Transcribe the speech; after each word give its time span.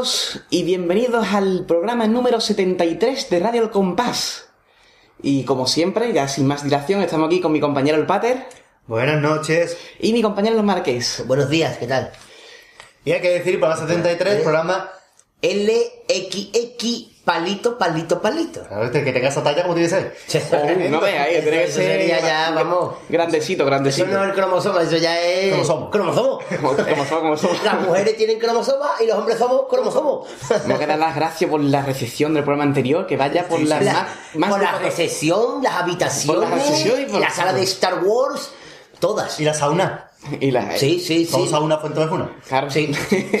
Todos 0.00 0.40
y 0.48 0.62
bienvenidos 0.62 1.26
al 1.34 1.66
programa 1.66 2.06
número 2.06 2.40
73 2.40 3.28
de 3.28 3.38
Radio 3.38 3.64
El 3.64 3.70
Compás. 3.70 4.48
Y 5.20 5.44
como 5.44 5.66
siempre, 5.66 6.10
ya 6.14 6.26
sin 6.26 6.46
más 6.46 6.64
dilación, 6.64 7.02
estamos 7.02 7.26
aquí 7.26 7.42
con 7.42 7.52
mi 7.52 7.60
compañero 7.60 7.98
el 7.98 8.06
Pater 8.06 8.46
Buenas 8.86 9.20
noches. 9.20 9.76
y 9.98 10.14
mi 10.14 10.22
compañero 10.22 10.56
el 10.56 10.62
Marqués. 10.62 11.22
Buenos 11.26 11.50
días, 11.50 11.76
¿qué 11.76 11.86
tal? 11.86 12.12
Y 13.04 13.12
hay 13.12 13.20
que 13.20 13.28
decir, 13.28 13.60
programa 13.60 13.86
73, 13.86 14.40
programa... 14.40 14.90
LXX 15.42 17.09
palito, 17.24 17.76
palito, 17.78 18.20
palito. 18.20 18.62
Claro, 18.66 18.84
este, 18.86 19.04
que 19.04 19.12
tenga 19.12 19.28
esa 19.28 19.42
talla 19.42 19.62
como 19.62 19.74
tiene 19.74 19.88
que 19.88 19.94
ser. 20.30 20.50
Oh, 20.52 20.88
no 20.90 21.00
veas, 21.00 21.26
ahí, 21.26 21.40
tiene 21.42 21.50
que 21.58 21.64
Eso 21.64 21.74
ser 21.74 21.84
sería 22.00 22.20
ya, 22.20 22.50
vamos. 22.50 22.94
grandecito, 23.08 23.62
Eso 23.62 23.66
grandecito. 23.70 24.06
no 24.08 24.22
es 24.24 24.28
el 24.30 24.34
cromosoma, 24.34 24.82
eso 24.82 24.96
ya 24.96 25.20
es. 25.20 25.48
Cromosoma. 25.50 25.90
Cromosoma. 25.90 26.38
Como, 26.60 26.76
como 26.76 27.04
somos, 27.04 27.20
como 27.20 27.36
somos. 27.36 27.62
Las 27.64 27.80
mujeres 27.82 28.16
tienen 28.16 28.38
cromosoma 28.38 28.90
y 29.00 29.06
los 29.06 29.16
hombres 29.18 29.38
somos 29.38 29.62
cromosomos. 29.68 30.28
Tengo 30.66 30.78
que 30.78 30.86
dar 30.86 30.98
las 30.98 31.14
gracias 31.14 31.50
por 31.50 31.60
la 31.60 31.82
recepción 31.82 32.34
del 32.34 32.42
programa 32.44 32.64
anterior, 32.64 33.06
que 33.06 33.16
vaya 33.16 33.46
por 33.46 33.60
la, 33.60 33.80
La- 33.80 33.92
más, 33.92 34.06
más 34.34 34.50
por 34.50 34.62
la 34.62 34.78
recepción, 34.78 35.62
las 35.62 35.74
habitaciones, 35.74 36.40
Por 36.40 36.48
la 36.48 36.54
recepción 36.56 37.00
y 37.00 37.04
por- 37.04 37.20
la 37.20 37.30
sala 37.30 37.52
de 37.52 37.62
Star 37.62 38.02
Wars, 38.02 38.50
todas. 38.98 39.38
Y 39.40 39.44
la 39.44 39.54
sauna. 39.54 40.09
y 40.40 40.50
la- 40.50 40.76
Sí, 40.76 41.00
sí, 41.00 41.24
¿Son 41.26 41.42
sí. 41.44 41.48
sauna 41.48 41.78
fuente 41.78 42.00
de 42.00 42.06
una? 42.06 42.30
Claro. 42.46 42.70
Sí, 42.70 42.92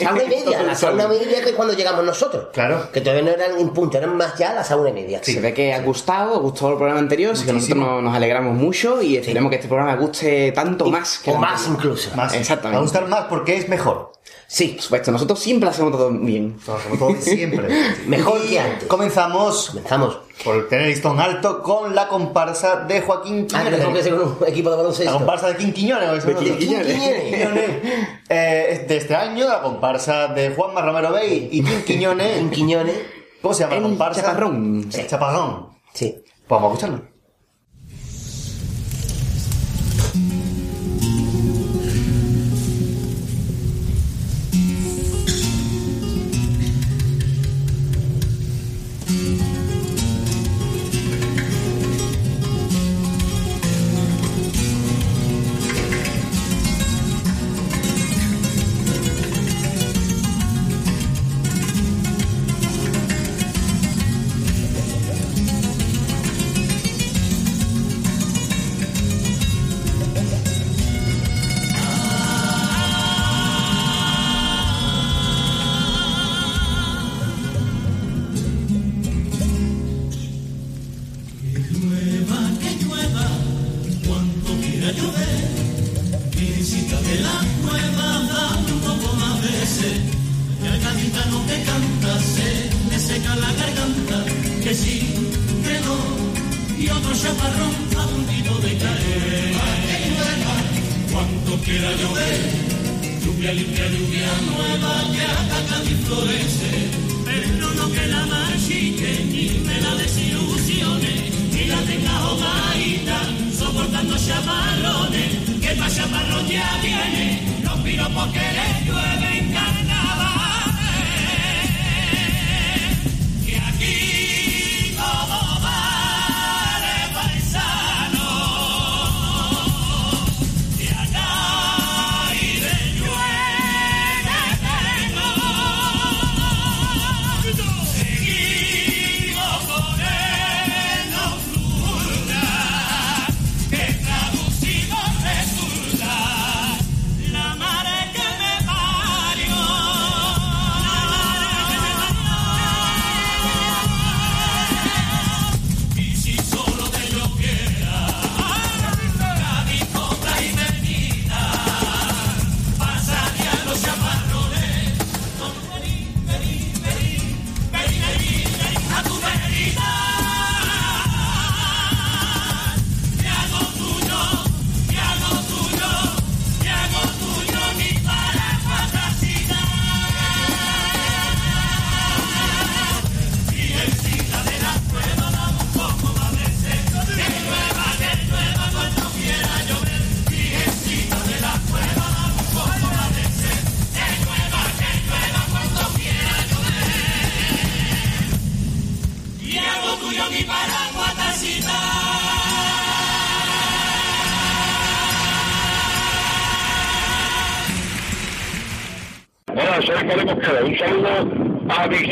sauna 0.02 0.22
y 0.24 0.28
media, 0.28 0.62
la 0.62 0.74
sauna 0.74 1.04
y 1.04 1.08
media 1.08 1.42
que 1.42 1.50
es 1.50 1.56
cuando 1.56 1.74
llegamos 1.74 2.04
nosotros. 2.04 2.46
Claro. 2.52 2.90
Que 2.92 3.00
todavía 3.00 3.22
no 3.24 3.30
eran 3.30 3.58
en 3.58 3.70
punto, 3.70 3.98
eran 3.98 4.16
más 4.16 4.36
ya 4.38 4.52
la 4.54 4.64
sauna 4.64 4.90
y 4.90 4.92
media. 4.92 5.20
Se 5.22 5.40
ve 5.40 5.52
que 5.54 5.72
ha 5.74 5.80
gustado, 5.82 6.34
ha 6.34 6.38
gustado 6.38 6.72
el 6.72 6.76
programa 6.76 7.00
anterior, 7.00 7.32
así 7.32 7.44
que 7.46 7.52
nosotros 7.52 7.78
nos, 7.78 8.02
nos 8.02 8.14
alegramos 8.14 8.54
mucho 8.54 9.00
y 9.02 9.16
esperemos 9.16 9.50
que 9.50 9.56
este 9.56 9.68
programa 9.68 9.94
guste 9.96 10.52
tanto 10.52 10.86
más 10.86 11.18
que 11.18 11.30
o 11.30 11.36
más 11.36 11.52
anterior. 11.66 11.76
incluso. 11.78 12.16
Más. 12.16 12.34
Exactamente. 12.34 12.74
Va 12.76 12.78
a 12.78 12.82
gustar 12.82 13.08
más 13.08 13.24
porque 13.28 13.56
es 13.56 13.68
mejor. 13.68 14.12
Sí, 14.46 14.68
Por 14.68 14.82
supuesto, 14.82 15.12
nosotros 15.12 15.38
siempre 15.38 15.68
hacemos 15.70 15.92
todo 15.92 16.10
bien. 16.10 16.56
Como 16.66 16.98
todo 16.98 17.20
siempre. 17.20 17.68
Mejor 18.06 18.44
que 18.48 18.58
antes. 18.58 18.88
Comenzamos 18.88 19.68
comenzamos. 19.70 20.18
por 20.44 20.68
tener 20.68 20.88
listón 20.88 21.20
alto 21.20 21.62
con 21.62 21.94
la 21.94 22.08
comparsa 22.08 22.84
de 22.84 23.00
Joaquín 23.00 23.46
Ah, 23.52 23.58
Quiñones. 23.60 23.78
tengo 23.80 23.92
que 23.94 24.02
ser 24.02 24.14
un 24.14 24.36
equipo 24.48 24.70
de 24.70 24.76
La 24.76 24.82
baloncesto. 24.82 25.12
comparsa 25.12 25.48
de 25.48 25.56
Quinquiñones. 25.56 26.08
¿o 26.08 26.14
eso 26.16 26.26
De? 26.28 26.34
Quinquiñones. 26.34 26.86
Quinquiñones. 26.86 27.70
Eh, 28.32 28.84
de 28.88 28.96
este 28.96 29.14
año, 29.16 29.46
la 29.48 29.60
comparsa 29.60 30.28
de 30.28 30.50
Juanma 30.50 30.82
Romero 30.82 31.12
Bey 31.12 31.48
y 31.52 31.62
Quinquiñones. 31.62 32.36
En 32.38 32.50
Quiñones. 32.50 32.96
¿Cómo 33.42 33.54
se 33.54 33.60
llama 33.64 33.72
la 33.74 33.78
El 33.78 33.82
comparsa? 33.84 34.20
Chaparrón. 34.22 34.88
El 34.92 35.06
Chaparrón. 35.06 35.68
Sí. 35.94 36.16
Pues 36.24 36.60
vamos 36.60 36.70
a 36.70 36.74
escucharlo. 36.74 37.09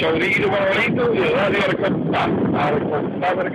A 0.04 0.12
mi 0.12 0.32
sobrino 0.32 0.48
favorito 0.50 1.14
y 1.14 1.18
de 1.18 1.30
Radio 1.30 1.58
Arcontá. 1.68 2.24
Arcontá 2.54 3.34
del 3.34 3.52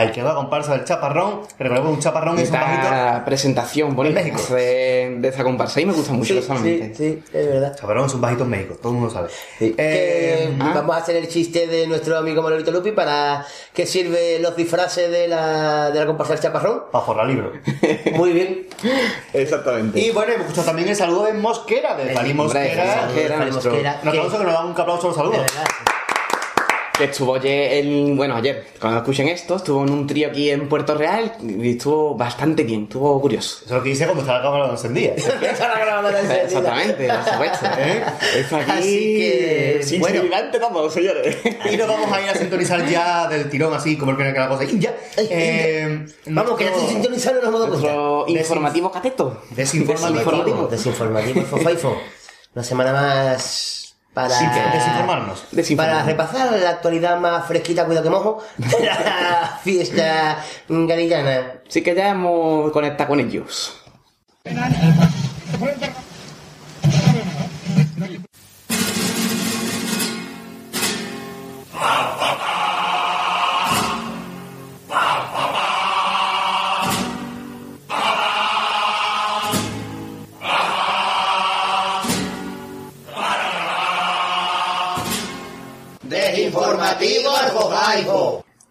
Ahí 0.00 0.12
quedó 0.12 0.28
la 0.28 0.34
comparsa 0.34 0.72
del 0.72 0.84
chaparrón. 0.84 1.40
Recordemos 1.58 1.90
que 1.90 1.94
un 1.96 2.00
chaparrón 2.00 2.38
es 2.38 2.48
un 2.50 2.54
bajito. 2.54 3.24
Presentación 3.24 3.94
bonita 3.96 4.20
En 4.20 4.32
México. 4.32 4.54
de, 4.54 5.16
de 5.18 5.28
esa 5.28 5.42
comparsa 5.44 5.80
y 5.80 5.86
me 5.86 5.92
gusta 5.92 6.12
mucho 6.12 6.28
Sí, 6.28 6.34
personalmente. 6.34 6.94
sí, 6.94 7.22
sí, 7.30 7.36
es 7.38 7.46
verdad. 7.48 7.76
Chaparrón 7.78 8.06
es 8.06 8.14
un 8.14 8.20
bajito 8.20 8.44
en 8.44 8.50
México, 8.50 8.74
todo 8.80 8.92
el 8.92 8.98
mundo 8.98 9.12
sabe. 9.12 9.28
Sí. 9.58 9.74
Eh, 9.76 10.54
Que 10.56 10.62
ah. 10.62 10.72
Vamos 10.74 10.96
a 10.96 10.98
hacer 11.00 11.16
el 11.16 11.28
chiste 11.28 11.66
de 11.66 11.86
nuestro 11.86 12.16
amigo 12.16 12.42
Manolito 12.42 12.70
Lupi 12.70 12.92
para 12.92 13.44
que 13.74 13.86
sirve 13.86 14.38
los 14.40 14.56
disfraces 14.56 15.10
de 15.10 15.28
la, 15.28 15.90
de 15.90 15.98
la 16.00 16.06
comparsa 16.06 16.32
del 16.34 16.42
chaparrón. 16.42 16.84
para 16.90 17.04
forrar 17.04 17.26
libro. 17.26 17.52
Muy 18.14 18.32
bien. 18.32 18.66
Exactamente. 19.32 20.00
Y 20.00 20.10
bueno, 20.10 20.32
hemos 20.32 20.42
escuchado 20.46 20.66
también 20.68 20.88
el 20.88 20.96
saludo 20.96 21.24
de 21.24 21.34
Mosquera, 21.34 21.94
de 21.96 22.14
Fali 22.14 22.34
Mosquera. 22.34 23.02
Mosquera, 23.06 23.36
Mosquera, 23.46 24.00
Un 24.02 24.08
aplauso 24.08 24.30
que- 24.32 24.38
que 24.38 24.44
nos 24.44 24.52
da 24.54 24.64
un 24.64 24.70
aplauso 24.80 25.06
a 25.20 25.24
los 25.24 25.32
de 25.32 25.38
saludos. 25.38 25.46
Que 27.00 27.06
estuvo 27.06 27.34
ayer, 27.34 27.78
el, 27.78 28.12
bueno, 28.14 28.36
ayer, 28.36 28.66
cuando 28.78 28.98
escuchen 28.98 29.26
esto, 29.28 29.56
estuvo 29.56 29.82
en 29.84 29.90
un 29.90 30.06
trío 30.06 30.28
aquí 30.28 30.50
en 30.50 30.68
Puerto 30.68 30.94
Real 30.94 31.32
y 31.40 31.70
estuvo 31.70 32.14
bastante 32.14 32.62
bien, 32.62 32.82
estuvo 32.82 33.18
curioso. 33.22 33.62
Eso 33.64 33.64
es 33.64 33.70
lo 33.70 33.82
que 33.82 33.88
hice 33.88 34.04
cuando 34.04 34.20
estaba 34.20 34.40
la 34.40 34.44
cámara 34.44 34.70
encendida. 34.70 35.14
Exactamente, 36.44 37.08
por 37.08 37.24
supuesto. 37.24 37.66
¿Eh? 37.78 38.04
Esto 38.36 38.56
aquí... 38.56 38.70
Así 38.70 39.16
que, 39.16 39.80
Sin 39.82 40.00
bueno. 40.00 40.22
todo, 40.50 40.90
señores. 40.90 41.38
Y 41.72 41.76
nos 41.78 41.88
vamos 41.88 42.12
a 42.12 42.20
ir 42.20 42.28
a 42.28 42.34
sintonizar 42.34 42.86
ya 42.86 43.26
del 43.28 43.48
tirón, 43.48 43.72
así 43.72 43.96
como 43.96 44.12
el 44.12 44.18
que 44.18 44.24
la 44.38 44.48
cosa. 44.48 44.64
Y 44.64 44.78
ya. 44.78 44.94
Eh, 45.16 46.06
Vamos, 46.26 46.58
que 46.58 46.64
ya 46.64 46.70
nuestro 46.70 46.90
sintonizando 46.90 47.40
los 47.40 47.50
modos 47.50 48.28
informativo 48.28 48.90
cateto. 48.90 49.42
Desinformativo. 49.48 50.18
Desinformativo. 50.18 50.66
Desinformativo, 50.66 51.42
Fofaifo. 51.50 51.96
Una 52.54 52.62
semana 52.62 52.92
más 52.92 53.79
para... 54.14 54.30
Sí, 54.30 54.44
desinformarnos. 54.72 55.44
Para 55.76 56.02
repasar 56.02 56.52
la 56.52 56.70
actualidad 56.70 57.18
más 57.18 57.46
fresquita, 57.46 57.84
cuidado 57.84 58.04
que 58.04 58.10
mojo, 58.10 58.42
de 58.56 58.84
la 58.84 59.58
fiesta 59.62 60.44
galillana. 60.68 61.60
Así 61.68 61.82
que 61.82 61.94
ya 61.94 62.10
hemos 62.10 62.72
conectado 62.72 63.08
con 63.08 63.20
ellos. 63.20 63.76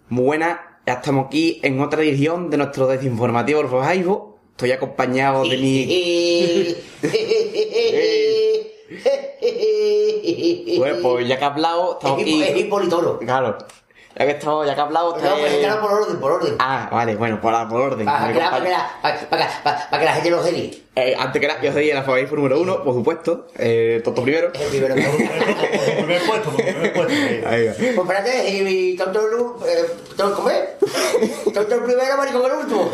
Muy 0.09 0.23
buenas, 0.23 0.59
ya 0.85 0.93
estamos 0.93 1.27
aquí 1.27 1.59
en 1.63 1.79
otra 1.81 2.01
edición 2.01 2.49
de 2.49 2.57
nuestro 2.57 2.87
desinformativo 2.87 3.59
Orfojaibo. 3.59 4.39
Estoy 4.51 4.71
acompañado 4.71 5.43
de 5.43 5.57
mi... 5.57 6.75
Bueno, 10.77 10.95
pues 11.01 11.27
ya 11.27 11.37
que 11.37 11.43
ha 11.43 11.47
hablado, 11.47 11.93
estamos 11.93 12.19
es 12.19 12.25
aquí... 12.25 12.69
Claro. 13.19 13.57
Ya 14.17 14.25
que, 14.25 14.31
estamos, 14.31 14.65
ya 14.67 14.75
que 14.75 14.81
ha 14.81 14.83
hablado, 14.83 15.11
No, 15.11 15.17
está 15.17 15.35
pues 15.35 15.53
que 15.53 15.67
por 15.79 15.93
orden, 15.93 16.17
por 16.19 16.31
orden. 16.33 16.55
Ah, 16.59 16.89
vale, 16.91 17.15
bueno, 17.15 17.39
por, 17.39 17.53
por 17.69 17.79
orden. 17.81 18.05
Para 18.05 18.27
Mi 18.27 18.33
que, 18.33 18.39
la, 18.39 18.49
para, 18.51 18.63
que 18.63 18.69
la, 18.71 18.91
para, 19.01 19.19
para- 19.29 19.63
para- 19.63 19.89
para 19.89 19.99
que 19.99 20.05
la 20.05 20.13
gente 20.13 20.29
no 20.31 20.43
se 20.43 20.51
líe. 20.51 20.83
Eh, 20.95 21.15
antes 21.17 21.39
que 21.39 21.47
nada, 21.47 21.61
yo 21.61 21.71
soy 21.71 21.89
el 21.91 21.97
alfabeto 21.97 22.35
número 22.35 22.59
uno, 22.59 22.83
por 22.83 22.93
supuesto. 22.95 23.47
Eh, 23.57 24.01
Toto 24.03 24.21
primero. 24.23 24.51
Es 24.53 24.61
el 24.61 24.67
primero 24.69 24.95
que 24.95 25.01
Por 25.03 25.21
el 25.87 25.95
primer 25.97 26.21
puesto, 26.23 26.49
por 26.49 26.59
el 26.61 26.73
primer 26.75 26.93
puesto. 26.93 27.13
Ahí 27.49 27.67
va. 27.67 27.73
Pues 27.73 27.89
espérate, 27.97 28.49
y, 28.49 28.97
tonto 28.97 29.19
el 29.21 29.69
eh, 29.69 29.85
tonto- 30.17 30.35
¿cómo 30.35 30.49
es? 30.49 30.59
Tonto 31.53 31.75
el 31.75 31.83
primero, 31.83 32.17
maricón 32.17 32.41
el 32.45 32.51
último. 32.57 32.91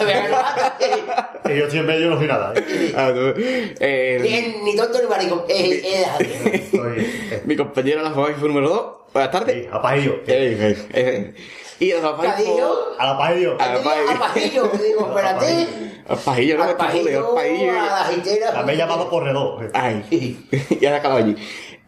Y 1.45 1.57
yo 1.57 1.63
estoy 1.63 1.79
en 1.79 1.85
medio 1.87 2.09
no 2.11 2.17
soy 2.17 2.27
nada. 2.27 2.53
¿eh? 2.55 2.93
Ah, 2.95 3.11
tú. 3.13 3.33
Eh, 3.79 4.19
Ni, 4.21 4.71
ni 4.71 4.75
tonto 4.75 5.01
ni 5.01 5.07
maricón. 5.07 5.43
Eh, 5.47 7.41
mi 7.45 7.55
compañero 7.55 8.01
el 8.01 8.07
alfabeto 8.07 8.47
número 8.47 8.69
dos. 8.69 9.04
Buenas 9.15 9.31
tardes. 9.31 9.63
sí, 9.63 9.69
a 9.71 9.81
pajillo. 9.81 10.15
Eh, 10.27 10.57
eh, 10.59 10.87
eh. 10.91 11.35
Y 11.79 11.91
el 11.91 12.05
alfabeto... 12.05 12.33
Cadillo. 12.33 12.99
A 12.99 13.05
la 13.05 13.17
pajillo. 13.17 13.57
Ah, 13.61 13.71
Al 13.71 14.19
pajillo, 14.19 14.71
que 14.71 14.77
digo, 14.77 15.07
espérate. 15.07 15.67
Al 16.05 16.17
pajillo, 16.17 16.57
no 16.57 16.65
me 16.65 16.75
pajillo, 16.75 17.29
al 17.29 17.35
pajillo. 17.35 17.71
a 17.71 17.85
la 17.85 18.05
jitera. 18.13 18.51
La 18.51 18.63
me 18.63 18.73
he 18.73 18.75
llamado 18.75 19.09
corredor. 19.09 19.71
Ay, 19.73 20.45
ya 20.81 20.89
se 20.89 20.95
ha 20.95 20.97
acabado 20.97 21.21
allí. 21.23 21.37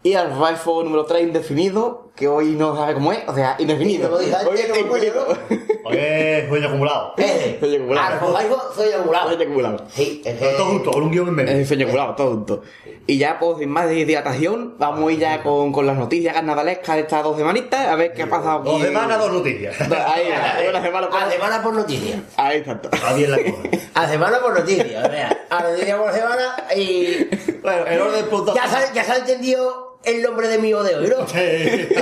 Y 0.02 0.14
al 0.14 0.30
Rifle 0.30 0.84
número 0.84 1.04
3 1.04 1.24
indefinido, 1.24 2.07
que 2.18 2.26
hoy 2.26 2.56
no 2.56 2.74
sabe 2.74 2.94
cómo 2.94 3.12
es, 3.12 3.20
o 3.28 3.34
sea, 3.34 3.54
indefinido. 3.58 4.12
Hoy 4.12 4.24
es 4.24 4.68
indefinido. 4.68 5.26
Oye, 5.84 6.48
sueño 6.48 6.66
acumulado. 6.66 7.14
Eh, 7.16 7.56
Soy 7.60 7.76
acumulado. 7.76 8.12
al 8.12 8.18
Fofaifo 8.18 8.62
soy 8.74 8.92
acumulado. 8.92 9.28
Sueño 9.28 9.42
acumulado. 9.42 9.84
Sí, 9.88 10.22
es 10.24 10.38
todo 10.38 10.66
junto, 10.66 10.90
con 10.90 11.02
un 11.04 11.10
guion 11.12 11.28
en 11.28 11.34
medio. 11.34 11.52
Es 11.52 11.68
sueño 11.68 11.86
acumulado, 11.86 12.14
todo 12.16 12.30
junto. 12.32 12.62
Y 13.06 13.16
ya, 13.16 13.38
pues, 13.38 13.58
sin 13.58 13.70
más 13.70 13.88
de 13.88 13.94
dilatación, 14.04 14.74
vamos 14.78 15.08
a 15.08 15.12
ir 15.12 15.18
ya 15.20 15.42
con, 15.42 15.72
con 15.72 15.86
las 15.86 15.96
noticias 15.96 16.34
carnavalescas 16.34 16.96
de 16.96 17.02
estas 17.02 17.22
dos 17.22 17.38
semanitas, 17.38 17.86
a 17.86 17.94
ver 17.94 18.12
qué 18.12 18.24
ha 18.24 18.28
pasado. 18.28 18.64
Dos 18.64 18.82
semanas, 18.82 19.18
dos 19.18 19.32
noticias. 19.32 19.80
Ahí, 19.80 20.26
una 20.68 20.82
semana 20.82 21.08
por... 21.08 21.22
A 21.22 21.30
semana 21.30 21.62
por 21.62 21.74
noticia. 21.74 22.22
Ahí 22.36 22.58
está. 22.58 23.14
Bien 23.14 23.30
la 23.30 23.38
cosa. 23.38 23.56
A 23.94 24.08
semana 24.08 24.40
por 24.40 24.58
noticia, 24.58 25.02
o 25.06 25.10
sea, 25.10 25.46
a 25.48 25.62
noticia 25.62 25.96
por 25.96 26.12
semana 26.12 26.56
y. 26.76 27.28
Bueno, 27.62 27.86
el 27.86 28.00
orden 28.00 28.26
punto. 28.26 28.54
Ya 28.54 29.04
se 29.04 29.12
ha 29.12 29.16
entendido 29.16 29.97
el 30.08 30.22
nombre 30.22 30.48
de 30.48 30.58
mi 30.58 30.72
odio, 30.72 31.00
¿no? 31.00 31.26
Sí. 31.28 31.38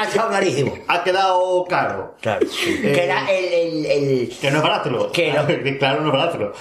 Ha 0.00 0.04
estado 0.04 0.28
clarísimo. 0.30 0.78
Ha 0.88 1.02
quedado 1.04 1.64
claro. 1.64 2.14
Claro. 2.20 2.46
Que 2.82 3.04
era 3.04 3.30
el. 3.30 3.44
el, 3.52 3.86
el... 3.86 4.38
Que 4.40 4.50
no 4.50 4.58
es 4.58 4.62
barátulo. 4.62 5.12
Que 5.12 5.32
no. 5.32 5.46
Claro, 5.78 6.00
no 6.02 6.08
es 6.08 6.12
barátulo. 6.12 6.52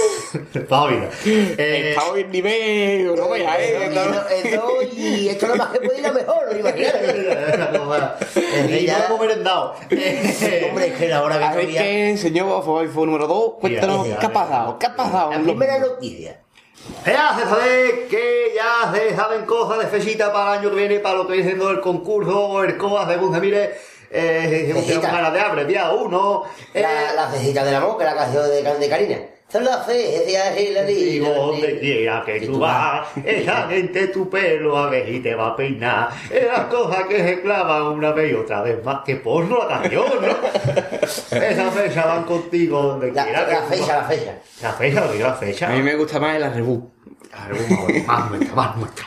Toda 0.68 0.86
vida. 0.88 1.10
Eh, 1.24 1.90
Está 1.90 2.10
hoy 2.10 2.20
en 2.22 2.30
nivel, 2.30 3.14
no 3.14 3.28
veas, 3.28 3.56
eh. 3.58 3.86
Esto, 3.86 4.28
esto, 4.30 4.96
y 4.96 5.28
esto 5.28 5.46
nada 5.48 5.58
más 5.58 5.68
que 5.70 5.80
puede 5.80 6.00
ir 6.00 6.06
a 6.06 6.12
mejor, 6.12 6.56
imagínate. 6.58 7.28
y 8.70 8.86
ya- 8.86 8.98
no 8.98 9.04
hemos 9.06 9.20
merendado. 9.20 9.74
Eh, 9.90 10.66
Hombre, 10.68 10.88
es 10.88 10.92
que 10.94 11.08
la 11.08 11.22
hora 11.22 11.38
que 11.38 11.44
A 11.44 11.54
ver 11.54 12.18
señor 12.18 12.64
Rifle 12.82 13.06
número 13.06 13.26
2, 13.26 13.52
cuéntanos 13.60 14.06
qué 14.06 14.26
ha 14.26 14.32
pasado, 14.32 14.78
qué 14.78 14.86
ha 14.86 14.96
pasado. 14.96 15.30
La 15.32 15.38
primera 15.40 15.78
noticia. 15.78 16.40
Ya 17.06 17.36
se 17.38 17.44
sabe 17.44 18.06
que 18.10 18.52
ya 18.54 18.92
se 18.92 19.16
saben 19.16 19.44
cosas 19.46 19.78
de 19.78 19.86
fechita 19.86 20.32
para 20.32 20.54
el 20.54 20.60
año 20.60 20.70
que 20.70 20.76
viene, 20.76 20.98
para 21.00 21.16
lo 21.16 21.26
que 21.26 21.32
viene 21.34 21.48
siendo 21.48 21.70
el 21.70 21.80
concurso 21.80 22.46
o 22.48 22.62
el 22.62 22.76
COA, 22.76 23.08
según 23.08 23.34
se 23.34 23.40
mire. 23.40 23.74
Eh, 24.10 24.70
Fechita. 24.74 25.10
ganas 25.10 25.32
de 25.32 25.40
abreviar 25.40 25.92
uno. 25.94 26.44
Eh, 26.72 26.82
La, 26.82 27.14
la 27.14 27.30
cecita 27.32 27.64
del 27.64 27.74
amor, 27.74 27.98
que 27.98 28.04
la 28.04 28.14
canción 28.14 28.48
de, 28.48 28.62
de 28.62 28.88
Karina. 28.88 29.18
Son 29.48 29.64
las 29.64 29.86
fecias 29.86 30.58
y 30.60 30.70
la 30.70 30.82
Digo, 30.82 31.28
donde 31.32 31.78
quiera 31.78 32.24
que 32.26 32.40
tú 32.40 32.58
vas, 32.58 33.06
esa 33.24 33.68
gente 33.68 34.08
tu 34.08 34.28
pelo 34.28 34.76
a 34.76 34.90
ver 34.90 35.08
y 35.08 35.20
te 35.20 35.34
va 35.34 35.48
a 35.48 35.56
peinar. 35.56 36.08
Es 36.28 36.46
las 36.46 36.64
cosas 36.66 37.04
que 37.04 37.18
se 37.22 37.40
clavan 37.40 37.82
una 37.82 38.10
vez 38.12 38.32
y 38.32 38.34
otra 38.34 38.62
vez 38.62 38.82
más 38.82 39.02
que 39.04 39.16
porno 39.16 39.58
la 39.58 39.68
canción, 39.68 40.06
¿no? 40.20 41.36
Esas 41.38 41.72
fechas 41.74 42.04
van 42.06 42.24
contigo 42.24 42.82
donde 42.82 43.12
La, 43.12 43.24
quiera 43.24 43.46
que 43.46 43.52
la 43.52 43.60
tú 43.60 43.68
fecha, 43.68 43.80
vas. 43.80 43.88
la 43.96 44.02
fecha. 44.08 44.38
La 44.62 44.72
fecha, 44.72 45.04
lo 45.06 45.14
la 45.14 45.34
fecha. 45.34 45.66
A 45.68 45.70
mí 45.70 45.82
me 45.82 45.94
gusta 45.94 46.18
más 46.18 46.36
el 46.36 46.42
arrebú. 46.42 46.90
Más 48.06 48.30
nuestra, 48.30 48.54
más 48.56 48.76
nuestra. 48.76 49.06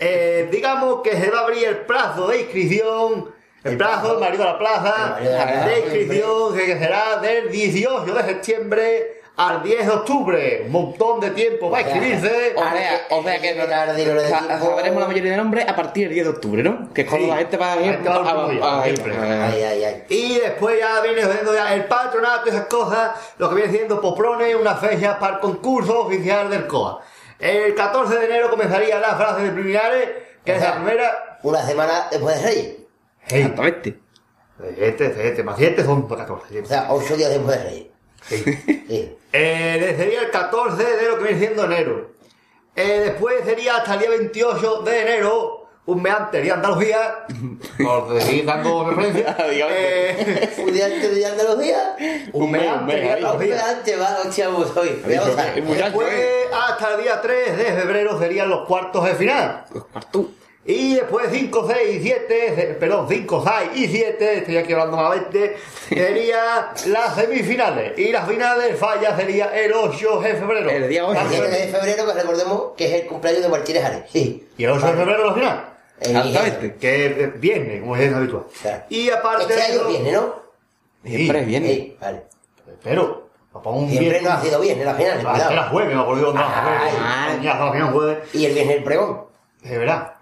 Eh, 0.00 0.48
digamos 0.50 1.00
que 1.02 1.12
se 1.16 1.30
va 1.30 1.40
a 1.40 1.42
abrir 1.42 1.64
el 1.68 1.76
plazo 1.78 2.26
de 2.28 2.40
inscripción. 2.40 3.30
El 3.62 3.76
plazo 3.76 4.00
plazo. 4.00 4.10
del 4.14 4.20
marido 4.20 4.42
a 4.44 4.46
la 4.52 4.58
plaza 4.58 5.16
El 5.20 5.24
marido 5.26 5.36
a 5.36 5.38
la 5.38 5.52
plaza. 5.52 5.66
de 5.68 5.78
inscripción 5.80 6.56
que 6.56 6.78
será 6.78 7.16
del 7.20 7.50
18 7.50 8.14
de 8.14 8.22
septiembre 8.24 9.20
al 9.36 9.62
10 9.62 9.86
de 9.86 9.92
octubre. 9.92 10.62
Un 10.66 10.72
montón 10.72 11.20
de 11.20 11.30
tiempo 11.32 11.70
para 11.70 11.82
inscribirse. 11.82 12.54
O 12.56 12.60
sea, 12.62 13.06
o 13.10 13.22
sea 13.22 13.40
que 13.40 13.54
sabremos 13.56 15.00
la 15.00 15.06
mayoría 15.08 15.30
de 15.32 15.36
nombres 15.36 15.68
a 15.68 15.74
partir 15.74 16.04
del 16.06 16.14
10 16.14 16.24
de 16.26 16.30
octubre, 16.30 16.62
¿no? 16.62 16.92
Que 16.92 17.02
es 17.02 17.08
cuando 17.08 17.26
Sí. 17.26 17.30
la 17.30 17.36
gente 17.38 17.56
va 17.56 17.72
a- 17.72 18.82
ay. 18.82 20.04
Y 20.08 20.38
después 20.38 20.78
ya 20.78 21.00
viene 21.00 21.22
siendo 21.24 21.54
ya 21.54 21.74
el 21.74 21.84
patronato 21.86 22.46
y 22.46 22.50
esas 22.50 22.66
cosas, 22.66 23.10
lo 23.38 23.48
que 23.48 23.54
viene 23.56 23.72
siendo, 23.72 24.00
propone 24.00 24.54
una 24.56 24.74
fecha 24.76 25.18
para 25.18 25.34
el 25.34 25.40
concurso 25.40 26.00
oficial 26.06 26.50
del 26.50 26.66
COA. 26.66 27.00
El 27.38 27.74
14 27.74 28.18
de 28.18 28.24
enero 28.26 28.50
comenzaría 28.50 28.98
la 29.00 29.16
fase 29.16 29.42
de 29.42 29.50
preliminares, 29.50 30.08
que 30.44 30.54
es 30.54 30.60
la 30.62 30.76
primera. 30.76 31.38
Una 31.42 31.60
semana 31.62 32.06
después 32.10 32.40
de 32.40 32.48
Reyes. 32.48 32.74
Hey, 33.26 33.40
Exactamente. 33.42 33.98
este, 34.78 35.28
este, 35.28 35.42
más 35.42 35.56
7 35.58 35.84
son 35.84 36.06
14. 36.08 36.60
O 36.60 36.64
sea, 36.66 36.86
ocho 36.90 37.16
días 37.16 37.30
después 37.30 37.58
de 37.58 37.64
Reyes. 37.64 37.86
Sí. 38.28 38.36
Sí. 38.88 39.16
Eh, 39.36 39.94
sería 39.98 40.20
el 40.20 40.30
14 40.30 40.80
de 40.84 41.08
lo 41.08 41.18
que 41.18 41.24
viene 41.24 41.38
siendo 41.40 41.64
enero. 41.64 42.12
Eh, 42.76 43.00
después 43.06 43.44
sería 43.44 43.78
hasta 43.78 43.94
el 43.94 43.98
día 44.00 44.10
28 44.10 44.82
de 44.82 45.00
enero, 45.00 45.66
un 45.86 46.00
mes 46.02 46.14
antes 46.14 46.40
de 46.44 46.52
Andalucía, 46.52 47.26
por 47.84 48.20
seguir 48.22 48.44
dando 48.46 48.88
referencia. 48.90 49.36
Eh, 49.48 50.54
Un 50.58 50.72
día 50.72 50.86
antes 50.86 51.14
de 51.16 51.26
Andalucía. 51.26 51.96
un 52.32 52.50
mes 52.52 52.62
un 52.62 52.68
antes 52.68 52.86
mes, 52.86 53.02
de. 53.02 53.02
Un 53.02 53.10
día 53.10 53.14
Andalucía. 53.56 53.68
antes 53.70 54.00
va, 54.00 54.18
hostia, 54.24 54.50
pues 54.50 54.76
hoy. 54.76 55.02
Después, 55.04 56.08
eh. 56.12 56.44
hasta 56.68 56.94
el 56.94 57.02
día 57.02 57.20
3 57.20 57.56
de 57.58 57.64
febrero 57.64 58.16
serían 58.20 58.48
los 58.48 58.68
cuartos 58.68 59.04
de 59.04 59.14
final. 59.16 59.64
Los 59.74 59.84
cuartos. 59.86 60.26
Y 60.66 60.94
después 60.94 61.28
5, 61.30 61.66
6 61.74 61.96
y 61.96 62.00
7, 62.02 62.76
perdón, 62.80 63.06
5, 63.06 63.44
6 63.46 63.70
y 63.74 63.86
7, 63.88 64.38
estoy 64.38 64.56
aquí 64.56 64.72
hablando 64.72 64.96
malamente, 64.96 65.56
sería 65.90 66.72
las 66.86 67.14
semifinales. 67.16 67.98
Y 67.98 68.10
las 68.10 68.26
finales 68.26 68.78
falla 68.78 69.14
sería 69.14 69.46
el 69.62 69.72
8 69.74 70.20
de 70.20 70.34
febrero. 70.34 70.70
El 70.70 70.88
día 70.88 71.04
ocho. 71.06 71.20
El 71.20 71.28
7 71.28 71.48
de 71.50 71.68
febrero, 71.68 72.06
que 72.06 72.12
recordemos 72.14 72.62
que 72.78 72.86
es 72.86 73.02
el 73.02 73.06
cumpleaños 73.08 73.42
de 73.42 73.48
Martínez 73.50 73.84
Ares. 73.84 74.02
Sí. 74.10 74.48
Y 74.56 74.64
el 74.64 74.70
8 74.70 74.86
de 74.86 74.92
febrero 74.94 75.26
la 75.26 75.34
final. 75.34 75.64
El 76.00 76.16
Exactamente. 76.16 76.76
Que 76.76 77.06
es 77.06 77.40
viernes, 77.40 77.80
como 77.82 77.96
es 77.96 78.14
habitual. 78.14 78.44
Claro. 78.62 78.82
Y 78.88 79.10
aparte 79.10 79.42
Este 79.54 79.62
año 79.72 79.84
viene, 79.88 80.12
¿no? 80.12 80.34
Siempre 81.04 81.40
Sí. 81.40 81.44
viene. 81.46 81.68
Sí, 81.68 81.96
vale. 82.00 82.22
Pero, 82.82 83.28
un 83.52 83.88
Siempre 83.88 83.98
viernes. 84.00 84.22
no 84.22 84.30
ha 84.30 84.40
sido 84.40 84.60
bien 84.60 84.80
en 84.80 84.86
la 84.86 84.94
final, 84.94 85.12
Ah, 85.12 85.14
que 85.16 85.20
era 85.20 85.46
cuidado. 85.46 85.70
jueves, 85.70 85.94
me 85.94 86.00
acuerdo 86.02 86.22
yo, 86.22 86.32
no, 86.32 86.40
la 86.40 87.72
final 87.72 87.92
jueves. 87.92 88.18
Y 88.32 88.46
el 88.46 88.54
viernes 88.54 88.76
el 88.78 88.82
pregón. 88.84 89.20
De 89.62 89.78
verdad. 89.78 90.13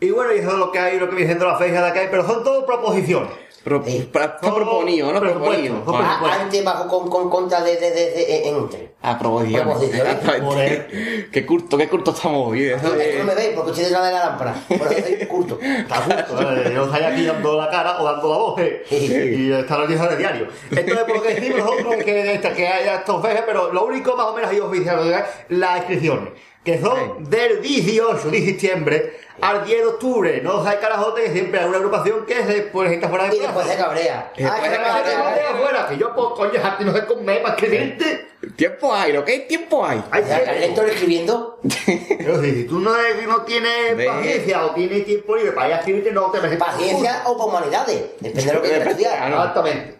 Y 0.00 0.10
bueno, 0.10 0.34
y 0.34 0.38
eso 0.38 0.50
es 0.52 0.56
lo 0.58 0.72
que 0.72 0.78
hay, 0.78 0.98
lo 0.98 1.08
que 1.08 1.14
viene 1.16 1.30
siendo 1.32 1.46
la 1.46 1.56
fecha 1.58 1.82
de 1.82 1.88
acá, 1.88 2.00
pero 2.10 2.26
son 2.26 2.42
todo 2.42 2.64
proposiciones. 2.66 3.30
Pro, 3.62 3.82
Sí. 3.84 4.08
pra- 4.10 4.38
No, 4.40 4.54
proponido, 4.54 5.12
¿no? 5.12 5.20
Proponido. 5.20 5.74
no, 5.74 5.80
Ah, 5.94 6.16
Bueno. 6.18 6.34
Ah, 6.34 6.38
antes 6.40 6.64
bajo 6.64 6.88
con, 6.88 7.10
con 7.10 7.28
contra 7.28 7.60
de, 7.60 7.76
de, 7.76 7.90
de, 7.90 8.10
de- 8.12 8.48
entre. 8.48 8.92
Ah, 9.02 9.18
proposición. 9.18 9.64
Proposiciones. 9.64 10.14
Exactamente. 10.14 11.28
Qué 11.32 11.44
curto, 11.44 11.76
qué 11.76 11.86
curto 11.86 12.12
estamos 12.12 12.48
hoy. 12.48 12.62
¿eh? 12.64 12.74
Eso 12.76 12.86
Es 12.86 12.92
que 13.06 13.12
de- 13.12 13.18
no 13.18 13.24
me 13.24 13.34
veis 13.34 13.50
porque 13.54 13.70
estoy 13.72 13.84
detrás 13.84 14.06
de 14.06 14.12
la 14.12 14.18
lámpara. 14.24 14.54
Por 14.66 14.90
eso 14.90 15.06
soy 15.06 15.26
curto. 15.26 15.58
Está 15.60 15.96
justo, 15.96 16.40
¿eh? 16.40 16.72
yo 16.74 16.84
estoy 16.86 17.02
aquí 17.02 17.26
dando 17.26 17.56
la 17.58 17.68
cara 17.68 18.00
o 18.00 18.04
dando 18.06 18.30
la 18.30 18.36
voz, 18.38 18.60
¿eh? 18.60 18.82
y 18.90 19.52
está 19.52 19.74
la 19.76 19.84
noticia 19.84 20.06
de 20.08 20.16
diario. 20.16 20.46
Entonces, 20.70 21.04
por 21.04 21.16
lo 21.16 21.22
que 21.22 21.34
decimos 21.34 21.58
nosotros 21.58 21.96
que, 21.96 22.40
que 22.56 22.66
haya 22.68 22.94
estos 22.96 23.20
fechas, 23.22 23.42
pero 23.44 23.70
lo 23.74 23.84
único 23.84 24.16
más 24.16 24.26
o 24.28 24.34
menos 24.34 24.50
ahí 24.50 24.60
oficial 24.60 25.06
es 25.12 25.20
las 25.50 25.76
inscripciones, 25.80 26.30
que 26.64 26.80
son 26.80 27.24
del 27.30 27.62
18 27.62 28.30
de 28.30 28.44
septiembre 28.44 29.20
al 29.40 29.64
10 29.64 29.78
de 29.78 29.86
octubre. 29.86 30.40
No 30.42 30.60
os 30.60 30.66
hay 30.66 30.76
carajote 30.78 31.22
que 31.24 31.32
siempre 31.32 31.60
hay 31.60 31.66
una 31.66 31.78
agrupación 31.78 32.26
que 32.26 32.44
se 32.44 32.62
pone 32.62 32.90
gente 32.90 33.08
fuera 33.08 33.28
de 33.28 33.36
Y 33.36 33.40
después 33.40 33.66
se 33.66 33.76
cabrea. 33.76 34.32
Y 34.36 34.42
después 34.42 34.62
que 34.62 34.68
se 34.68 34.76
Que 34.76 34.84
se 34.84 35.16
cabrea. 35.16 35.50
afuera, 35.50 35.86
que 35.88 35.96
yo, 35.96 36.14
pues, 36.14 36.26
coño, 36.36 36.60
a 36.62 36.76
ti 36.76 36.84
no 36.84 36.92
sé 36.92 37.06
comer 37.06 37.42
para 37.42 37.54
escribirte. 37.54 38.28
Tiempo 38.56 38.94
hay, 38.94 39.12
¿lo 39.12 39.24
que 39.24 39.32
hay? 39.32 39.46
Tiempo 39.46 39.84
hay. 39.84 40.02
Hay 40.10 40.22
O 40.22 40.26
sea, 40.26 40.38
el 40.38 40.60
lector 40.60 40.88
escribiendo. 40.88 41.58
Pero 42.18 42.42
si, 42.42 42.52
si 42.52 42.64
tú 42.64 42.78
no, 42.80 42.90
no 43.26 43.42
tienes 43.42 44.06
paciencia 44.06 44.64
o 44.64 44.70
tienes 44.72 45.04
tiempo 45.04 45.36
libre 45.36 45.52
para 45.52 45.68
ir 45.68 45.74
a 45.74 45.78
escribirte, 45.78 46.12
no 46.12 46.30
te 46.30 46.38
mereces. 46.38 46.58
Paciencia 46.58 47.22
o 47.26 47.32
humanidades. 47.32 48.02
Depende 48.20 48.44
de 48.44 48.52
lo 48.54 48.62
que 48.62 48.68
quieras 48.68 48.88
estudiar. 48.88 49.28
Exactamente. 49.28 49.99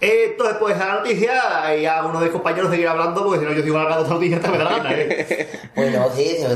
Entonces, 0.00 0.56
pues 0.60 0.76
a 0.80 0.86
la 0.86 0.94
noticia, 0.94 1.76
y 1.76 1.84
a 1.86 2.04
uno 2.04 2.18
de 2.20 2.26
mis 2.26 2.32
compañeros 2.32 2.70
seguir 2.70 2.86
hablando, 2.88 3.24
porque 3.24 3.40
si 3.40 3.44
no 3.46 3.52
yo 3.52 3.62
sigo 3.62 3.76
alargando 3.76 4.04
esta 4.04 4.14
noticia 4.14 4.36
hasta 4.36 4.50
me 4.50 4.58
da 4.58 4.64
la 4.64 4.70
gana, 4.78 4.92
¿eh? 4.92 5.48
Bueno, 5.74 6.08
sí, 6.14 6.36
yo 6.40 6.48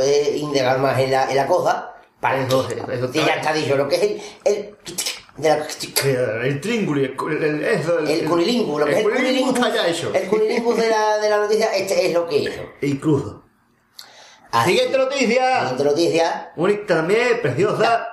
a 0.00 0.36
indagar 0.36 0.78
más 0.78 0.98
en 0.98 1.10
la, 1.10 1.28
en 1.30 1.36
la 1.36 1.46
cosa. 1.46 1.92
Para 2.20 2.44
Eso, 2.44 2.68
eso, 2.70 3.10
ya 3.12 3.34
está 3.36 3.52
dicho, 3.52 3.76
lo 3.76 3.88
que 3.88 3.96
es 3.96 4.02
el. 4.02 4.20
el 4.44 4.76
de 5.38 5.48
la- 5.48 6.44
El 6.44 6.60
trínguli, 6.60 7.04
el, 7.04 7.16
el, 7.32 7.42
el, 7.44 7.64
eso, 7.64 7.98
el 8.00 8.24
cunilingus, 8.26 8.78
lo 8.80 8.84
que 8.86 8.92
es 8.92 8.98
el 8.98 9.04
el 9.06 9.10
cunilingus 9.10 9.48
cunilingus. 9.54 9.66
está 9.68 9.82
ya 9.82 9.88
hecho. 9.88 10.12
El 10.14 10.28
cunilingus 10.28 10.76
de 10.76 10.90
la, 10.90 11.16
de 11.16 11.30
la 11.30 11.36
noticia, 11.38 11.74
este 11.74 12.06
es 12.06 12.12
lo 12.12 12.28
que 12.28 12.44
es. 12.44 12.60
Incluso. 12.82 13.42
Así. 14.52 14.72
Siguiente 14.72 14.98
noticia. 14.98 15.60
Siguiente 15.60 15.84
noticia. 15.84 16.52
Bonita 16.56 16.96
también, 16.96 17.40
preciosa. 17.40 18.06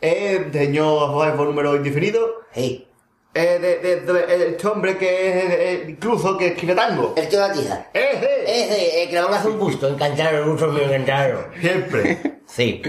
Eh, 0.00 0.48
señor 0.50 1.10
Juan 1.10 1.36
por 1.36 1.46
número 1.46 1.76
indefinido. 1.76 2.40
Sí. 2.54 2.86
Eh, 3.32 3.58
de, 3.60 3.78
de, 3.78 4.00
de- 4.00 4.48
este 4.48 4.66
hombre 4.66 4.98
que 4.98 5.28
es 5.28 5.44
eh, 5.50 5.84
incluso 5.90 6.36
que 6.36 6.48
escribe 6.48 6.74
tango. 6.74 7.14
El 7.16 7.28
tío 7.28 7.40
de 7.40 7.46
la 7.48 7.52
tiza. 7.54 7.86
Ese. 7.92 8.42
Ese, 8.44 9.02
eh, 9.04 9.08
que 9.08 9.14
le 9.14 9.22
van 9.22 9.32
a 9.34 9.36
hacer 9.38 9.50
un 9.52 9.58
busto. 9.60 9.86
Encantaron, 9.88 10.34
el 10.42 10.44
busto 10.50 10.66
mío, 10.68 10.82
encantaron. 10.84 11.46
Siempre. 11.60 12.40
Sí. 12.50 12.82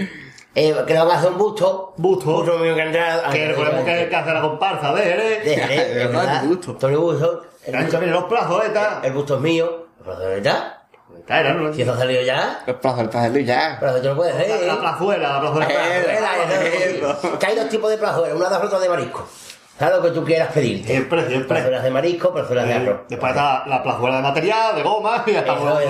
Eh, 0.56 0.74
que 0.84 0.92
le 0.92 0.98
van 0.98 1.10
a 1.12 1.18
hacer 1.18 1.30
un 1.30 1.38
busto. 1.38 1.94
Busto. 1.96 2.24
Busto 2.32 2.58
mío, 2.58 2.72
encantaron. 2.72 3.30
Que 3.32 3.46
recordemos 3.48 3.84
que 3.84 3.94
es 3.94 4.00
el 4.02 4.08
que 4.10 4.16
hace 4.16 4.32
la 4.32 4.40
comparsa. 4.42 4.92
¿eh? 5.00 5.40
De 5.44 5.50
de 5.56 5.94
verdad, 5.94 6.20
verdad. 6.22 6.42
el 6.42 6.48
busto. 6.48 6.74
Tony 6.74 6.96
Busto. 6.96 7.42
El, 7.64 7.74
hecho 7.86 8.00
bien 8.00 8.10
los 8.10 8.24
plazos, 8.24 8.64
¿eh? 8.64 8.66
Está. 8.66 9.00
el 9.04 9.12
busto 9.12 9.36
es 9.36 9.40
mío. 9.40 9.86
De 10.04 10.26
verdad. 10.26 10.78
Está, 11.16 11.38
era, 11.40 11.54
¿no? 11.54 11.72
Si 11.72 11.82
eso 11.82 11.92
ha 11.92 11.96
salido 11.98 12.22
ya. 12.22 12.64
El 12.66 12.74
plazo, 12.74 13.02
el 13.02 13.08
plazo, 13.08 13.38
ya. 13.38 13.74
El 13.74 13.80
brazo 13.80 14.00
tú 14.02 14.08
no 14.08 14.16
puedes 14.16 14.34
hacer. 14.34 14.66
la 14.66 14.80
plazuela, 14.80 15.32
la 15.34 15.40
plazuela. 15.40 15.68
Eh, 15.70 16.16
Plazuela, 16.98 17.38
hay 17.46 17.54
dos 17.56 17.68
tipos 17.68 17.90
de 17.90 17.98
plazuelas, 17.98 18.36
una 18.36 18.48
de 18.50 18.56
otra 18.66 18.78
de 18.80 18.88
marisco. 18.88 19.28
¿Sabes 19.78 19.96
lo 19.96 20.02
que 20.02 20.10
tú 20.10 20.24
quieras 20.24 20.52
pedirte? 20.52 20.86
Siempre, 20.86 21.26
siempre. 21.26 21.48
Plazuelas 21.48 21.82
de 21.82 21.90
marisco, 21.90 22.32
plazuelas 22.32 22.68
de 22.68 22.74
arroz. 22.74 23.00
Después 23.08 23.30
está 23.30 23.64
la 23.66 23.82
plazuela 23.82 24.16
de 24.16 24.22
material, 24.22 24.76
de 24.76 24.82
goma, 24.82 25.24
y 25.26 25.34
hasta 25.34 25.54
eso, 25.54 25.80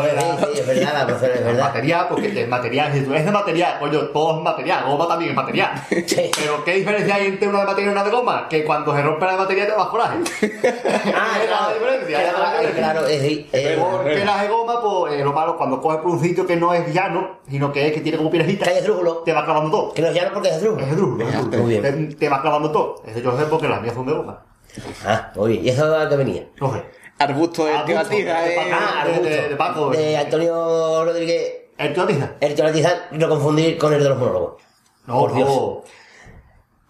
sí, 0.53 0.61
es 0.61 0.67
verdad, 0.67 0.93
la 0.95 1.07
plazuela 1.07 1.35
es 1.35 1.41
De 1.41 1.47
verdad. 1.47 1.65
material, 1.65 2.07
porque 2.09 2.43
es 2.43 2.49
material, 2.49 2.93
si 2.93 3.01
tú 3.01 3.13
eres 3.13 3.25
de 3.27 3.33
material, 3.33 3.79
coño, 3.81 4.01
todo 4.07 4.37
es 4.39 4.43
material, 4.43 4.85
goma 4.87 5.09
también 5.09 5.31
es 5.31 5.37
material. 5.37 5.73
Sí. 6.13 6.31
Pero 6.37 6.65
¿qué 6.65 6.75
diferencia 6.75 7.15
hay 7.15 7.27
entre 7.27 7.49
una 7.49 7.61
de 7.61 7.67
material 7.67 7.91
y 7.91 7.93
una 7.93 8.05
de 8.05 8.11
goma? 8.11 8.49
Que 8.49 8.65
cuando 8.65 8.95
se 8.95 9.03
rompe 9.03 9.25
la 9.25 9.33
de 9.33 9.39
material 9.39 9.67
te 9.67 9.73
das 9.73 9.87
coraje. 9.87 10.19
Ah, 11.15 11.39
es 11.43 11.51
la 11.51 11.57
claro, 11.57 11.75
diferencia. 11.75 12.23
es 12.63 12.75
claro, 12.75 13.07
es 13.07 13.23
decir, 13.23 13.47
Porque 13.79 14.25
la 14.25 14.43
de 14.43 14.49
goma, 14.49 14.81
pues 14.83 15.15
eh, 15.15 15.25
lo 15.25 15.33
malo, 15.33 15.57
cuando 15.57 15.81
coges 15.81 16.01
por 16.01 16.11
un 16.11 16.21
sitio 16.21 16.47
que 16.47 16.57
no 16.57 16.75
es 16.75 16.93
llano, 16.93 17.39
sino 17.49 17.73
que 17.73 17.87
es 17.89 17.93
que 17.93 18.01
tiene 18.01 18.19
como 18.19 18.31
piedrejita, 18.31 18.65
que 18.65 18.71
hay 18.71 18.79
esdrújulo. 18.79 19.19
te 19.19 19.33
va 19.33 19.45
clavando 19.45 19.71
todo. 19.71 19.93
Que 19.95 20.03
no 20.03 20.09
es 20.09 20.15
llano 20.15 20.31
porque 20.33 20.49
es 20.49 20.57
esdrújulo. 20.57 20.83
Es 20.83 20.87
es 20.87 20.93
esdrújulo. 20.93 21.59
Muy 21.63 21.81
bien. 21.81 22.17
Te, 22.17 22.29
va 22.29 22.43
clavando 22.43 22.71
todo. 22.71 23.03
Eso 23.07 23.21
yo 23.21 23.39
sé 23.39 23.45
porque 23.47 23.69
las 23.69 23.82
son 23.91 24.07
de 24.07 24.13
goma. 24.13 24.45
Ah, 25.05 25.33
bien. 25.47 25.65
¿Y 25.65 25.69
eso 25.69 25.95
a 25.97 26.09
qué 26.09 26.17
venía? 26.17 26.43
Sé. 26.59 26.85
Arbusto 27.19 27.65
de 27.67 27.73
Arbusto, 27.75 28.09
de. 28.17 28.25
Paco. 28.25 28.71
Ah, 28.73 29.05
de- 29.05 29.11
Arbusto. 29.13 29.23
de- 29.29 29.49
de 29.49 29.57
Paco. 29.57 29.91
De 29.91 30.17
Antonio 30.17 31.05
Rodríguez. 31.05 31.53
¿El 31.79 31.93
Tiza? 31.95 32.33
El 32.41 32.55
teoretizar, 32.55 33.09
no 33.13 33.29
confundir 33.29 33.77
con 33.79 33.93
el 33.93 34.03
de 34.03 34.09
los 34.09 34.19
monólogos. 34.19 34.63
No, 35.07 35.19
Por 35.21 35.35
Dios. 35.35 35.49
no. 35.49 35.83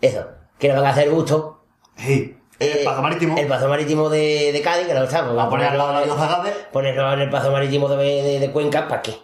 Eso. 0.01 0.27
Que 0.59 0.69
le 0.69 0.75
van 0.75 0.85
a 0.87 0.91
hacer 0.91 1.09
busto. 1.11 1.65
Sí. 1.97 2.37
El 2.59 2.69
Eh, 2.69 2.83
paso 2.85 3.03
marítimo. 3.03 3.37
El 3.37 3.47
paso 3.49 3.69
marítimo 3.69 4.09
de, 4.09 4.53
de 4.53 4.63
Cádiz, 4.63 4.87
que 4.87 4.95
lo 4.95 5.05
estamos. 5.05 5.37
Va 5.37 5.45
a 5.45 5.49
poner 5.51 5.69
al 5.69 5.79
lado 5.79 5.91
de 5.93 5.95
la 6.01 6.05
diosa 6.05 6.27
Gade. 6.29 6.53
Ponerlo 6.73 7.13
en 7.15 7.21
el 7.21 7.31
paso 7.31 7.51
marítimo 7.51 7.89
de, 7.89 7.97
de, 8.23 8.39
de 8.41 8.51
Cuenca, 8.53 8.87
¿para 8.87 9.03
qué? 9.03 9.17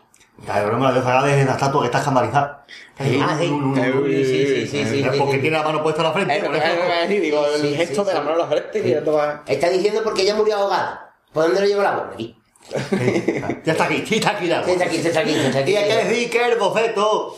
Claro, 0.44 0.72
no 0.72 0.78
me 0.78 0.84
la 0.86 0.92
diosa 0.92 1.12
Gade 1.12 1.40
es 1.40 1.46
la 1.46 1.52
estatua 1.52 1.80
que 1.82 1.86
está 1.86 1.98
escandalizada. 1.98 2.64
Sí. 2.98 3.20
Ah, 3.22 3.36
sí. 3.38 4.66
Sí, 4.70 4.84
sí, 4.84 5.06
porque 5.18 5.38
tiene 5.38 5.56
la 5.58 5.62
mano 5.64 5.82
puesta 5.82 6.00
en 6.02 6.06
la 6.08 6.12
frente. 6.12 6.32
A 6.34 7.06
digo, 7.06 7.46
el 7.46 7.76
gesto 7.76 8.04
de 8.04 8.14
la 8.14 8.20
mano 8.20 8.34
a 8.36 8.38
la 8.38 8.46
frente 8.46 9.02
Está 9.46 9.68
diciendo 9.68 10.00
porque 10.04 10.22
ella 10.22 10.34
murió 10.34 10.56
ahogada. 10.56 11.12
¿Por 11.32 11.44
dónde 11.44 11.60
lo 11.60 11.66
llevó 11.66 11.80
el 11.82 11.86
agua? 11.86 12.10
Aquí. 12.14 12.34
Ya 13.64 13.72
está 13.72 13.84
aquí, 13.84 14.04
está 14.10 14.30
aquí 14.30 14.46
ya. 14.48 14.60
Está 14.60 14.84
aquí, 14.84 14.96
está 14.96 15.20
aquí, 15.20 15.34
está 15.34 15.58
aquí. 15.60 15.72
Y 15.72 15.76
hay 15.76 15.88
que 15.88 15.96
decir 16.04 16.30
que 16.30 16.46
el 16.52 16.58
boceto, 16.58 17.36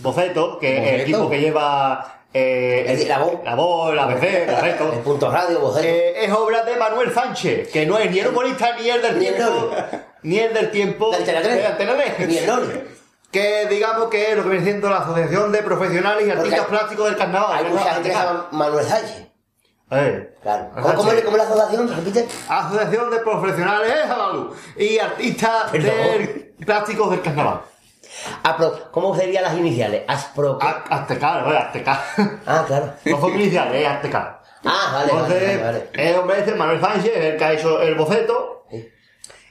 boceto, 0.00 0.58
que 0.58 0.76
es 0.78 0.94
el 0.94 1.00
equipo 1.02 1.28
que 1.30 1.40
lleva 1.40 2.20
eh, 2.34 2.84
El- 2.88 3.08
la 3.08 3.18
voz. 3.18 3.32
la 3.44 3.54
voz, 3.54 3.94
la 3.94 4.06
BC, 4.06 4.42
El 4.44 4.50
boceto, 4.54 4.90
punto 5.04 5.30
radio, 5.30 5.60
boceto. 5.60 5.86
eh, 5.86 6.24
es 6.24 6.32
obra 6.32 6.62
de 6.64 6.76
Manuel 6.76 7.12
Sánchez, 7.12 7.68
que 7.70 7.86
no 7.86 7.98
es 7.98 8.10
ni 8.10 8.18
el 8.18 8.28
humorista 8.28 8.76
ni 8.78 8.88
el 8.90 9.00
del 9.02 9.12
el 9.14 9.18
tiempo. 9.20 9.70
Ni 10.26 10.38
el 10.38 10.52
del 10.54 10.70
tiempo 10.70 11.10
De 11.10 11.16
Antena 11.18 11.40
3. 11.42 11.54
de 11.56 11.66
Antena 11.66 11.94
3. 11.96 12.28
Ni 12.28 12.38
el 12.38 12.46
Loli. 12.46 12.80
que 13.30 13.66
digamos 13.68 14.08
que 14.08 14.30
es 14.30 14.36
lo 14.36 14.42
que 14.44 14.48
viene 14.50 14.64
siendo 14.64 14.88
la 14.90 14.98
Asociación 14.98 15.52
de 15.52 15.62
Profesionales 15.62 16.26
y 16.26 16.30
Artistas 16.30 16.60
hay- 16.60 16.66
Plásticos 16.66 17.04
del 17.06 17.16
Carnaval. 17.16 17.56
Hay 17.64 17.72
mucha 17.72 17.94
gente 17.94 18.08
que 18.08 18.14
se 18.14 18.20
llama 18.22 18.48
Manuel 18.52 18.84
Sánchez. 18.86 19.26
Eh, 19.90 20.34
Claro. 20.42 20.70
¿Cómo, 20.74 20.94
cómo, 20.94 21.12
es- 21.12 21.22
cómo 21.24 21.36
es 21.36 21.42
la 21.44 21.48
asociación? 21.48 21.96
¿Repite? 21.96 22.28
Asociación 22.48 23.10
de 23.10 23.18
Profesionales 23.18 23.94
luz 24.32 24.56
y 24.76 24.98
Artistas 24.98 25.72
del 25.72 26.54
Plásticos 26.64 27.10
del 27.12 27.22
Carnaval. 27.22 27.60
Apro, 28.42 28.90
¿Cómo 28.90 29.14
serían 29.14 29.44
las 29.44 29.54
iniciales? 29.56 30.02
Aspro. 30.08 30.58
Azteca, 30.60 31.40
¿no? 31.42 31.50
Azteca. 31.56 32.02
Ah, 32.46 32.64
claro. 32.66 32.92
No 33.04 33.20
son 33.20 33.30
iniciales, 33.34 33.82
es 33.82 33.88
Azteca. 33.88 34.40
Ah, 34.64 34.90
vale, 34.94 35.12
vale, 35.12 35.12
Entonces, 35.12 35.62
vale, 35.62 35.78
vale. 35.94 36.10
el 36.10 36.16
hombre 36.16 36.38
este, 36.40 36.54
Manuel 36.54 36.80
Sánchez, 36.80 37.12
es 37.14 37.24
el 37.24 37.36
que 37.36 37.44
ha 37.44 37.52
hecho 37.52 37.80
el 37.82 37.94
boceto. 37.94 38.55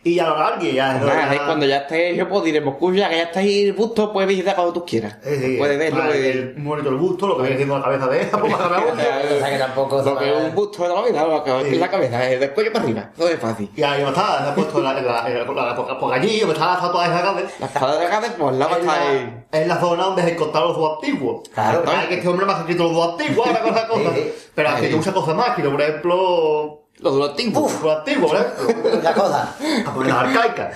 Y 0.07 0.13
ya 0.13 0.27
lo 0.29 0.37
largue, 0.37 0.71
ya. 0.71 0.93
Nada, 0.99 1.31
ahí 1.31 1.39
cuando 1.47 1.65
ya 1.65 1.77
esté 1.77 2.15
yo, 2.15 2.29
pues 2.29 2.43
diremos, 2.43 2.75
escucha, 2.75 3.09
que 3.09 3.15
ya 3.17 3.23
está 3.23 3.39
ahí 3.39 3.63
el 3.65 3.73
busto, 3.73 4.13
puedes 4.13 4.29
visitar 4.29 4.53
cuando 4.53 4.71
tú 4.71 4.85
quieras. 4.85 5.17
Sí, 5.23 5.35
sí, 5.35 5.55
puedes 5.57 5.79
verlo. 5.79 5.97
vale, 5.97 6.29
el- 6.31 6.53
bonito 6.59 6.89
el 6.89 6.95
busto, 6.95 7.27
lo 7.27 7.37
que 7.37 7.41
viene 7.41 7.55
siendo 7.57 7.79
la 7.79 7.83
cabeza 7.85 8.07
de 8.07 8.19
pues 8.25 8.53
grande. 8.69 9.03
O 9.35 9.39
sea 9.39 9.49
que 9.49 9.57
tampoco 9.57 10.03
Lo 10.03 10.15
que 10.15 10.29
es 10.29 10.43
un 10.43 10.53
busto 10.53 10.83
de 10.83 10.89
la 10.89 11.01
vida, 11.01 11.25
lo 11.25 11.43
que 11.43 11.71
es 11.71 11.77
la 11.79 11.89
cabeza, 11.89 12.29
es 12.31 12.39
del 12.39 12.51
cuello 12.51 12.71
para 12.71 12.85
arriba, 12.85 13.09
todo 13.17 13.29
es 13.29 13.39
fácil. 13.39 13.71
Y 13.75 13.81
ahí 13.81 14.03
está, 14.03 14.43
se 14.43 14.49
ha 14.51 14.53
puesto 14.55 14.79
la, 14.79 14.93
la, 14.93 15.27
la, 15.27 15.97
por 15.99 16.13
allí, 16.13 16.41
me 16.45 16.53
está 16.53 16.67
la 16.67 16.73
estatua 16.75 17.07
de 17.09 17.17
grande. 17.17 17.45
La 17.59 17.65
espada 17.65 17.99
de 17.99 18.07
Gades, 18.07 18.31
pues 18.37 18.55
la 18.57 18.67
va 18.67 18.75
a 18.75 18.77
En 18.77 18.83
estar 18.85 19.61
en 19.63 19.67
la 19.67 19.79
zona 19.79 20.03
donde 20.03 20.21
se 20.21 20.31
encontraron 20.33 20.69
los 20.69 20.77
dos 20.77 20.93
antiguos. 21.01 21.49
Claro. 21.51 21.83
Que 22.07 22.15
este 22.15 22.27
hombre 22.27 22.45
me 22.45 22.53
ha 22.53 22.57
escrito 22.59 22.83
los 22.83 22.93
dos 22.93 23.11
antiguos, 23.19 23.47
cosa, 23.49 23.87
cosa. 23.89 24.09
Pero 24.53 24.69
ha 24.69 24.73
escrito 24.75 24.97
muchas 24.97 25.13
cosas 25.15 25.35
más, 25.35 25.55
que 25.55 25.63
por 25.63 25.81
ejemplo, 25.81 26.84
Los 27.13 27.35
tiempos. 27.35 27.71
los 27.81 27.97
antiguos, 27.97 28.31
por 28.31 28.39
ejemplo. 28.39 28.99
La 29.03 29.13
cosa. 29.13 29.55
a 29.85 29.93
poner 29.93 30.13
las 30.13 30.23
arcaicas. 30.23 30.75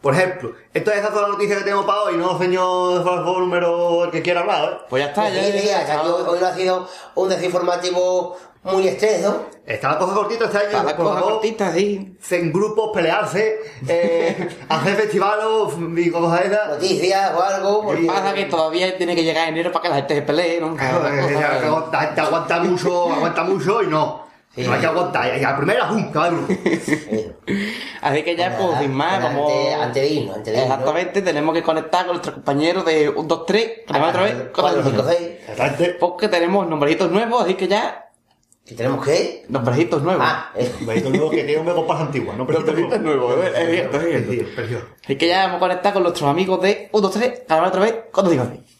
Por 0.00 0.14
ejemplo, 0.14 0.52
esa 0.72 0.92
es 0.94 1.02
toda 1.08 1.22
la 1.22 1.28
noticia 1.28 1.56
que 1.56 1.62
tenemos 1.64 1.84
para 1.84 2.02
hoy, 2.02 2.16
¿no, 2.16 2.38
señor 2.38 3.02
por 3.02 3.16
favor, 3.24 3.38
número 3.40 4.04
el 4.04 4.10
que 4.12 4.22
quiera 4.22 4.40
hablar, 4.40 4.64
¿eh? 4.64 4.86
Pues 4.88 5.02
ya 5.02 5.08
está, 5.08 5.28
ya. 5.30 5.44
Sí, 5.44 5.58
sí, 5.58 5.66
ya- 5.66 5.84
que 5.84 6.08
hoy, 6.08 6.22
hoy 6.28 6.38
no 6.40 6.46
ha 6.46 6.54
sido 6.54 6.88
un 7.16 7.28
desinformativo 7.28 8.36
muy 8.62 8.86
extenso. 8.88 9.46
Está 9.64 9.92
la 9.92 9.98
cosa 9.98 10.14
cortita 10.14 10.44
este 10.44 10.58
año, 10.58 10.82
las 10.84 10.92
por 10.94 10.96
cosas 11.06 11.14
favor, 11.20 11.32
cortitas, 11.34 11.74
sí. 11.74 12.16
en 12.30 12.52
grupos, 12.52 12.90
pelearse, 12.94 13.58
eh, 13.88 14.48
hacer 14.68 14.94
festivales 14.96 15.44
y 15.96 16.10
cosas 16.10 16.44
esas. 16.44 16.68
Noticias 16.68 17.32
o 17.36 17.42
algo. 17.42 17.68
Lo 17.70 17.80
que 17.80 17.86
porque- 17.86 18.06
pasa 18.06 18.28
es 18.28 18.34
que 18.34 18.44
todavía 18.44 18.96
tiene 18.96 19.14
que 19.16 19.24
llegar 19.24 19.48
enero 19.48 19.72
para 19.72 19.82
que 19.82 19.88
la 19.88 19.94
gente 19.96 20.14
se 20.14 20.22
pelee, 20.22 20.60
¿no? 20.60 20.76
Claro, 20.76 21.02
ya, 21.02 21.58
La 21.90 22.00
gente 22.00 22.20
aguanta 22.20 22.60
mucho, 22.60 23.12
aguanta 23.12 23.42
mucho 23.42 23.82
y 23.82 23.86
no. 23.88 24.25
Eh. 24.56 24.64
No 24.64 24.72
hay 24.72 24.80
que 24.80 24.86
aguantar, 24.86 25.38
y 25.38 25.44
a 25.44 25.50
la 25.50 25.56
primera 25.56 25.86
junta 25.86 26.30
de. 26.30 27.34
Así 28.00 28.22
que 28.22 28.36
ya, 28.36 28.56
pues, 28.56 28.78
sin 28.78 28.94
más, 28.94 29.22
vamos. 29.22 29.52
Antes 29.78 30.02
de 30.02 30.08
irnos, 30.08 30.36
antes 30.36 30.52
de 30.54 30.60
irnos. 30.62 30.72
Exactamente, 30.72 31.22
tenemos 31.22 31.54
que 31.54 31.62
conectar 31.62 32.06
con 32.06 32.14
nuestros 32.14 32.36
compañeros 32.36 32.86
de 32.86 33.10
1, 33.10 33.22
2, 33.22 33.46
3, 33.46 33.70
tenemos 33.86 34.08
otra 34.08 34.22
vez, 34.22 34.34
4, 34.54 34.82
5, 34.82 35.04
6. 35.06 35.96
Porque 36.00 36.28
tenemos 36.28 36.66
nombrecitos 36.66 37.10
nuevos, 37.10 37.44
así 37.44 37.54
que 37.54 37.68
ya. 37.68 38.02
¿Que 38.64 38.74
tenemos 38.74 39.04
qué? 39.04 39.44
Nombrecitos 39.48 40.02
nuevos. 40.02 40.24
Ah, 40.26 40.50
eh. 40.56 40.72
nombrecitos 40.78 41.12
nuevos 41.12 41.30
que 41.30 41.44
tienen 41.44 41.64
copas 41.66 42.00
antiguas, 42.00 42.36
no 42.36 42.46
Pero 42.46 42.60
Nombrecitos 42.60 43.00
nuevos, 43.00 43.36
es 43.44 43.70
cierto, 43.70 44.00
es 44.00 44.68
cierto. 44.68 44.86
Así 45.04 45.16
que 45.16 45.28
ya 45.28 45.42
vamos 45.44 45.56
a 45.58 45.60
conectar 45.60 45.92
con 45.92 46.02
nuestros 46.02 46.30
amigos 46.30 46.62
de 46.62 46.88
1, 46.92 47.02
2, 47.02 47.12
3, 47.12 47.42
además 47.46 47.68
otra 47.68 47.82
vez, 47.82 47.94
4, 48.10 48.32
5, 48.32 48.46
6. 48.52 48.75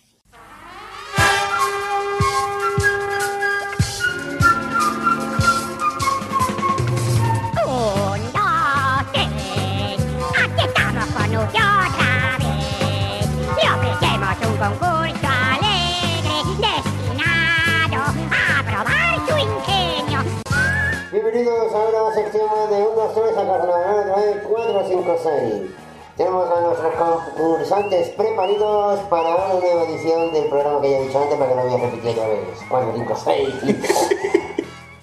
bienvenidos 21.36 21.74
a 21.74 21.78
una 21.78 22.14
sección 22.14 22.48
de 22.70 22.82
1, 22.82 23.10
3, 23.14 23.36
a 23.36 23.46
Carnaval 23.46 24.12
9, 24.16 24.42
4, 24.48 24.84
5, 24.88 25.16
6. 25.22 25.70
Tenemos 26.16 26.50
a 26.50 26.60
nuestros 26.62 26.94
concursantes 26.94 28.08
preparados 28.10 29.00
para 29.10 29.34
una 29.36 29.60
nueva 29.60 29.82
edición 29.82 30.32
del 30.32 30.48
programa 30.48 30.80
que 30.80 30.90
ya 30.90 30.98
he 30.98 31.06
dicho 31.06 31.18
antes, 31.18 31.36
para 31.36 31.50
que 31.50 31.56
no 31.56 31.62
voy 31.64 31.74
a 31.74 31.84
repetir 31.84 32.14
ya 32.14 32.26
veces. 32.26 32.58
4, 32.70 32.92
5, 32.96 33.16
6. 33.24 33.54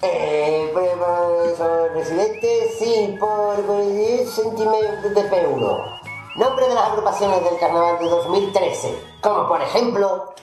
Eh, 0.06 0.70
preparados 0.74 1.56
son 1.56 1.94
residentes, 1.94 2.78
sí, 2.78 3.16
por 3.18 3.56
10 3.86 4.30
centímetros 4.30 5.14
de 5.14 5.30
P1. 5.30 6.00
Nombre 6.36 6.68
de 6.68 6.74
las 6.74 6.90
agrupaciones 6.90 7.42
del 7.44 7.58
carnaval 7.58 7.98
de 8.00 8.08
2013, 8.10 8.98
como 9.22 9.48
por 9.48 9.62
ejemplo... 9.62 10.34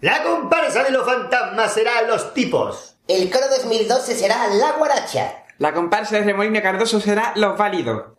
La 0.00 0.22
comparsa 0.22 0.82
de 0.82 0.90
los 0.90 1.06
fantasmas 1.06 1.72
será 1.72 2.02
los 2.02 2.34
tipos 2.34 2.93
el 3.06 3.30
coro 3.30 3.48
2012 3.48 4.14
será 4.14 4.48
La 4.48 4.72
Guaracha. 4.72 5.44
La 5.58 5.74
comparsa 5.74 6.16
de 6.16 6.24
Remolino 6.24 6.62
Cardoso 6.62 7.00
será 7.00 7.32
Los 7.36 7.58
Válidos. 7.58 8.14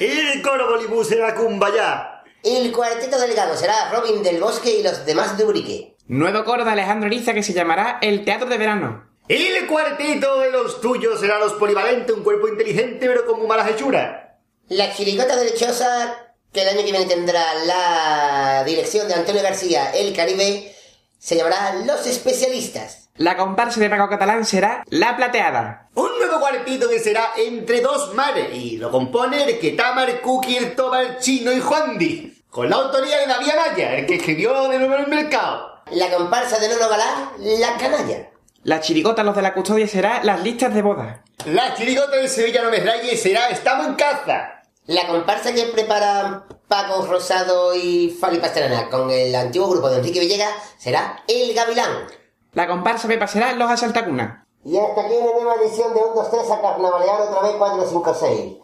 El 0.00 0.42
coro 0.42 0.70
Bolibú 0.70 1.04
será 1.04 1.34
Cumbayá. 1.34 2.22
El 2.42 2.72
cuarteto 2.72 3.18
delegado 3.18 3.56
será 3.56 3.92
Robin 3.92 4.22
del 4.22 4.40
Bosque 4.40 4.78
y 4.78 4.82
los 4.82 5.06
demás 5.06 5.38
de 5.38 5.44
Urique. 5.44 5.96
Nuevo 6.08 6.44
coro 6.44 6.64
de 6.64 6.72
Alejandro 6.72 7.06
Ariza 7.06 7.32
que 7.32 7.42
se 7.42 7.54
llamará 7.54 7.98
El 8.02 8.24
Teatro 8.24 8.48
de 8.48 8.58
Verano. 8.58 9.08
El 9.28 9.66
cuartito 9.66 10.40
de 10.40 10.50
los 10.50 10.80
tuyos 10.80 11.20
será 11.20 11.38
los 11.38 11.54
polivalentes, 11.54 12.14
un 12.14 12.24
cuerpo 12.24 12.48
inteligente 12.48 13.06
pero 13.06 13.24
con 13.24 13.38
muy 13.38 13.46
malas 13.46 13.70
hechuras. 13.70 14.36
La 14.68 14.92
chirigota 14.92 15.36
de 15.36 15.44
Lechosa, 15.44 16.34
que 16.52 16.62
el 16.62 16.68
año 16.68 16.84
que 16.84 16.90
viene 16.90 17.06
tendrá 17.06 17.54
la 17.64 18.64
dirección 18.66 19.06
de 19.08 19.14
Antonio 19.14 19.42
García, 19.42 19.92
El 19.94 20.14
Caribe, 20.14 20.74
se 21.18 21.36
llamará 21.36 21.76
Los 21.86 22.06
Especialistas. 22.06 23.03
La 23.16 23.36
comparsa 23.36 23.78
de 23.78 23.88
Paco 23.88 24.08
Catalán 24.08 24.44
será 24.44 24.82
La 24.90 25.16
Plateada. 25.16 25.88
Un 25.94 26.18
nuevo 26.18 26.40
cuartito 26.40 26.88
que 26.88 26.98
será 26.98 27.30
entre 27.36 27.80
dos 27.80 28.12
mares 28.12 28.52
y 28.52 28.76
lo 28.76 28.90
compone 28.90 29.44
el 29.44 29.60
Ketamar, 29.60 30.20
Cookie, 30.20 30.56
el 30.56 30.74
Tomar, 30.74 31.18
Chino 31.20 31.52
y 31.52 31.60
Juan 31.60 31.96
Di. 31.96 32.42
Con 32.50 32.68
la 32.68 32.74
autoría 32.74 33.18
de 33.18 33.28
David 33.28 33.50
Amaya, 33.50 33.94
el 33.98 34.06
que 34.06 34.16
escribió 34.16 34.68
de 34.68 34.78
nuevo 34.78 34.94
en 34.94 35.02
el 35.02 35.06
mercado. 35.06 35.84
La 35.92 36.10
comparsa 36.10 36.58
de 36.58 36.68
Nono 36.68 36.88
Galán, 36.88 37.30
La 37.38 37.76
Canalla. 37.76 38.30
La 38.64 38.80
chirigota 38.80 39.22
Los 39.22 39.36
de 39.36 39.42
la 39.42 39.54
Custodia 39.54 39.86
será 39.86 40.24
Las 40.24 40.42
Listas 40.42 40.74
de 40.74 40.82
Boda. 40.82 41.22
La 41.46 41.72
chirigota 41.76 42.16
de 42.16 42.28
Sevilla 42.28 42.64
no 42.64 42.70
me 42.72 42.80
raye 42.80 43.16
será 43.16 43.48
Estamos 43.48 43.86
en 43.86 43.94
caza. 43.94 44.64
La 44.86 45.06
comparsa 45.06 45.54
que 45.54 45.62
prepara 45.66 46.48
Paco 46.66 47.06
Rosado 47.06 47.76
y 47.76 48.10
Fali 48.10 48.38
Pastrana 48.38 48.90
con 48.90 49.08
el 49.08 49.32
antiguo 49.36 49.68
grupo 49.70 49.88
de 49.88 49.98
Enrique 49.98 50.18
Villegas 50.18 50.52
será 50.78 51.22
El 51.28 51.54
Gavilán. 51.54 52.23
La 52.54 52.68
comparsa 52.68 53.08
Pepa 53.08 53.26
será 53.26 53.52
Los 53.54 53.68
Asaltacunas. 53.68 54.44
Y 54.64 54.78
hasta 54.78 55.02
aquí 55.02 55.14
una 55.20 55.32
nueva 55.32 55.56
edición 55.56 55.92
de 55.92 56.00
1, 56.00 56.14
2, 56.14 56.30
3 56.30 56.50
a 56.52 56.60
carnavalear 56.60 57.20
otra 57.22 57.42
vez 57.42 57.52
4, 57.58 57.84
5, 57.84 58.14
6. 58.14 58.56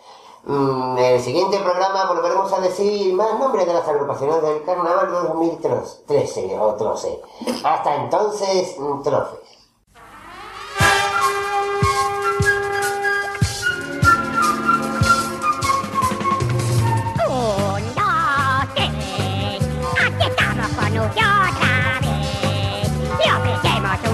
Mm, 0.44 0.98
en 0.98 1.04
el 1.04 1.20
siguiente 1.20 1.58
programa 1.58 2.06
volveremos 2.06 2.52
a 2.52 2.60
decir 2.60 3.12
más 3.14 3.38
nombres 3.38 3.66
de 3.66 3.74
las 3.74 3.86
agrupaciones 3.86 4.40
del 4.42 4.64
carnaval 4.64 5.06
de 5.06 5.28
2013 5.28 6.58
o 6.58 6.74
13. 6.74 7.20
Hasta 7.64 7.96
entonces, 7.96 8.76
mm, 8.78 9.02
trofes. 9.02 9.40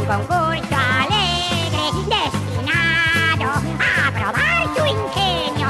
Concurso 0.06 0.76
alegre 0.76 1.84
destinado 2.06 3.50
a 3.80 4.12
probar 4.12 4.62
su 4.76 4.86
ingenio. 4.86 5.68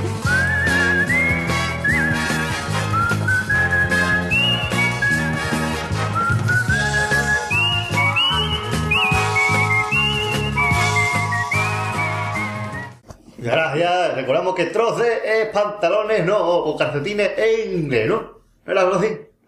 Gracias. 13.38 14.16
Recordamos 14.16 14.54
que 14.54 14.66
troce 14.66 15.40
es 15.40 15.48
pantalones, 15.48 16.26
no, 16.26 16.36
o 16.38 16.76
calcetines 16.76 17.30
en 17.38 17.88
¿no? 18.06 18.36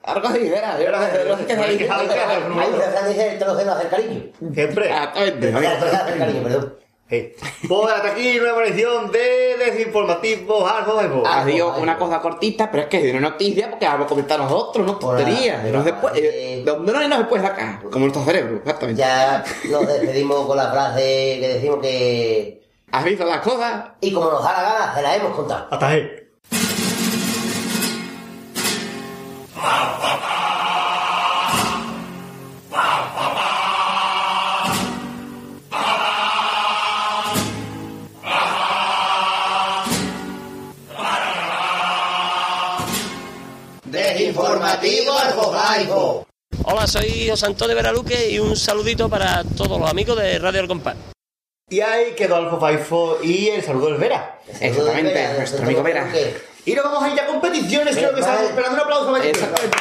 ¿Era 0.08 0.16
algo 0.16 0.28
así? 0.28 0.38
Algo 0.38 0.38
así, 0.38 0.48
verá. 0.48 0.80
Era 0.80 0.98
algo 0.98 1.34
así. 1.34 1.44
Ahí 1.52 2.72
refrán 2.72 3.08
dice 3.08 3.32
el 3.32 3.38
trozo 3.38 3.56
de 3.56 3.70
hacer 3.70 3.88
cariño. 3.88 4.22
Siempre. 4.54 4.86
Exactamente. 4.86 5.52
Ya, 5.52 5.72
el 5.72 5.78
trozo 5.78 5.92
de 5.92 5.96
hacer 5.96 6.18
cariño, 6.18 6.42
perdón. 6.42 6.74
Sí. 7.10 7.32
Pues 7.66 7.90
hasta 7.90 8.08
aquí 8.08 8.38
nueva 8.38 8.66
edición 8.66 9.10
de 9.10 9.56
Desinformativos 9.56 10.70
Algo 10.70 10.96
de 10.96 11.26
Algo, 11.26 11.76
una 11.78 11.96
cosa 11.96 12.20
cortita, 12.20 12.70
pero 12.70 12.82
es 12.82 12.88
que 12.90 13.08
es 13.08 13.14
una 13.14 13.30
noticia 13.30 13.70
porque 13.70 13.86
vamos 13.86 14.04
a 14.04 14.08
comentar 14.08 14.38
nosotros, 14.38 14.86
no 14.86 14.96
tonterías. 14.96 15.64
No 15.64 15.82
se 15.82 15.94
puede, 15.94 16.18
eh, 16.18 16.58
eh, 16.58 16.64
no 16.66 16.98
hay 16.98 17.08
no 17.08 17.16
se 17.16 17.24
puede 17.24 17.42
sacar, 17.44 17.80
como 17.84 18.00
nuestro 18.00 18.22
cerebro, 18.24 18.58
exactamente. 18.58 19.00
Ya 19.00 19.42
nos 19.70 19.86
despedimos 19.86 20.46
con 20.46 20.58
la 20.58 20.70
frase 20.70 21.38
que 21.40 21.48
decimos 21.54 21.78
que... 21.80 22.68
¿Has 22.92 23.04
visto 23.04 23.24
las 23.24 23.40
cosas? 23.40 23.84
Y 24.02 24.12
como 24.12 24.30
nos 24.30 24.44
da 24.44 24.52
la 24.52 24.62
gana, 24.62 24.94
se 24.94 25.02
la 25.02 25.16
hemos 25.16 25.34
contado. 25.34 25.66
Hasta 25.70 25.88
ahí. 25.88 26.10
Hola, 46.64 46.86
soy 46.86 47.28
José 47.28 47.46
Antonio 47.46 47.74
Veraluque 47.74 48.30
y 48.30 48.38
un 48.38 48.54
saludito 48.56 49.08
para 49.08 49.42
todos 49.56 49.80
los 49.80 49.90
amigos 49.90 50.18
de 50.18 50.38
Radio 50.38 50.60
El 50.60 50.68
Compás. 50.68 50.96
Y 51.70 51.80
ahí 51.80 52.12
quedó 52.14 52.36
Alfo 52.36 52.58
Faifo 52.58 53.18
y 53.22 53.48
el 53.48 53.62
saludo 53.62 53.86
del 53.90 53.98
Vera. 53.98 54.38
Exactamente, 54.60 55.12
Vera, 55.12 55.34
nuestro 55.34 55.62
amigo 55.62 55.82
Vera. 55.82 56.10
Y 56.64 56.74
nos 56.74 56.84
vamos 56.84 57.02
a 57.02 57.10
ir 57.10 57.20
a 57.20 57.26
competiciones, 57.26 57.96
creo 57.96 58.14
que 58.14 58.20
estamos 58.20 58.42
esperando 58.42 58.74
un 58.74 58.80
aplauso 58.80 59.12
para 59.12 59.24
Exactamente. 59.24 59.76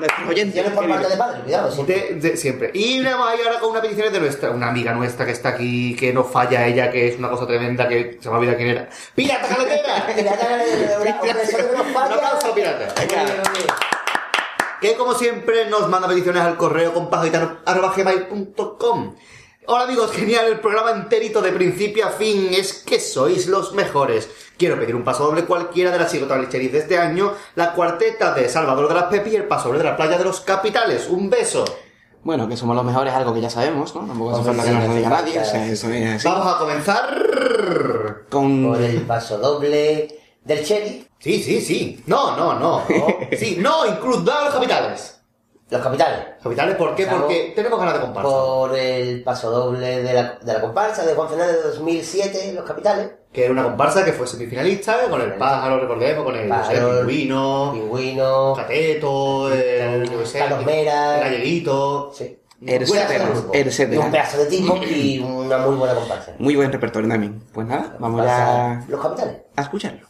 Nuestros 0.00 0.28
oyentes. 0.28 0.70
Por 0.70 0.88
parte 0.88 1.08
de 1.08 1.16
padre, 1.16 1.40
cuidado, 1.42 1.70
siempre. 1.70 2.14
De, 2.14 2.30
de- 2.30 2.36
siempre. 2.36 2.70
Y 2.74 3.02
vamos 3.04 3.28
a 3.28 3.36
ir 3.36 3.46
ahora 3.46 3.60
con 3.60 3.70
una 3.70 3.80
petición 3.80 4.12
de 4.12 4.18
nuestra, 4.20 4.50
una 4.50 4.68
amiga 4.68 4.92
nuestra 4.92 5.24
que 5.26 5.32
está 5.32 5.50
aquí, 5.50 5.94
que 5.96 6.12
no 6.12 6.24
falla 6.24 6.66
ella, 6.66 6.90
que 6.90 7.06
es 7.08 7.16
una 7.18 7.30
cosa 7.30 7.46
tremenda, 7.46 7.86
que 7.88 8.18
se 8.20 8.28
me 8.28 8.36
olvida 8.36 8.56
quién 8.56 8.68
era. 8.70 8.88
¡Pirata 9.14 9.46
Carretera! 9.48 10.06
Un 11.72 11.80
aplauso, 11.96 12.52
pirata. 12.54 12.94
que 14.80 14.94
como 14.96 15.14
siempre 15.14 15.66
nos 15.68 15.88
manda 15.88 16.08
peticiones 16.08 16.42
al 16.42 16.56
correo 16.56 16.92
compagitano.com. 16.94 19.14
Hola 19.72 19.84
amigos, 19.84 20.10
genial 20.10 20.48
el 20.48 20.58
programa 20.58 20.90
enterito 20.90 21.40
de 21.40 21.52
principio 21.52 22.04
a 22.04 22.10
fin, 22.10 22.48
es 22.50 22.82
que 22.84 22.98
sois 22.98 23.46
los 23.46 23.72
mejores. 23.72 24.28
Quiero 24.58 24.76
pedir 24.76 24.96
un 24.96 25.04
paso 25.04 25.26
doble 25.26 25.44
cualquiera 25.44 25.92
de 25.92 25.98
las 26.00 26.12
lecheries 26.12 26.72
de 26.72 26.78
este 26.78 26.98
año, 26.98 27.34
la 27.54 27.72
cuarteta 27.72 28.34
de 28.34 28.48
Salvador 28.48 28.88
de 28.88 28.94
las 28.94 29.04
Pepi 29.04 29.30
y 29.30 29.36
el 29.36 29.44
paso 29.44 29.68
doble 29.68 29.78
de 29.78 29.84
la 29.84 29.96
playa 29.96 30.18
de 30.18 30.24
los 30.24 30.40
capitales. 30.40 31.06
Un 31.08 31.30
beso. 31.30 31.64
Bueno, 32.24 32.48
que 32.48 32.56
somos 32.56 32.74
los 32.74 32.84
mejores, 32.84 33.14
algo 33.14 33.32
que 33.32 33.42
ya 33.42 33.48
sabemos, 33.48 33.94
¿no? 33.94 34.06
Tampoco 34.08 34.32
hace 34.32 34.42
falta 34.42 34.64
que 34.64 34.70
nos 34.72 34.88
lo 34.88 34.94
diga 34.96 35.08
nadie, 35.08 35.38
o 35.38 35.44
sea, 35.44 35.64
eso 35.64 35.88
es 35.88 36.16
así. 36.16 36.26
Vamos 36.26 36.52
a 36.52 36.58
comenzar. 36.58 38.26
Con... 38.28 38.64
Por 38.64 38.82
el 38.82 39.02
paso 39.02 39.38
doble 39.38 40.18
del 40.42 40.64
Chevy, 40.64 41.06
Sí, 41.20 41.40
sí, 41.44 41.60
sí. 41.60 42.02
No, 42.08 42.36
no, 42.36 42.54
no. 42.54 42.82
no. 42.88 43.06
Sí, 43.38 43.58
no, 43.60 43.86
incluso 43.86 44.32
a 44.32 44.46
los 44.46 44.54
capitales. 44.54 45.19
Los 45.70 45.82
capitales. 45.82 46.18
Capitales, 46.42 46.76
¿por 46.76 46.94
qué? 46.94 47.06
Porque 47.06 47.52
tenemos 47.54 47.78
ganas 47.78 47.94
de 47.94 48.00
comparsa. 48.00 48.28
Por 48.28 48.76
el 48.76 49.22
paso 49.22 49.50
doble 49.50 50.02
de 50.02 50.12
la, 50.12 50.38
de 50.42 50.52
la 50.52 50.60
comparsa 50.60 51.04
de 51.06 51.14
Juan 51.14 51.28
Fernández 51.28 51.56
de 51.56 51.62
2007, 51.62 52.52
los 52.54 52.64
capitales. 52.64 53.10
Que 53.32 53.44
era 53.44 53.52
una 53.52 53.62
comparsa 53.62 54.04
que 54.04 54.12
fue 54.12 54.26
semifinalista, 54.26 55.08
con 55.08 55.20
el 55.20 55.34
pájaro, 55.34 55.78
recordemos, 55.78 56.24
con 56.24 56.34
el 56.34 56.48
no 56.48 56.64
sé, 56.64 56.74
Pájaro, 56.74 57.06
pingüino, 57.06 57.70
Pingüino. 57.72 58.54
Cateto, 58.56 59.52
el, 59.52 60.10
Carlos 60.32 60.64
Mera. 60.64 61.18
el 61.18 61.24
galleguito. 61.24 62.12
Sí. 62.12 62.36
Etcétera. 62.66 63.94
Y 63.94 63.96
un 63.96 64.10
pedazo 64.10 64.38
de 64.38 64.46
tipo 64.46 64.76
y 64.82 65.18
una 65.24 65.58
muy 65.58 65.76
buena 65.76 65.94
comparsa. 65.94 66.34
Muy 66.38 66.56
buen 66.56 66.72
repertorio 66.72 67.08
también. 67.08 67.40
Pues 67.52 67.66
nada, 67.66 67.96
vamos 67.98 68.24
ya 68.24 68.84
Los 68.88 69.00
capitales. 69.00 69.36
a 69.56 69.62
escucharlo. 69.62 70.06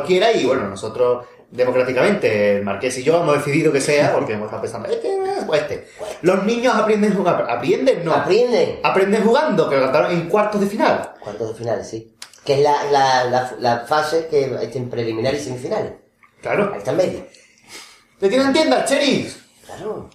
Cualquiera 0.00 0.32
y 0.32 0.44
bueno, 0.44 0.68
nosotros 0.68 1.26
democráticamente, 1.50 2.58
el 2.58 2.64
Marqués 2.64 2.96
y 2.98 3.02
yo 3.02 3.20
hemos 3.22 3.44
decidido 3.44 3.72
que 3.72 3.80
sea 3.80 4.12
porque 4.12 4.34
hemos 4.34 4.46
estado 4.46 4.62
pensando, 4.62 4.88
este 4.88 5.18
o 5.46 5.54
este. 5.54 5.88
Los 6.22 6.44
niños 6.44 6.74
aprenden 6.74 7.14
jugando. 7.14 7.44
¿Aprenden? 7.50 8.04
No. 8.04 8.12
aprende. 8.12 8.80
Aprenden 8.82 9.24
jugando, 9.24 9.68
que 9.68 9.76
lo 9.76 9.82
cantaron 9.82 10.12
en 10.12 10.28
cuartos 10.28 10.60
de 10.60 10.66
final. 10.66 11.12
Cuartos 11.20 11.48
de 11.48 11.54
finales, 11.54 11.88
sí. 11.88 12.14
Que 12.44 12.54
es 12.54 12.60
la, 12.60 12.84
la, 12.90 13.24
la, 13.24 13.54
la 13.58 13.80
fase 13.80 14.28
que 14.30 14.44
está 14.44 14.78
en 14.78 14.88
preliminares 14.88 15.42
y 15.42 15.44
semifinales. 15.46 15.92
Claro. 16.40 16.70
Ahí 16.72 16.78
está 16.78 16.92
en 16.92 16.96
medio. 16.96 17.26
¿Le 18.20 18.28
tienen 18.28 18.52
tienda, 18.52 18.84
Cherry? 18.84 19.30
Claro. 19.66 20.08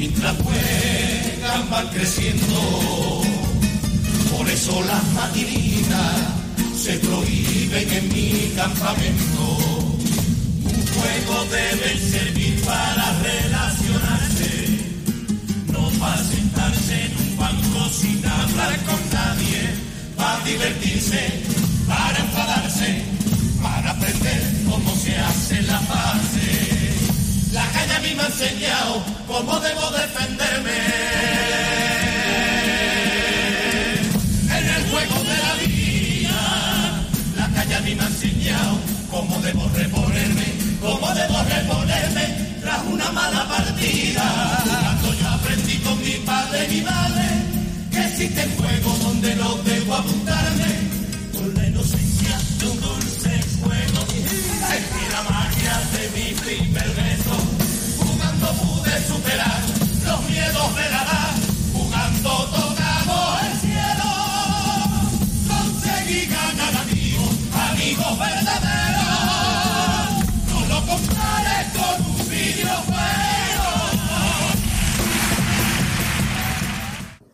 Mientras 0.00 0.34
juegan 0.38 1.70
van 1.70 1.88
creciendo. 1.88 3.22
Por 4.34 4.48
eso 4.48 4.82
las 4.84 5.04
matinitas 5.12 6.16
se 6.74 6.94
prohíben 7.00 7.92
en 7.92 8.08
mi 8.08 8.52
campamento. 8.56 9.42
Un 10.64 10.80
juego 10.94 11.44
debe 11.50 11.98
servir 11.98 12.62
para 12.62 13.06
relacionarse, 13.20 14.50
no 15.70 15.90
para 16.00 16.24
sentarse 16.24 17.04
en 17.04 17.12
un 17.24 17.36
banco 17.36 17.88
sin 17.90 18.24
hablar 18.26 18.76
con 18.86 19.00
nadie, 19.12 19.60
para 20.16 20.44
divertirse, 20.44 21.42
para 21.86 22.18
enfadarse, 22.18 23.02
para 23.62 23.90
aprender 23.90 24.40
cómo 24.66 24.96
se 24.96 25.14
hace 25.18 25.62
la 25.62 25.78
fase. 25.80 26.59
La 27.60 27.66
calle 27.72 27.94
a 27.94 28.00
mí 28.00 28.14
me 28.14 28.22
ha 28.22 28.26
enseñado 28.26 28.92
cómo 29.26 29.60
debo 29.60 29.84
defenderme. 29.90 30.78
En 34.56 34.64
el 34.76 34.82
juego 34.90 35.16
de 35.30 35.36
la 35.46 35.54
vida, 35.62 36.40
la 37.36 37.48
calle 37.54 37.74
a 37.74 37.80
mí 37.80 37.94
me 37.94 38.02
ha 38.02 38.06
enseñado 38.06 38.72
cómo 39.10 39.38
debo 39.42 39.68
reponerme, 39.74 40.46
cómo 40.80 41.06
debo 41.20 41.36
reponerme 41.54 42.24
tras 42.62 42.82
una 42.94 43.12
mala 43.12 43.46
partida. 43.46 44.24
Cuando 44.64 45.14
yo 45.20 45.28
aprendí 45.28 45.76
con 45.86 45.96
mi 46.02 46.14
padre 46.30 46.58
y 46.64 46.74
mi 46.76 46.80
madre 46.80 47.26
que 47.92 48.00
existen 48.08 48.56
juegos 48.56 49.00
donde 49.00 49.36
no 49.36 49.54
debo 49.70 49.94
apuntarme, 49.96 50.69
los 59.36 60.22
miedos 60.28 60.72
edad, 60.76 61.34
jugando 61.72 62.30
tocamos 62.50 63.42
el 63.44 63.60
cielo, 63.60 64.10
conseguí 65.46 66.26
ganar 66.26 66.74
amigos, 66.76 67.30
amigos 67.70 68.18
verdaderos, 68.18 69.06
no 70.48 70.60
lo 70.66 70.86
compares 70.86 71.66
con 71.76 72.06
un 72.10 72.28
videojuego. 72.28 73.00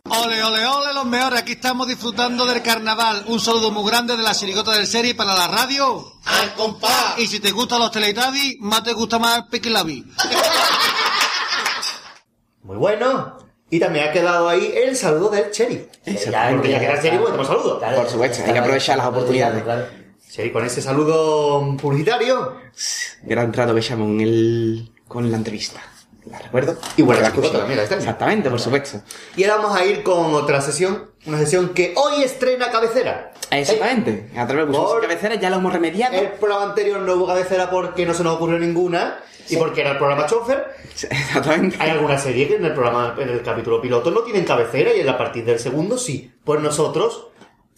Ole, 0.09 0.43
ole, 0.43 0.65
ole, 0.67 0.93
los 0.93 1.05
mejores. 1.05 1.41
Aquí 1.41 1.53
estamos 1.53 1.87
disfrutando 1.87 2.45
del 2.45 2.61
carnaval. 2.61 3.23
Un 3.27 3.39
saludo 3.39 3.71
muy 3.71 3.89
grande 3.89 4.15
de 4.15 4.23
la 4.23 4.35
sirigota 4.35 4.71
del 4.73 4.85
serie 4.85 5.15
para 5.15 5.33
la 5.35 5.47
radio. 5.47 6.13
¡Al 6.25 6.53
compás! 6.53 7.17
Y 7.17 7.25
si 7.27 7.39
te 7.39 7.51
gustan 7.51 7.79
los 7.79 7.91
Teletubbies, 7.91 8.57
más 8.59 8.83
te 8.83 8.93
gusta 8.93 9.17
más 9.17 9.37
el 9.37 9.47
Piquilabi. 9.47 10.05
Muy 12.67 12.75
bueno. 12.75 13.37
Y 13.69 13.79
también 13.79 14.09
ha 14.09 14.11
quedado 14.11 14.49
ahí 14.49 14.73
el 14.75 14.93
saludo 14.97 15.29
del 15.29 15.51
Cherry. 15.51 15.87
Ya, 16.05 16.49
Porque 16.51 16.69
ya 16.69 16.79
que 16.79 16.85
era 16.85 17.01
Cherry, 17.01 17.17
pues 17.17 17.29
tenemos 17.31 17.47
saludo. 17.47 17.79
Claro, 17.79 17.97
Por 17.97 18.09
supuesto, 18.09 18.43
hay 18.45 18.51
que 18.51 18.59
aprovechar 18.59 18.97
las 18.97 19.07
oportunidades. 19.07 19.63
Claro. 19.63 19.85
Cherry, 20.29 20.51
con 20.51 20.65
ese 20.65 20.81
saludo 20.81 21.77
publicitario. 21.81 22.55
Gran 23.23 23.53
trato 23.53 23.73
que 23.73 23.79
llamo 23.79 24.05
en 24.05 24.19
el... 24.21 24.91
con 25.07 25.31
la 25.31 25.37
entrevista. 25.37 25.79
¿La 26.29 26.39
recuerdo? 26.39 26.77
Y 26.97 27.03
buena 27.03 27.21
la 27.21 27.27
escuché. 27.29 27.49
también. 27.51 27.79
Exactamente, 27.79 28.49
por 28.49 28.59
supuesto. 28.59 28.99
Y 29.37 29.45
ahora 29.45 29.63
vamos 29.63 29.79
a 29.79 29.85
ir 29.85 30.03
con 30.03 30.33
otra 30.35 30.59
sesión. 30.59 31.11
Una 31.25 31.37
sesión 31.39 31.69
que 31.69 31.93
hoy 31.95 32.23
estrena 32.23 32.69
cabecera. 32.69 33.31
Exactamente. 33.49 34.29
A 34.35 34.45
través 34.45 34.67
de 34.67 34.77
cabecera 35.01 35.35
ya 35.35 35.49
lo 35.49 35.55
hemos 35.55 35.71
remediado. 35.71 36.17
El 36.17 36.31
programa 36.31 36.65
anterior 36.65 36.99
no 36.99 37.13
hubo 37.13 37.27
cabecera 37.27 37.69
porque 37.69 38.05
no 38.05 38.13
se 38.13 38.25
nos 38.25 38.35
ocurrió 38.35 38.59
ninguna. 38.59 39.19
Y 39.49 39.57
porque 39.57 39.81
era 39.81 39.91
el 39.91 39.97
programa 39.97 40.25
chofer. 40.25 40.65
Exactamente. 40.91 41.77
Hay 41.79 41.89
alguna 41.91 42.17
serie 42.17 42.47
que 42.47 42.55
en 42.55 42.65
el 42.65 42.73
programa, 42.73 43.15
en 43.19 43.29
el 43.29 43.41
capítulo 43.41 43.81
piloto 43.81 44.11
no 44.11 44.21
tienen 44.21 44.43
cabecera 44.45 44.93
y 44.93 44.99
en 44.99 45.05
la 45.05 45.17
partir 45.17 45.45
del 45.45 45.59
segundo 45.59 45.97
sí. 45.97 46.31
Pues 46.43 46.59
nosotros 46.61 47.27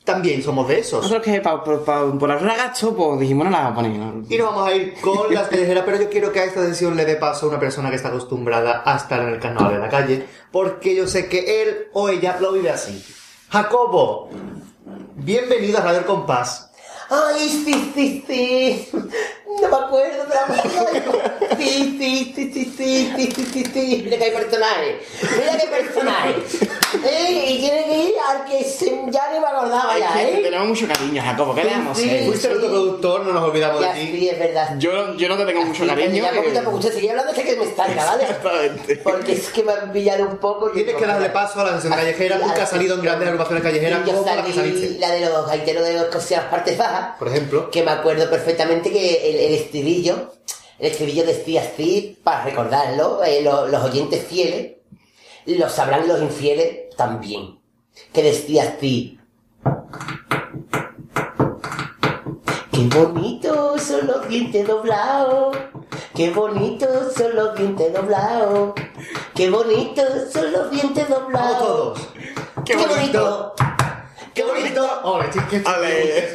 también 0.03 0.41
somos 0.41 0.67
de 0.67 0.79
esos. 0.79 1.03
Nosotros 1.03 1.21
que 1.23 1.39
pa- 1.41 1.63
por, 1.63 1.83
pa- 1.83 2.11
por 2.17 2.31
ahorrar 2.31 2.57
gasto, 2.57 2.95
pues 2.95 3.19
dijimos 3.19 3.45
no 3.45 3.51
la 3.51 3.57
vamos 3.65 3.71
a 3.73 3.75
poner. 3.75 3.91
¿no? 3.99 4.23
Y 4.27 4.37
nos 4.37 4.47
vamos 4.49 4.67
a 4.69 4.73
ir 4.75 4.93
con 5.01 5.31
las 5.33 5.47
callejeras, 5.49 5.83
pero 5.85 6.01
yo 6.01 6.09
quiero 6.09 6.31
que 6.31 6.39
a 6.39 6.45
esta 6.45 6.65
sesión 6.65 6.95
le 6.95 7.05
dé 7.05 7.15
paso 7.17 7.45
a 7.45 7.49
una 7.49 7.59
persona 7.59 7.89
que 7.89 7.97
está 7.97 8.07
acostumbrada 8.09 8.81
a 8.85 8.95
estar 8.97 9.21
en 9.21 9.29
el 9.29 9.39
carnaval 9.39 9.73
de 9.73 9.79
la 9.79 9.89
calle, 9.89 10.25
porque 10.51 10.95
yo 10.95 11.07
sé 11.07 11.27
que 11.29 11.61
él 11.61 11.87
o 11.93 12.09
ella 12.09 12.37
lo 12.39 12.53
vive 12.53 12.71
así. 12.71 13.05
Jacobo, 13.51 14.29
bienvenido 15.15 15.77
a 15.77 15.81
Radio 15.81 15.99
El 15.99 16.05
Compás. 16.05 16.68
Ay, 17.09 17.49
sí, 17.65 17.91
sí, 17.95 18.23
sí. 18.27 18.89
No 19.61 19.67
me 19.67 19.75
acuerdo 19.85 20.25
la 20.29 20.45
música. 20.45 21.55
Sí, 21.57 21.97
sí, 21.99 22.33
sí, 22.35 22.51
sí, 22.53 22.73
sí, 22.77 23.13
sí, 23.15 23.31
sí, 23.35 23.45
sí, 23.51 23.63
sí. 23.73 24.01
Mira 24.05 24.17
que 24.17 24.23
hay 24.25 24.31
personajes. 24.31 24.95
Mira 25.37 25.57
que 25.57 25.61
hay 25.63 25.83
personajes. 25.83 26.57
¿Eh? 27.03 27.45
Y 27.49 27.57
tiene 27.59 27.85
que 27.85 27.97
ir 28.05 28.13
al 28.29 28.45
que 28.45 28.63
se- 28.63 28.88
ya 29.27 29.33
ni 29.33 29.39
me 29.39 29.47
acordaba 29.47 29.91
Ay, 29.93 30.01
ya, 30.01 30.13
que 30.13 30.39
¿eh? 30.39 30.41
tenemos 30.43 30.67
mucho 30.69 30.87
cariño, 30.87 31.21
Jacobo, 31.21 31.53
¿qué 31.55 31.63
le 31.63 31.71
vamos 31.71 31.97
a 31.97 32.01
Sí, 32.01 32.07
hacer? 32.09 32.25
Fuiste 32.25 32.47
nuestro 32.49 32.69
productor, 32.69 33.25
no 33.25 33.33
nos 33.33 33.43
olvidamos 33.43 33.81
de 33.81 33.87
ti. 33.89 34.07
sí, 34.11 34.29
es 34.29 34.39
verdad. 34.39 34.75
Yo, 34.79 35.13
yo 35.15 35.29
no 35.29 35.37
te 35.37 35.45
tengo 35.45 35.61
mucho 35.65 35.83
Sí, 35.83 35.89
cariño. 35.89 36.23
Ya 36.23 36.31
que- 36.31 36.37
poquito 36.37 36.59
a 36.59 36.63
poco. 36.63 36.77
Usted 36.77 36.93
sigue 36.93 37.09
hablando 37.09 37.31
hasta 37.31 37.43
que 37.43 37.55
me 37.57 37.63
estanca, 37.65 38.05
¿vale? 38.05 38.23
Exactamente. 38.23 38.95
Porque 38.97 39.31
es 39.33 39.49
que 39.49 39.63
me 39.63 39.71
han 39.73 39.91
pillado 39.91 40.25
un 40.25 40.37
poco. 40.37 40.69
y- 40.69 40.73
Tienes 40.73 40.95
que 40.95 41.05
darle 41.05 41.29
paso 41.29 41.59
a 41.59 41.63
la 41.65 41.75
sesión 41.75 41.93
callejera, 41.93 42.39
que 42.55 42.61
has 42.61 42.69
salido 42.69 42.95
en 42.95 43.01
grandes 43.01 43.27
agrupaciones 43.27 43.63
callejeras, 43.63 44.05
Yo 44.05 44.13
como 44.13 44.25
la 44.25 44.43
que 44.43 44.53
salí 44.53 44.71
saliste. 44.71 44.99
la 44.99 45.11
de 45.11 45.19
los 45.25 45.47
gaiteros 45.47 45.83
de 45.83 45.93
los 45.93 46.05
cosías 46.05 46.43
partes 46.45 46.77
bajas. 46.77 47.15
Por 47.19 47.27
ejemplo, 47.27 47.69
que 47.69 47.83
me 47.83 47.91
acuerdo 47.91 48.29
perfectamente 48.29 48.91
que 48.91 49.29
el, 49.31 49.35
el 49.37 49.53
estribillo, 49.59 50.33
el 50.79 50.91
estribillo 50.91 51.25
decía 51.25 51.61
así, 51.61 52.17
para 52.23 52.43
recordarlo, 52.45 53.21
eh, 53.23 53.41
lo- 53.41 53.67
los 53.67 53.83
oyentes 53.83 54.23
fieles, 54.25 54.77
lo 55.45 55.67
sabrán 55.69 56.07
los 56.07 56.21
infieles 56.21 56.89
también, 56.95 57.58
que 58.13 58.23
decía 58.23 58.63
así. 58.63 59.19
Qué 62.71 62.87
bonitos 62.87 63.81
son 63.81 64.07
los 64.07 64.27
dientes 64.27 64.67
doblados, 64.67 65.57
qué 66.15 66.29
bonitos 66.31 67.13
son 67.13 67.35
los 67.35 67.55
dientes 67.55 67.93
doblados, 67.93 68.73
qué 69.35 69.49
bonitos 69.49 70.31
son 70.31 70.51
los 70.51 70.71
dientes 70.71 71.09
doblados. 71.09 71.59
todos. 71.59 72.09
Qué 72.65 72.75
bonito. 72.75 73.53
¡Qué 74.39 74.45
bonito! 74.45 74.89
Ole, 75.03 75.25
chis, 75.31 75.41
qué 75.49 75.61
Ale. 75.65 76.29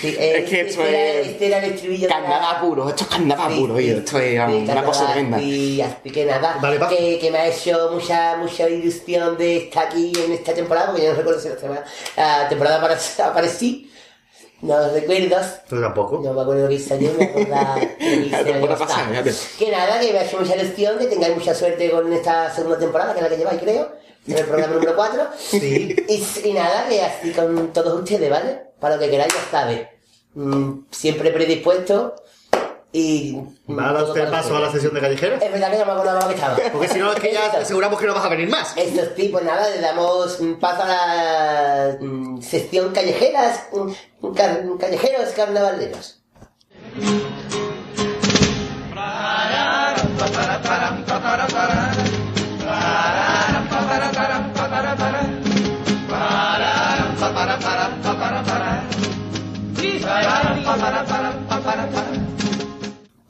Sí, 0.00 0.16
eh, 0.18 0.38
Es 0.42 0.50
que 0.50 0.60
esto 0.62 0.82
este, 0.82 0.88
era, 0.88 1.20
es 1.20 1.26
este 1.28 1.46
era 1.46 1.58
el 1.58 1.72
estribillo 1.72 2.08
Carnaval 2.08 2.60
puro, 2.60 2.88
esto 2.88 3.04
es 3.04 3.10
carnaval 3.10 3.52
Sí, 3.52 3.58
puro, 3.60 3.74
sí, 3.76 3.78
oye, 3.82 3.96
esto 3.98 4.18
es 4.18 4.38
vamos, 4.38 4.52
sí, 4.56 4.58
una 4.62 4.66
carnaval, 4.74 4.84
cosa 4.98 5.12
tremenda. 5.12 5.40
Y 5.40 5.80
así 5.80 6.10
que 6.10 6.24
nada, 6.26 6.88
que, 6.88 7.18
que 7.18 7.30
me 7.30 7.38
ha 7.38 7.46
hecho 7.48 7.90
mucha 7.92 8.36
mucha 8.36 8.68
ilusión 8.68 9.38
de 9.38 9.56
estar 9.56 9.86
aquí 9.86 10.12
en 10.22 10.32
esta 10.32 10.52
temporada, 10.52 10.88
porque 10.88 11.02
yo 11.04 11.10
no 11.12 11.16
recuerdo 11.16 11.40
si 11.40 11.48
la, 11.48 11.56
semana- 11.56 11.84
la 12.16 12.48
temporada 12.48 12.80
apare- 12.82 13.22
aparecí. 13.24 13.90
No 14.62 14.88
recuerdo. 14.90 15.36
Tú 15.68 15.80
tampoco. 15.80 16.20
No 16.24 16.32
me 16.32 16.40
acuerdo 16.42 16.68
que 16.68 16.78
yo, 16.78 17.12
me 17.18 17.24
acuerdo 17.24 17.46
que. 19.24 19.32
Que 19.58 19.70
nada, 19.70 20.00
que 20.00 20.12
me 20.12 20.18
ha 20.18 20.24
hecho 20.24 20.38
mucha 20.40 20.56
ilusión, 20.56 20.98
que 20.98 21.06
tengáis 21.06 21.34
mucha 21.36 21.54
suerte 21.54 21.90
con 21.90 22.10
esta 22.12 22.54
segunda 22.54 22.78
temporada, 22.78 23.12
que 23.12 23.18
es 23.20 23.22
la 23.22 23.28
que 23.30 23.36
lleváis, 23.36 23.60
creo. 23.60 23.92
En 24.28 24.38
el 24.38 24.44
programa 24.44 24.74
número 24.74 24.96
4. 24.96 25.22
Sí. 25.38 25.96
Y, 26.08 26.48
y 26.48 26.52
nada, 26.52 26.86
que 26.88 27.00
así 27.02 27.32
con 27.32 27.72
todos 27.72 28.00
ustedes, 28.00 28.30
¿vale? 28.30 28.60
Para 28.80 28.96
lo 28.96 29.00
que 29.02 29.10
queráis, 29.10 29.32
ya 29.32 29.50
sabes. 29.50 29.86
Mm, 30.34 30.80
siempre 30.90 31.30
predispuesto 31.30 32.14
y... 32.92 33.36
¿Va 33.68 33.90
a 33.90 33.92
dar 33.92 34.02
todo 34.02 34.12
usted 34.12 34.30
paso 34.30 34.56
a 34.56 34.60
la 34.60 34.70
sesión 34.72 34.94
de 34.94 35.00
callejeras? 35.00 35.42
Es 35.42 35.52
verdad 35.52 35.70
que 35.70 35.78
no 35.78 35.86
me 35.86 35.92
acordaba 35.92 36.28
que 36.28 36.34
estaba. 36.34 36.56
Porque 36.72 36.88
si 36.88 36.98
no, 36.98 37.12
es 37.12 37.20
que 37.20 37.32
ya 37.32 37.46
aseguramos 37.46 38.00
que 38.00 38.06
no 38.06 38.14
vas 38.14 38.24
a 38.24 38.28
venir 38.28 38.48
más. 38.48 38.76
Eso 38.76 39.02
sí, 39.16 39.28
pues 39.28 39.44
nada, 39.44 39.68
le 39.70 39.80
damos 39.80 40.38
paso 40.60 40.82
a 40.82 40.86
la 40.88 41.96
mm, 42.00 42.40
sección 42.42 42.92
callejeras, 42.92 43.64
mm, 43.72 44.32
car- 44.34 44.64
callejeros 44.78 45.28
carnavaleros. 45.30 46.22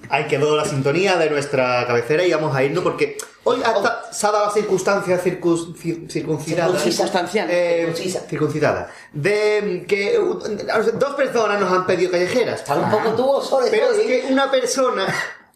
Ahí 0.08 0.26
quedó 0.28 0.56
la 0.56 0.64
sintonía 0.64 1.16
de 1.16 1.30
nuestra 1.30 1.86
cabecera 1.86 2.24
y 2.24 2.32
vamos 2.32 2.54
a 2.54 2.62
irnos 2.62 2.84
porque 2.84 3.18
hoy 3.44 3.60
hasta 3.64 4.02
ha 4.28 4.32
dado 4.32 4.46
la 4.46 4.52
circunstancia 4.52 5.18
circun, 5.18 5.76
circuncidada, 6.08 6.78
eh, 6.78 7.92
eh 7.94 8.20
circuncidada. 8.28 8.90
De 9.12 9.82
mm, 9.84 9.86
que 9.86 10.18
uh, 10.18 10.38
dos 10.98 11.14
personas 11.14 11.60
nos 11.60 11.72
han 11.72 11.86
pedido 11.86 12.12
callejeras. 12.12 12.64
Ah. 12.68 13.14
Tuvo 13.16 13.42
Pero 13.70 13.90
es 13.90 14.00
que 14.06 14.32
una 14.32 14.50
persona 14.50 15.06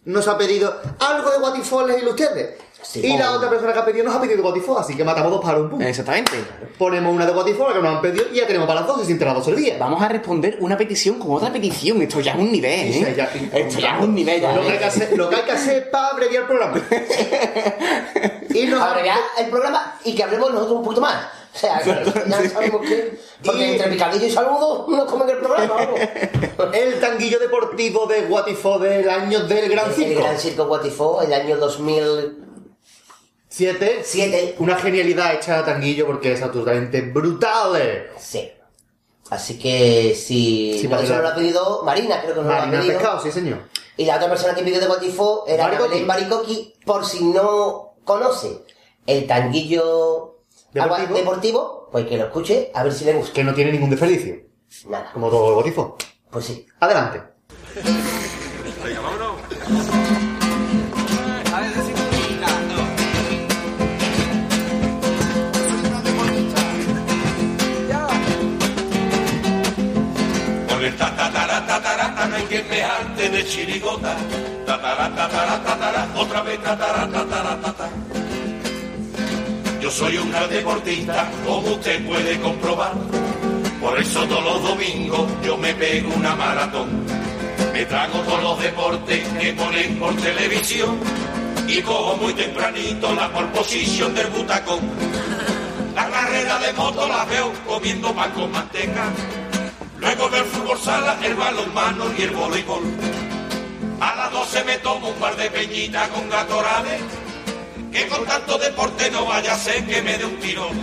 nos 0.04 0.26
ha 0.28 0.36
pedido 0.36 0.80
algo 0.98 1.30
de 1.30 1.38
What 1.38 1.56
y 1.56 2.08
ustedes. 2.08 2.56
Sí. 2.82 3.00
y 3.04 3.16
la 3.18 3.32
otra 3.32 3.48
persona 3.50 3.72
que 3.72 3.78
ha 3.78 3.84
pedido 3.84 4.04
nos 4.04 4.14
ha 4.14 4.20
pedido 4.20 4.42
Guatifó, 4.42 4.78
así 4.78 4.96
que 4.96 5.04
matamos 5.04 5.30
dos 5.30 5.44
para 5.44 5.58
un 5.58 5.68
punto. 5.70 5.84
Exactamente. 5.84 6.32
Ponemos 6.78 7.14
una 7.14 7.26
de 7.26 7.32
Guatifó, 7.32 7.68
la 7.68 7.74
que 7.74 7.82
nos 7.82 7.94
han 7.96 8.00
pedido, 8.00 8.24
y 8.32 8.36
ya 8.36 8.46
tenemos 8.46 8.66
para 8.66 8.80
las 8.80 8.88
dos, 8.88 9.00
se 9.00 9.06
sienten 9.06 9.28
las 9.28 9.36
dos 9.36 9.48
el 9.48 9.56
día. 9.56 9.76
Vamos 9.78 10.02
a 10.02 10.08
responder 10.08 10.56
una 10.60 10.76
petición 10.76 11.18
con 11.18 11.32
otra 11.34 11.52
petición. 11.52 12.00
Esto 12.02 12.20
ya 12.20 12.32
es 12.32 12.38
un 12.38 12.50
nivel, 12.50 12.92
Sí, 12.92 13.02
¿eh? 13.04 13.14
ya- 13.16 13.58
Esto 13.58 13.78
ya 13.80 13.98
es 13.98 14.04
un 14.04 14.14
nivel, 14.14 14.40
ya. 14.40 14.52
Lo 14.54 14.62
que, 14.62 14.70
hay 14.72 14.78
que 14.78 14.84
hacer, 14.84 15.16
lo 15.16 15.28
que 15.28 15.36
hay 15.36 15.42
que 15.42 15.52
hacer 15.52 15.90
para 15.90 16.08
abreviar 16.08 16.42
el 16.42 16.48
programa. 16.48 16.76
y 18.54 18.66
nos 18.66 18.80
ya 19.04 19.16
el 19.38 19.46
programa 19.50 19.96
y 20.04 20.14
que 20.14 20.22
hablemos 20.24 20.50
nosotros 20.52 20.76
un 20.78 20.84
poquito 20.84 21.00
más. 21.02 21.26
O 21.52 21.58
sea, 21.58 21.82
ya 21.84 22.48
sabemos 22.48 22.82
que. 22.82 23.18
Porque 23.44 23.66
Y- 23.66 23.72
entre 23.72 23.90
picadillo 23.90 24.26
y 24.26 24.30
saludo 24.30 24.86
no 24.88 25.04
comen 25.06 25.30
el 25.30 25.38
programa, 25.38 25.74
vamos. 25.74 26.00
El 26.74 27.00
tanguillo 27.00 27.38
deportivo 27.38 28.06
de 28.06 28.22
Guatifó 28.22 28.78
del 28.78 29.08
año 29.08 29.40
del 29.40 29.68
Gran 29.70 29.88
El 29.88 29.94
Circo. 29.94 30.22
Gran 30.22 30.38
Circo 30.38 30.66
Guatifó, 30.66 31.22
el 31.22 31.32
año 31.32 31.56
2007. 31.56 32.49
Siete. 33.50 34.54
Una 34.58 34.76
genialidad 34.76 35.34
hecha 35.34 35.58
a 35.58 35.64
tanguillo 35.64 36.06
porque 36.06 36.32
es 36.32 36.40
absolutamente 36.42 37.00
brutal. 37.02 38.08
Sí. 38.18 38.50
Así 39.28 39.58
que 39.58 40.14
si 40.14 40.78
Sí, 40.80 40.88
no 40.88 40.98
que- 40.98 41.06
lo 41.06 41.28
ha 41.28 41.34
pedido 41.34 41.82
Marina, 41.84 42.20
creo 42.22 42.34
que 42.34 42.40
no 42.40 42.46
lo 42.48 42.52
ha 42.54 42.58
Marina 42.60 42.78
pedido. 42.80 42.94
Pescado, 42.98 43.22
sí 43.22 43.30
señor. 43.30 43.58
Y 43.96 44.04
la 44.06 44.16
otra 44.16 44.28
persona 44.28 44.54
que 44.54 44.62
pidió 44.62 44.80
de 44.80 44.86
Guatifó 44.86 45.44
era. 45.46 45.68
Belén 45.68 46.06
Baricoqui, 46.06 46.74
por 46.86 47.04
si 47.04 47.24
no 47.24 47.94
conoce 48.04 48.62
el 49.06 49.26
tanguillo 49.26 50.38
Deportivo. 50.72 51.14
deportivo, 51.14 51.88
pues 51.92 52.06
que 52.06 52.16
lo 52.16 52.24
escuche, 52.26 52.70
a 52.74 52.82
ver 52.84 52.92
si 52.92 53.04
le 53.04 53.12
gusta. 53.14 53.32
Que 53.34 53.44
no 53.44 53.52
tiene 53.54 53.72
ningún 53.72 53.90
desperdicio. 53.90 54.36
Nada, 54.88 55.10
Como 55.12 55.28
todo 55.28 55.48
el 55.48 55.54
Guatifó. 55.54 55.96
pues 56.30 56.44
sí. 56.46 56.66
Adelante. 56.80 57.20
De 73.28 73.44
chirigota. 73.44 74.16
Tatara, 74.64 75.14
tatara, 75.14 75.62
tatara, 75.62 76.08
otra 76.16 76.42
vez 76.42 76.62
tatara, 76.62 77.06
tatara, 77.08 77.60
tatara. 77.60 77.90
Yo 79.80 79.90
soy 79.90 80.16
un 80.18 80.30
gran 80.30 80.48
deportista, 80.48 81.30
como 81.44 81.72
usted 81.72 82.04
puede 82.06 82.38
comprobar. 82.40 82.94
Por 83.80 83.98
eso 83.98 84.24
todos 84.26 84.44
los 84.44 84.62
domingos 84.62 85.26
yo 85.44 85.56
me 85.56 85.74
pego 85.74 86.12
una 86.14 86.34
maratón. 86.34 87.04
Me 87.72 87.84
trago 87.86 88.20
todos 88.20 88.42
los 88.42 88.62
deportes 88.62 89.26
que 89.38 89.52
ponen 89.52 89.98
por 89.98 90.14
televisión. 90.16 90.98
Y 91.66 91.82
cojo 91.82 92.16
muy 92.16 92.32
tempranito 92.32 93.14
la 93.14 93.30
pole 93.32 93.48
position 93.48 94.14
del 94.14 94.28
butacón. 94.28 94.80
La 95.94 96.08
carrera 96.08 96.58
de 96.58 96.72
moto 96.72 97.06
la 97.06 97.24
veo 97.26 97.52
comiendo 97.66 98.14
pan 98.14 98.30
con 98.32 98.50
manteca. 98.50 99.12
Luego 100.00 100.28
del 100.30 100.44
fútbol 100.44 100.78
sala, 100.78 101.18
el 101.22 101.34
balonmano 101.34 102.06
y 102.16 102.22
el 102.22 102.30
voleibol. 102.30 102.82
A 104.00 104.14
las 104.14 104.32
12 104.32 104.64
me 104.64 104.78
tomo 104.78 105.08
un 105.08 105.14
par 105.16 105.36
de 105.36 105.50
peñitas 105.50 106.08
con 106.08 106.28
gatorade. 106.30 106.98
Que 107.92 108.06
con 108.06 108.24
tanto 108.24 108.56
deporte 108.56 109.10
no 109.10 109.26
vaya 109.26 109.54
a 109.54 109.58
ser 109.58 109.84
que 109.84 110.00
me 110.00 110.16
dé 110.16 110.24
un 110.24 110.36
tirón. 110.38 110.80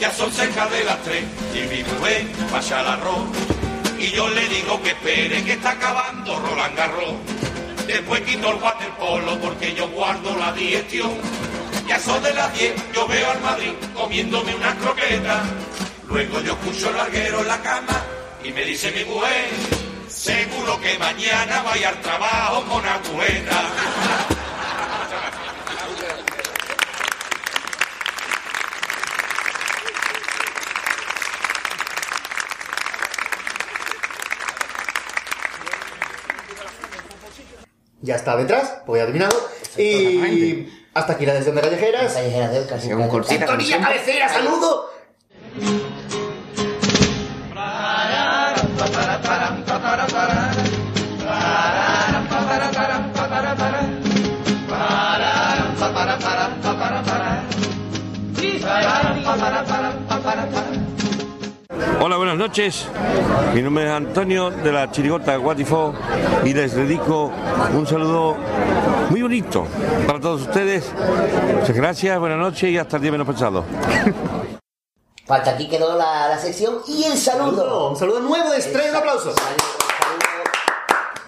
Ya 0.00 0.10
son 0.10 0.32
cerca 0.32 0.66
de 0.68 0.84
las 0.84 1.02
3 1.02 1.24
y 1.54 1.58
mi 1.74 1.82
mujer 1.84 2.26
pasa 2.50 2.80
el 2.80 2.86
arroz. 2.86 3.24
Y 3.98 4.10
yo 4.10 4.28
le 4.30 4.48
digo 4.48 4.80
que 4.82 4.90
espere 4.90 5.44
que 5.44 5.52
está 5.52 5.72
acabando 5.72 6.38
Roland 6.38 6.76
Garros. 6.76 7.14
Después 7.86 8.22
quito 8.22 8.50
el 8.50 8.62
waterpolo 8.62 9.38
porque 9.40 9.74
yo 9.74 9.88
guardo 9.88 10.34
la 10.36 10.52
digestión. 10.52 11.12
Y 11.86 11.92
a 11.92 11.96
eso 11.96 12.18
de 12.20 12.32
las 12.32 12.52
10 12.58 12.74
yo 12.94 13.06
veo 13.06 13.30
al 13.30 13.40
Madrid 13.40 13.72
comiéndome 13.94 14.54
unas 14.54 14.74
croquetas. 14.76 15.42
Luego 16.14 16.40
yo 16.42 16.52
escucho 16.52 16.90
el 16.90 16.96
larguero 16.96 17.40
en 17.40 17.48
la 17.48 17.60
cama 17.60 18.00
y 18.44 18.52
me 18.52 18.64
dice 18.64 18.92
mi 18.92 19.04
mujer, 19.04 19.48
seguro 20.08 20.80
que 20.80 20.96
mañana 20.96 21.60
vaya 21.64 21.88
al 21.88 22.00
trabajo 22.00 22.64
con 22.70 22.86
agujeta. 22.86 23.62
Ya 38.02 38.14
está 38.14 38.36
detrás, 38.36 38.82
pues 38.86 39.00
ya 39.00 39.02
ha 39.02 39.06
terminado. 39.06 39.50
Y 39.76 40.68
hasta 40.94 41.14
aquí 41.14 41.26
la 41.26 41.34
sesión 41.38 41.56
de 41.56 41.62
callejeras. 41.62 42.12
Callejeras 42.12 42.52
del 42.52 42.68
casi. 42.68 42.88
¡Sintonía 43.26 43.80
cabecera, 43.80 44.28
saludo! 44.28 44.94
Hola, 62.06 62.18
buenas 62.18 62.36
noches. 62.36 62.86
Mi 63.54 63.62
nombre 63.62 63.84
es 63.86 63.90
Antonio 63.90 64.50
de 64.50 64.70
la 64.70 64.90
Chirigota 64.90 65.36
Guatifó 65.36 65.94
y 66.44 66.52
les 66.52 66.74
dedico 66.76 67.32
un 67.72 67.86
saludo 67.86 68.36
muy 69.08 69.22
bonito 69.22 69.66
para 70.06 70.20
todos 70.20 70.42
ustedes. 70.42 70.92
Muchas 71.60 71.74
gracias, 71.74 72.18
buenas 72.18 72.36
noches 72.36 72.68
y 72.68 72.76
hasta 72.76 72.96
el 72.96 73.02
día 73.04 73.12
menos 73.12 73.26
pensado. 73.26 73.64
Hasta 75.26 75.52
aquí 75.52 75.66
quedó 75.70 75.96
la, 75.96 76.28
la 76.28 76.38
sección 76.38 76.80
y 76.86 77.04
el 77.04 77.16
saludo. 77.16 77.88
Un 77.88 77.96
saludo 77.96 78.20
nuevo 78.20 78.50
de 78.50 78.58
estrella, 78.58 78.90
un 78.90 78.96
aplauso. 78.96 79.32
Saludo 79.34 79.64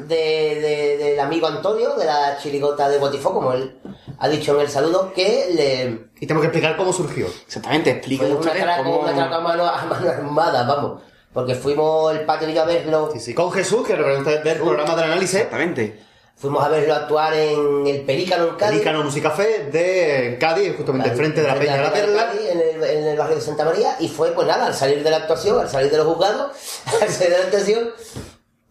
de, 0.00 0.14
de- 0.60 0.96
del 0.98 1.20
amigo 1.20 1.46
Antonio 1.46 1.94
de 1.94 2.04
la 2.04 2.36
chirigota 2.36 2.86
de 2.90 2.98
Botifó, 2.98 3.32
como 3.32 3.52
él 3.54 3.78
ha 4.18 4.28
dicho 4.28 4.54
en 4.54 4.62
el 4.62 4.68
saludo, 4.68 5.12
que 5.12 5.48
le 5.54 6.08
Y 6.20 6.26
tengo 6.26 6.40
que 6.40 6.46
explicar 6.46 6.76
cómo 6.76 6.92
surgió. 6.92 7.26
Exactamente, 7.26 7.90
expliquen 7.90 8.28
fue 8.28 8.36
un 8.36 8.42
ustedes 8.42 8.62
atraco, 8.62 8.84
cómo... 8.84 9.00
un 9.00 9.08
atraco 9.08 9.34
a 9.34 9.40
mano, 9.40 9.66
a 9.66 9.84
mano 9.84 10.08
armada, 10.08 10.62
vamos. 10.64 11.02
Porque 11.32 11.54
fuimos 11.54 12.14
el 12.14 12.24
patio 12.24 12.48
y 12.48 12.54
yo 12.54 12.62
a 12.62 12.64
verlo, 12.64 13.10
Sí, 13.12 13.20
sí, 13.20 13.34
con 13.34 13.52
Jesús, 13.52 13.86
que 13.86 13.94
recuerden 13.94 14.22
ustedes 14.22 14.42
del 14.42 14.58
programa 14.58 14.94
del 14.94 15.04
análisis. 15.04 15.34
Exactamente. 15.34 16.00
fuimos 16.34 16.64
a 16.64 16.68
verlo 16.68 16.94
actuar 16.94 17.34
en 17.34 17.86
el 17.86 18.00
Pelícano 18.02 18.48
en 18.48 18.54
Cádiz. 18.54 18.72
Pelícano 18.72 19.04
Musicafé 19.04 19.64
de 19.70 20.38
Cádiz, 20.40 20.74
justamente 20.76 21.10
enfrente 21.10 21.42
de 21.42 21.48
la 21.48 21.54
Peña 21.56 21.76
de 21.76 21.82
la 21.82 21.92
Perla. 21.92 22.32
En 22.50 22.58
el, 22.58 22.84
en 22.84 23.04
el 23.08 23.18
barrio 23.18 23.36
de 23.36 23.42
Santa 23.42 23.66
María 23.66 23.96
y 24.00 24.08
fue 24.08 24.32
pues 24.32 24.46
nada, 24.46 24.66
al 24.66 24.74
salir 24.74 25.02
de 25.04 25.10
la 25.10 25.18
actuación, 25.18 25.60
al 25.60 25.68
salir 25.68 25.90
de 25.90 25.98
los 25.98 26.06
juzgados, 26.06 26.52
al 27.02 27.08
salir 27.10 27.32
de 27.32 27.38
la 27.38 27.44
actuación, 27.44 27.90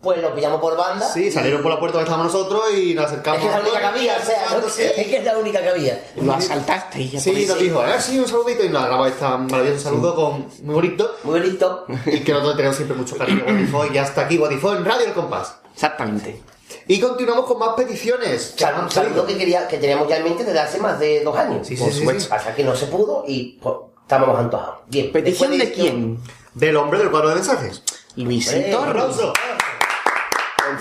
pues 0.06 0.22
lo 0.22 0.36
pillamos 0.36 0.62
por 0.62 0.78
banda. 0.78 1.04
Sí, 1.12 1.32
salieron 1.32 1.64
por 1.64 1.72
la 1.72 1.80
puerta 1.80 1.98
donde 1.98 2.10
estábamos 2.12 2.32
nosotros 2.32 2.64
y 2.76 2.94
nos 2.94 3.06
Es 3.06 3.12
acercamos. 3.12 3.40
que 3.42 3.48
es 3.48 3.52
la 3.52 3.60
única 3.60 3.80
que 3.80 3.86
había, 3.88 4.18
o 4.18 4.24
sea, 4.24 4.46
¿no? 4.52 4.68
Es 4.68 4.76
que 4.76 5.18
es 5.18 5.26
la 5.26 5.38
única 5.40 5.62
que 5.64 5.70
había. 5.70 6.04
Lo 6.22 6.34
asaltaste 6.34 7.02
y 7.02 7.10
ya 7.10 7.20
Sí, 7.20 7.46
nos 7.48 7.60
dijo, 7.60 7.82
ah, 7.82 8.00
sí, 8.00 8.20
un 8.20 8.28
saludito 8.28 8.64
y 8.64 8.70
nos 8.70 8.86
grabó 8.86 9.08
este 9.08 9.26
maravilloso 9.26 9.80
saludo 9.84 10.16
con 10.16 10.48
muy 10.62 10.76
bonito. 10.76 11.16
Muy 11.24 11.40
bonito. 11.40 11.86
Y 12.06 12.20
que 12.20 12.32
nosotros 12.32 12.56
tenemos 12.56 12.76
siempre 12.76 12.96
mucho 12.96 13.18
cariño 13.18 13.44
a 13.48 13.94
y 13.94 13.98
hasta 13.98 14.22
aquí 14.22 14.38
Guatifó 14.38 14.76
en 14.76 14.86
Radio 14.86 15.08
El 15.08 15.14
Compás. 15.14 15.56
Exactamente. 15.74 16.40
Y 16.88 17.00
continuamos 17.00 17.46
con 17.46 17.58
más 17.58 17.70
peticiones. 17.76 18.54
Claro, 18.56 18.84
un 18.84 18.92
saludo 18.92 19.26
que, 19.26 19.36
quería, 19.36 19.68
que 19.68 19.80
teníamos 19.80 20.08
ya 20.08 20.18
en 20.18 20.24
mente 20.26 20.44
desde 20.44 20.60
hace 20.60 20.78
más 20.80 21.00
de 21.00 21.24
dos 21.24 21.36
años. 21.36 21.66
Sí, 21.66 21.76
sí, 21.76 21.84
por 21.84 21.92
sí, 21.92 22.00
supuesto. 22.00 22.30
Pasa 22.30 22.54
que 22.54 22.64
no 22.64 22.76
se 22.76 22.86
pudo 22.86 23.24
y 23.28 23.58
pues, 23.60 23.76
estábamos 24.04 24.38
antojados. 24.38 24.76
Bien. 24.88 25.12
¿Petición 25.12 25.58
de 25.58 25.72
quién? 25.72 26.20
Del 26.54 26.78
hombre 26.78 27.00
del 27.00 27.10
cuadro 27.10 27.30
de 27.30 27.36
mensajes. 27.36 27.82
Luisito. 28.16 28.56
Eh, 28.56 29.34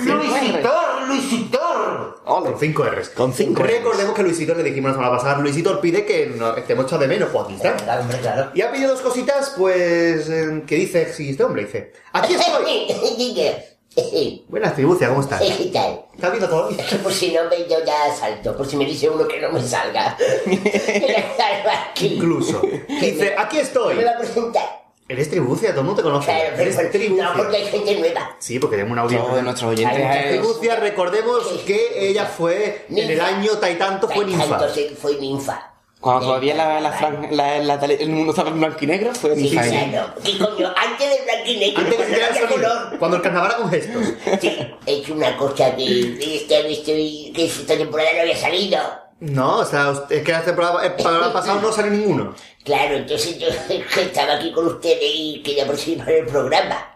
Luisitor, 0.05 1.09
Luisitor. 1.09 2.21
Con 2.25 2.59
5 2.59 2.85
R's. 2.85 3.09
Con 3.11 3.33
cinco 3.33 3.63
Rs. 3.63 3.71
Recordemos 3.71 4.15
que 4.15 4.23
Luisito 4.23 4.55
le 4.55 4.63
dijimos 4.63 4.91
la 4.91 4.95
semana 4.97 5.17
pasada, 5.17 5.39
Luisito 5.39 5.81
pide 5.81 6.05
que 6.05 6.27
no, 6.27 6.57
estemos 6.57 6.87
echando 6.87 7.07
de 7.07 7.09
menos, 7.09 7.29
pues 7.31 7.45
aquí 7.45 7.55
está. 7.55 7.77
Claro, 7.77 8.03
hombre, 8.03 8.19
claro. 8.19 8.51
Y 8.55 8.63
ha 8.63 8.71
pedido 8.71 8.91
dos 8.93 9.01
cositas, 9.01 9.55
pues, 9.57 10.29
eh, 10.29 10.63
que 10.67 10.77
dice, 10.77 11.13
si 11.13 11.31
este 11.31 11.45
hombre 11.45 11.65
dice, 11.65 11.93
aquí 12.13 12.35
estoy. 12.35 13.65
Buenas, 14.49 14.75
Tribucia, 14.75 15.09
¿cómo 15.09 15.21
estás? 15.21 15.41
¿Qué 15.59 15.71
tal? 15.73 16.05
¿Estás 16.15 16.31
viendo 16.33 16.49
todo? 16.49 16.71
Es 16.71 16.87
que 16.87 16.97
por 16.97 17.13
si 17.13 17.33
no 17.33 17.45
me 17.49 17.59
yo 17.69 17.85
ya 17.85 18.15
salto, 18.15 18.57
por 18.57 18.67
si 18.67 18.77
me 18.77 18.85
dice 18.85 19.09
uno 19.09 19.27
que 19.29 19.41
no 19.41 19.51
me 19.51 19.63
salga. 19.63 20.17
Que 20.17 21.17
no 21.17 21.37
salga 21.37 21.91
aquí. 21.91 22.15
Incluso. 22.15 22.63
Dice, 22.89 23.35
aquí 23.37 23.59
estoy. 23.59 23.97
Me 23.97 24.05
va 24.05 24.13
a 24.13 24.19
presentar. 24.19 24.84
Eres 25.15 25.31
tribucia, 25.31 25.71
todo 25.71 25.81
el 25.81 25.87
mundo 25.87 26.03
te 26.03 26.09
conoce. 26.09 26.27
Claro, 26.27 26.45
pero, 26.51 26.63
Eres 26.63 26.77
pero- 26.77 26.91
tribucia. 26.91 27.25
no, 27.25 27.33
porque 27.35 27.57
hay 27.57 27.67
gente 27.67 27.99
nueva. 27.99 28.37
Sí, 28.39 28.59
porque 28.59 28.77
tenemos 28.77 28.93
una 28.93 29.03
audiencia. 29.03 29.31
Todos 29.31 29.43
nuestros 29.43 29.71
oyentes. 29.71 29.99
Eh, 30.01 30.27
Tribucia, 30.31 30.77
recordemos 30.77 31.47
que 31.67 32.09
ella 32.11 32.27
fue 32.27 32.87
en 32.91 32.99
el 32.99 33.09
Ninfa. 33.09 33.27
año 33.27 33.51
tal 33.59 33.73
y 33.73 33.75
tanto 33.77 34.09
fue 34.09 34.25
ninfa. 34.25 34.47
Tanto 34.59 34.69
se- 34.75 34.91
fue 34.91 35.17
ninfa. 35.17 35.71
Cuando 36.01 36.27
todavía 36.27 36.55
la, 36.55 36.81
la, 36.83 36.93
fran- 36.93 37.31
la- 37.31 37.59
la 37.61 37.75
el 37.87 38.11
mundo 38.11 38.33
estaba 38.33 38.51
en 38.51 38.59
blanco 38.61 38.77
y 38.83 38.87
negro, 38.87 39.15
fue 39.15 39.35
Sí, 39.37 39.43
ninfa 39.45 39.67
ella. 39.67 39.89
claro. 39.89 40.15
¿Qué 40.23 40.37
coño? 40.39 40.75
Antes 40.77 41.09
del 41.09 41.25
blanco 41.25 41.47
y 41.51 41.57
negro, 41.57 41.81
Antes 41.81 41.99
de 41.99 42.07
no 42.19 42.39
el 42.47 42.47
color. 42.53 42.99
cuando 42.99 43.17
el 43.17 43.23
carnaval 43.23 43.51
era 43.53 43.61
con 43.63 43.71
gestos. 43.71 44.05
Sí, 44.41 44.75
he 44.85 44.93
hecho 44.93 45.15
una 45.15 45.35
cosa 45.39 45.75
que 45.75 46.19
este 46.37 46.57
año 46.57 46.67
estoy, 46.69 47.33
que 47.35 47.47
esta 47.47 47.77
temporada 47.79 48.11
no 48.17 48.21
había 48.21 48.37
salido. 48.37 48.79
No, 49.21 49.59
o 49.59 49.65
sea, 49.65 49.93
es 50.11 50.23
que 50.23 50.33
este 50.33 50.53
programa, 50.53 50.85
el 50.85 50.93
programa 50.95 51.33
pasado 51.33 51.61
no 51.61 51.73
salió 51.73 51.93
ninguno. 51.93 52.35
Claro, 52.65 52.97
entonces 52.97 53.39
yo 53.39 53.49
estaba 54.01 54.35
aquí 54.35 54.53
con 54.53 54.67
ustedes 54.67 54.99
y 55.03 55.43
quería 55.43 55.67
participar 55.67 56.11
en 56.11 56.25
el 56.25 56.31
programa. 56.31 56.91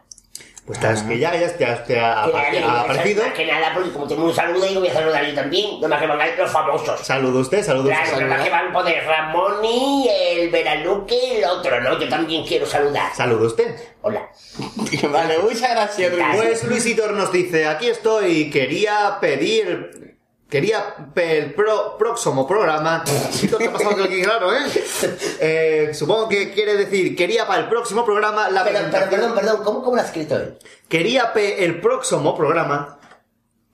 Pues 0.66 0.78
estás 0.80 1.02
que 1.04 1.18
ya, 1.18 1.34
ya, 1.34 1.46
ya 1.56 1.82
te 1.82 1.98
ha, 1.98 2.26
Que 2.50 2.60
nada, 2.60 2.72
ha 2.72 2.80
aparecido. 2.82 3.24
Más 3.24 3.32
que 3.32 3.46
nada, 3.46 3.72
porque 3.72 3.90
como 3.90 4.06
tengo 4.06 4.24
un 4.24 4.34
saludo, 4.34 4.66
digo, 4.66 4.80
voy 4.80 4.90
a 4.90 4.92
saludar 4.92 5.24
yo 5.24 5.34
también. 5.34 5.80
No 5.80 5.88
más 5.88 5.98
que 5.98 6.06
van 6.06 6.20
a 6.20 6.28
ir 6.28 6.34
los 6.36 6.50
famosos. 6.50 7.00
Saludo 7.00 7.38
usted, 7.40 7.64
saludo 7.64 7.86
Claro, 7.86 8.12
usted. 8.12 8.20
no 8.20 8.28
más 8.28 8.42
que 8.42 8.50
van 8.50 8.68
a 8.68 8.72
poder 8.74 9.02
Ramoni, 9.02 10.10
el 10.10 10.50
Veraluque, 10.50 11.38
el 11.38 11.44
otro, 11.46 11.80
¿no? 11.80 11.98
Yo 11.98 12.06
también 12.10 12.44
quiero 12.44 12.66
saludar. 12.66 13.14
Saludo 13.16 13.46
usted. 13.46 13.74
Hola. 14.02 14.28
Vale, 15.10 15.38
muchas 15.38 15.70
gracias, 15.70 16.12
Luis. 16.12 16.26
Pues 16.36 16.64
Luisito 16.64 17.10
nos 17.12 17.32
dice, 17.32 17.66
aquí 17.66 17.88
estoy, 17.88 18.50
quería 18.50 19.16
pedir... 19.22 20.07
Quería 20.48 20.94
el 21.16 21.52
pro- 21.54 21.96
próximo 21.98 22.46
programa. 22.48 23.04
¿eh? 24.52 24.82
Eh, 25.40 25.90
Supongo 25.94 26.28
que 26.28 26.52
quiere 26.52 26.74
decir, 26.76 27.14
quería 27.14 27.46
para 27.46 27.60
el 27.62 27.68
próximo 27.68 28.04
programa 28.04 28.48
la 28.48 28.64
Pero, 28.64 28.78
pero, 28.90 29.10
perdón, 29.10 29.34
perdón, 29.34 29.60
¿cómo, 29.62 29.82
cómo 29.82 29.96
lo 29.96 30.02
ha 30.02 30.06
escrito 30.06 30.36
él? 30.36 30.56
Quería 30.88 31.32
pe- 31.34 31.64
el 31.64 31.80
próximo 31.80 32.34
programa 32.36 32.98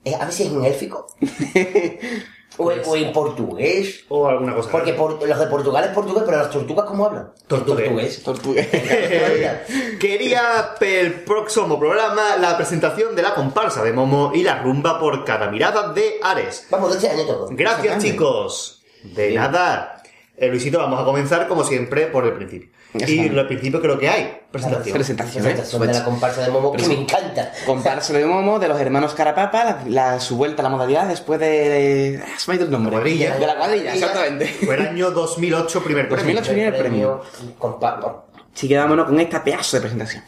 Eh, 0.03 0.15
a 0.15 0.25
ver 0.25 0.33
si 0.33 0.43
es 0.43 0.51
en 0.51 0.65
élfico. 0.65 1.07
o, 2.57 2.71
en- 2.71 2.81
o 2.85 2.95
en 2.95 3.11
portugués. 3.11 4.05
o 4.09 4.27
alguna 4.27 4.55
cosa. 4.55 4.69
Porque 4.71 4.93
por- 4.93 5.27
los 5.27 5.39
de 5.39 5.47
Portugal 5.47 5.83
es 5.83 5.89
portugués, 5.91 6.23
pero 6.25 6.37
las 6.37 6.49
tortugas, 6.49 6.85
¿cómo 6.85 7.05
hablan? 7.05 7.31
Tortugués. 7.47 8.17
Portugués. 8.19 8.67
Quería 9.99 10.75
el 10.79 11.13
próximo 11.23 11.77
programa 11.79 12.37
la 12.37 12.55
presentación 12.57 13.15
de 13.15 13.21
la 13.21 13.33
comparsa 13.33 13.83
de 13.83 13.93
Momo 13.93 14.31
y 14.33 14.43
la 14.43 14.61
rumba 14.61 14.99
por 14.99 15.23
cada 15.25 15.49
mirada 15.49 15.91
de 15.93 16.15
Ares. 16.23 16.67
Vamos, 16.69 16.91
de 16.91 16.95
este 16.97 17.09
año 17.09 17.25
todo. 17.25 17.47
Gracias, 17.51 18.03
chicos. 18.03 18.83
De 19.03 19.33
nada. 19.33 20.01
Eh, 20.37 20.47
Luisito, 20.49 20.79
vamos 20.79 20.99
a 20.99 21.05
comenzar 21.05 21.47
como 21.47 21.63
siempre 21.63 22.07
por 22.07 22.25
el 22.25 22.33
principio. 22.33 22.69
Y 22.99 23.03
está. 23.27 23.39
al 23.39 23.47
principio 23.47 23.81
creo 23.81 23.97
que 23.99 24.09
hay 24.09 24.37
presentación. 24.51 24.93
Presentación, 24.93 25.43
¿eh? 25.45 25.49
Presentación 25.49 25.87
de 25.87 25.93
la 25.93 26.03
comparsa 26.05 26.41
de 26.41 26.49
Momo, 26.51 26.71
que 26.73 26.87
me 26.87 26.93
encanta. 27.01 27.51
Comparsa 27.65 28.13
de 28.13 28.25
Momo, 28.25 28.59
de 28.59 28.67
los 28.67 28.79
hermanos 28.79 29.13
Carapapa, 29.13 29.63
la, 29.63 29.83
la- 29.87 30.19
su 30.19 30.37
vuelta 30.37 30.61
a 30.61 30.63
la 30.63 30.69
modalidad 30.69 31.07
después 31.07 31.39
de... 31.39 32.21
ah, 32.23 32.29
Se 32.37 32.49
me 32.49 32.53
ha 32.53 32.55
ido 32.57 32.65
el 32.65 32.71
nombre. 32.71 32.91
Cuadrilla. 32.91 33.35
De 33.37 33.47
la 33.47 33.55
cuadrilla, 33.57 33.93
exactamente. 33.93 34.47
Fue 34.65 34.75
el 34.75 34.87
año 34.87 35.11
2008, 35.11 35.83
primer 35.83 36.07
premio. 36.09 36.35
2008 36.35 36.53
viene 36.53 36.69
el 36.69 36.75
premio. 36.75 37.21
compa- 37.59 37.99
no. 37.99 38.25
Así 38.55 38.67
que 38.67 38.77
vámonos 38.77 39.07
con 39.07 39.19
esta 39.19 39.43
pedazo 39.43 39.77
de 39.77 39.81
presentación. 39.81 40.23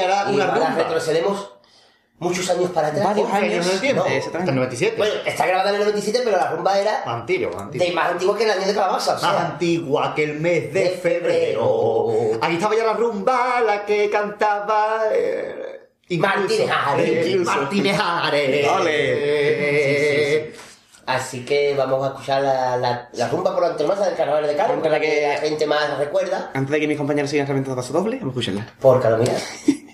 Hará 0.00 0.28
una 0.30 0.44
ahora 0.46 0.54
rumba. 0.68 0.74
retrocedemos 0.82 1.50
muchos 2.18 2.48
años 2.50 2.70
para 2.70 2.88
atrás. 2.88 3.04
Varios 3.04 3.32
años. 3.32 3.66
No. 3.94 4.04
Hasta 4.04 4.38
el 4.50 4.54
97. 4.54 4.94
Bueno, 4.98 5.14
está 5.24 5.46
grabada 5.46 5.70
en 5.70 5.74
el 5.76 5.80
97, 5.82 6.20
pero 6.24 6.36
la 6.36 6.50
rumba 6.50 6.78
era 6.78 7.02
Antiguo, 7.06 7.58
antiguo. 7.58 7.86
de 7.86 7.92
más 7.92 8.10
antigua 8.12 8.36
que 8.36 8.44
el 8.44 8.50
año 8.50 8.66
de 8.66 8.74
calabaza. 8.74 9.12
O 9.12 9.14
Más 9.14 9.20
sea, 9.22 9.46
antigua 9.46 10.14
que 10.14 10.24
el 10.24 10.40
mes 10.40 10.72
de 10.72 10.80
de 10.84 10.90
febrero. 10.90 12.08
febrero. 12.10 12.38
Ahí 12.42 12.54
estaba 12.54 12.76
ya 12.76 12.84
la 12.84 12.92
rumba, 12.94 13.60
la 13.62 13.84
que 13.86 14.10
cantaba. 14.10 15.02
Eh, 15.12 15.66
Martínez 16.18 16.68
Ares. 16.70 17.36
Martínez 17.46 17.96
Ares. 18.00 18.68
Ole. 18.68 20.52
Así 21.06 21.44
que 21.44 21.74
vamos 21.76 22.04
a 22.04 22.08
escuchar 22.10 22.42
la, 22.42 22.76
la, 22.76 23.08
la 23.12 23.28
rumba 23.28 23.52
por 23.54 23.64
antonomasia 23.64 24.06
del 24.06 24.16
carnaval 24.16 24.46
de 24.46 24.54
Cádiz, 24.54 24.72
Antes 24.74 24.82
de 24.84 24.88
para 24.90 25.00
que 25.00 25.08
que- 25.08 25.22
la 25.28 25.36
gente 25.38 25.66
más 25.66 25.98
recuerda. 25.98 26.50
Antes 26.54 26.70
de 26.70 26.80
que 26.80 26.86
mis 26.86 26.98
compañeros 26.98 27.30
sigan 27.30 27.46
reventando 27.48 27.74
paso 27.76 27.92
doble, 27.92 28.16
vamos 28.18 28.36
a 28.36 28.40
escucharla. 28.40 28.74
Por 28.80 29.00
calomía. 29.00 29.32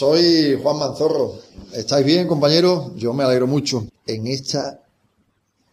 Soy 0.00 0.58
Juan 0.62 0.78
Manzorro. 0.78 1.34
¿Estáis 1.74 2.06
bien, 2.06 2.26
compañeros? 2.26 2.92
Yo 2.96 3.12
me 3.12 3.22
alegro 3.22 3.46
mucho. 3.46 3.84
En 4.06 4.26
esta 4.28 4.80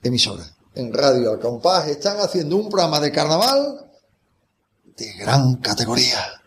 emisora, 0.04 0.44
en 0.76 0.92
Radio 0.92 1.32
Al 1.32 1.40
Compás, 1.40 1.88
están 1.88 2.20
haciendo 2.20 2.58
un 2.58 2.68
programa 2.68 3.00
de 3.00 3.10
carnaval 3.10 3.90
de 4.98 5.14
gran 5.14 5.56
categoría. 5.62 6.42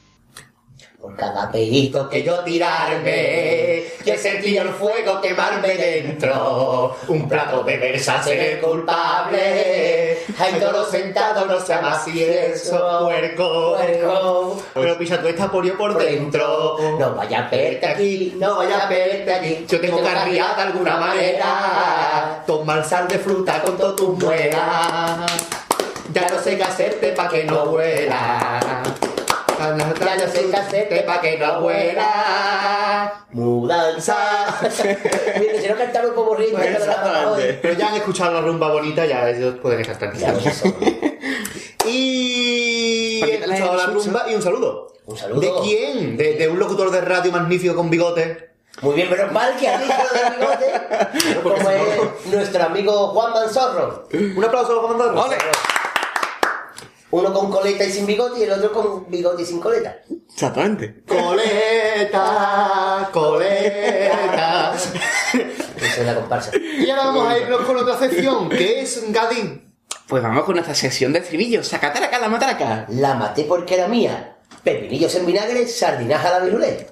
Por 1.01 1.16
cada 1.16 1.51
pedito 1.51 2.07
que 2.11 2.22
yo 2.22 2.45
tirarme, 2.45 3.85
que 4.05 4.19
sentía 4.19 4.63
el 4.63 4.71
fuego 4.71 5.21
quemarme 5.21 5.75
dentro. 5.75 6.97
Un 7.09 7.29
plato 7.29 7.63
de 7.63 7.77
versa 7.77 8.23
ser 8.23 8.39
el 8.39 8.61
culpable. 8.61 10.19
Hay 10.39 10.55
toro 10.61 10.85
sentado, 10.85 11.47
no 11.47 11.61
se 11.61 11.75
llama 11.75 11.93
así 11.93 12.23
eso. 12.23 13.05
Puerco. 13.05 13.77
Puerco. 13.77 14.63
Pero 14.75 14.99
picha, 14.99 15.21
tú 15.21 15.29
estás 15.29 15.49
por 15.49 15.77
por 15.77 15.99
dentro. 15.99 16.77
No 16.99 17.15
vaya 17.15 17.47
a 17.47 17.51
verte 17.51 17.87
aquí, 17.87 18.35
no 18.37 18.57
vaya 18.57 18.87
a 18.87 18.89
verte 18.89 19.33
allí. 19.33 19.67
Yo 19.69 19.81
tengo 19.81 20.03
carriada 20.03 20.57
de 20.57 20.63
alguna 20.63 20.97
manera. 20.97 22.43
Toma 22.47 22.79
el 22.79 22.85
sal 22.85 23.09
de 23.09 23.19
fruta 23.19 23.63
con 23.63 23.77
todas 23.77 23.97
tus 23.97 24.19
muelas. 24.19 25.31
Ya 26.13 26.29
no 26.29 26.39
sé 26.43 26.57
qué 26.57 26.65
hacerte 26.65 27.13
pa' 27.13 27.29
que 27.29 27.45
no 27.45 27.67
vuela. 27.67 28.83
Ya 29.61 30.17
no 30.17 30.33
sé 30.33 30.57
hacerte 30.57 31.03
pa' 31.03 31.21
que 31.21 31.37
no 31.39 31.61
vuela. 31.61 33.27
Mudanza. 33.33 34.17
Mira, 35.39 35.61
si 35.61 35.69
no 35.69 35.77
cantamos 35.77 36.13
como 36.13 36.35
ritmo, 36.35 36.59
hoy. 36.59 37.59
Pero 37.61 37.75
ya 37.75 37.89
han 37.89 37.95
escuchado 37.97 38.33
la 38.33 38.41
rumba 38.41 38.73
bonita, 38.73 39.05
ya 39.05 39.29
ellos 39.29 39.57
pueden 39.61 39.81
estar 39.81 39.99
tranquilos. 39.99 40.63
Y 41.87 43.23
he 43.25 43.35
escuchado 43.37 43.75
la 43.77 43.87
rumba 43.87 44.27
y 44.31 44.35
un 44.35 44.43
saludo. 44.43 44.93
Un 45.07 45.17
saludo. 45.17 45.41
¿De 45.41 45.53
quién? 45.63 46.17
De, 46.17 46.35
de 46.35 46.49
un 46.49 46.59
locutor 46.59 46.91
de 46.91 47.01
radio 47.01 47.33
magnífico 47.33 47.75
con 47.75 47.89
bigote. 47.89 48.51
Muy 48.83 48.95
bien, 48.95 49.11
menos 49.11 49.33
mal 49.33 49.57
que 49.59 49.69
has 49.69 49.81
dicho 49.83 49.95
lo 49.95 50.21
del 50.21 50.39
bigote, 50.39 51.43
como 51.43 51.71
es 51.71 52.27
nuestro 52.27 52.65
amigo 52.65 53.09
Juan 53.09 53.33
Manzorro. 53.33 54.09
Un 54.13 54.45
aplauso 54.45 54.79
a 54.79 54.83
Juan 54.87 54.99
Manzorro. 54.99 55.37
Uno 57.13 57.33
con 57.33 57.51
coleta 57.51 57.85
y 57.85 57.91
sin 57.91 58.07
bigote 58.07 58.41
y 58.41 58.45
el 58.45 58.53
otro 58.53 58.73
con 58.73 59.11
bigote 59.11 59.43
y 59.43 59.47
sin 59.47 59.59
coleta. 59.59 59.97
Exactamente. 60.33 61.03
Coleta, 61.07 62.21
coleta. 63.13 64.75
Esa 65.77 66.01
es 66.01 66.07
la 66.07 66.15
comparsa. 66.15 66.53
Y 66.57 66.89
ahora 66.91 67.07
vamos 67.07 67.29
a 67.29 67.39
irnos 67.39 67.61
con 67.63 67.77
otra 67.77 67.99
sección, 67.99 68.49
que 68.49 68.83
es 68.83 69.03
Gadín. 69.13 69.75
Pues 70.07 70.23
vamos 70.23 70.45
con 70.45 70.55
nuestra 70.55 70.75
sección 70.75 71.13
de 71.13 71.19
estribillos. 71.21 71.67
Sacataraca 71.67 72.19
la 72.19 72.29
mataraca. 72.29 72.87
La 72.89 73.15
maté 73.15 73.45
porque 73.45 73.75
era 73.75 73.89
mía. 73.89 74.37
Pepinillos 74.63 75.15
en 75.17 75.27
vinagre, 75.27 75.67
sardinaja 75.67 76.29
a 76.29 76.39
la 76.39 76.45
virulé. 76.45 76.89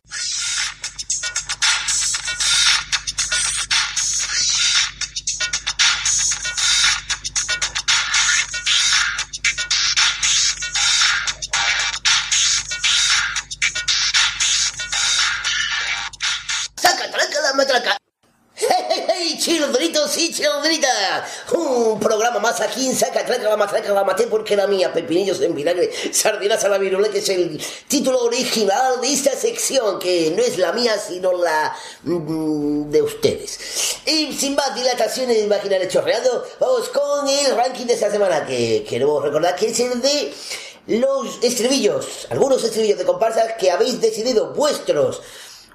¡Childritos 19.39 20.19
y 20.19 20.33
childritas! 20.33 21.23
Un 21.53 22.01
programa 22.01 22.41
más 22.41 22.61
aquí 22.61 22.89
en 22.89 22.97
Saca, 22.97 23.25
traca 23.25 23.49
la 23.49 23.57
matraca, 23.57 23.93
la 23.93 24.03
maté 24.03 24.27
porque 24.27 24.55
era 24.55 24.67
mía. 24.67 24.93
Pepinillos 24.93 25.41
en 25.41 25.55
vinagre, 25.55 25.93
sardinas 26.13 26.65
a 26.65 26.69
la 26.69 26.77
virulé, 26.77 27.09
que 27.09 27.19
es 27.19 27.29
el 27.29 27.63
título 27.87 28.25
original 28.25 29.01
de 29.01 29.13
esta 29.13 29.37
sección, 29.37 30.01
que 30.01 30.33
no 30.37 30.43
es 30.43 30.59
la 30.59 30.73
mía, 30.73 30.99
sino 30.99 31.33
la 31.33 31.73
mm, 32.03 32.91
de 32.91 33.01
ustedes. 33.01 33.61
Y 34.07 34.33
sin 34.33 34.57
más 34.57 34.75
dilataciones 34.75 35.39
imaginarias 35.39 35.93
chorreando, 35.93 36.45
vamos 36.59 36.89
con 36.89 37.29
el 37.29 37.55
ranking 37.55 37.87
de 37.87 37.95
esta 37.95 38.11
semana, 38.11 38.45
que 38.45 38.85
queremos 38.89 39.23
recordar 39.23 39.55
que 39.55 39.69
es 39.69 39.79
el 39.79 40.03
de 40.03 40.35
los 40.89 41.39
estribillos, 41.43 42.27
algunos 42.31 42.65
estribillos 42.65 42.99
de 42.99 43.05
comparsas 43.05 43.53
que 43.59 43.71
habéis 43.71 44.01
decidido 44.01 44.53
vuestros 44.55 45.21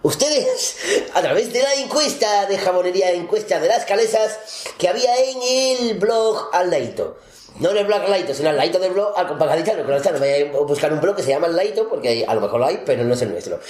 Ustedes, 0.04 0.76
a 1.14 1.22
través 1.22 1.54
de 1.54 1.64
la 1.64 1.76
encuesta 1.76 2.45
de 2.45 2.58
jamonería, 2.58 3.12
encuesta 3.12 3.58
de 3.62 3.70
las 3.70 3.86
calesas 3.86 4.38
que 4.78 4.89
había 4.89 5.16
en 5.16 5.38
el 5.41 5.97
blog 5.97 6.49
Al 6.51 6.70
Laito. 6.70 7.18
No 7.60 7.72
en 7.72 7.78
el 7.78 7.86
blog 7.86 8.01
Al 8.01 8.12
Laito, 8.12 8.34
sino 8.34 8.49
al 8.49 8.58
Laito 8.58 8.80
del 8.80 8.91
blog 8.91 9.14
al 9.16 9.38
gaditano. 9.38 9.84
Claro 9.86 9.95
está, 9.95 10.12
no 10.12 10.20
voy 10.20 10.30
a 10.30 10.51
buscar 10.66 10.91
un 10.91 10.99
blog 10.99 11.16
que 11.16 11.24
se 11.24 11.30
llama 11.30 11.47
Al 11.47 11.56
Laito, 11.56 11.88
porque 11.88 12.26
a 12.28 12.36
lo 12.36 12.41
mejor 12.41 12.60
lo 12.60 12.66
hay, 12.66 12.84
pero 12.86 13.06
no 13.06 13.14
es 13.14 13.22
el 13.22 13.32
nuestro. 13.32 13.62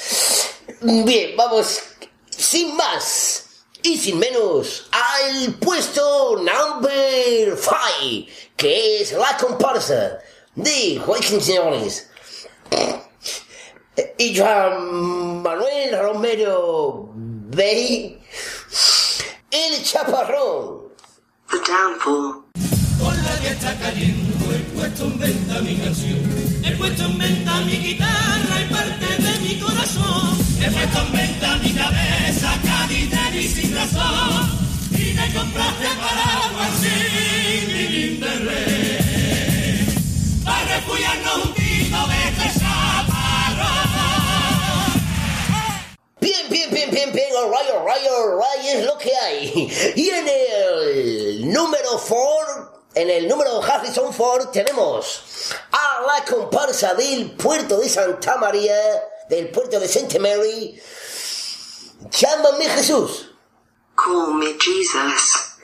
Bien, 0.81 1.37
vamos, 1.37 1.81
sin 2.31 2.75
más 2.75 3.45
y 3.83 3.97
sin 3.97 4.17
menos, 4.17 4.87
al 4.91 5.53
puesto 5.59 6.37
number 6.37 7.55
5, 7.55 8.31
que 8.57 9.01
es 9.01 9.11
la 9.11 9.37
comparsa 9.37 10.19
de 10.55 10.99
Joaquín 11.05 11.39
Señores 11.41 12.07
y 14.17 14.37
Juan 14.37 15.41
Manuel 15.43 15.99
Romero 15.99 17.11
Bey, 17.13 18.19
el 19.51 19.83
chaparrón. 19.83 20.83
The 21.49 21.57
downpour. 21.57 22.43
Con 22.99 23.23
la 23.23 23.39
que 23.39 23.49
está 23.49 23.77
cayendo, 23.77 24.55
he 24.55 24.59
puesto 24.75 25.05
en 25.05 25.19
venta 25.19 25.61
mi 25.61 25.75
canción. 25.75 26.19
He 26.63 26.71
puesto 26.77 27.05
en 27.05 27.17
venta 27.17 27.61
mi 27.61 27.73
guitarra 27.73 28.61
y 28.61 28.73
parte 28.73 29.21
de 29.21 29.39
mi 29.39 29.59
corazón. 29.59 30.37
He 30.59 30.71
puesto 30.71 30.99
en 31.01 31.11
venta 31.11 31.57
mi 31.57 31.73
cabeza, 31.73 32.59
caditera 32.63 33.35
y 33.35 33.47
sin 33.47 33.75
razón. 33.75 34.59
Y 34.91 35.13
me 35.13 35.33
compraste 35.33 35.87
paraguas 35.99 36.71
sin 36.81 38.19
de 38.19 38.35
rey. 38.39 39.85
Para 40.43 40.75
refugiarnos 40.75 41.45
un 41.45 41.53
tito 41.53 42.07
de 42.07 42.29
este 42.29 42.59
Bien, 46.23 46.47
bien, 46.49 46.69
bien, 46.71 46.89
bien, 46.89 47.11
bien, 47.11 47.35
alright, 47.35 47.69
alright, 47.69 48.07
alright, 48.07 48.65
es 48.65 48.85
lo 48.85 48.97
que 48.97 49.13
hay. 49.13 49.93
Y 49.93 50.09
en 50.09 50.25
el 50.25 51.51
número 51.51 52.01
4, 52.07 52.83
en 52.95 53.09
el 53.09 53.27
número 53.27 53.61
Harrison 53.61 54.13
Ford, 54.13 54.47
tenemos 54.51 55.21
a 55.69 56.01
la 56.07 56.23
comparsa 56.23 56.93
del 56.93 57.31
puerto 57.31 57.77
de 57.77 57.89
Santa 57.89 58.37
María, 58.37 58.73
del 59.27 59.49
puerto 59.49 59.81
de 59.81 59.87
Saint 59.89 60.17
Mary. 60.17 60.81
Llámame 62.09 62.69
Jesús. 62.69 63.31
Call 63.97 64.35
me 64.35 64.55
Jesus. 64.57 65.57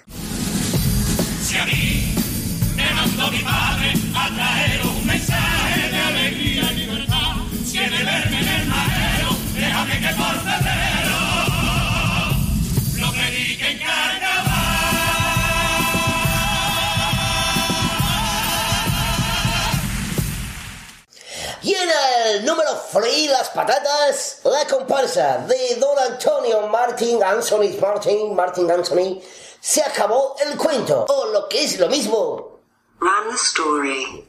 En 21.90 22.36
el 22.36 22.46
número 22.46 22.70
3, 22.94 23.32
las 23.32 23.50
patatas, 23.50 24.42
la 24.44 24.68
comparsa 24.68 25.40
de 25.48 25.76
Don 25.78 25.98
Antonio 25.98 26.68
Martin, 26.68 27.24
Anthony 27.24 27.80
Martin, 27.82 28.36
Martin 28.36 28.70
Anthony, 28.70 29.20
se 29.60 29.82
acabó 29.82 30.36
el 30.46 30.56
cuento. 30.56 31.06
O 31.10 31.32
lo 31.34 31.50
que 31.50 31.64
es 31.64 31.80
lo 31.80 31.90
mismo. 31.90 32.60
Run 33.00 33.30
the 33.32 33.36
story. 33.36 34.24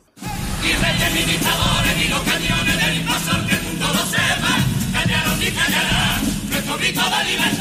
Y 0.62 0.72
reyes 0.72 1.12
ni 1.12 1.22
dictadores 1.32 1.96
ni 1.98 2.08
los 2.08 2.22
cañones 2.22 2.86
del 2.86 2.96
invasor 2.96 3.46
que 3.46 3.54
el 3.54 3.62
mundo 3.62 3.86
lo 3.88 4.06
sepa, 4.06 4.56
callaron 4.94 5.38
ni 5.38 5.50
callarán 5.50 6.50
nuestro 6.50 6.78
grito 6.78 7.00
de 7.02 7.24
libertad. 7.24 7.59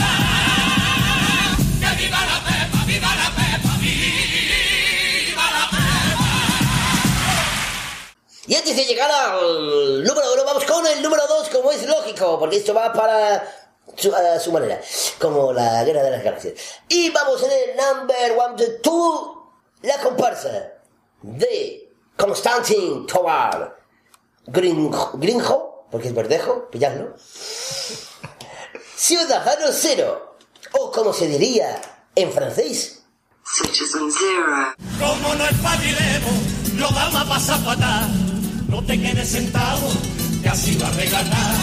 Y 8.49 8.55
antes 8.55 8.75
de 8.75 8.83
llegar 8.83 9.11
al 9.11 10.03
número 10.03 10.33
1, 10.33 10.43
vamos 10.43 10.65
con 10.65 10.83
el 10.87 11.03
número 11.03 11.21
2, 11.27 11.49
como 11.49 11.71
es 11.71 11.85
lógico, 11.85 12.39
porque 12.39 12.57
esto 12.57 12.73
va 12.73 12.91
para 12.91 13.47
su, 13.95 14.11
a 14.15 14.39
su 14.39 14.51
manera, 14.51 14.81
como 15.21 15.53
la 15.53 15.83
guerra 15.83 16.01
de 16.01 16.09
las 16.09 16.23
galaxias. 16.23 16.55
Y 16.87 17.11
vamos 17.11 17.43
en 17.43 17.51
el 17.51 17.77
number 17.77 18.31
1 18.35 18.55
de 18.55 18.79
2, 18.79 19.37
la 19.83 19.99
comparsa 19.99 20.49
de 21.21 21.93
Constantin 22.17 23.05
Tovar 23.05 23.77
Grinjo, 24.47 25.11
Grinjo, 25.19 25.85
porque 25.91 26.07
es 26.07 26.15
verdejo, 26.15 26.71
pilladlo. 26.71 27.13
Ciudadano 28.95 29.67
Cero, 29.71 30.37
o 30.71 30.91
como 30.91 31.13
se 31.13 31.27
diría 31.27 31.79
en 32.15 32.31
francés, 32.31 33.03
Citizen 33.45 34.11
Zero. 34.11 34.73
Como 34.97 35.35
no 35.35 35.45
espabilemos, 35.45 36.33
lo 36.77 36.89
vamos 36.89 37.21
a 37.21 37.25
pasar 37.25 37.59
fatal. 37.59 38.28
No 38.70 38.84
te 38.84 39.01
quedes 39.01 39.28
sentado, 39.28 39.89
que 40.43 40.49
así 40.49 40.78
va 40.78 40.88
a 40.88 40.91
regalar. 40.91 41.55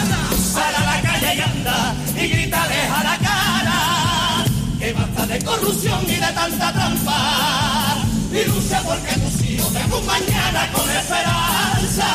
Sal 0.52 0.74
a 0.74 0.80
la 0.80 1.02
calle 1.02 1.36
y 1.36 1.40
anda, 1.40 1.94
y 2.16 2.28
grita 2.28 2.66
deja 2.66 3.04
la 3.04 3.18
cara. 3.18 4.44
Que 4.80 4.92
basta 4.92 5.26
de 5.26 5.44
corrupción 5.44 6.02
y 6.02 6.16
de 6.16 6.32
tanta 6.32 6.72
trampa. 6.72 7.96
Y 8.32 8.42
porque 8.84 9.12
tus 9.20 9.48
hijos 9.48 9.68
un 9.68 10.06
mañana 10.06 10.72
con 10.72 10.90
esperanza. 10.90 12.06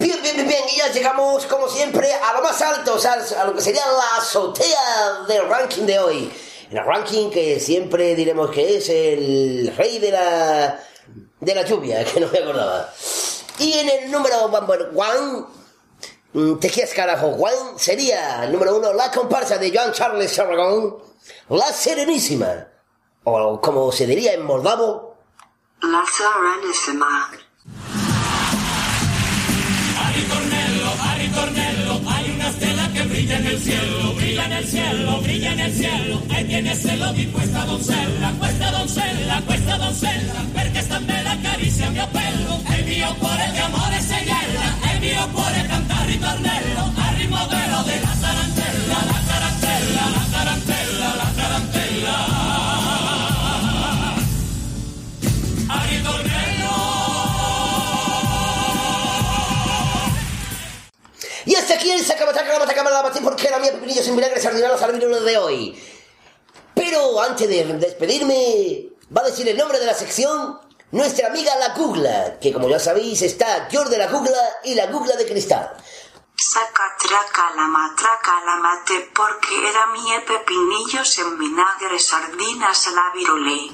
Bien, 0.00 0.18
bien, 0.20 0.34
bien, 0.34 0.48
bien, 0.48 0.64
y 0.74 0.78
ya 0.78 0.92
llegamos 0.92 1.46
como 1.46 1.68
siempre 1.68 2.08
a 2.12 2.32
lo 2.32 2.42
más 2.42 2.60
alto, 2.60 2.94
o 2.94 2.98
sea, 2.98 3.12
a 3.40 3.44
lo 3.44 3.54
que 3.54 3.60
sería 3.60 3.82
la 3.86 4.20
azotea 4.20 5.24
del 5.28 5.48
ranking 5.48 5.84
de 5.84 5.98
hoy. 6.00 6.32
El 6.72 6.84
ranking 6.84 7.30
que 7.30 7.60
siempre 7.60 8.16
diremos 8.16 8.50
que 8.50 8.78
es 8.78 8.88
el 8.88 9.72
rey 9.76 10.00
de 10.00 10.10
la 10.10 10.80
de 11.40 11.54
la 11.54 11.62
lluvia, 11.64 12.04
que 12.12 12.20
no 12.20 12.28
me 12.28 12.38
acordaba. 12.38 12.92
Y 13.58 13.72
en 13.72 13.88
el 13.88 14.10
número 14.10 14.48
number 14.48 14.90
one, 14.94 15.44
mm, 16.32 16.58
te 16.58 16.70
quieres 16.70 16.94
carajo, 16.94 17.28
one 17.28 17.78
sería 17.78 18.44
el 18.44 18.52
número 18.52 18.76
uno, 18.76 18.92
la 18.92 19.10
comparsa 19.10 19.58
de 19.58 19.72
Joan 19.76 19.92
Charles 19.92 20.38
Aragón, 20.38 20.98
la 21.48 21.72
Serenísima, 21.72 22.68
o 23.24 23.60
como 23.60 23.90
se 23.92 24.06
diría 24.06 24.34
en 24.34 24.44
moldavo, 24.44 25.16
La 25.82 26.04
Serenísima. 26.06 27.30
Ari 30.06 30.22
Tornello, 30.22 30.90
Ari 31.02 31.28
Tornello, 31.28 31.77
brilla 33.18 33.38
en 33.38 33.46
el 33.46 33.58
cielo, 33.58 34.14
brilla 34.14 34.44
en 34.44 34.52
el 34.52 34.66
cielo, 34.66 35.20
brilla 35.20 35.52
en 35.52 35.60
el 35.60 35.72
cielo. 35.72 36.22
Ahí 36.30 36.44
tiene 36.44 36.74
celo 36.76 37.12
di 37.12 37.26
questa 37.26 37.64
doncella, 37.64 38.32
questa 38.38 38.70
doncella, 38.70 39.42
questa 39.44 39.76
doncella, 39.76 40.44
perché 40.52 40.80
sta 40.82 41.00
bella 41.00 41.36
carezia 41.42 41.90
mio 41.90 42.06
pelo, 42.12 42.62
e 42.70 42.74
il 42.78 42.86
mio 42.86 43.14
cuore 43.18 43.50
di 43.52 43.58
amore 43.58 44.00
se 44.00 44.18
hiela, 44.22 44.68
e 44.86 44.94
il 44.94 45.00
mio 45.00 45.28
cuore 45.32 45.66
canta 45.66 46.04
ritornello, 46.04 46.92
al 46.94 47.14
ritmo 47.16 47.46
velo 47.48 47.82
della 47.82 48.14
tarantella, 48.20 48.86
la 48.86 48.94
tarantella, 48.94 49.17
hasta 61.68 61.80
aquí 61.80 61.90
el 61.90 62.02
sacamataca, 62.02 62.50
la 62.50 62.60
mataca, 62.60 62.82
la 62.82 63.02
matí 63.02 63.20
porque 63.20 63.50
la 63.50 63.58
mía 63.58 63.72
pepinillo 63.72 64.02
sin 64.02 64.16
vinagre 64.16 64.40
sardinalos 64.40 64.80
al 64.80 64.92
vino 64.92 65.20
de 65.20 65.36
hoy. 65.36 65.78
Pero 66.72 67.20
antes 67.20 67.46
de 67.46 67.62
despedirme, 67.74 68.88
va 69.14 69.20
a 69.20 69.26
decir 69.26 69.46
el 69.46 69.58
nombre 69.58 69.78
de 69.78 69.84
la 69.84 69.92
sección 69.92 70.58
nuestra 70.92 71.28
amiga 71.28 71.54
la 71.56 71.74
Gugla, 71.74 72.38
que 72.40 72.54
como 72.54 72.70
ya 72.70 72.78
sabéis 72.78 73.20
está 73.20 73.68
George 73.70 73.90
de 73.90 73.98
la 73.98 74.06
Gugla 74.06 74.38
y 74.64 74.76
la 74.76 74.86
Gugla 74.86 75.14
de 75.16 75.26
cristal. 75.26 75.76
Saca, 76.34 76.96
traca, 76.98 77.54
la 77.54 77.66
matraca, 77.66 78.40
la 78.46 78.56
mate, 78.56 79.10
porque 79.14 79.68
era 79.68 79.88
mi 79.88 80.00
pepinillos 80.26 81.18
en 81.18 81.38
vinagre, 81.38 81.98
sardinas 81.98 82.86
la 82.94 83.12
virulé. 83.14 83.72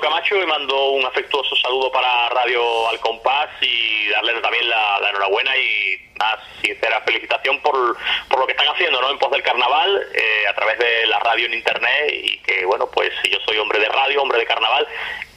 Camacho 0.00 0.42
y 0.42 0.46
mando 0.46 0.90
un 0.90 1.04
afectuoso 1.04 1.56
saludo 1.56 1.90
para 1.90 2.28
Radio 2.30 2.88
Al 2.88 3.00
Compás 3.00 3.48
y 3.60 4.08
darles 4.10 4.40
también 4.42 4.68
la, 4.68 5.00
enhorabuena 5.08 5.56
y 5.56 6.00
una 6.14 6.38
sincera 6.62 7.00
felicitación 7.02 7.60
por, 7.60 7.96
por 8.28 8.40
lo 8.40 8.46
que 8.46 8.52
están 8.52 8.68
haciendo 8.68 9.00
¿no? 9.00 9.10
en 9.10 9.18
pos 9.18 9.30
del 9.30 9.42
carnaval 9.42 10.06
eh, 10.14 10.48
a 10.48 10.54
través 10.54 10.78
de 10.78 11.06
la 11.06 11.18
radio 11.20 11.46
en 11.46 11.54
internet 11.54 12.12
y 12.12 12.38
que 12.38 12.64
bueno 12.64 12.88
pues 12.90 13.10
yo 13.30 13.38
soy 13.46 13.58
hombre 13.58 13.78
de 13.80 13.88
radio, 13.88 14.22
hombre 14.22 14.38
de 14.38 14.46
carnaval 14.46 14.86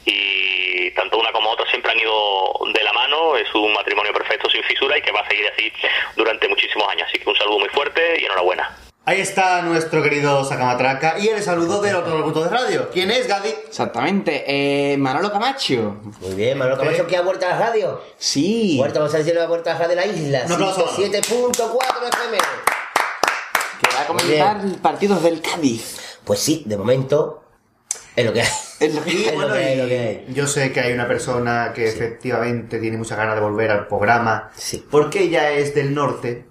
y 0.04 0.90
tanto 0.92 1.18
una 1.18 1.32
como 1.32 1.50
otra 1.50 1.66
siempre 1.66 1.92
han 1.92 2.00
ido 2.00 2.52
de 2.72 2.82
la 2.82 2.92
mano, 2.92 3.36
es 3.36 3.52
un 3.54 3.72
matrimonio 3.72 4.12
perfecto 4.12 4.50
sin 4.50 4.62
fisura 4.64 4.98
y 4.98 5.02
que 5.02 5.12
va 5.12 5.20
a 5.20 5.28
seguir 5.28 5.46
así 5.48 5.72
durante 6.16 6.48
muchísimos 6.48 6.88
años. 6.88 7.08
Así 7.08 7.18
que 7.18 7.28
un 7.28 7.36
saludo 7.36 7.60
muy 7.60 7.68
fuerte 7.68 8.20
y 8.20 8.24
enhorabuena. 8.24 8.81
Ahí 9.04 9.20
está 9.20 9.62
nuestro 9.62 10.00
querido 10.00 10.44
Sacamatraca 10.44 11.18
y 11.18 11.26
el 11.26 11.42
saludo 11.42 11.82
del 11.82 11.96
otro 11.96 12.18
locutor 12.18 12.44
de 12.44 12.50
radio. 12.56 12.88
¿Quién 12.92 13.10
es, 13.10 13.26
Gadi? 13.26 13.48
Exactamente, 13.66 14.44
eh, 14.46 14.96
Manolo 14.96 15.32
Camacho. 15.32 15.96
Muy 16.20 16.34
bien, 16.36 16.56
Manolo 16.56 16.78
Camacho, 16.78 17.06
que 17.08 17.16
ha 17.16 17.22
vuelto 17.22 17.44
a 17.46 17.48
la 17.50 17.58
radio. 17.58 18.00
Sí. 18.16 18.76
Vuelta, 18.78 19.00
vamos 19.00 19.12
a 19.14 19.18
decir 19.18 19.34
la 19.34 19.48
vuelta 19.48 19.70
a 19.70 19.72
la 19.74 19.78
radio 19.80 19.96
de 19.96 19.96
la 19.96 20.06
isla. 20.06 20.42
Aplauso. 20.48 20.86
7.4 20.86 21.18
FM. 22.12 22.38
Que 23.80 23.96
va 23.96 24.02
a 24.02 24.06
comentar 24.06 24.60
partidos 24.80 25.20
del 25.24 25.40
Cádiz. 25.42 26.18
Pues 26.22 26.38
sí, 26.38 26.62
de 26.66 26.76
momento 26.76 27.42
es 28.14 28.24
lo 28.24 28.32
que 28.32 28.42
hay. 28.42 28.48
Es 28.78 28.94
lo 28.94 29.02
que 29.02 29.10
Y 29.14 29.24
Es 29.24 29.30
que 29.32 29.36
lo 29.36 29.88
que 29.88 29.98
hay. 29.98 30.26
yo 30.32 30.46
sé 30.46 30.70
que 30.70 30.78
hay 30.78 30.92
una 30.92 31.08
persona 31.08 31.72
que 31.74 31.88
efectivamente 31.88 32.78
tiene 32.78 32.98
muchas 32.98 33.18
ganas 33.18 33.34
de 33.34 33.40
volver 33.40 33.72
al 33.72 33.88
programa, 33.88 34.52
Sí. 34.56 34.86
porque 34.88 35.24
ella 35.24 35.50
es 35.50 35.74
del 35.74 35.92
norte, 35.92 36.46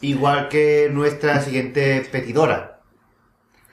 igual 0.00 0.48
que 0.48 0.88
nuestra 0.92 1.40
siguiente 1.40 2.06
petidora. 2.10 2.80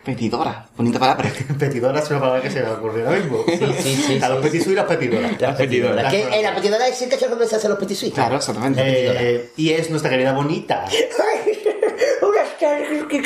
Petidora, 0.03 0.65
bonita 0.75 0.99
palabra. 0.99 1.31
Petidora 1.59 1.99
es 1.99 2.09
una 2.09 2.19
palabra 2.19 2.41
que 2.41 2.49
se 2.51 2.61
me 2.61 2.69
ocurrió 2.71 3.07
ahora 3.07 3.19
mismo. 3.19 3.45
sí, 3.47 3.95
sí, 3.95 4.19
a 4.21 4.27
los 4.27 4.39
sí, 4.39 4.43
petisuis 4.43 4.73
y 4.73 4.75
las 4.75 4.85
petidoras. 4.85 5.41
La 5.41 5.55
petidora. 5.55 5.95
Las 5.95 6.11
Que 6.11 6.17
petidoras. 6.17 6.37
en 6.37 6.43
la 6.43 6.55
petidora 6.55 6.87
es 6.89 7.01
el 7.01 7.29
donde 7.29 7.47
se 7.47 7.55
hacen 7.55 7.69
los 7.69 7.79
petit 7.79 7.95
suisses. 7.97 8.13
Claro, 8.13 8.35
exactamente. 8.35 8.81
Eh, 8.83 9.51
y 9.55 9.69
es 9.71 9.89
nuestra 9.89 10.09
querida 10.09 10.33
bonita. 10.33 10.85
Qué, 12.63 13.05
qué, 13.09 13.21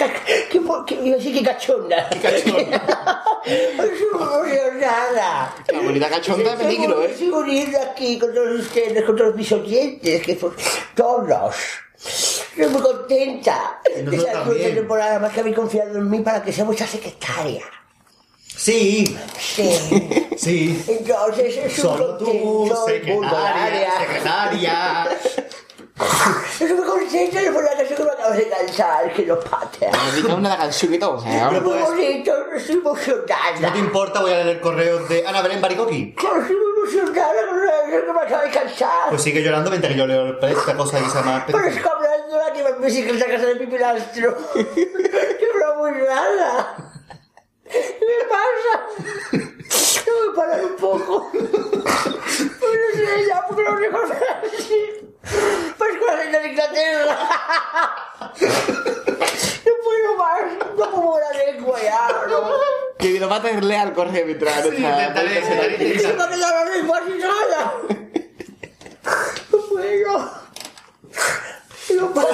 qué, 1.33 1.43
cachonda. 1.43 2.09
Qué 2.09 2.19
cachonda. 2.19 3.23
Emocionada. 3.77 5.53
La 5.71 5.79
bonita 5.79 6.09
cachonda 6.09 6.55
de 6.55 6.65
peligro, 6.65 7.03
¿eh? 7.03 7.11
Estoy 7.11 7.29
uniendo 7.29 7.77
aquí 7.79 8.17
con 8.17 8.33
todos 8.33 8.61
ustedes, 8.61 9.05
con 9.05 9.15
todos 9.15 9.35
mis 9.35 9.51
oyentes, 9.51 10.23
que 10.23 10.39
son 10.39 10.55
todos. 10.95 11.55
Estoy 11.95 12.65
muy 12.67 12.81
contenta 12.81 13.79
de 13.95 14.15
esta 14.15 14.43
temporada, 14.43 15.19
más 15.19 15.31
que 15.33 15.41
habéis 15.41 15.55
confiado 15.55 15.97
en 15.97 16.09
mí 16.09 16.19
para 16.21 16.41
que 16.41 16.51
sea 16.51 16.65
vuestra 16.65 16.87
secretaria. 16.87 17.61
Sí, 18.55 19.15
Sí. 19.39 19.71
sí. 20.35 20.83
Entonces 20.87 21.57
es 21.57 21.77
un 21.77 21.83
Solo 21.83 22.17
tú, 22.17 22.73
secretaria, 22.87 23.91
secretaria. 23.99 25.07
Muy 25.99 26.83
contenta 26.85 27.41
de 27.41 27.51
por 27.51 27.63
la 27.63 27.71
canción 27.75 27.97
que 27.97 28.03
me 28.03 28.11
acabas 28.11 28.37
de 28.37 28.49
cantar, 28.49 29.13
que 29.13 29.25
lo. 29.25 29.35
Me 29.37 30.11
dedica 30.11 30.35
una 30.35 30.49
la 30.49 30.57
canción 30.57 30.93
y 30.93 30.99
todo. 30.99 31.13
O 31.17 31.21
sea, 31.21 31.49
Muy 31.49 31.59
ahora- 31.71 31.85
bonito, 31.85 32.31
estoy 32.55 32.75
No 32.75 32.81
emocionada. 32.91 33.73
te 33.73 33.79
importa, 33.79 34.21
voy 34.21 34.31
a 34.31 34.35
leer 34.35 34.47
el 34.47 34.59
correo 34.61 34.99
de 35.07 35.25
Ana 35.25 35.41
Belén 35.41 35.61
Baricoqui. 35.61 36.13
Claro, 36.13 36.41
estoy 36.41 36.55
muy 36.55 36.65
emocionada 36.83 37.47
con 37.47 37.65
la 37.65 37.71
canción 37.71 38.01
que 38.05 38.13
me 38.13 38.19
acabas 38.21 38.43
de 38.45 38.51
cantar. 38.51 39.09
Pues 39.09 39.21
sigue 39.23 39.41
llorando 39.43 39.69
mientras 39.71 39.93
que 39.93 39.99
yo 39.99 40.05
leo 40.07 40.39
esta 40.39 40.77
cosa 40.77 40.99
que 40.99 41.09
se 41.09 41.15
llama... 41.17 41.43
Pero 41.47 41.59
es 41.65 41.75
que 41.81 41.89
hablando 41.89 42.41
aquí 42.47 42.59
en 42.59 42.81
bicicleta 42.81 43.25
a 43.25 43.29
casa 43.29 43.45
de 43.47 43.55
mi 43.55 43.65
pilastro. 43.67 44.37
Yo 44.55 45.47
no 45.59 45.75
muy 45.79 45.91
nada. 45.93 46.75
¿Qué 47.69 47.97
me 48.01 48.29
pasa? 48.29 49.53
No 50.05 50.29
me 50.29 50.35
parar 50.35 50.63
un 50.65 50.75
poco. 50.75 51.29
Pues 51.31 51.43
no 52.53 53.05
sé 53.05 53.27
ya, 53.27 53.45
porque 53.47 53.63
lo 53.63 53.75
recuerdo 53.75 54.13
así. 54.13 55.06
Pues 55.77 55.91
con 55.99 56.07
la 56.07 56.15
reina 56.15 56.39
de 56.39 56.47
Inglaterra. 56.49 57.17
No 58.39 59.73
puedo 59.83 60.17
más. 60.17 60.41
No 60.77 60.91
puedo 60.91 61.19
la 61.19 61.37
lengua 61.45 61.79
ya. 61.81 62.07
No. 62.29 62.51
Que 62.97 63.07
mi 63.09 63.19
papá 63.19 63.41
te 63.41 63.61
lea 63.61 63.83
el 63.83 63.93
correo 63.93 64.25
mientras 64.25 64.61
Sí, 64.63 64.69
intentaré, 64.69 65.41
se 65.43 65.55
da- 65.55 65.65
intentaré, 65.67 65.93
Y 65.95 65.99
se 65.99 66.13
me 66.13 66.23
ha 66.23 66.29
quedado 66.29 66.65
la 66.65 66.65
lengua 66.75 67.01
sin 67.05 67.19
nada. 67.19 67.73
No 69.51 69.57
puedo. 69.69 70.31
No 71.95 72.09
puedo. 72.13 72.27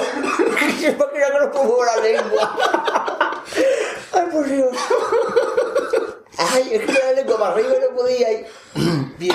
Se 0.80 0.96
que 0.96 0.96
no 0.96 1.50
puedo 1.52 1.84
la 1.84 1.96
lengua. 1.96 2.56
Ay, 4.12 4.26
por 4.32 4.44
Dios. 4.48 4.76
Ay, 6.38 6.68
es 6.74 6.82
que 6.86 6.92
la 6.92 7.12
lengua 7.12 7.38
para 7.38 7.52
arriba 7.54 7.68
y 7.76 7.80
no 7.90 7.96
podía 7.96 8.32
ir. 8.32 8.46
Bien. 9.18 9.34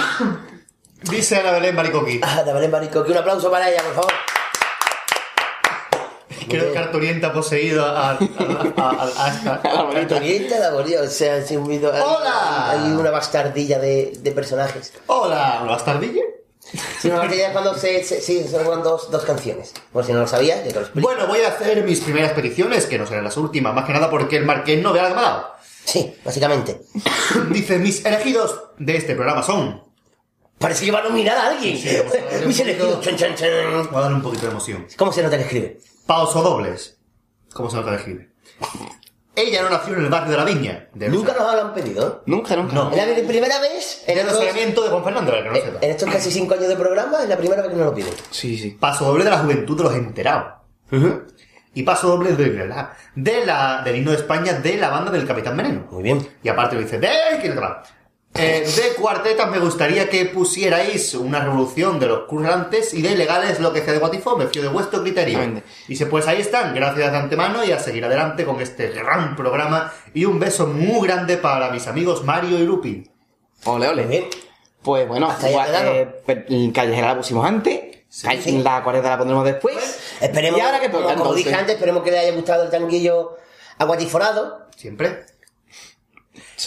Dice 1.04 1.38
Ana 1.38 1.52
Belén 1.52 1.76
Baricoqui. 1.76 2.20
Ah, 2.24 2.44
dame 2.46 2.68
marico, 2.68 3.04
que 3.04 3.12
un 3.12 3.18
aplauso 3.18 3.50
para 3.50 3.70
ella, 3.70 3.82
por 3.84 3.94
favor. 3.96 4.14
Creo 6.50 6.72
que 6.72 6.78
Arturienta 6.80 7.28
ha 7.28 7.34
poseído 7.34 7.86
a, 7.86 8.10
a, 8.12 8.12
a, 8.12 8.18
a- 8.78 9.26
a 9.26 9.30
esta... 9.30 9.56
A 9.64 9.74
la 9.74 9.84
bonita. 9.84 10.00
Antonieta 10.16 10.60
la 10.60 10.72
bonita, 10.72 11.02
o 11.04 11.08
sea, 11.08 11.46
se 11.46 11.56
ha 11.56 11.60
unido- 11.60 11.94
hay- 11.94 12.02
¡Hola! 12.02 12.72
Hay 12.72 12.92
una 12.92 13.12
bastardilla 13.12 13.78
de, 13.78 14.14
de 14.20 14.32
personajes. 14.32 14.94
Hola, 15.06 15.60
¿una 15.62 15.72
bastardilla? 15.74 16.24
Sí, 17.00 17.08
una 17.08 17.18
bastardilla 17.20 17.48
es 17.48 17.52
cuando 17.54 17.76
se, 17.76 18.04
se, 18.04 18.20
sí, 18.20 18.44
se 18.44 18.58
juegan 18.64 18.82
dos, 18.82 19.12
dos 19.12 19.24
canciones. 19.26 19.74
Por 19.94 20.04
si 20.06 20.12
no 20.12 20.22
lo 20.22 20.28
sabías, 20.28 20.58
ya 20.64 20.70
te 20.70 20.74
lo 20.76 20.82
explico. 20.82 21.08
Bueno, 21.08 21.28
voy 21.28 21.42
a 21.42 21.50
hacer 21.50 21.84
mis 21.84 22.00
primeras 22.02 22.32
peticiones, 22.34 22.88
que 22.88 22.98
no 22.98 23.06
serán 23.06 23.24
las 23.26 23.38
últimas, 23.38 23.74
más 23.76 23.86
que 23.86 23.94
nada 23.94 24.10
porque 24.10 24.38
el 24.38 24.46
marqués 24.46 24.82
no 24.82 24.92
vea 24.92 25.04
la 25.04 25.14
dado. 25.14 25.54
Sí, 25.86 26.16
básicamente. 26.26 26.82
Dice, 27.52 27.78
mis 27.78 28.04
elegidos 28.06 28.60
de 28.80 28.98
este 28.98 29.14
programa 29.16 29.44
son... 29.44 29.88
Parece 30.60 30.86
que 30.86 30.92
va 30.92 31.00
a 31.00 31.04
nominar 31.04 31.38
a 31.38 31.48
alguien. 31.48 31.78
Sí, 31.78 31.90
poquito- 32.46 33.00
chan, 33.02 33.16
chan, 33.16 33.36
chan. 33.36 33.50
Voy 33.90 33.98
a 33.98 34.02
darle 34.02 34.16
un 34.18 34.22
poquito 34.22 34.46
de 34.46 34.52
emoción. 34.52 34.86
¿Cómo 34.98 35.12
se 35.12 35.24
nota 35.24 35.38
que 35.38 35.44
escribe? 35.44 35.80
Pausodobles. 36.06 36.98
¿Cómo 37.54 37.70
se 37.70 37.78
nota 37.78 37.90
el 37.92 37.96
escribe? 37.96 38.30
Ella 39.36 39.62
no 39.62 39.70
nació 39.70 39.96
en 39.96 40.04
el 40.04 40.10
barrio 40.10 40.32
de 40.32 40.38
la 40.38 40.44
Viña. 40.44 40.90
De 40.94 41.08
Nunca 41.08 41.34
nos 41.34 41.54
lo 41.54 41.62
han 41.62 41.74
pedido. 41.74 42.24
Nunca, 42.26 42.56
nunca. 42.58 42.74
No. 42.74 42.92
Es 42.92 42.98
la 42.98 43.28
primera 43.28 43.60
vez 43.62 44.04
en 44.06 44.18
En 44.18 44.26
el 44.28 44.28
estos, 44.34 44.84
de 44.84 44.90
Juan 44.90 45.04
Fernando, 45.04 45.32
para 45.32 45.44
que 45.44 45.50
no 45.50 45.56
lo 45.56 45.82
en 45.82 45.92
estos 45.92 46.10
casi 46.12 46.30
cinco 46.32 46.56
años 46.56 46.68
de 46.68 46.76
programa, 46.76 47.24
es 47.24 47.30
la 47.30 47.38
primera 47.38 47.62
vez 47.62 47.72
que 47.72 47.78
nos 47.78 47.86
lo 47.86 47.96
piden. 47.96 48.14
Sí, 48.32 48.58
sí. 48.58 48.72
Paso 48.72 49.06
doble 49.06 49.24
de 49.24 49.30
la 49.30 49.38
juventud 49.40 49.78
de 49.78 49.84
los 49.84 49.94
enterados. 49.96 50.54
Y 51.74 51.84
paso 51.84 52.10
doble 52.10 52.34
de 52.34 52.68
la, 52.68 52.94
de 53.16 53.46
la, 53.46 53.82
del 53.84 53.96
himno 53.96 54.12
de 54.12 54.18
España 54.18 54.54
de 54.54 54.76
la 54.76 54.90
banda 54.90 55.12
del 55.12 55.26
Capitán 55.26 55.56
Veneno. 55.56 55.88
Muy 55.90 56.04
bien. 56.04 56.28
Y 56.44 56.50
aparte 56.50 56.76
lo 56.76 56.82
dice, 56.82 57.00
de, 57.00 57.10
¿quién 57.40 57.54
otra? 57.54 57.84
Eh, 58.36 58.64
de 58.74 58.94
cuartetas 58.96 59.50
me 59.50 59.60
gustaría 59.60 60.08
que 60.08 60.26
pusierais 60.26 61.14
una 61.16 61.40
revolución 61.44 62.00
de 62.00 62.06
los 62.06 62.20
currantes 62.26 62.94
y 62.94 63.02
de 63.02 63.12
ilegales 63.12 63.60
lo 63.60 63.74
que 63.74 63.82
sea 63.84 63.92
de 63.92 64.00
Guatifó, 64.00 64.38
me 64.38 64.46
fío 64.48 64.62
de 64.62 64.68
vuestro 64.70 65.02
criterio. 65.02 65.40
Y 65.88 65.96
se 65.96 66.06
pues 66.06 66.28
ahí 66.28 66.40
están, 66.40 66.74
gracias 66.76 67.12
de 67.12 67.18
antemano 67.18 67.66
y 67.66 67.72
a 67.72 67.80
seguir 67.80 68.06
adelante 68.06 68.46
con 68.46 68.62
este 68.62 68.90
gran 68.90 69.36
programa 69.36 69.92
y 70.14 70.26
un 70.26 70.40
beso 70.40 70.68
muy 70.68 71.08
grande 71.08 71.38
para 71.38 71.72
mis 71.72 71.88
amigos 71.88 72.24
Mario 72.24 72.60
y 72.60 72.64
Lupi. 72.66 73.10
Ole, 73.66 73.88
ole. 73.90 74.06
Bien. 74.06 74.26
Pues 74.82 75.08
bueno, 75.08 75.36
quedado. 75.38 75.92
eh, 75.92 76.22
pues, 76.26 76.38
Callejera 76.74 77.08
la 77.10 77.18
pusimos 77.18 77.46
antes. 77.46 77.82
Calle- 78.24 78.64
La 78.64 78.84
cuarenta 78.84 79.10
la 79.10 79.18
pondremos 79.18 79.44
después. 79.44 80.00
Esperemos, 80.22 80.60
¿Y 80.60 80.64
ahora 80.64 80.80
qué 80.80 80.90
toca, 80.90 81.16
como, 81.16 81.34
dije 81.34 81.54
antes, 81.54 81.76
esperemos 81.76 82.04
que 82.04 82.12
le 82.12 82.20
haya 82.20 82.32
gustado 82.32 82.64
el 82.64 82.70
tanguillo 82.70 83.38
aguatiforado. 83.78 84.68
Siempre. 84.76 85.26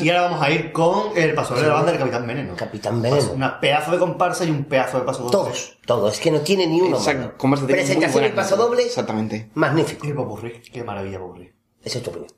Y 0.00 0.08
ahora 0.10 0.22
vamos 0.22 0.42
a 0.42 0.50
ir 0.50 0.72
con 0.72 1.16
el 1.16 1.34
paso 1.34 1.54
de 1.54 1.62
la 1.62 1.74
banda 1.74 1.92
del 1.92 2.00
Capitán 2.00 2.26
Veneno. 2.26 2.56
Capitán 2.56 3.02
Veneno. 3.02 3.32
Un 3.32 3.60
pedazo 3.60 3.92
de 3.92 3.98
comparsa 3.98 4.44
y 4.44 4.50
un 4.50 4.64
pedazo 4.64 4.98
de 4.98 5.04
paso 5.04 5.22
doble. 5.22 5.32
Todos, 5.32 5.78
todos. 5.86 6.14
Es 6.14 6.20
que 6.20 6.30
no 6.30 6.40
tiene 6.40 6.66
ni 6.66 6.80
uno. 6.80 6.96
Exacto, 6.96 7.66
Presentación 7.66 8.24
y 8.24 8.28
paso 8.30 8.56
doble, 8.56 8.84
Exactamente. 8.84 9.50
magnífico. 9.54 10.06
Qué 10.06 10.14
popurrí, 10.14 10.62
qué 10.72 10.82
maravilla 10.82 11.18
popurrí. 11.18 11.50
Esa 11.82 11.98
es 11.98 12.04
tu 12.04 12.10
opinión. 12.10 12.30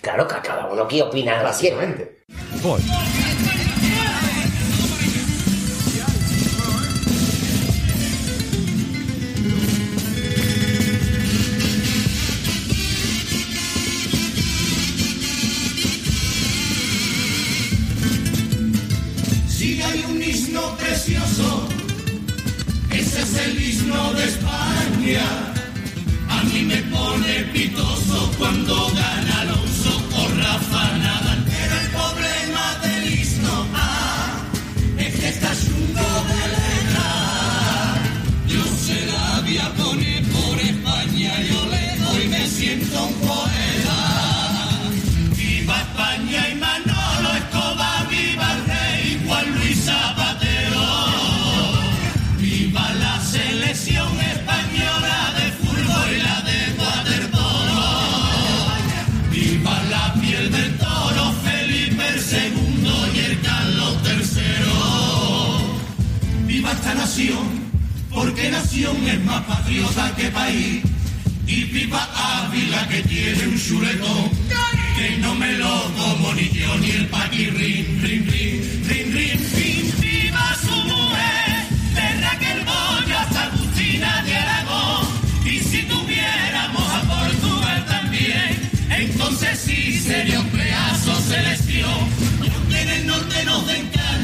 Claro 0.00 0.26
que 0.26 0.34
cada 0.42 0.66
uno 0.66 0.82
aquí 0.82 1.00
opina. 1.00 1.42
Básicamente. 1.42 2.24
Si 2.28 3.51
porque 68.10 68.50
nación 68.50 68.96
es 69.06 69.22
más 69.24 69.44
patriota 69.44 70.14
que 70.16 70.30
país. 70.30 70.82
Y 71.46 71.64
viva 71.64 72.08
Ávila 72.14 72.88
que 72.88 73.02
tiene 73.02 73.48
un 73.48 73.58
chuletón, 73.58 74.30
que 74.96 75.18
no 75.18 75.34
me 75.34 75.52
lo 75.54 75.92
como 75.92 76.32
ni 76.32 76.48
yo 76.48 76.74
ni 76.78 76.90
el 76.90 77.06
paquirrín, 77.08 78.00
rin, 78.00 78.26
rin, 78.30 78.86
rin, 78.88 79.12
rin, 79.12 79.40
rin. 79.54 79.94
Viva 80.00 80.56
su 80.62 80.74
mujer, 80.74 81.66
de 81.96 82.20
Raquel 82.22 82.64
Boya 82.64 83.22
hasta 83.22 83.42
Agustina 83.42 84.22
de 84.24 84.34
Aragón. 84.34 85.06
Y 85.44 85.58
si 85.58 85.82
tuviéramos 85.82 86.94
a 86.94 87.02
Portugal 87.02 87.84
también, 87.86 88.70
entonces 88.88 89.58
sí 89.58 90.00
sería 90.00 90.40
un 90.40 90.48
pedazo 90.48 91.20
selección. 91.28 92.08
Porque 92.38 92.80
en 92.80 92.88
el 92.88 93.06
norte 93.06 93.44
nos 93.44 93.66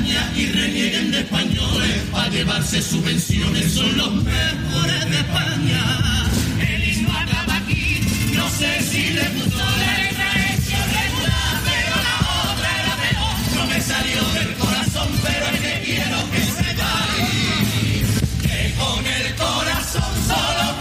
y 0.08 0.46
renieguen 0.46 1.10
de 1.10 1.20
españoles 1.20 2.02
para 2.10 2.28
llevarse 2.30 2.80
subvenciones, 2.80 3.72
son 3.74 3.94
los 3.96 4.14
mejores 4.24 5.10
de 5.10 5.16
España. 5.16 6.30
El 6.60 6.88
himno 6.88 7.12
acaba 7.12 7.56
aquí, 7.56 8.00
no 8.34 8.48
sé 8.48 8.82
si 8.90 9.10
le 9.12 9.28
gustó 9.28 9.58
la 9.58 9.98
letra 9.98 10.32
regular, 10.32 11.60
pero 11.64 11.96
la 12.08 12.16
otra 12.52 12.68
era 12.80 12.96
peor. 13.02 13.36
No 13.54 13.66
me 13.66 13.80
salió 13.82 14.22
del 14.32 14.54
corazón, 14.54 15.08
pero 15.22 15.46
es 15.46 15.60
que 15.60 15.82
quiero 15.84 16.30
que 16.30 16.40
sepáis 16.56 18.06
que 18.42 18.74
con 18.78 19.06
el 19.06 19.34
corazón 19.34 20.14
solo 20.26 20.78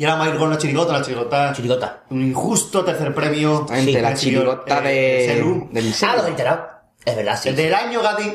Y 0.00 0.04
ahora 0.06 0.14
vamos 0.16 0.28
a 0.28 0.34
ir 0.34 0.38
con 0.40 0.50
la 0.50 0.56
chirigota, 0.56 0.92
la 0.94 1.02
chirigota. 1.02 1.52
Chirigota. 1.52 2.02
Un 2.08 2.22
injusto 2.22 2.82
tercer 2.82 3.14
premio. 3.14 3.60
Exactamente, 3.60 4.00
la 4.00 4.14
chirigota 4.14 4.90
eh, 4.90 5.26
de, 5.26 5.34
Selú. 5.34 5.68
del 5.70 5.94
Ah, 6.02 6.16
los 6.16 6.24
he 6.24 6.28
enterado. 6.28 6.68
Es 7.04 7.16
verdad, 7.16 7.38
sí. 7.38 7.48
El 7.50 7.56
del 7.56 7.74
año, 7.74 8.00
Gati. 8.00 8.32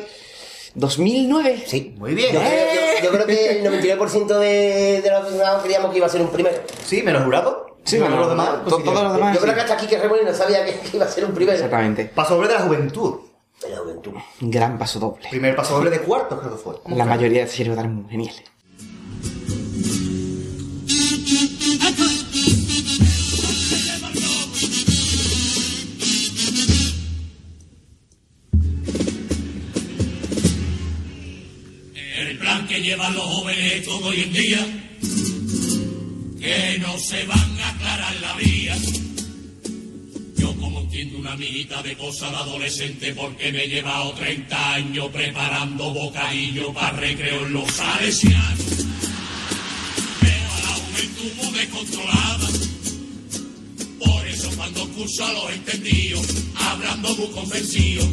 2009. 0.75 1.63
Sí. 1.65 1.95
Muy 1.97 2.13
bien. 2.13 2.33
Yo, 2.33 2.39
creo- 2.39 2.51
yo- 2.51 3.03
yo 3.05 3.11
creo 3.11 3.25
que 3.25 3.49
el 3.57 3.63
99% 3.65 4.37
de, 4.39 5.01
de 5.01 5.09
los 5.09 5.21
aficionados 5.23 5.63
creíamos 5.63 5.89
que 5.91 5.97
iba 5.97 6.05
a 6.05 6.09
ser 6.09 6.21
un 6.21 6.27
primero. 6.29 6.55
Sí, 6.85 7.01
menos 7.01 7.23
jurado. 7.23 7.77
Sí, 7.83 7.95
Menos 7.97 8.09
bueno, 8.09 8.21
los 8.21 8.29
demás. 8.29 8.49
pues 8.63 8.75
sí 8.77 8.83
todos 8.83 9.03
los 9.03 9.13
demás. 9.13 9.33
Yo 9.35 9.41
creo 9.41 9.53
sí. 9.53 9.55
que 9.55 9.61
hasta 9.61 9.73
aquí 9.75 9.87
que 9.87 9.97
Remolino 9.97 10.33
sabía 10.35 10.65
que, 10.65 10.79
que 10.79 10.89
iba 10.97 11.05
a 11.05 11.09
ser 11.09 11.25
un 11.25 11.31
primero. 11.33 11.55
Exactamente. 11.55 12.05
Paso 12.05 12.35
doble 12.35 12.47
de 12.49 12.53
la 12.55 12.61
juventud. 12.61 13.15
De 13.61 13.69
la 13.69 13.77
juventud. 13.77 14.11
Gran 14.41 14.77
paso 14.77 14.99
doble. 14.99 15.27
Primer 15.29 15.55
paso 15.55 15.75
doble 15.77 15.89
de 15.89 15.99
cuartos, 16.01 16.39
creo 16.39 16.51
que 16.51 16.57
fue. 16.57 16.75
La 16.95 17.05
mayoría 17.05 17.41
de 17.41 17.47
series 17.47 17.77
eran 17.77 18.07
geniales. 18.09 18.43
Llevan 32.85 33.15
los 33.15 33.23
jóvenes 33.23 33.83
todo 33.83 34.09
hoy 34.09 34.21
en 34.21 34.33
día, 34.33 34.67
que 36.39 36.77
no 36.79 36.99
se 36.99 37.25
van 37.25 37.59
a 37.59 37.69
aclarar 37.69 38.15
la 38.21 38.35
vía. 38.35 38.77
Yo 40.37 40.55
como 40.57 40.81
entiendo 40.81 41.17
una 41.17 41.31
amiguita 41.31 41.81
de 41.81 41.97
cosas 41.97 42.29
de 42.29 42.37
adolescente 42.37 43.13
porque 43.15 43.51
me 43.51 43.63
he 43.63 43.67
llevado 43.69 44.13
30 44.13 44.73
años 44.73 45.07
preparando 45.11 45.93
bocadillo 45.95 46.71
para 46.73 46.91
recreo 46.91 47.47
en 47.47 47.53
los 47.53 47.71
salesianos. 47.71 48.85
Veo 50.21 50.51
a 50.51 50.61
la 50.61 50.75
juventud 50.83 51.31
muy 51.41 51.59
descontrolada. 51.59 52.49
Por 53.97 54.27
eso 54.27 54.49
cuando 54.55 54.87
curso 54.89 55.25
a 55.25 55.33
los 55.33 55.51
entendidos, 55.51 56.27
hablando 56.55 57.15
muy 57.15 57.29
convencido. 57.29 58.07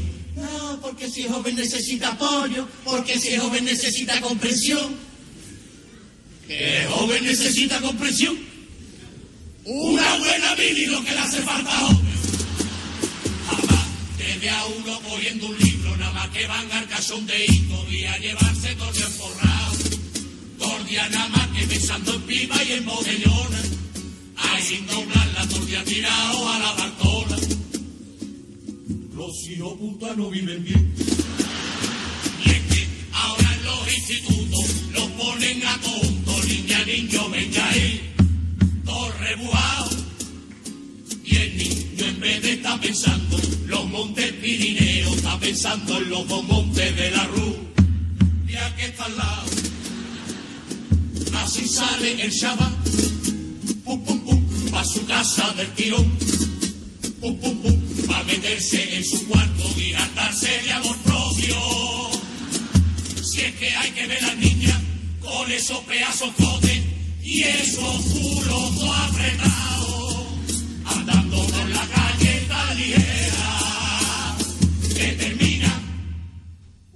Porque 0.81 1.09
si 1.09 1.23
es 1.23 1.31
joven 1.31 1.57
necesita 1.57 2.09
apoyo, 2.09 2.69
porque 2.85 3.19
si 3.19 3.29
es 3.29 3.41
joven 3.41 3.65
necesita 3.65 4.21
comprensión. 4.21 4.95
¿Qué 6.47 6.87
joven 6.91 7.25
necesita 7.25 7.81
comprensión? 7.81 8.37
Una 9.65 10.17
buena 10.17 10.55
y 10.59 10.87
lo 10.87 11.05
que 11.05 11.13
le 11.13 11.19
hace 11.19 11.41
falta 11.43 11.71
joven. 11.71 12.13
Jamás 13.47 13.87
te 14.19 14.39
ve 14.39 14.51
a 14.51 14.65
uno 14.67 15.01
cogiendo 15.09 15.47
un 15.47 15.59
libro, 15.59 15.97
nada 15.97 16.13
más 16.13 16.29
que 16.31 16.47
van 16.47 16.71
al 16.73 16.89
cachondeíto 16.89 17.87
y 17.89 18.05
a 18.05 18.19
llevarse 18.19 18.75
todo 18.75 18.93
forrado. 18.93 19.77
Tordia 20.59 21.09
nada 21.11 21.29
más 21.29 21.49
que 21.49 21.67
pensando 21.67 22.15
en 22.15 22.23
pipa 22.23 22.63
y 22.65 22.73
en 22.73 22.85
botellona. 22.85 23.63
Ay, 24.37 24.63
sin 24.63 24.87
doblar 24.87 25.29
la 25.35 25.47
tordia 25.47 25.85
tirado 25.85 26.49
a 26.49 26.59
la 26.59 26.73
bartola. 26.73 27.37
Los 29.33 29.49
hijos 29.49 29.73
puta 29.79 30.15
no 30.15 30.29
viven 30.29 30.63
bien. 30.63 30.95
Y 32.45 32.51
es 32.51 32.61
que 32.69 32.87
ahora 33.15 33.55
en 33.55 33.65
los 33.65 33.95
institutos 33.95 34.67
los 34.93 35.09
ponen 35.13 35.67
a 35.67 35.81
tonto, 35.81 36.45
niña, 36.45 36.85
niño, 36.85 37.31
venga 37.31 37.67
ahí, 37.71 38.13
todo 38.85 39.11
rebujado. 39.13 39.91
Y 41.25 41.37
el 41.37 41.57
niño 41.57 42.05
en 42.05 42.21
vez 42.21 42.43
de 42.43 42.53
estar 42.53 42.79
pensando 42.79 43.39
los 43.69 43.89
montes 43.89 44.33
Pirineos, 44.35 45.17
está 45.17 45.41
pensando 45.41 45.97
en 45.97 46.11
los 46.11 46.29
dos 46.29 46.45
montes 46.45 46.95
de 46.95 47.11
la 47.13 47.25
rubia 47.29 48.77
que 48.77 48.85
está 48.85 49.07
al 49.07 49.17
lado. 49.17 49.51
Así 51.37 51.67
sale 51.67 52.23
el 52.23 52.31
Shabbat, 52.31 52.73
pum 53.83 54.05
pum 54.05 54.21
pum, 54.27 54.71
pa' 54.71 54.85
su 54.85 55.07
casa 55.07 55.55
del 55.55 55.73
tirón, 55.73 56.19
pa' 57.23 58.25
meterse 58.25 58.97
en 58.97 59.05
su 59.05 59.25
cuarto 59.29 59.63
y 59.79 59.93
hartarse 59.93 60.61
de 60.65 60.73
amor 60.73 60.97
propio. 60.99 61.57
Si 63.23 63.43
es 63.43 63.55
que 63.55 63.71
hay 63.71 63.91
que 63.93 64.07
ver 64.09 64.25
a 64.25 64.35
niña 64.35 64.81
con 65.21 65.51
esos 65.53 65.79
pedazos 65.85 66.35
cotes 66.35 66.83
y 67.23 67.43
esos 67.43 67.97
culos 68.07 68.75
todo 68.75 68.93
apretados, 68.93 70.27
andando 70.85 71.47
por 71.47 71.71
la 71.71 71.87
calle 71.87 72.45
tan 72.49 72.77
ligera, 72.77 74.37
que 74.97 75.13
termina 75.13 75.81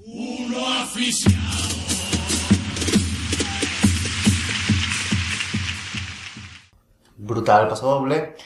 uno 0.07 0.67
aficionado. 0.83 1.86
Brutal 7.27 7.67
paso 7.69 7.87
doble. 7.87 8.37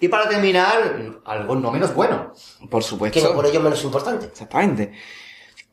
Y 0.00 0.08
para 0.08 0.28
terminar, 0.28 1.22
algo 1.24 1.54
no 1.54 1.70
menos 1.70 1.94
bueno. 1.94 2.32
Por 2.68 2.82
supuesto. 2.82 3.20
Que 3.20 3.24
no 3.24 3.34
por 3.34 3.46
ello 3.46 3.60
menos 3.60 3.82
importante. 3.84 4.26
Exactamente. 4.26 4.92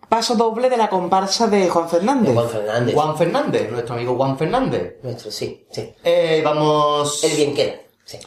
Paso 0.07 0.35
doble 0.35 0.69
de 0.69 0.77
la 0.77 0.89
comparsa 0.89 1.47
de 1.47 1.69
Juan 1.69 1.89
Fernández. 1.89 2.33
Juan 2.33 2.49
Fernández. 2.49 2.95
Juan 2.95 3.17
Fernández, 3.17 3.71
nuestro 3.71 3.95
amigo 3.95 4.15
Juan 4.15 4.37
Fernández. 4.37 4.97
Nuestro, 5.01 5.31
sí, 5.31 5.65
sí. 5.71 5.93
Eh, 6.03 6.41
vamos. 6.43 7.23
El 7.23 7.35
bien 7.35 7.55
queda. 7.55 7.75
Sí. 8.03 8.19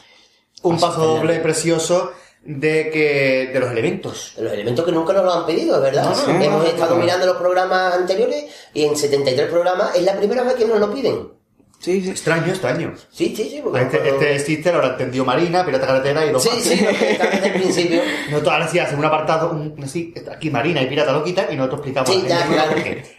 Un 0.63 0.79
Paso 0.79 1.05
doble 1.05 1.39
precioso 1.39 2.11
de 2.43 2.89
que 2.91 3.51
de 3.53 3.59
los 3.59 3.71
elementos. 3.71 4.33
Los 4.37 4.51
elementos 4.51 4.83
que 4.83 4.91
nunca 4.91 5.13
nos 5.13 5.23
lo 5.23 5.31
han 5.33 5.45
pedido, 5.45 5.79
verdad. 5.79 6.03
No, 6.03 6.33
no, 6.33 6.43
Hemos 6.43 6.63
no, 6.63 6.69
estado 6.69 6.95
mirando 6.95 7.25
los 7.25 7.37
programas 7.37 7.93
anteriores 7.93 8.45
y 8.73 8.83
en 8.83 8.95
73 8.95 9.49
programas 9.49 9.95
es 9.95 10.03
la 10.03 10.17
primera 10.17 10.43
vez 10.43 10.55
que 10.55 10.65
nos 10.65 10.79
lo 10.79 10.91
piden. 10.93 11.34
Sí, 11.79 12.01
sí. 12.01 12.09
Extraño, 12.09 12.47
extraño. 12.47 12.93
Sí, 13.11 13.35
sí, 13.35 13.47
sí. 13.49 13.61
porque 13.63 13.81
Este, 13.81 13.99
cuando- 13.99 14.21
este 14.25 14.43
chiste 14.45 14.71
lo 14.71 14.77
habrá 14.79 14.89
entendido 14.91 15.23
Marina, 15.23 15.63
Pirata 15.65 15.85
Carretera 15.85 16.25
y 16.25 16.31
los 16.31 16.41
Sí, 16.41 16.49
más. 16.49 16.59
sí, 16.63 16.77
que 16.79 16.85
desde 17.31 17.45
el 17.47 17.53
principio. 17.53 18.01
Nosotros 18.31 18.53
ahora 18.53 18.67
sí 18.67 18.79
hacemos 18.79 18.99
un 18.99 19.05
apartado, 19.05 19.51
un, 19.51 19.75
así, 19.83 20.13
aquí 20.31 20.49
Marina 20.49 20.81
y 20.81 20.87
Pirata 20.87 21.11
lo 21.11 21.23
quitan 21.23 21.45
y 21.51 21.55
nosotros 21.55 21.79
explicamos. 21.81 22.09
Sí, 22.09 22.23
ya, 22.27 22.45
claro. 22.47 22.71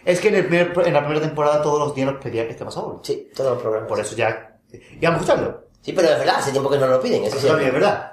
Es 0.03 0.19
que 0.19 0.27
en, 0.27 0.35
el 0.35 0.45
primer- 0.47 0.73
en 0.85 0.93
la 0.93 0.99
primera 1.01 1.21
temporada 1.25 1.61
todos 1.61 1.79
los 1.79 1.95
días 1.95 2.11
nos 2.11 2.21
pedían 2.21 2.47
este 2.47 2.65
paso 2.65 2.99
Sí, 3.03 3.29
todos 3.35 3.51
los 3.53 3.61
programas. 3.61 3.87
Por 3.87 3.99
eso 4.01 4.15
ya. 4.15 4.57
Y 4.71 5.05
vamos 5.05 5.21
a 5.21 5.23
escucharlo. 5.23 5.67
Sí, 5.81 5.93
pero 5.93 6.09
es 6.09 6.17
verdad, 6.19 6.35
hace 6.39 6.51
tiempo 6.51 6.69
que 6.69 6.77
nos 6.77 6.89
lo 6.89 6.99
piden. 6.99 7.23
Eso 7.23 7.39
sí, 7.39 7.47
es 7.47 7.73
verdad. 7.73 8.11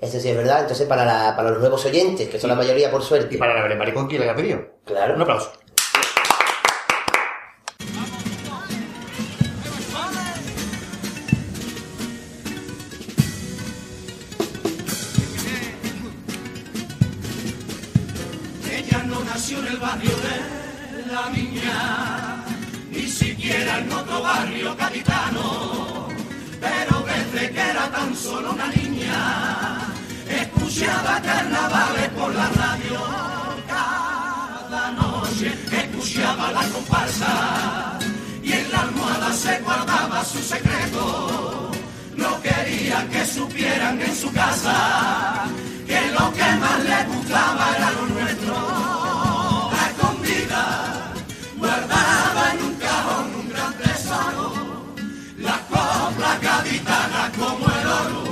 Eso 0.00 0.20
sí 0.20 0.28
es 0.28 0.36
verdad. 0.36 0.60
Entonces, 0.60 0.86
para, 0.86 1.04
la- 1.04 1.34
para 1.34 1.50
los 1.50 1.58
nuevos 1.58 1.84
oyentes, 1.84 2.28
que 2.28 2.38
son 2.38 2.50
la 2.50 2.54
mayoría 2.56 2.90
por 2.92 3.02
suerte. 3.02 3.34
Y 3.34 3.38
para 3.38 3.54
la 3.54 3.62
Belén 3.62 3.78
Maricón, 3.78 4.06
¿quién 4.06 4.20
le 4.22 4.30
ha 4.30 4.36
pedido? 4.36 4.60
Claro. 4.84 5.14
Un 5.16 5.22
aplauso. 5.22 5.50
En 23.78 23.92
otro 23.92 24.22
barrio 24.22 24.76
capitano, 24.76 26.08
pero 26.60 27.04
desde 27.06 27.50
que 27.50 27.60
era 27.60 27.90
tan 27.90 28.14
solo 28.14 28.52
una 28.52 28.68
niña, 28.68 29.80
escuchaba 30.28 31.20
carnavales 31.20 32.08
por 32.10 32.34
la 32.34 32.48
radio 32.48 33.00
cada 33.68 34.92
noche, 34.92 35.52
escuchaba 35.70 36.52
la 36.52 36.62
comparsa 36.68 37.98
y 38.42 38.52
en 38.52 38.72
la 38.72 38.80
almohada 38.80 39.32
se 39.32 39.58
guardaba 39.60 40.24
su 40.24 40.38
secreto. 40.38 41.70
No 42.16 42.40
quería 42.40 43.06
que 43.10 43.26
supieran 43.26 44.00
en 44.00 44.16
su 44.16 44.32
casa 44.32 45.44
que 45.86 46.00
lo 46.12 46.32
que 46.32 46.56
más 46.60 46.84
le 46.84 47.04
gustaba 47.14 47.76
era 47.76 47.90
lo 47.92 48.06
nuestro. 48.06 48.85
Como 58.04 58.25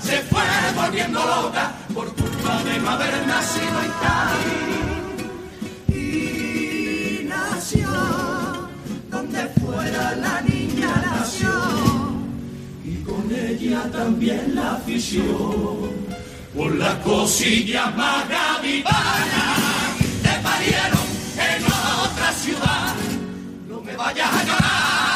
Se 0.00 0.18
fue 0.22 0.42
volviendo 0.74 1.20
loca 1.20 1.72
por 1.92 2.06
culpa 2.14 2.62
de 2.64 2.78
no 2.80 2.90
haber 2.90 3.26
nacido 3.26 3.82
en 3.84 3.92
Cádiz. 4.02 4.78
Y 5.94 7.24
nació 7.28 7.90
donde 9.10 9.46
fuera 9.60 10.16
la 10.16 10.40
niña 10.40 10.90
nació. 11.04 11.52
Y 12.82 12.96
con 13.02 13.30
ella 13.30 13.82
también 13.92 14.54
la 14.54 14.72
afición 14.72 15.90
por 16.56 16.74
la 16.74 16.98
cosilla 17.00 17.90
más 17.90 18.26
gaditana. 18.28 19.44
Te 20.22 20.30
parieron 20.42 21.06
en 21.36 21.64
otra 21.64 22.32
ciudad. 22.32 22.94
No 23.68 23.82
me 23.82 23.94
vayas 23.96 24.32
a 24.32 24.44
llorar. 24.44 25.11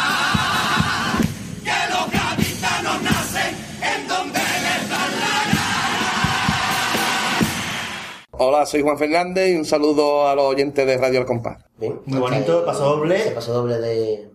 Hola, 8.38 8.66
soy 8.66 8.82
Juan 8.82 8.98
Fernández 8.98 9.50
y 9.50 9.56
un 9.56 9.64
saludo 9.64 10.28
a 10.28 10.34
los 10.34 10.44
oyentes 10.44 10.86
de 10.86 10.96
Radio 10.98 11.20
El 11.20 11.26
Compás. 11.26 11.58
Muy 11.78 12.18
bonito, 12.18 12.64
paso 12.64 12.84
doble. 12.96 13.18
paso 13.34 13.52
doble 13.54 13.78
de. 13.78 14.30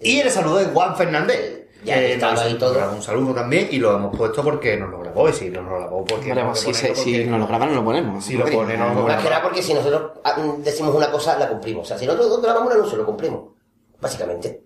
Y 0.00 0.20
el 0.20 0.30
saludo 0.30 0.56
de 0.56 0.66
Juan 0.66 0.96
Fernández. 0.96 1.60
Ya 1.84 1.96
que 1.96 2.14
estaba 2.14 2.40
ahí 2.40 2.54
todo. 2.58 2.74
Un 2.92 3.02
saludo 3.02 3.34
también 3.34 3.68
y 3.70 3.76
lo 3.76 3.94
hemos 3.94 4.16
puesto 4.16 4.42
porque 4.42 4.76
nos 4.76 4.90
lo 4.90 5.00
grabó. 5.00 5.28
Y 5.28 5.32
si 5.34 5.50
no 5.50 5.62
nos 5.62 5.72
lo 5.72 5.78
grabó, 5.80 6.04
porque. 6.04 6.30
Vale, 6.30 6.42
no 6.42 6.50
pues 6.52 6.66
lo 6.66 6.72
si, 6.74 6.80
ponemos 6.80 6.98
se- 6.98 7.04
si 7.04 7.10
porque- 7.12 7.26
nos 7.26 7.40
lo 7.40 7.46
graban, 7.46 7.68
no 7.68 7.74
lo 7.74 7.84
ponemos. 7.84 8.24
Si 8.24 8.32
lo 8.34 8.44
pone, 8.46 8.76
no 8.76 8.94
lo 8.94 9.02
Más 9.02 9.22
que 9.22 9.28
nada 9.30 9.42
porque 9.42 9.62
si 9.62 9.74
nosotros 9.74 10.12
ah, 10.24 10.36
decimos 10.58 10.94
una 10.94 11.10
cosa, 11.10 11.38
la 11.38 11.48
cumplimos. 11.48 11.82
O 11.84 11.88
sea, 11.88 11.98
si 11.98 12.06
nosotros 12.06 12.40
grabamos 12.42 12.68
un 12.72 12.78
anuncio, 12.78 12.96
lo 12.98 13.06
cumplimos. 13.06 13.50
Básicamente. 14.00 14.62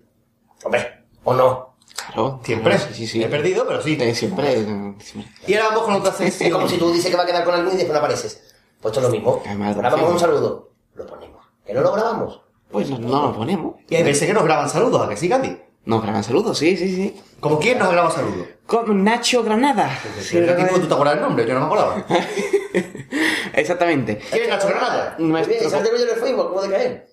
Hombre, 0.63 1.03
¿o 1.25 1.33
no? 1.33 1.75
Claro. 2.13 2.39
Siempre. 2.43 2.77
Sí, 2.79 2.93
sí, 2.93 3.07
sí. 3.07 3.23
He 3.23 3.27
perdido, 3.27 3.67
pero 3.67 3.81
sí. 3.81 3.97
Eh, 3.99 4.15
siempre. 4.15 4.53
eh, 4.53 4.95
siempre. 4.99 5.31
Y 5.45 5.53
ahora 5.55 5.69
vamos 5.69 5.83
con 5.83 5.93
otra 5.95 6.11
Es 6.11 6.17
sección. 6.17 6.51
como 6.53 6.67
si 6.69 6.77
tú 6.77 6.91
dices 6.91 7.11
que 7.11 7.17
va 7.17 7.23
a 7.23 7.25
quedar 7.25 7.43
con 7.43 7.53
alguien 7.53 7.73
y 7.75 7.77
después 7.77 7.93
no 7.93 7.99
apareces. 7.99 8.48
Pues 8.81 8.95
esto 8.95 8.99
es 8.99 9.05
lo 9.05 9.09
mismo. 9.09 9.41
Grabamos 9.75 10.07
sí. 10.07 10.13
un 10.13 10.19
saludo, 10.19 10.71
lo 10.95 11.05
ponemos. 11.05 11.45
¿Que 11.65 11.73
no 11.73 11.81
lo 11.81 11.91
grabamos? 11.91 12.41
Pues 12.71 12.89
no, 12.89 12.99
no 12.99 13.21
lo 13.23 13.33
ponemos. 13.33 13.75
Y 13.89 13.95
hay 13.95 14.03
veces 14.03 14.27
que 14.27 14.33
nos 14.33 14.43
graban 14.43 14.69
saludos, 14.69 15.05
¿a 15.05 15.09
que 15.09 15.17
sí, 15.17 15.27
Katy? 15.27 15.57
Nos 15.85 16.01
graban 16.01 16.23
saludos, 16.23 16.57
sí, 16.57 16.77
sí, 16.77 16.95
sí. 16.95 17.21
¿Como 17.39 17.59
quién 17.59 17.79
nos 17.79 17.91
graba 17.91 18.11
saludos? 18.11 18.47
Con 18.65 19.03
Nacho 19.03 19.43
Granada. 19.43 19.89
Sí, 20.19 20.37
el 20.37 20.45
¿verdad? 20.45 20.67
tipo, 20.67 20.79
tú 20.79 20.87
te 20.87 20.93
acuerdas 20.93 21.15
del 21.15 21.23
nombre, 21.23 21.47
yo 21.47 21.53
no 21.53 21.61
me 21.61 21.65
acordaba. 21.65 22.05
Exactamente. 23.53 24.19
¿Quién 24.29 24.43
es 24.43 24.49
Nacho 24.49 24.67
Granada? 24.67 25.15
Nuestro, 25.17 25.55
el 25.55 26.21
Facebook, 26.21 26.49
¿cómo 26.49 26.61
de 26.61 26.69
caer? 26.69 27.09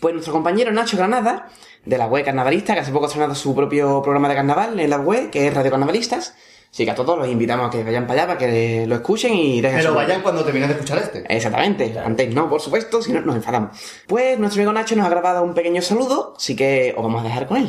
pues 0.00 0.14
nuestro 0.14 0.32
compañero 0.32 0.70
Nacho 0.72 0.96
Granada, 0.96 1.48
de 1.84 1.98
la 1.98 2.06
web 2.06 2.24
carnavalista, 2.24 2.74
que 2.74 2.80
hace 2.80 2.92
poco 2.92 3.06
ha 3.06 3.08
estrenado 3.08 3.34
su 3.34 3.54
propio 3.54 4.02
programa 4.02 4.28
de 4.28 4.34
carnaval 4.34 4.78
en 4.78 4.90
la 4.90 4.98
web, 4.98 5.30
que 5.30 5.46
es 5.46 5.54
Radio 5.54 5.70
Carnavalistas. 5.70 6.34
Así 6.70 6.84
que 6.84 6.90
a 6.90 6.94
todos 6.94 7.18
los 7.18 7.26
invitamos 7.28 7.66
a 7.68 7.70
que 7.70 7.82
vayan 7.82 8.06
para 8.06 8.20
allá, 8.22 8.26
para 8.34 8.38
que 8.38 8.84
lo 8.86 8.94
escuchen 8.96 9.32
y 9.34 9.60
dejen 9.60 9.78
Pero 9.78 9.90
su- 9.90 9.96
vayan 9.96 10.20
cuando 10.22 10.44
terminen 10.44 10.68
de 10.68 10.74
escuchar 10.74 10.98
este. 10.98 11.24
Exactamente, 11.34 11.98
antes 11.98 12.34
no, 12.34 12.48
por 12.48 12.60
supuesto, 12.60 13.00
si 13.02 13.12
no 13.12 13.20
nos 13.22 13.36
enfadamos. 13.36 14.02
Pues 14.06 14.38
nuestro 14.38 14.60
amigo 14.60 14.72
Nacho 14.72 14.94
nos 14.94 15.06
ha 15.06 15.10
grabado 15.10 15.42
un 15.42 15.54
pequeño 15.54 15.80
saludo, 15.82 16.34
así 16.36 16.54
que 16.54 16.94
os 16.96 17.02
vamos 17.02 17.22
a 17.22 17.28
dejar 17.28 17.46
con 17.46 17.56
él. 17.56 17.68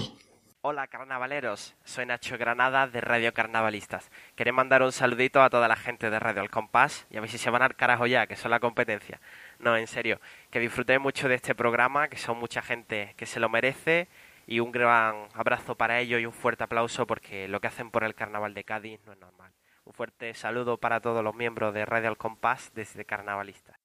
Hola 0.61 0.87
carnavaleros, 0.87 1.73
soy 1.85 2.05
Nacho 2.05 2.37
Granada 2.37 2.85
de 2.85 2.99
Radio 2.99 3.33
Carnavalistas. 3.33 4.11
Quería 4.35 4.51
mandar 4.51 4.83
un 4.83 4.91
saludito 4.91 5.41
a 5.41 5.49
toda 5.49 5.69
la 5.69 5.77
gente 5.77 6.09
de 6.09 6.19
Radio 6.19 6.41
Al 6.41 6.49
Compás 6.49 7.05
y 7.09 7.15
a 7.15 7.21
ver 7.21 7.29
si 7.29 7.37
se 7.37 7.49
van 7.49 7.61
al 7.61 7.75
carajo 7.77 8.05
ya, 8.07 8.27
que 8.27 8.35
son 8.35 8.51
la 8.51 8.59
competencia. 8.59 9.21
No, 9.59 9.77
en 9.77 9.87
serio, 9.87 10.19
que 10.51 10.59
disfruté 10.59 10.99
mucho 10.99 11.29
de 11.29 11.35
este 11.35 11.55
programa, 11.55 12.09
que 12.09 12.17
son 12.17 12.37
mucha 12.37 12.61
gente 12.61 13.13
que 13.15 13.25
se 13.25 13.39
lo 13.39 13.47
merece 13.47 14.09
y 14.51 14.59
un 14.61 14.71
gran 14.71 15.27
abrazo 15.35 15.75
para 15.75 15.99
ellos 15.99 16.19
y 16.19 16.25
un 16.25 16.33
fuerte 16.33 16.63
aplauso 16.63 17.05
porque 17.05 17.47
lo 17.47 17.59
que 17.61 17.67
hacen 17.67 17.91
por 17.91 18.03
el 18.03 18.15
Carnaval 18.15 18.55
de 18.55 18.63
Cádiz 18.63 18.99
no 19.05 19.13
es 19.13 19.19
normal. 19.19 19.51
Un 19.85 19.93
fuerte 19.93 20.33
saludo 20.33 20.77
para 20.77 20.99
todos 21.01 21.23
los 21.23 21.35
miembros 21.35 21.71
de 21.73 21.85
Radio 21.85 22.09
Al 22.09 22.17
Compás 22.17 22.71
desde 22.73 23.05
Carnavalistas. 23.05 23.77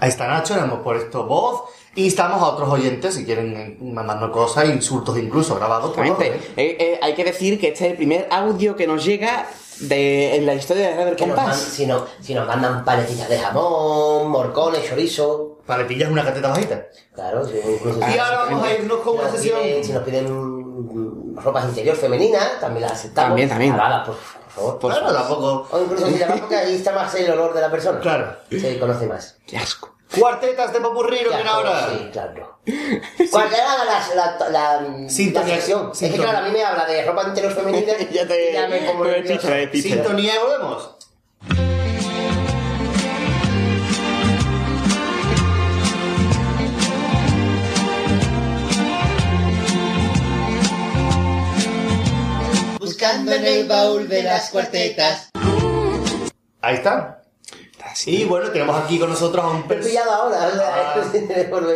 Ahí 0.00 0.08
está 0.08 0.26
Nacho, 0.26 0.56
le 0.56 0.62
hemos 0.62 0.80
puesto 0.80 1.24
voz 1.26 1.70
y 1.94 2.08
estamos 2.08 2.42
a 2.42 2.46
otros 2.46 2.68
oyentes 2.68 3.14
si 3.14 3.24
quieren 3.24 3.56
eh, 3.56 3.78
mandarnos 3.80 4.30
cosas, 4.30 4.68
insultos 4.68 5.16
incluso 5.16 5.54
grabados. 5.54 5.94
por 5.94 6.04
Exactamente. 6.04 6.38
favor, 6.40 6.58
Eh, 6.60 6.76
eh, 6.80 6.98
hay 7.00 7.14
que 7.14 7.22
decir 7.24 7.60
que 7.60 7.68
este 7.68 7.84
es 7.86 7.90
el 7.92 7.96
primer 7.96 8.26
audio 8.32 8.74
que 8.74 8.88
nos 8.88 9.04
llega 9.04 9.46
de, 9.80 10.34
en 10.36 10.46
la 10.46 10.54
historia 10.54 10.88
de 10.88 10.96
Radio 10.96 11.14
Que 11.16 11.26
nos 11.26 11.36
man- 11.36 11.46
Compás. 11.46 11.60
si, 11.62 11.86
no, 11.86 12.04
si 12.20 12.34
nos 12.34 12.48
mandan 12.48 12.84
paletitas 12.84 13.28
de 13.28 13.38
jamón, 13.38 14.28
morcones, 14.28 14.84
chorizo. 14.88 15.55
Paletillas 15.66 16.10
una 16.10 16.24
cateta 16.24 16.48
bajita. 16.48 16.86
Claro, 17.14 17.44
si 17.46 17.54
incluso 17.74 17.98
Y 17.98 18.18
ahora 18.18 18.36
vamos 18.44 18.64
a 18.66 18.72
irnos 18.74 19.00
con 19.00 19.14
si 19.14 19.18
una 19.18 19.28
nos 19.28 19.36
sesión. 19.36 19.60
piden- 19.62 19.84
si 19.84 19.92
nos 19.92 20.02
piden 20.04 21.36
ropas 21.36 21.64
interior 21.66 21.96
femeninas, 21.96 22.60
también 22.60 22.82
las 22.82 22.92
aceptamos. 22.92 23.28
También, 23.30 23.48
también. 23.48 23.76
Lavadas, 23.76 24.06
por, 24.06 24.16
por 24.16 24.48
favor. 24.54 24.78
Por 24.78 24.90
Claro, 24.92 25.12
tampoco. 25.12 25.68
O 25.70 25.82
incluso 25.82 26.06
si 26.06 26.18
lavas 26.18 26.40
porque 26.40 26.56
ahí 26.56 26.74
está 26.76 26.92
más 26.92 27.14
el 27.14 27.30
olor 27.30 27.52
de 27.54 27.60
la 27.60 27.70
persona. 27.70 28.00
Claro. 28.00 28.36
Se 28.50 28.78
conoce 28.78 29.06
más. 29.06 29.36
Qué 29.46 29.56
asco. 29.58 29.92
Cuartetas 30.18 30.72
de 30.72 30.80
popurrí, 30.80 31.18
lo 31.24 31.30
que 31.30 31.36
ahora. 31.48 31.88
Sí, 31.90 32.08
claro. 32.12 32.58
¿Cuál 33.30 33.48
era 33.52 33.84
la, 33.84 34.14
la, 34.14 34.48
la, 34.50 35.08
Sintonía- 35.08 35.48
la 35.48 35.54
sección? 35.56 35.90
Es 35.92 35.98
que 35.98 36.06
sintonía. 36.06 36.30
claro, 36.30 36.38
a 36.46 36.48
mí 36.48 36.52
me 36.56 36.64
habla 36.64 36.84
de 36.86 37.04
ropa 37.04 37.24
interior 37.26 37.52
femenina 37.52 37.92
Ya 38.12 38.26
te- 38.26 38.52
ya 38.52 38.68
me 38.68 39.24
chicha. 39.24 39.68
Sintonía 39.72 40.34
y 40.36 40.38
volvemos. 40.38 40.90
El 53.46 53.66
baúl 53.68 54.08
de 54.08 54.22
las 54.22 54.50
cuartetas. 54.50 55.30
Ahí 56.60 56.74
está. 56.76 57.22
Y 58.06 58.24
bueno, 58.24 58.50
tenemos 58.50 58.76
aquí 58.82 58.98
con 58.98 59.08
nosotros 59.10 59.44
a 59.44 59.48
un, 59.48 59.68
pers- 59.68 59.84
ahora. 60.12 60.50
Ah. 60.60 60.92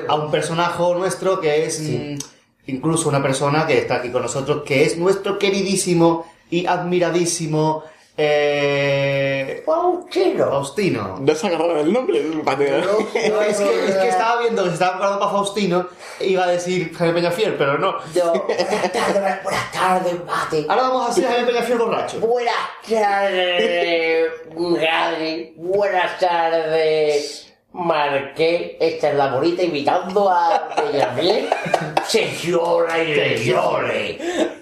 A 0.08 0.14
un 0.16 0.30
personaje 0.30 0.82
nuestro 0.94 1.40
que 1.40 1.64
es 1.66 1.80
mm, 1.80 2.18
incluso 2.66 3.08
una 3.08 3.22
persona 3.22 3.66
que 3.66 3.78
está 3.78 3.96
aquí 3.96 4.10
con 4.10 4.22
nosotros, 4.22 4.62
que 4.66 4.84
es 4.84 4.96
nuestro 4.96 5.38
queridísimo 5.38 6.26
y 6.50 6.66
admiradísimo 6.66 7.84
eh, 8.22 9.62
Faustino. 9.64 10.50
Faustino. 10.50 11.16
No 11.20 11.34
se 11.34 11.46
agarraron 11.46 11.78
el 11.78 11.92
nombre. 11.92 12.20
Pateo. 12.44 12.80
No, 13.30 13.42
es, 13.42 13.56
que, 13.58 13.86
es 13.88 13.94
que 13.96 14.08
estaba 14.08 14.40
viendo 14.40 14.62
que 14.62 14.68
se 14.68 14.74
estaba 14.74 14.92
preparando 14.92 15.20
para 15.20 15.32
Faustino 15.32 15.86
e 16.18 16.26
iba 16.28 16.44
a 16.44 16.48
decir 16.48 16.94
Jaime 16.96 17.14
Peñafiel, 17.14 17.54
pero 17.54 17.78
no. 17.78 17.96
Yo, 18.14 18.32
buenas 18.32 18.92
tardes, 18.92 19.42
buenas- 19.42 19.72
tardes, 19.72 20.14
mate. 20.26 20.66
Ahora 20.68 20.82
vamos 20.82 21.06
a 21.06 21.10
hacer 21.10 21.24
Jaime 21.26 21.46
Peñafiel 21.46 21.78
borracho. 21.78 22.20
Buenas 22.20 22.54
tardes, 22.88 24.30
Gadi. 24.54 25.52
Buenas 25.56 26.18
tardes, 26.18 27.52
Marqués. 27.72 28.72
Esta 28.80 29.10
es 29.10 29.14
la 29.16 29.28
bonita 29.34 29.62
invitando 29.62 30.28
a 30.30 30.68
Peñafiel. 30.74 31.48
Señora 32.06 33.02
y 33.02 33.14
señores, 33.14 34.16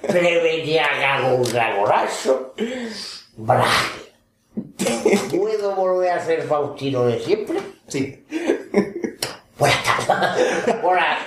Plebediaga 0.06 1.32
un 1.32 1.42
dragonazo. 1.44 2.54
Braque. 3.38 3.68
¿Puedo 5.30 5.76
volver 5.76 6.10
a 6.10 6.24
ser 6.24 6.42
Faustino 6.42 7.04
de 7.04 7.20
siempre? 7.20 7.60
Sí. 7.86 8.26
Buenas 9.56 10.06
tardes. 10.06 10.82
Buenas, 10.82 11.18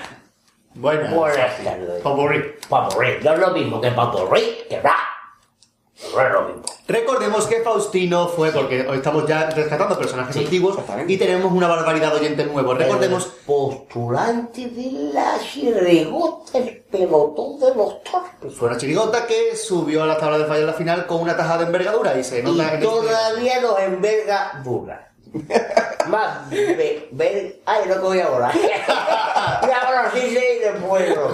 Buenas. 0.75 1.13
buenas 1.15 1.63
tardes. 1.63 2.01
Popurrí. 2.01 2.43
Paporri. 2.67 3.23
No 3.23 3.33
es 3.33 3.39
lo 3.39 3.51
mismo 3.51 3.79
que 3.79 3.91
paporri 3.91 4.41
que 4.69 4.77
bra. 6.13 6.23
No 6.23 6.27
es 6.27 6.33
lo 6.33 6.41
mismo. 6.47 6.63
Recordemos 6.87 7.47
que 7.47 7.61
Faustino 7.61 8.27
fue, 8.27 8.51
porque 8.51 8.85
hoy 8.87 8.97
estamos 8.97 9.25
ya 9.27 9.49
rescatando 9.49 9.97
personajes 9.97 10.35
antiguos 10.35 10.77
y 11.07 11.17
tenemos 11.17 11.51
una 11.51 11.67
barbaridad 11.67 12.11
de 12.13 12.19
oyentes 12.19 12.51
nuevos. 12.51 12.77
Recordemos. 12.77 13.25
postulante 13.45 14.67
de 14.67 15.11
la 15.13 15.37
chirigota, 15.39 16.57
el 16.57 16.83
pelotón 16.91 17.59
de 17.59 17.75
los 17.75 18.03
torpes. 18.03 18.53
Fue 18.57 18.67
una 18.67 18.77
chirigota 18.77 19.25
que 19.25 19.55
subió 19.55 20.03
a 20.03 20.07
la 20.07 20.17
tabla 20.17 20.39
del 20.39 20.47
fallo 20.47 20.61
en 20.61 20.67
la 20.67 20.73
final 20.73 21.05
con 21.07 21.21
una 21.21 21.37
tajada 21.37 21.59
de 21.59 21.65
envergadura 21.65 22.17
y 22.17 22.23
se 22.23 22.43
nota 22.43 22.63
Y 22.63 22.67
en 22.67 22.73
el- 22.75 22.81
todavía 22.81 23.61
nos 23.61 23.79
enverga 23.79 24.61
burla. 24.63 25.07
Más 26.09 26.49
ve, 26.49 27.61
ay, 27.65 27.83
que 27.87 27.93
voy 27.99 28.19
ahora. 28.19 28.51
y 28.55 29.71
ahora 29.71 30.11
sí 30.13 30.19
y 30.19 30.59
después 30.59 31.15
no. 31.15 31.27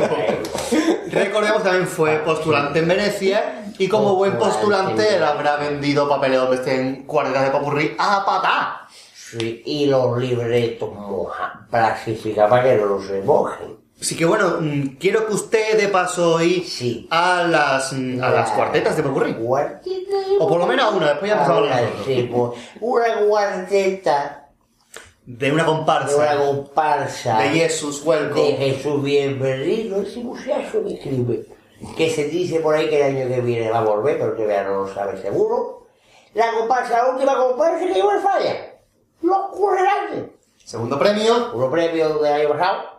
Recordemos 1.12 1.64
también 1.64 1.88
fue 1.88 2.18
postulante 2.20 2.78
en 2.80 2.88
Venecia 2.88 3.64
y 3.78 3.88
como 3.88 4.16
buen 4.16 4.38
postulante 4.38 5.16
él 5.16 5.24
habrá 5.24 5.58
vendido 5.58 6.08
papeles 6.10 6.40
donde 6.40 6.56
estén 6.58 7.04
cuartetas 7.06 7.44
de 7.46 7.52
papurrí 7.52 7.96
a 7.98 8.26
patá. 8.26 8.88
Sí, 9.14 9.62
y 9.66 9.86
los 9.88 10.18
libretos 10.18 10.94
mojan. 10.94 11.68
Plastifica 11.70 12.48
para 12.48 12.64
que 12.64 12.76
no 12.78 13.02
se 13.02 13.22
mojen. 13.22 13.78
Así 14.00 14.16
que 14.16 14.26
bueno, 14.26 14.58
mm, 14.62 14.98
quiero 15.00 15.26
que 15.28 15.34
usted 15.34 15.78
de 15.78 15.88
paso 15.88 16.36
hoy 16.36 16.66
a 17.10 17.44
las 17.50 17.92
mm, 17.94 18.24
a 18.24 18.30
las 18.30 18.52
cuartetas 18.52 18.96
de 18.96 19.04
papurrí. 19.04 19.36
O 20.40 20.48
por 20.48 20.60
lo 20.60 20.68
menos 20.68 20.86
a 20.86 20.90
una, 20.96 21.08
después 21.10 21.30
ya 21.30 21.36
empezamos 21.38 21.50
a 21.50 21.64
hablar 21.64 21.84
nosotros. 21.84 22.06
Sí, 22.06 22.30
pues, 22.32 22.52
una 22.80 23.28
cuarteta 23.28 24.48
De 25.26 25.52
una 25.52 25.66
comparsa. 25.66 26.12
de 26.12 26.38
una 26.38 26.46
comparsa 26.46 27.40
De 27.40 27.50
Jesús 27.50 28.02
Huelco. 28.06 28.36
de 28.36 28.54
Jesús 28.54 29.04
Bienvenido, 29.04 30.02
ese 30.04 30.20
muchacho 30.22 30.82
me 30.86 30.94
escribe. 30.94 31.46
Que 31.96 32.10
se 32.10 32.26
dice 32.26 32.60
por 32.60 32.76
ahí 32.76 32.90
que 32.90 32.98
el 33.00 33.16
año 33.16 33.28
que 33.28 33.42
viene 33.42 33.70
va 33.70 33.80
a 33.80 33.84
volver, 33.84 34.18
pero 34.18 34.34
todavía 34.34 34.64
no 34.64 34.82
lo 34.82 34.94
sabe 34.94 35.22
seguro. 35.22 35.88
La 36.34 36.52
comparsa, 36.52 37.04
la 37.04 37.10
última 37.12 37.38
comparsa 37.38 37.80
que 37.80 37.94
llevó 37.94 38.12
el 38.12 38.20
falla. 38.20 38.76
Los 39.22 39.50
currantes. 39.50 40.32
Segundo 40.64 40.98
premio. 41.00 41.52
Uno 41.54 41.72
premio 41.72 42.20
del 42.20 42.34
año 42.34 42.50
pasado. 42.50 42.98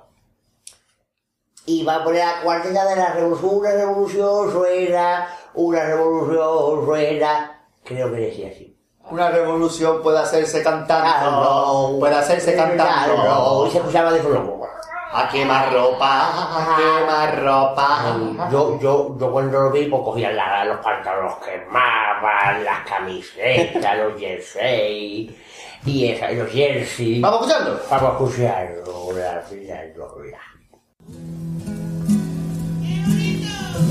Y 1.66 1.84
va 1.84 1.96
a 1.96 2.04
poner 2.04 2.24
la 2.24 2.40
cuarteta 2.42 2.86
de 2.86 2.96
la 2.96 3.12
revolución, 3.12 3.56
una 3.56 3.70
revolución 3.72 4.52
suena, 4.52 5.28
una 5.54 5.84
revolución 5.84 6.86
suena. 6.86 7.62
Creo 7.84 8.10
que 8.10 8.20
decía 8.20 8.48
así. 8.48 8.74
Una 9.10 9.30
revolución 9.30 10.02
puede 10.02 10.18
hacerse 10.18 10.62
cantando. 10.62 11.96
Puede 11.98 12.14
hacerse 12.14 12.54
cantando. 12.54 13.14
Claro. 13.14 13.66
Y 13.66 13.70
se 13.70 13.78
escuchaba 13.78 14.12
de 14.12 14.20
fondo. 14.20 14.66
A 15.10 15.28
quemar 15.30 15.72
ropa, 15.72 16.28
a 16.28 16.76
quemar 16.76 17.42
ropa. 17.42 18.48
Yo, 18.52 18.78
yo, 18.80 19.16
yo 19.18 19.32
cuando 19.32 19.58
lo 19.62 19.70
vi, 19.72 19.86
pues 19.86 20.02
cogía 20.02 20.30
la- 20.32 20.64
los 20.66 20.78
pantalones 20.78 21.34
quemaban, 21.44 22.62
las 22.64 22.80
camisetas, 22.86 23.96
los 23.98 24.20
jerseys, 24.20 25.30
y 25.86 26.08
esa, 26.08 26.30
los 26.32 26.50
jerseys. 26.50 27.22
¿Vamos 27.22 27.40
a 27.40 27.46
escucharlo? 27.46 27.80
Vamos 27.90 28.08
a 28.08 28.12
escucharlo, 28.12 29.12
la, 29.12 29.32
la, 29.32 29.84
la. 30.30 30.38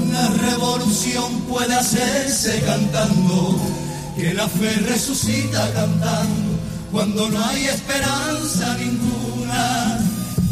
Una 0.03 0.29
revolución 0.51 1.41
puede 1.49 1.73
hacerse 1.75 2.61
cantando, 2.63 3.55
que 4.15 4.33
la 4.35 4.47
fe 4.47 4.71
resucita 4.87 5.71
cantando, 5.73 6.59
cuando 6.91 7.27
no 7.29 7.43
hay 7.45 7.65
esperanza 7.65 8.75
ninguna. 8.77 9.99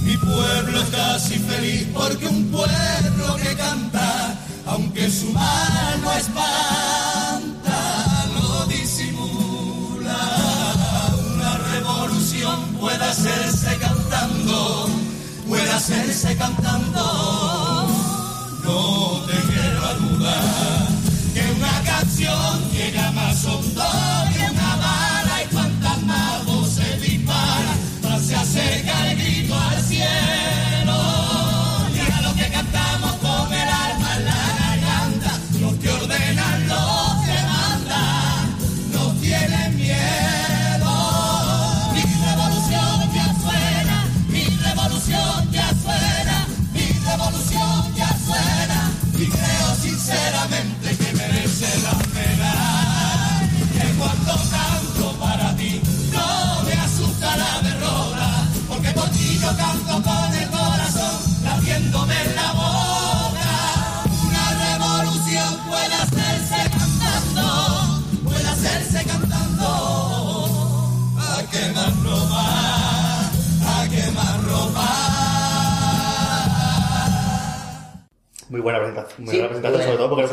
Mi 0.05 0.15
pueblo 0.17 0.81
es 0.81 0.89
casi 0.89 1.39
feliz 1.39 1.87
porque 1.91 2.27
un 2.27 2.51
pueblo 2.51 3.35
que 3.41 3.55
canta, 3.55 4.39
aunque 4.67 5.09
su 5.09 5.31
mal 5.31 6.01
no 6.03 6.11
espanta, 6.13 7.79
lo 8.35 8.65
disimula. 8.67 10.19
Una 11.33 11.57
revolución 11.73 12.65
puede 12.79 13.03
hacerse 13.03 13.77
cantando, 13.77 14.87
puede 15.47 15.71
hacerse 15.71 16.37
cantando. 16.37 17.87
No 18.63 19.25
te 19.25 19.37
quiero 19.49 19.95
dudar 20.01 20.87
que 21.33 21.51
una 21.51 21.81
canción 21.83 22.71
llega 22.71 23.11
más 23.11 23.43
hondo 23.43 23.74
Muy 78.49 78.61
buena 78.61 78.79
presentación, 78.79 79.23
muy 79.25 79.31
Sí, 79.31 79.39
buena 79.39 79.49
presentación, 79.49 79.77
muy 79.77 79.85
sobre 79.85 79.97
todo 79.97 80.09
porque 80.09 80.27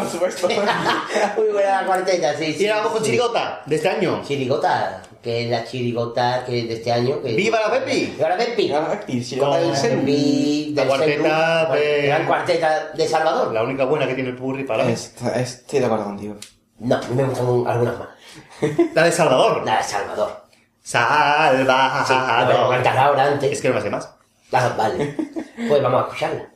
por 0.00 0.08
supuesto. 0.10 0.48
Muy 1.36 1.48
buena 1.52 1.80
la 1.82 1.86
cuarteta, 1.86 2.34
sí, 2.36 2.52
sí. 2.54 2.64
Y 2.64 2.68
ahora 2.68 2.76
vamos 2.82 2.92
con 2.92 3.00
sí. 3.04 3.06
chirigota 3.10 3.62
de 3.66 3.76
este 3.76 3.88
año. 3.88 4.22
Chirigota, 4.24 5.02
que 5.22 5.44
es 5.44 5.50
la 5.50 5.64
chirigota 5.64 6.44
que 6.44 6.52
de 6.64 6.74
este 6.74 6.92
año. 6.92 7.20
Que 7.20 7.34
¡Viva 7.34 7.58
la 7.60 7.70
Pepi! 7.72 8.12
¡Viva 8.16 8.28
la 8.28 8.36
Pepi! 8.36 8.62
Viva 8.62 8.80
la 8.80 8.90
Pepi, 8.90 9.24
chirigota 9.24 9.58
del 9.58 10.74
La 10.76 10.86
cuarteta 10.86 11.66
de- 11.74 12.02
Gran 12.06 12.26
cuarteta 12.26 12.88
de 12.94 13.08
Salvador. 13.08 13.52
La 13.52 13.62
única 13.64 13.84
buena 13.84 14.06
que 14.06 14.14
tiene 14.14 14.30
el 14.30 14.36
purri 14.36 14.62
para 14.64 14.88
Estoy 14.88 15.80
de 15.80 15.86
acuerdo 15.86 16.04
contigo. 16.04 16.36
No, 16.78 16.94
a 16.96 17.00
mí 17.00 17.14
me 17.14 17.24
gustan 17.24 17.46
un- 17.48 17.66
algunas 17.66 17.98
más. 17.98 18.08
La 18.94 19.02
de 19.02 19.10
Salvador. 19.12 19.64
La 19.64 19.78
de 19.78 19.82
Salvador. 19.82 20.44
Salvador. 20.80 22.06
Sí, 22.06 22.14
la 22.14 23.02
ahora 23.04 23.24
antes. 23.24 23.52
Es 23.52 23.60
que 23.60 23.68
no 23.68 23.74
me 23.74 23.80
hace 23.80 23.90
más. 23.90 24.08
Ah, 24.52 24.74
vale. 24.78 25.16
Pues 25.68 25.82
vamos 25.82 26.00
a 26.00 26.06
escucharla. 26.06 26.48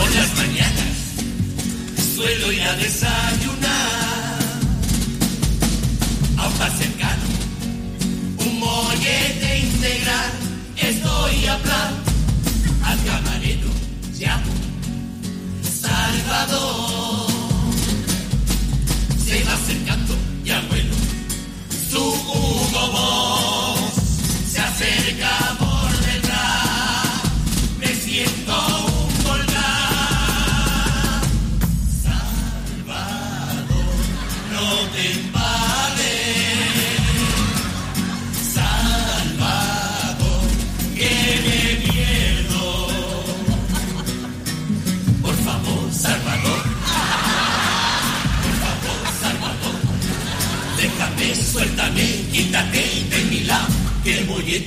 Por 0.00 0.10
las 0.14 0.34
mañanas 0.34 0.96
suelo 2.14 2.50
ir 2.52 2.62
a 2.62 2.72
desayunar 2.76 4.38
a 6.38 6.46
un 6.48 6.78
cercano, 6.78 7.26
un 8.38 8.60
mollete 8.60 9.58
integral. 9.58 10.32
Estoy 10.78 11.46
a 11.48 11.58
plan 11.58 11.92
al 12.82 12.98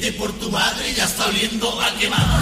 bollete 0.03 0.11
por 0.19 0.31
tu 0.33 0.49
madre 0.51 0.93
ya 0.93 1.05
está 1.05 1.27
oliendo 1.27 1.69
a 1.81 1.91
quemado. 1.99 2.39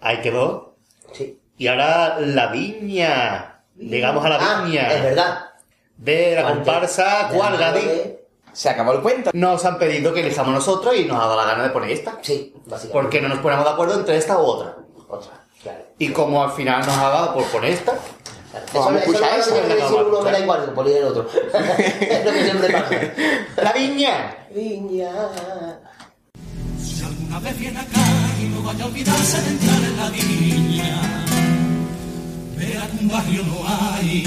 Ahí 0.00 0.20
quedó. 0.20 0.76
Sí. 1.12 1.38
Y 1.58 1.66
ahora 1.68 2.18
la 2.20 2.48
viña. 2.48 3.62
Llegamos 3.76 4.24
a 4.24 4.28
la 4.30 4.36
Ah, 4.40 4.62
viña. 4.62 4.88
es 4.92 5.02
verdad. 5.02 5.50
De 5.96 6.34
la 6.34 6.42
Cuante- 6.42 6.56
comparsa 6.64 7.28
¿Cuál, 7.32 7.58
de- 7.74 8.26
Se 8.52 8.70
acabó 8.70 8.92
el 8.92 9.00
cuento. 9.00 9.30
Nos 9.34 9.64
han 9.66 9.78
pedido 9.78 10.14
que 10.14 10.20
elijamos 10.20 10.54
nosotros 10.54 10.94
y 10.96 11.04
nos 11.04 11.16
ha 11.18 11.26
dado 11.26 11.36
la 11.36 11.44
gana 11.44 11.62
de 11.64 11.70
poner 11.70 11.90
esta. 11.90 12.18
Sí, 12.22 12.54
básicamente. 12.66 12.88
Porque 12.92 13.20
no 13.20 13.28
nos 13.28 13.38
ponemos 13.40 13.64
de 13.66 13.70
acuerdo 13.70 13.94
entre 13.98 14.16
esta 14.16 14.38
u 14.38 14.42
otra. 14.44 14.76
Otra, 15.08 15.32
claro. 15.62 15.84
Y 15.98 16.08
como 16.08 16.42
al 16.42 16.52
final 16.52 16.80
nos 16.86 16.96
ha 16.96 17.08
dado 17.10 17.34
por 17.34 17.44
poner 17.44 17.72
esta, 17.72 17.92
Eso, 18.68 18.90
eso 18.90 19.12
no 19.12 19.18
esa. 19.18 19.52
tiene 19.52 19.68
que 19.68 19.74
decir 19.74 19.96
uno, 20.06 20.22
me 20.22 20.30
da 20.32 20.40
igual, 20.40 20.72
por 20.74 20.88
ir 20.88 20.96
el 20.96 21.04
otro. 21.04 21.28
es 21.32 22.24
lo 22.24 22.32
que 22.32 22.44
siempre 22.44 22.72
pasa. 22.72 23.62
La 23.62 23.72
viña. 23.72 24.36
Viña. 24.54 25.10
Si 26.82 27.04
alguna 27.04 27.38
vez 27.40 27.58
viene 27.58 27.80
acá 27.80 28.04
y 28.40 28.44
no 28.44 28.62
vaya 28.62 28.84
a 28.84 28.86
olvidarse 28.86 29.42
de 29.42 29.48
entrar 29.50 29.82
en 29.84 29.96
la 29.96 30.10
viña, 30.10 31.24
verá 32.56 32.86
que 32.86 32.96
un 33.00 33.08
barrio 33.08 33.42
no 33.44 33.64
hay 33.68 34.22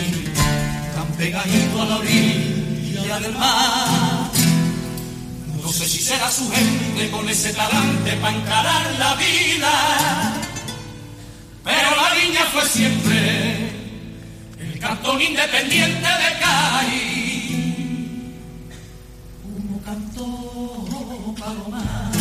tan 0.95 1.07
pegadito 1.17 1.81
a 1.81 1.85
la 1.85 1.97
orilla 1.97 3.19
del 3.19 3.33
mar. 3.33 4.29
No 5.61 5.69
sé 5.71 5.85
si 5.85 5.99
será 5.99 6.29
su 6.31 6.49
gente 6.51 7.11
con 7.11 7.29
ese 7.29 7.53
talante 7.53 8.13
para 8.21 8.35
encarar 8.35 8.91
la 8.97 9.15
vida, 9.15 10.33
pero 11.63 11.89
la 11.95 12.13
viña 12.15 12.43
fue 12.51 12.65
siempre 12.65 13.78
cantón 14.79 15.21
independiente 15.21 16.07
de 16.07 16.39
Cádiz. 16.39 17.49
Como 19.43 19.81
cantó 19.83 20.25
Palomar. 21.39 22.11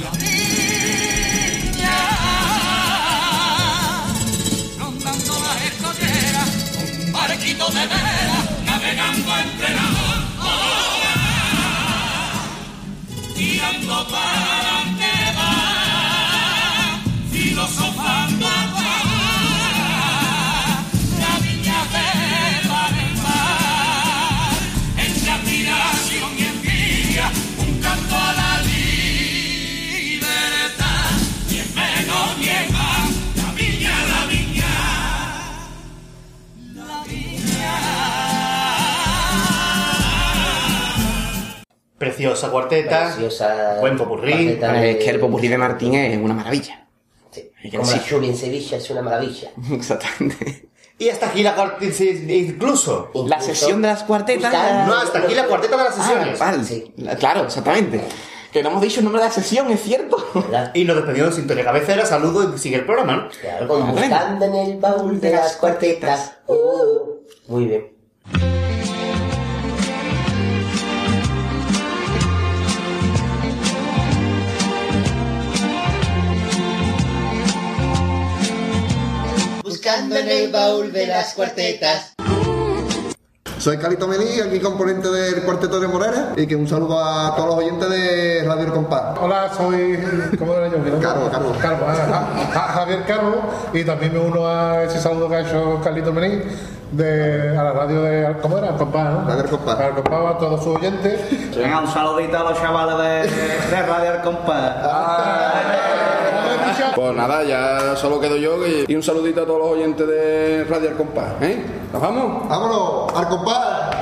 La 0.00 0.10
viña, 0.18 1.98
rondando 4.78 5.32
las 5.40 5.58
escolleras, 5.64 6.50
un 7.06 7.12
barquito 7.12 7.66
de 7.68 7.86
vela, 7.86 8.38
navegando 8.64 9.30
entre 9.38 9.70
la 9.74 9.86
olas, 10.40 11.22
tirando 13.36 13.96
para 14.08 14.71
filosofando 17.66 18.46
va, 18.46 18.96
la 21.20 21.34
viña 21.44 21.80
de 21.94 22.08
par 22.68 22.92
en 23.04 23.14
par, 23.22 24.52
entre 24.98 25.30
admiración 25.30 26.30
y 26.38 26.40
envidia, 26.42 27.26
un 27.58 27.72
canto 27.80 28.14
a 28.16 28.32
la 28.32 28.52
libertad, 28.66 30.30
ni 31.50 31.56
en 31.60 31.70
menos 31.74 32.28
ni 32.38 32.48
en 32.48 32.72
más, 32.72 33.10
la 33.36 33.48
viña, 33.54 33.94
la 34.12 34.22
viña, 34.26 34.72
la 36.74 36.98
viña. 37.04 37.74
Preciosa 41.96 42.50
cuarteta. 42.50 43.04
Preciosa. 43.06 43.76
Buen 43.80 43.96
popurrí. 43.96 44.58
Es 44.60 44.96
que 44.96 45.10
el 45.10 45.20
popurrí 45.20 45.46
de 45.46 45.58
Martín 45.58 45.94
es 45.94 46.18
una 46.18 46.34
maravilla. 46.34 46.81
Como 47.70 47.82
la 47.84 47.92
decirlo. 47.92 48.18
lluvia 48.18 48.30
en 48.30 48.36
Sevilla 48.36 48.76
es 48.76 48.90
una 48.90 49.02
maravilla. 49.02 49.50
Exactamente. 49.72 50.68
Y 50.98 51.08
hasta 51.08 51.26
aquí 51.28 51.42
la 51.42 51.54
cuarteta, 51.54 52.04
incluso. 52.04 53.10
La 53.26 53.40
sesión 53.40 53.82
de 53.82 53.88
las 53.88 54.04
cuartetas. 54.04 54.52
No, 54.86 54.94
hasta 54.98 55.18
aquí 55.20 55.34
la 55.34 55.46
cuarteta 55.46 55.76
de 55.76 55.84
las 55.84 55.94
sesiones. 55.94 56.40
Ah, 56.40 56.50
vale. 56.56 56.92
La- 56.96 57.16
Claro, 57.16 57.44
exactamente. 57.44 58.02
Que 58.52 58.62
no 58.62 58.68
hemos 58.68 58.82
dicho 58.82 59.00
el 59.00 59.04
nombre 59.04 59.22
de 59.22 59.28
la 59.28 59.34
sesión, 59.34 59.70
es 59.72 59.80
cierto. 59.82 60.16
Y 60.74 60.84
nos 60.84 60.96
despedimos 60.96 61.30
de 61.30 61.36
sintonía 61.36 61.64
cabecera, 61.64 62.04
saludo 62.04 62.54
y 62.54 62.58
sigue 62.58 62.76
el 62.76 62.84
programa, 62.84 63.16
¿no? 63.16 63.28
Claro, 63.40 63.66
como 63.66 63.86
buscando 63.92 64.44
en 64.44 64.54
el 64.54 64.76
baúl 64.78 65.18
de 65.20 65.30
las 65.32 65.56
cuartetas. 65.56 66.34
Uh, 66.46 67.22
muy 67.48 67.64
bien. 67.64 67.91
Buscando 79.82 80.14
en 80.14 80.28
el 80.28 80.52
baúl 80.52 80.92
de 80.92 81.08
las 81.08 81.34
cuartetas. 81.34 82.14
Soy 83.58 83.78
Calito 83.78 84.06
Melí, 84.06 84.40
aquí 84.40 84.60
componente 84.60 85.08
del 85.08 85.42
Cuarteto 85.42 85.80
de 85.80 85.88
Morera, 85.88 86.34
y 86.36 86.46
que 86.46 86.54
un 86.54 86.68
saludo 86.68 87.04
a 87.04 87.34
todos 87.34 87.48
los 87.48 87.58
oyentes 87.58 87.90
de 87.90 88.44
Radio 88.46 88.66
El 88.66 88.72
Compás. 88.74 89.18
Hola, 89.20 89.50
soy. 89.56 89.98
¿Cómo 90.38 90.54
era 90.54 90.68
yo? 90.68 90.76
Carlos, 91.00 91.30
Carlos. 91.32 91.56
Carlos, 91.60 91.88
ah, 91.88 92.08
ah, 92.12 92.50
ah, 92.54 92.72
Javier 92.74 93.02
Carlos, 93.08 93.34
y 93.72 93.82
también 93.82 94.12
me 94.12 94.20
uno 94.20 94.46
a 94.46 94.84
ese 94.84 95.00
saludo 95.00 95.28
que 95.28 95.34
ha 95.34 95.40
hecho 95.40 95.80
Carlito 95.82 96.12
Menín 96.12 96.44
de, 96.92 97.58
a 97.58 97.64
la 97.64 97.72
radio 97.72 98.02
de. 98.02 98.36
¿Cómo 98.40 98.58
era? 98.58 98.76
Compás, 98.76 99.12
¿no? 99.12 99.24
Radio 99.26 99.50
Compás. 99.50 99.78
Radio 99.78 99.94
Compás, 99.96 100.36
a 100.36 100.38
todos 100.38 100.62
sus 100.62 100.76
oyentes. 100.76 101.56
Venga, 101.56 101.80
un 101.80 101.88
saludito 101.88 102.38
a 102.38 102.50
los 102.50 102.60
chavales 102.60 103.26
de, 103.26 103.76
de 103.76 103.82
Radio 103.82 104.14
El 104.14 104.20
Compás. 104.20 105.51
Pues 106.94 107.14
nada, 107.14 107.42
ya 107.44 107.96
solo 107.96 108.20
quedo 108.20 108.36
yo 108.36 108.66
y, 108.66 108.84
y 108.86 108.94
un 108.94 109.02
saludito 109.02 109.42
a 109.42 109.46
todos 109.46 109.60
los 109.60 109.68
oyentes 109.70 110.06
de 110.06 110.64
Radio 110.64 110.90
El 110.90 110.96
Compás. 110.96 111.40
¿eh? 111.40 111.64
¿Nos 111.92 112.02
vamos? 112.02 112.48
¡Vámonos! 112.48 113.14
¡Al 113.14 113.28
compás! 113.28 113.96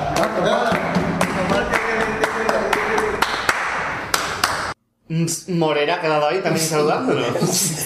Mm, 5.07 5.25
Morera 5.57 5.95
ha 5.95 6.01
quedado 6.01 6.27
ahí 6.27 6.39
también 6.39 6.65
saludándonos. 6.65 7.25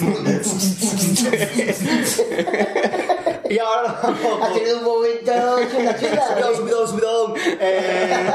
y 3.50 3.58
ahora 3.58 4.00
vamos. 4.00 4.42
Ha 4.42 4.52
tenido 4.52 4.78
un 4.78 4.84
momento 4.84 5.32
chula 5.72 5.98
chula. 5.98 6.22
Subidón, 6.28 6.56
subidón, 6.56 6.88
subidón. 6.88 7.34
Eh, 7.60 8.30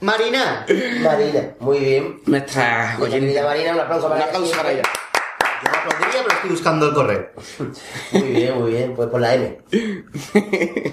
Marina. 0.00 0.64
Marina, 1.02 1.54
muy 1.60 1.78
bien. 1.78 2.20
Nuestra 2.24 2.96
querida 3.10 3.42
Marina, 3.42 3.74
un 3.74 3.80
aplauso 3.80 4.08
para 4.08 4.22
Un 4.22 4.28
aplauso 4.28 4.56
para 4.56 4.72
ella. 4.72 4.82
Aplaudiría, 5.78 6.22
pero 6.22 6.34
estoy 6.34 6.50
buscando 6.50 6.88
el 6.88 6.94
correo. 6.94 7.30
Muy 8.12 8.22
bien, 8.22 8.60
muy 8.60 8.70
bien, 8.70 8.94
pues 8.94 9.08
por 9.08 9.20
la 9.20 9.34
M. 9.34 9.58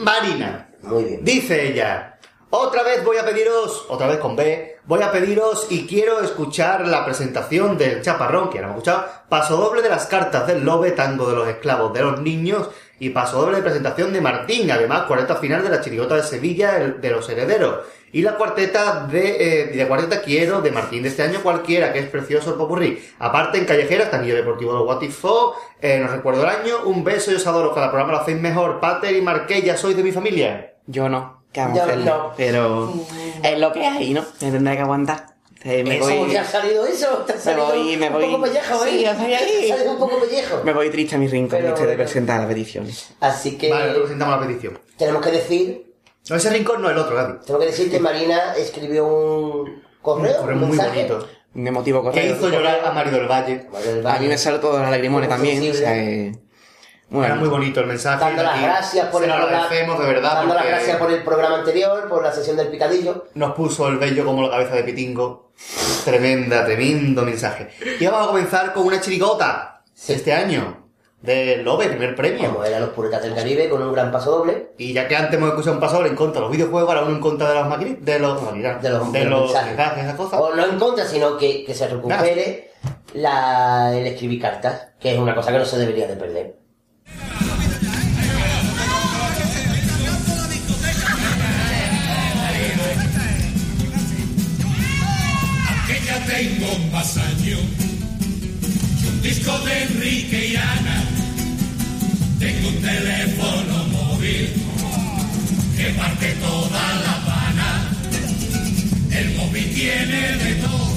Marina. 0.02 0.70
Muy 0.84 1.04
bien. 1.04 1.24
Dice 1.24 1.68
ella. 1.68 2.20
Otra 2.58 2.84
vez 2.84 3.04
voy 3.04 3.18
a 3.18 3.26
pediros, 3.26 3.86
otra 3.90 4.08
vez 4.08 4.18
con 4.20 4.36
B, 4.38 4.78
voy 4.86 5.02
a 5.02 5.12
pediros 5.12 5.68
y 5.70 5.86
quiero 5.86 6.22
escuchar 6.22 6.88
la 6.88 7.04
presentación 7.04 7.78
del 7.78 8.02
chaparrón, 8.02 8.50
que 8.50 8.56
ya 8.56 8.62
lo 8.62 8.68
hemos 8.68 8.78
escuchado, 8.78 9.08
paso 9.28 9.58
doble 9.58 9.82
de 9.82 9.90
las 9.90 10.06
cartas 10.06 10.48
del 10.48 10.64
lobe, 10.64 10.92
tango 10.92 11.28
de 11.28 11.36
los 11.36 11.50
esclavos 11.50 11.92
de 11.94 12.02
los 12.02 12.22
niños 12.22 12.70
y 13.00 13.10
paso 13.10 13.42
doble 13.42 13.58
de 13.58 13.64
presentación 13.64 14.14
de 14.14 14.22
Martín, 14.22 14.70
además 14.72 15.04
cuarteta 15.04 15.36
final 15.36 15.64
de 15.64 15.70
la 15.70 15.82
chirigota 15.82 16.16
de 16.16 16.24
Sevilla 16.24 16.78
el- 16.78 17.02
de 17.02 17.10
los 17.12 17.28
herederos 17.30 17.80
y 18.14 18.22
la 18.22 18.36
cuarteta 18.38 19.06
de, 19.12 19.64
eh, 19.64 19.66
de 19.76 19.88
cuarteta 19.88 20.22
quiero 20.22 20.62
de 20.62 20.72
Martín 20.72 21.04
de 21.04 21.10
este 21.10 21.24
año 21.24 21.42
cualquiera, 21.44 21.92
que 21.92 22.00
es 22.00 22.06
precioso 22.08 22.52
el 22.52 22.56
popurrí. 22.56 23.04
Aparte 23.20 23.58
en 23.58 23.66
Callejeras, 23.66 24.10
Tanillo 24.10 24.36
Deportivo 24.36 24.74
de 24.78 24.84
Watifo, 24.86 25.54
eh, 25.82 26.00
no 26.02 26.08
recuerdo 26.08 26.44
el 26.44 26.50
año, 26.50 26.84
un 26.86 27.04
beso 27.04 27.32
y 27.32 27.36
os 27.36 27.46
adoro, 27.46 27.74
cada 27.74 27.90
programa 27.90 28.14
lo 28.14 28.20
hacéis 28.20 28.40
mejor, 28.40 28.80
Pater 28.80 29.14
y 29.16 29.22
Marqués, 29.22 29.64
ya 29.66 29.76
sois 29.76 29.98
de 29.98 30.04
mi 30.04 30.14
familia. 30.14 30.76
Yo 30.88 31.10
no. 31.10 31.44
¿Qué 31.52 31.60
vamos 31.62 31.80
a 31.80 31.84
hacerle? 31.84 32.06
no. 32.06 32.34
Pero 32.38 32.94
es 33.44 33.60
lo 33.60 33.72
que 33.74 33.86
hay, 33.86 34.14
¿no? 34.14 34.24
Me 34.42 34.52
tendré 34.52 34.76
que 34.76 34.82
aguantar. 34.82 35.35
Eh, 35.68 35.84
me 35.84 35.98
Eso, 35.98 36.06
voy, 36.16 36.30
¿te 36.30 36.38
ha 36.38 36.46
salido 36.46 36.86
eso? 36.86 37.08
¿Te 37.26 37.34
ha 37.34 37.36
me 37.38 37.42
salido 37.42 37.66
voy, 37.66 37.98
me 37.98 38.10
voy. 38.12 38.24
un 38.26 38.32
poco 38.34 38.44
pellejo, 38.44 38.86
¿eh? 38.86 38.90
Sí, 38.92 39.06
ahí. 39.34 39.68
Salido 39.70 39.92
un 39.94 39.98
poco 40.00 40.20
pellejo. 40.20 40.62
Me 40.64 40.74
voy 40.74 40.92
triste 40.92 41.16
a 41.16 41.18
mi 41.18 41.28
rincón 41.28 41.60
Pero- 41.60 41.74
este 41.74 41.88
de 41.88 41.96
presentar 41.96 42.40
las 42.42 42.48
peticiones. 42.48 43.10
Así 43.20 43.58
que 43.58 43.72
Vale, 43.72 43.94
presentamos 44.00 44.40
la 44.40 44.48
petición. 44.48 44.80
tenemos 44.96 45.26
que 45.26 45.32
decir, 45.32 45.92
No, 46.30 46.36
ese 46.36 46.50
rincón 46.52 46.82
no, 46.84 46.90
el 46.92 46.98
otro, 47.00 47.16
Gaby. 47.16 47.40
tengo 47.46 47.60
que 47.60 47.66
decir 47.66 47.90
que 47.90 48.00
Marina 48.00 48.54
escribió 48.56 49.06
un 49.08 49.84
correo, 50.04 50.34
Un 50.36 50.40
correo 50.42 50.54
un 50.56 50.60
muy 50.68 50.78
mensaje. 50.78 51.06
bonito. 51.08 51.28
Un 51.56 51.68
emotivo 51.68 52.00
Que 52.04 52.10
correo. 52.10 52.36
hizo 52.36 52.50
llorar 52.50 52.82
a 52.86 52.92
Mario 52.92 53.14
del 53.14 53.28
Valle. 53.28 53.66
Mario 53.72 53.96
del 53.96 54.06
A 54.06 54.10
Valle. 54.10 54.20
mí 54.22 54.28
me 54.28 54.38
sale 54.38 54.60
todo 54.60 54.78
las 54.80 54.92
lagrimones 54.92 55.30
también. 55.30 55.72
O 55.72 55.74
sea, 55.74 55.98
eh, 55.98 56.32
bueno, 57.10 57.26
Era 57.28 57.36
muy 57.36 57.50
bonito 57.50 57.80
el 57.82 57.86
mensaje. 57.88 58.24
Dando 58.24 58.44
las 58.44 58.62
gracias 58.62 59.08
por 59.08 59.22
se 59.22 59.26
el 59.28 59.32
lo 59.32 59.38
programa. 59.38 59.64
agradecemos 59.64 60.00
de 60.00 60.06
verdad. 60.08 60.34
Dando 60.36 60.54
las 60.56 60.66
gracias 60.66 60.98
por 60.98 61.12
el 61.12 61.24
programa 61.24 61.56
anterior, 61.60 62.08
por 62.10 62.24
la 62.24 62.32
sesión 62.32 62.58
del 62.58 62.68
picadillo. 62.70 63.26
Nos 63.36 63.54
puso 63.54 63.88
el 63.88 63.98
bello 63.98 64.26
como 64.26 64.42
la 64.44 64.50
cabeza 64.50 64.76
de 64.76 64.84
Pitingo. 64.84 65.52
Tremenda, 66.04 66.66
tremendo 66.66 67.22
mensaje. 67.24 67.70
Y 68.00 68.06
vamos 68.06 68.24
a 68.24 68.28
comenzar 68.32 68.74
con 68.74 68.86
una 68.88 69.00
chirigota. 69.00 69.84
Este 70.08 70.34
año. 70.34 70.82
De 71.22 71.58
Lobe, 71.58 71.88
primer 71.88 72.16
premio. 72.16 72.52
Como 72.52 72.64
eran 72.66 72.82
los 72.82 72.90
puretas 72.92 73.24
del 73.24 73.34
Caribe, 73.34 73.68
con 73.70 73.82
un 73.82 73.92
gran 73.94 74.12
paso 74.12 74.30
doble. 74.30 74.74
Y 74.78 74.94
ya 74.94 75.08
que 75.08 75.16
antes 75.16 75.34
hemos 75.36 75.50
escuchado 75.50 75.74
un 75.74 75.80
paso 75.80 75.96
doble 75.96 76.10
en 76.10 76.16
contra 76.16 76.36
de 76.42 76.48
los 76.48 76.52
videojuegos, 76.56 76.88
ahora 76.90 77.04
uno 77.06 77.16
en 77.16 77.22
contra 77.22 77.50
de 77.50 77.56
las 77.56 77.68
máquinas, 77.68 77.98
de 78.06 78.20
los, 78.20 78.42
De 78.54 78.62
los, 78.62 78.82
de 78.82 79.20
de 79.20 79.26
los 79.26 79.42
mensajes. 79.48 79.76
mensajes, 79.76 80.04
esas 80.04 80.16
cosas. 80.16 80.40
O 80.40 80.54
no 80.56 80.66
en 80.66 80.78
contra, 80.78 81.06
sino 81.06 81.36
que, 81.38 81.64
que 81.66 81.74
se 81.74 81.88
recupere 81.88 82.72
la, 83.14 83.92
el 83.98 84.06
escribir 84.06 84.40
cartas, 84.42 84.90
que 85.00 85.14
es 85.14 85.18
una 85.20 85.34
cosa 85.34 85.52
que 85.52 85.58
no 85.58 85.66
se 85.66 85.78
debería 85.80 86.06
de 86.08 86.16
perder. 86.16 86.56
Años 96.96 97.60
que 99.02 99.08
un 99.10 99.22
disco 99.22 99.60
de 99.60 99.84
Enrique 99.84 100.48
y 100.48 100.56
Ana. 100.56 101.04
Tengo 102.40 102.70
un 102.70 102.82
teléfono 102.82 103.84
móvil 103.92 104.50
que 105.76 105.90
parte 105.90 106.34
toda 106.36 106.94
La 107.04 107.16
Habana. 107.16 107.92
El 109.12 109.36
móvil 109.36 109.74
tiene 109.74 110.38
de 110.38 110.56
todo, 110.56 110.96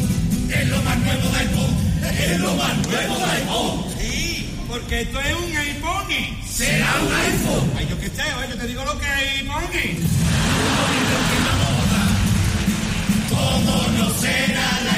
es 0.51 0.69
lo 0.69 0.83
más 0.83 0.99
nuevo 0.99 1.29
de 1.31 1.39
iPhone, 1.39 1.77
es 2.17 2.41
lo 2.41 2.55
más 2.55 2.77
nuevo 2.87 3.19
de 3.19 3.25
iPhone. 3.25 3.85
Sí, 3.99 4.49
porque 4.69 5.01
esto 5.03 5.21
es 5.21 5.35
un 5.35 5.57
iPhone. 5.57 6.07
Será 6.49 6.95
un 7.03 7.13
iPhone. 7.13 7.73
Ay, 7.77 7.87
yo 7.91 7.99
qué 7.99 8.07
sé, 8.07 8.23
oye, 8.23 8.49
yo 8.51 8.57
te 8.57 8.67
digo 8.69 8.85
lo 8.85 8.99
que 9.01 9.07
es 9.07 9.41
iPhone. 9.41 9.99
Como 13.31 13.89
no 13.99 14.15
será 14.21 14.79
el 14.81 14.98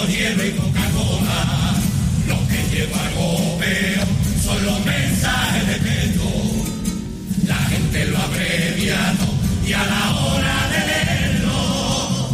con 0.00 0.08
todo 0.08 0.16
hielo 0.16 0.46
y 0.46 0.50
Coca-Cola. 0.52 1.74
Lo 2.28 2.48
que 2.48 2.62
lleva 2.74 3.06
algo 3.06 3.58
peor 3.58 4.06
son 4.42 4.64
los 4.64 4.84
mensajes 4.84 5.66
de 5.66 5.74
texto. 5.74 6.30
La 7.46 7.56
gente 7.56 8.04
lo 8.06 8.18
ha 8.18 8.24
abreviado 8.24 9.26
y 9.66 9.72
a 9.72 9.84
la 9.84 10.16
hora 10.16 10.68
de 10.72 10.78
leerlo, 10.86 12.30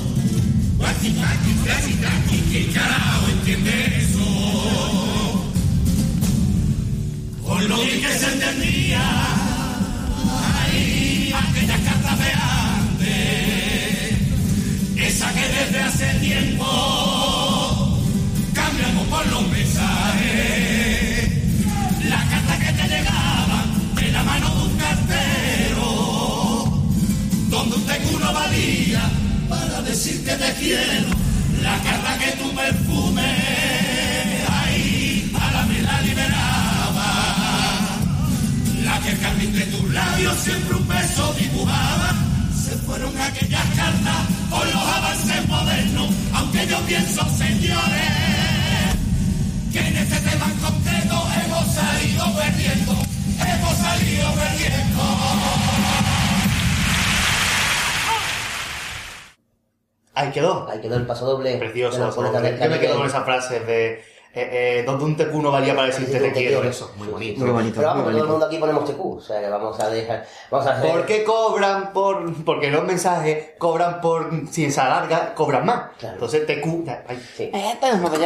guachi, 0.78 1.12
guachi, 1.12 1.52
guachi, 1.64 1.92
guachi, 2.00 2.42
¿quién 2.50 2.72
carajo 2.72 3.28
entiende 3.30 4.02
eso? 4.02 4.26
Por 7.46 7.62
lo 7.62 7.80
que 7.80 8.18
se 8.18 8.26
entendía, 8.32 9.02
ahí 10.54 11.32
aquellas 11.34 11.80
cartas 11.80 12.18
de 12.18 12.32
antes, 12.98 14.18
esa 14.96 15.32
que 15.32 15.48
desde 15.48 15.80
hace 15.80 16.06
tiempo 16.20 17.15
por 19.16 19.26
los 19.28 19.48
mensajes. 19.48 21.32
La 22.04 22.22
carta 22.32 22.58
que 22.58 22.72
te 22.78 22.88
llegaba 22.88 23.64
de 23.94 24.12
la 24.12 24.22
mano 24.22 24.54
de 24.56 24.62
un 24.68 24.76
cartero, 24.76 25.88
donde 27.48 27.76
un 27.76 27.86
tecuno 27.86 28.32
valía 28.32 29.02
para 29.48 29.82
decir 29.82 30.22
que 30.24 30.32
te 30.32 30.52
quiero. 30.60 31.08
La 31.62 31.76
carta 31.86 32.18
que 32.18 32.30
tu 32.32 32.54
perfume 32.54 33.32
ahí 34.58 35.32
a 35.34 35.50
la 35.54 35.62
la 35.88 36.00
liberaba. 36.02 37.10
La 38.84 39.00
que 39.00 39.10
el 39.12 39.18
carmín 39.18 39.52
de 39.52 39.66
tus 39.72 39.90
labios 39.92 40.36
siempre 40.44 40.76
un 40.76 40.88
beso 40.88 41.34
dibujaba. 41.40 42.14
Se 42.64 42.72
fueron 42.84 43.18
aquellas 43.18 43.66
cartas 43.80 44.20
con 44.50 44.66
los 44.74 44.84
avances 44.98 45.48
modernos, 45.48 46.08
aunque 46.34 46.66
yo 46.66 46.78
pienso, 46.80 47.22
señores, 47.36 48.55
que 49.76 49.88
en 49.88 49.96
este 49.96 50.30
tema 50.30 50.46
en 50.46 50.58
concreto 50.58 51.16
hemos 51.44 51.66
salido 51.74 52.24
perdiendo, 52.34 52.92
hemos 52.92 53.76
salido 53.76 54.32
perdiendo. 54.32 55.02
Ahí 60.14 60.30
quedó. 60.30 60.66
Ahí 60.70 60.80
quedó 60.80 60.96
el 60.96 61.06
paso 61.06 61.26
doble. 61.26 61.58
Precioso. 61.58 62.10
Yo 62.10 62.70
me 62.70 62.80
quedo 62.80 62.96
con 62.96 63.06
esa 63.06 63.22
frase 63.22 63.60
de 63.60 64.02
eh, 64.38 64.80
eh, 64.80 64.82
donde 64.84 65.04
un 65.06 65.16
tecuno 65.16 65.50
valía 65.50 65.74
para 65.74 65.86
decirte 65.86 66.20
te 66.20 66.30
quiero. 66.30 66.62
Eso, 66.62 66.92
muy 66.96 67.08
bonito. 67.08 67.40
Muy 67.40 67.50
bonito, 67.52 67.76
Pero 67.76 67.88
vamos, 67.88 68.04
muy 68.04 68.12
todo 68.12 68.22
el 68.22 68.28
bonito. 68.28 68.32
mundo 68.32 68.46
aquí 68.46 68.58
ponemos 68.58 68.84
TQ, 68.84 69.00
o 69.00 69.20
sea 69.22 69.40
que 69.40 69.48
vamos 69.48 69.80
a 69.80 69.88
dejar. 69.88 70.26
Vamos 70.50 70.66
a 70.66 70.72
hacer. 70.76 70.90
¿Por 70.90 71.06
qué 71.06 71.24
cobran 71.24 71.94
por.? 71.94 72.44
Porque 72.44 72.70
los 72.70 72.84
mensajes 72.84 73.52
cobran 73.56 74.02
por. 74.02 74.30
Si 74.50 74.70
se 74.70 74.78
alarga, 74.78 75.34
cobran 75.34 75.64
más. 75.64 75.90
Entonces 76.02 76.44
TQ. 76.46 76.86
ay, 77.08 77.18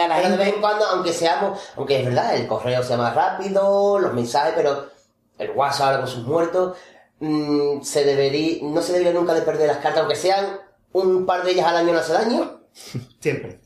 la 0.09 0.16
Pero 0.16 0.31
de 0.31 0.37
vez 0.37 0.49
en 0.49 0.61
cuando, 0.61 0.85
aunque 0.87 1.12
seamos, 1.12 1.61
aunque 1.77 2.01
es 2.01 2.05
verdad, 2.05 2.35
el 2.35 2.49
correo 2.49 2.82
sea 2.82 2.97
más 2.97 3.15
rápido, 3.15 4.01
los 4.01 4.12
mensajes, 4.12 4.55
pero 4.57 4.87
el 5.39 5.51
WhatsApp 5.53 5.87
ahora 5.87 5.99
con 6.01 6.09
sus 6.09 6.27
muertos, 6.27 6.77
mm, 7.20 7.82
se 7.82 8.05
debería, 8.05 8.59
no 8.62 8.82
se 8.82 8.95
debería 8.95 9.12
nunca 9.12 9.32
de 9.32 9.43
perder 9.43 9.69
las 9.69 9.77
cartas, 9.77 10.01
aunque 10.01 10.16
sean 10.16 10.59
un 10.91 11.24
par 11.24 11.45
de 11.45 11.53
ellas 11.53 11.69
al 11.69 11.77
año 11.77 11.93
no 11.93 12.01
hace 12.01 12.12
daño, 12.15 12.62
Siempre. 13.20 13.60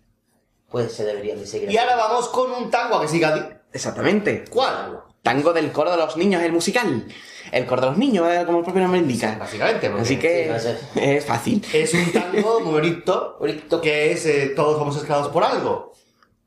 Pues 0.74 0.92
se 0.92 1.04
deberían 1.04 1.38
de 1.38 1.46
seguir. 1.46 1.70
Y 1.70 1.76
ahora 1.78 1.94
vamos 1.94 2.28
con 2.30 2.50
un 2.50 2.68
tango 2.68 2.96
a 2.96 3.00
que 3.02 3.06
siga. 3.06 3.32
di- 3.32 3.42
Exactamente. 3.72 4.44
¿Cuál? 4.50 5.02
Tango 5.22 5.52
del 5.52 5.70
coro 5.70 5.92
de 5.92 5.96
los 5.96 6.16
niños, 6.16 6.42
el 6.42 6.50
musical. 6.50 7.06
El 7.52 7.64
coro 7.64 7.82
de 7.82 7.86
los 7.90 7.96
niños, 7.96 8.26
eh, 8.28 8.42
como 8.44 8.58
el 8.58 8.64
propio 8.64 8.82
nombre 8.82 8.98
indica. 9.00 9.36
Básicamente. 9.38 9.88
porque- 9.88 10.02
Así 10.02 10.16
que 10.18 10.52
sí, 10.58 11.00
es 11.00 11.24
fácil. 11.24 11.64
Es 11.72 11.94
un 11.94 12.10
tango 12.10 12.58
muy 12.64 12.72
bonito. 12.72 13.38
que 13.80 14.10
es 14.10 14.26
eh, 14.26 14.52
Todos 14.56 14.78
somos 14.78 14.96
esclavos 14.96 15.28
por 15.28 15.44
algo. 15.44 15.92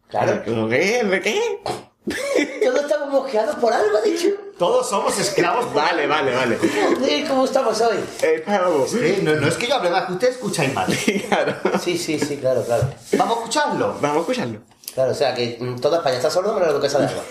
Claro. 0.09 0.43
¿Qué? 0.43 1.03
¿De 1.05 1.21
qué? 1.21 1.61
Todos 2.65 2.81
estamos 2.81 3.09
mosqueados 3.09 3.55
por 3.55 3.71
algo, 3.71 4.01
de 4.01 4.09
hecho. 4.13 4.27
Todos 4.57 4.89
somos 4.89 5.17
esclavos 5.19 5.71
Vale, 5.73 6.07
vale, 6.07 6.35
vale. 6.35 6.57
¿Cómo 7.27 7.45
estamos 7.45 7.79
hoy? 7.81 7.97
Eh, 8.23 8.43
vamos. 8.47 8.89
Sí, 8.89 9.19
no, 9.21 9.35
no 9.35 9.47
es 9.47 9.55
que 9.55 9.67
yo 9.67 9.75
hable 9.75 9.89
más, 9.91 10.05
que 10.05 10.13
ustedes 10.13 10.35
escucháis 10.35 10.73
mal. 10.73 10.87
Sí, 11.79 11.97
sí, 11.97 12.19
sí, 12.19 12.37
claro, 12.37 12.63
claro. 12.63 12.89
Vamos 13.17 13.35
a 13.35 13.39
escucharlo. 13.39 13.95
Vamos 14.01 14.17
a 14.17 14.19
escucharlo. 14.21 14.59
Claro, 14.93 15.11
o 15.11 15.15
sea 15.15 15.35
que 15.35 15.59
toda 15.79 15.97
España 15.97 16.15
está 16.17 16.31
sordo 16.31 16.53
menos 16.53 16.69
la 16.69 16.73
duquesa 16.73 16.99
de 16.99 17.07
Alba. 17.07 17.21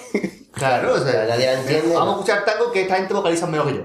Claro, 0.53 0.95
o 0.95 0.99
sea, 0.99 1.27
nadie 1.27 1.47
la 1.47 1.53
entiende. 1.61 1.95
Vamos 1.95 2.09
a 2.09 2.19
escuchar 2.21 2.45
tango 2.45 2.71
que 2.71 2.83
esta 2.83 2.97
gente 2.97 3.13
vocaliza 3.13 3.47
mejor 3.47 3.67
que 3.67 3.75
yo. 3.75 3.83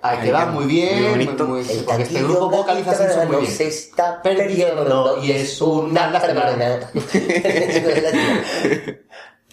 Tango. 0.00 0.16
Ahí 0.20 0.26
queda 0.26 0.46
muy 0.46 0.64
bien. 0.66 1.02
Muy 1.16 1.26
muy- 1.26 1.60
El 1.68 1.84
porque 1.84 2.02
este 2.02 2.22
grupo 2.22 2.50
vocaliza 2.50 2.90
así 2.92 3.26
muy 3.26 3.36
bien. 3.36 3.52
se 3.52 3.68
está 3.68 4.22
perdiendo 4.22 5.18
y 5.22 5.32
es 5.32 5.60
una 5.60 6.06
lástima. 6.10 6.44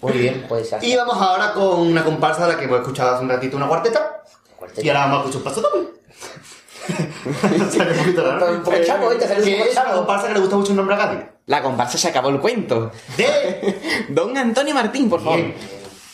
Muy 0.02 0.12
bien, 0.12 0.44
pues 0.48 0.72
así. 0.72 0.92
Y 0.92 0.96
vamos 0.96 1.16
ahora 1.16 1.52
con 1.52 1.80
una 1.80 2.04
comparsa 2.04 2.46
de 2.46 2.52
la 2.52 2.58
que 2.58 2.64
hemos 2.66 2.80
escuchado 2.80 3.14
hace 3.14 3.24
un 3.24 3.30
ratito, 3.30 3.56
una 3.56 3.66
cuarteta. 3.68 4.22
Y 4.76 4.88
ahora 4.88 5.06
vamos 5.06 5.18
a 5.26 5.30
escuchar 5.30 5.38
un 5.38 5.44
paso 5.44 5.60
doble. 5.62 5.88
Sale 7.72 7.92
un 7.92 7.98
poquito 7.98 8.22
raro. 8.30 8.52
Un 8.52 8.62
poco 8.62 8.76
chamo, 8.84 9.10
este 9.10 9.26
sale 9.26 9.40
un 9.40 9.44
¿Qué 9.46 9.56
poco 9.56 9.68
es 9.68 9.74
la 9.74 9.82
chamo. 9.82 9.96
comparsa 9.96 10.26
que 10.28 10.34
le 10.34 10.40
gusta 10.40 10.56
mucho 10.56 10.70
el 10.70 10.76
nombre 10.76 10.94
a 10.94 10.98
Gadi? 10.98 11.18
La 11.46 11.62
comparsa 11.62 11.98
se 11.98 12.08
acabó 12.08 12.28
el 12.28 12.38
cuento. 12.40 12.90
De 13.16 14.06
Don 14.10 14.36
Antonio 14.36 14.74
Martín, 14.74 15.08
por 15.10 15.22
favor. 15.22 15.40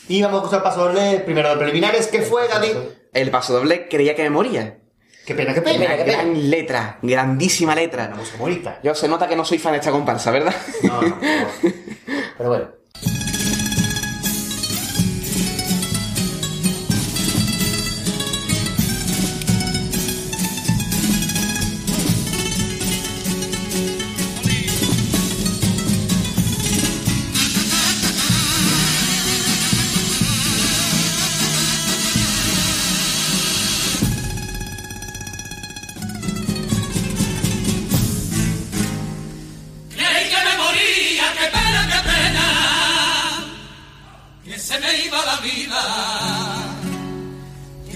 Y 0.09 0.23
vamos 0.23 0.41
a 0.41 0.45
escuchar 0.45 0.59
el 0.59 0.63
paso 0.65 1.25
primero 1.25 1.51
de 1.51 1.57
preliminares. 1.57 2.07
¿Qué 2.07 2.23
fue, 2.23 2.47
Gadi? 2.49 2.73
El 3.13 3.31
paso 3.31 3.53
doble 3.53 3.89
creía 3.89 4.17
que 4.17 4.23
me 4.23 4.31
moría. 4.31 4.79
Qué 5.27 5.35
pena, 5.35 5.53
qué 5.53 5.61
pena. 5.61 5.85
Una 5.85 5.97
gran 5.97 6.51
letra, 6.51 6.99
grandísima 7.03 7.75
letra. 7.75 8.11
música 8.17 8.39
bonita. 8.39 8.81
Yo 8.83 8.95
se 8.95 9.07
nota 9.07 9.29
que 9.29 9.37
no 9.37 9.45
soy 9.45 9.59
fan 9.59 9.73
de 9.73 9.79
esta 9.81 9.91
comparsa, 9.91 10.31
¿verdad? 10.31 10.55
Pero 12.39 12.49
bueno. 12.49 12.69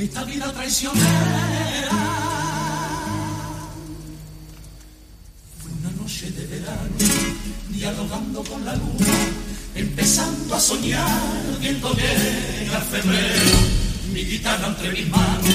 Esta 0.06 0.24
vida 0.24 0.52
traicionera. 0.52 1.90
Fue 5.60 5.70
una 5.80 5.90
noche 6.00 6.30
de 6.30 6.46
verano, 6.46 6.96
dialogando 7.70 8.42
con 8.44 8.64
la 8.64 8.74
luna, 8.76 9.14
empezando 9.74 10.54
a 10.54 10.60
soñar, 10.60 11.20
viendo 11.60 11.92
llegar 11.92 12.82
febrero, 12.82 13.58
mi 14.12 14.24
guitarra 14.24 14.68
entre 14.68 14.92
mis 14.92 15.08
manos, 15.08 15.54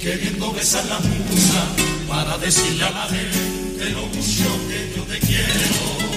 queriendo 0.00 0.52
besar 0.52 0.84
la 0.86 0.98
musa, 1.00 1.62
para 2.08 2.38
decirle 2.38 2.84
a 2.84 2.90
la 2.90 3.06
gente 3.06 3.90
lo 3.90 4.06
mucho 4.06 4.48
que 4.68 4.92
yo 4.96 5.02
te 5.04 5.18
quiero. 5.18 6.10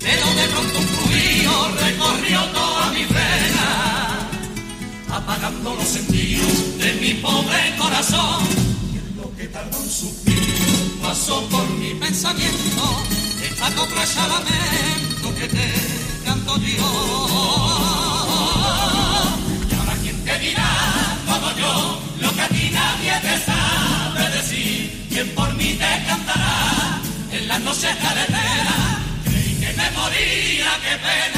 Pero 0.00 0.26
de 0.26 0.48
pronto 0.52 0.78
un 0.78 0.86
fluido 0.86 1.70
recorrió 1.80 2.44
toda 2.52 2.90
mi 2.90 3.04
vena, 3.04 3.97
apagando 5.10 5.74
los 5.74 5.88
sentidos 5.88 6.78
de 6.78 6.92
mi 6.94 7.14
pobre 7.14 7.76
corazón. 7.76 8.44
En 8.92 9.16
lo 9.16 9.34
que 9.36 9.46
tardó 9.48 9.78
un 9.78 9.88
suspiro, 9.88 11.02
pasó 11.02 11.42
por 11.48 11.68
mi 11.70 11.94
pensamiento, 11.94 12.82
esta 13.42 13.68
es 14.02 14.16
lamento 14.16 15.34
que 15.38 15.48
te 15.48 15.72
canto 16.24 16.56
yo. 16.58 16.90
Y 19.70 19.74
ahora 19.74 19.94
quién 20.02 20.24
te 20.24 20.38
dirá, 20.38 20.70
como 21.26 21.50
yo, 21.58 22.00
lo 22.20 22.34
que 22.34 22.40
a 22.42 22.48
ti 22.48 22.70
nadie 22.72 23.12
te 23.20 23.44
sabe 23.44 24.30
decir, 24.36 25.06
quién 25.08 25.28
por 25.34 25.54
mí 25.54 25.74
te 25.74 26.04
cantará 26.06 27.00
en 27.32 27.48
las 27.48 27.60
noches 27.60 27.96
carreteras 27.96 29.08
que 29.60 29.72
me 29.76 29.90
moría, 29.90 30.70
qué 30.84 30.94
pena, 31.06 31.37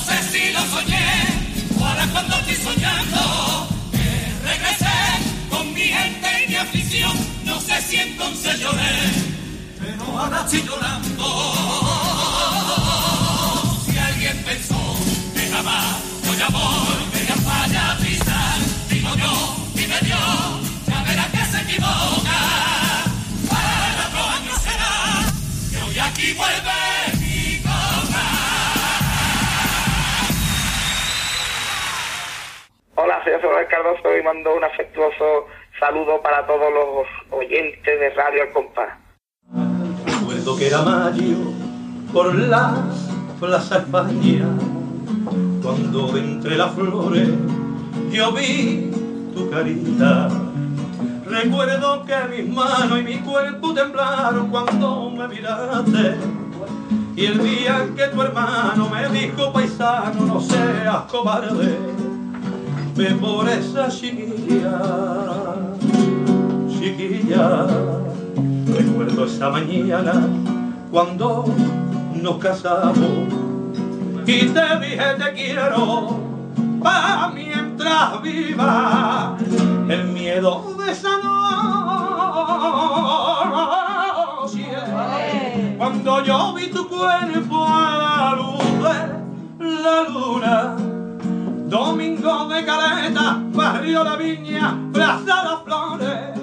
sé 0.00 0.22
si 0.30 0.52
lo 0.52 0.60
soñé, 0.66 1.08
o 1.78 1.84
ahora 1.84 2.06
cuando 2.12 2.36
estoy 2.36 2.56
soñando, 2.56 3.68
que 3.92 4.48
regresé 4.48 4.98
con 5.48 5.72
mi 5.74 5.82
gente 5.82 6.28
y 6.44 6.48
mi 6.48 6.56
afición. 6.56 7.12
No 7.44 7.60
sé 7.60 7.80
si 7.82 7.96
entonces 7.96 8.60
lloré, 8.60 8.96
pero 9.78 10.18
ahora 10.18 10.42
estoy 10.44 10.62
llorando. 10.62 11.26
Si 13.86 13.98
alguien 13.98 14.42
pensó 14.44 14.96
que 15.34 15.48
jamás 15.50 15.96
voy 16.26 16.40
a 16.40 16.48
volver 16.48 17.32
a 17.32 17.36
fallar, 17.36 17.98
pisar, 17.98 18.58
digo 18.88 19.14
yo, 19.16 19.56
y 19.74 19.86
me 19.86 20.00
dio, 20.00 20.16
ya 20.88 21.02
verá 21.02 21.26
que 21.30 21.44
se 21.52 21.60
equivoca. 21.62 22.38
Para 23.48 24.06
otro 24.06 24.22
año 24.36 24.52
será 24.64 24.94
que 25.70 25.82
hoy 25.82 25.98
aquí 25.98 26.32
vuelve 26.34 26.79
José 33.20 33.36
Manuel 33.36 33.66
Cardoso 33.68 34.16
y 34.16 34.22
mando 34.22 34.56
un 34.56 34.64
afectuoso 34.64 35.46
saludo 35.78 36.22
para 36.22 36.46
todos 36.46 36.72
los 36.72 37.38
oyentes 37.38 38.00
de 38.00 38.10
Radio 38.10 38.42
Al 38.42 38.52
Compás. 38.52 38.88
Recuerdo 40.06 40.56
que 40.56 40.66
era 40.68 40.82
mayo 40.82 41.36
por 42.14 42.34
la 42.34 42.72
plaza 43.38 43.78
España, 43.78 44.46
cuando 45.62 46.16
entre 46.16 46.56
las 46.56 46.74
flores 46.74 47.28
yo 48.10 48.32
vi 48.32 48.90
tu 49.34 49.50
carita. 49.50 50.28
Recuerdo 51.26 52.04
que 52.06 52.16
mis 52.36 52.48
manos 52.54 53.00
y 53.00 53.02
mi 53.02 53.18
cuerpo 53.18 53.74
temblaron 53.74 54.50
cuando 54.50 55.10
me 55.10 55.28
miraste. 55.28 56.16
Y 57.16 57.26
el 57.26 57.42
día 57.42 57.86
que 57.94 58.06
tu 58.06 58.22
hermano 58.22 58.88
me 58.88 59.08
dijo 59.08 59.52
paisano, 59.52 60.22
no 60.22 60.40
seas 60.40 61.02
cobarde, 61.10 61.76
ve 63.00 63.14
por 63.14 63.48
esa 63.48 63.88
chiquilla, 63.88 64.78
chiquilla. 66.68 67.66
Recuerdo 68.76 69.24
esa 69.24 69.48
mañana 69.48 70.28
cuando 70.90 71.46
nos 72.22 72.36
casamos 72.36 73.26
y 74.26 74.38
te 74.54 74.78
dije 74.82 75.08
te 75.18 75.32
quiero 75.32 76.20
pa 76.82 77.32
mientras 77.34 78.20
viva 78.22 79.36
el 79.88 80.04
miedo 80.08 80.74
de 80.78 80.92
esa 80.92 81.16
noche 81.22 81.70
cuando 85.78 86.22
yo 86.22 86.52
vi 86.54 86.66
tu 86.66 86.86
cuerpo 86.86 87.66
a 87.66 87.80
la 88.18 88.36
luz 88.36 88.62
de 89.58 89.74
la 89.82 89.96
luna 90.10 90.89
domingo 91.70 92.48
de 92.48 92.64
caleta 92.64 93.40
barrio 93.54 94.02
la 94.02 94.16
viña 94.16 94.76
plaza 94.92 95.44
las 95.44 95.62
flores 95.62 96.40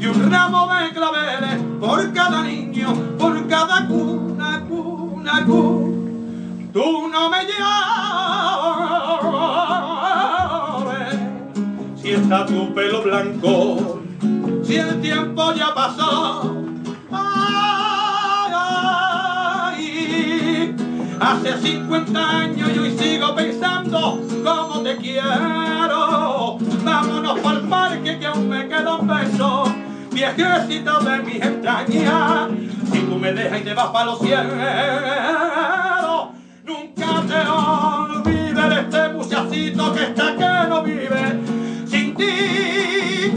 y 0.00 0.06
un 0.06 0.30
ramo 0.30 0.66
de 0.66 0.90
claveles 0.94 1.60
por 1.78 2.10
cada 2.14 2.42
niño, 2.42 2.94
por 3.18 3.46
cada 3.48 3.86
cuna, 3.86 4.64
cuna, 4.66 5.44
cuna. 5.44 5.90
Tú 6.72 7.08
no 7.12 7.28
me 7.28 7.44
llores 7.44 8.00
si 11.96 12.12
está 12.12 12.46
tu 12.46 12.72
pelo 12.72 13.02
blanco, 13.02 14.00
si 14.62 14.76
el 14.76 15.02
tiempo 15.02 15.52
ya 15.52 15.74
pasó. 15.74 16.69
Hace 21.20 21.56
50 21.58 22.30
años 22.30 22.70
y 22.74 22.78
hoy 22.78 22.98
sigo 22.98 23.34
pensando 23.34 24.20
cómo 24.42 24.80
te 24.82 24.96
quiero. 24.96 26.58
Vámonos 26.82 27.38
para 27.40 27.58
el 27.58 27.68
parque 27.68 28.18
que 28.18 28.26
aún 28.26 28.48
me 28.48 28.66
queda 28.66 28.96
un 28.96 29.06
beso 29.06 29.64
viejecito 30.10 31.00
de 31.00 31.18
mis 31.22 31.42
entrañas. 31.42 32.48
Si 32.90 33.00
tú 33.00 33.16
me 33.16 33.32
dejas 33.32 33.60
y 33.60 33.64
te 33.64 33.74
vas 33.74 33.88
para 33.88 34.06
los 34.06 34.18
cielos, 34.20 34.54
nunca 36.64 37.22
te 37.28 37.48
olvides 37.48 38.70
de 38.70 38.80
este 38.80 39.08
muchachito 39.10 39.92
que 39.92 40.02
está 40.04 40.34
que 40.34 40.68
no 40.68 40.82
vive 40.82 41.38
sin 41.86 42.14
ti. 42.14 43.34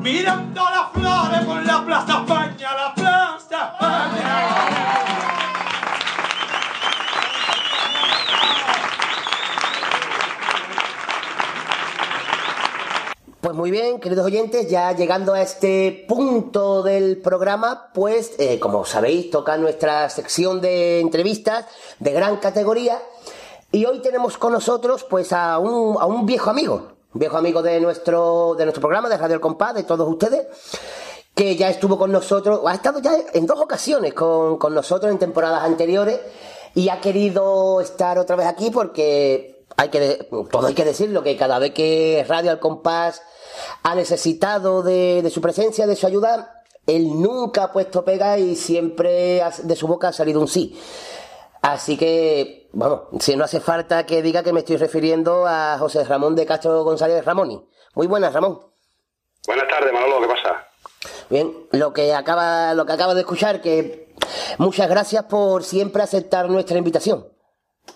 Mirando 0.00 0.62
las 0.62 0.90
flores 0.92 1.44
por 1.44 1.64
la 1.64 1.84
Plaza 1.84 2.18
España, 2.18 2.68
la 2.76 2.94
Plaza 2.94 3.05
muy 13.66 13.72
bien, 13.72 13.98
queridos 13.98 14.24
oyentes, 14.24 14.70
ya 14.70 14.92
llegando 14.92 15.34
a 15.34 15.42
este 15.42 16.04
punto 16.06 16.84
del 16.84 17.20
programa, 17.20 17.90
pues 17.92 18.30
eh, 18.38 18.60
como 18.60 18.84
sabéis, 18.84 19.28
toca 19.28 19.56
nuestra 19.56 20.08
sección 20.08 20.60
de 20.60 21.00
entrevistas 21.00 21.66
de 21.98 22.12
gran 22.12 22.36
categoría. 22.36 23.02
Y 23.72 23.84
hoy 23.86 24.00
tenemos 24.02 24.38
con 24.38 24.52
nosotros 24.52 25.02
pues 25.02 25.32
a 25.32 25.58
un, 25.58 26.00
a 26.00 26.06
un 26.06 26.26
viejo 26.26 26.48
amigo, 26.48 26.92
un 27.12 27.18
viejo 27.18 27.36
amigo 27.38 27.60
de 27.60 27.80
nuestro, 27.80 28.54
de 28.54 28.66
nuestro 28.66 28.82
programa, 28.82 29.08
de 29.08 29.16
Radio 29.16 29.34
El 29.34 29.40
Compás, 29.40 29.74
de 29.74 29.82
todos 29.82 30.08
ustedes, 30.08 30.46
que 31.34 31.56
ya 31.56 31.68
estuvo 31.68 31.98
con 31.98 32.12
nosotros, 32.12 32.60
ha 32.64 32.74
estado 32.74 33.00
ya 33.00 33.16
en 33.32 33.46
dos 33.46 33.58
ocasiones 33.58 34.14
con, 34.14 34.58
con 34.58 34.74
nosotros 34.74 35.10
en 35.10 35.18
temporadas 35.18 35.64
anteriores 35.64 36.20
y 36.72 36.88
ha 36.88 37.00
querido 37.00 37.80
estar 37.80 38.16
otra 38.20 38.36
vez 38.36 38.46
aquí 38.46 38.70
porque 38.70 39.56
hay 39.76 39.88
que, 39.88 40.28
todo 40.50 40.68
hay 40.68 40.74
que 40.74 40.84
decirlo, 40.84 41.24
que 41.24 41.36
cada 41.36 41.58
vez 41.58 41.72
que 41.72 42.24
Radio 42.28 42.52
Al 42.52 42.60
Compás 42.60 43.22
ha 43.82 43.94
necesitado 43.94 44.82
de, 44.82 45.22
de 45.22 45.30
su 45.30 45.40
presencia, 45.40 45.86
de 45.86 45.96
su 45.96 46.06
ayuda, 46.06 46.62
él 46.86 47.20
nunca 47.20 47.64
ha 47.64 47.72
puesto 47.72 48.04
pega 48.04 48.38
y 48.38 48.54
siempre 48.56 49.42
de 49.62 49.76
su 49.76 49.86
boca 49.86 50.08
ha 50.08 50.12
salido 50.12 50.40
un 50.40 50.48
sí. 50.48 50.78
Así 51.62 51.96
que, 51.96 52.68
vamos, 52.72 53.02
si 53.18 53.34
no 53.34 53.44
hace 53.44 53.60
falta 53.60 54.06
que 54.06 54.22
diga 54.22 54.44
que 54.44 54.52
me 54.52 54.60
estoy 54.60 54.76
refiriendo 54.76 55.46
a 55.46 55.76
José 55.78 56.04
Ramón 56.04 56.36
de 56.36 56.46
Castro 56.46 56.84
González 56.84 57.24
Ramoni. 57.24 57.60
Muy 57.94 58.06
buenas, 58.06 58.32
Ramón. 58.32 58.60
Buenas 59.46 59.68
tardes, 59.68 59.92
Manolo, 59.92 60.20
¿qué 60.20 60.28
pasa? 60.28 60.68
Bien, 61.28 61.66
lo 61.72 61.92
que 61.92 62.14
acaba, 62.14 62.72
lo 62.74 62.86
que 62.86 62.92
acaba 62.92 63.14
de 63.14 63.20
escuchar, 63.20 63.60
que 63.60 64.14
muchas 64.58 64.88
gracias 64.88 65.24
por 65.24 65.64
siempre 65.64 66.02
aceptar 66.02 66.48
nuestra 66.48 66.78
invitación. 66.78 67.26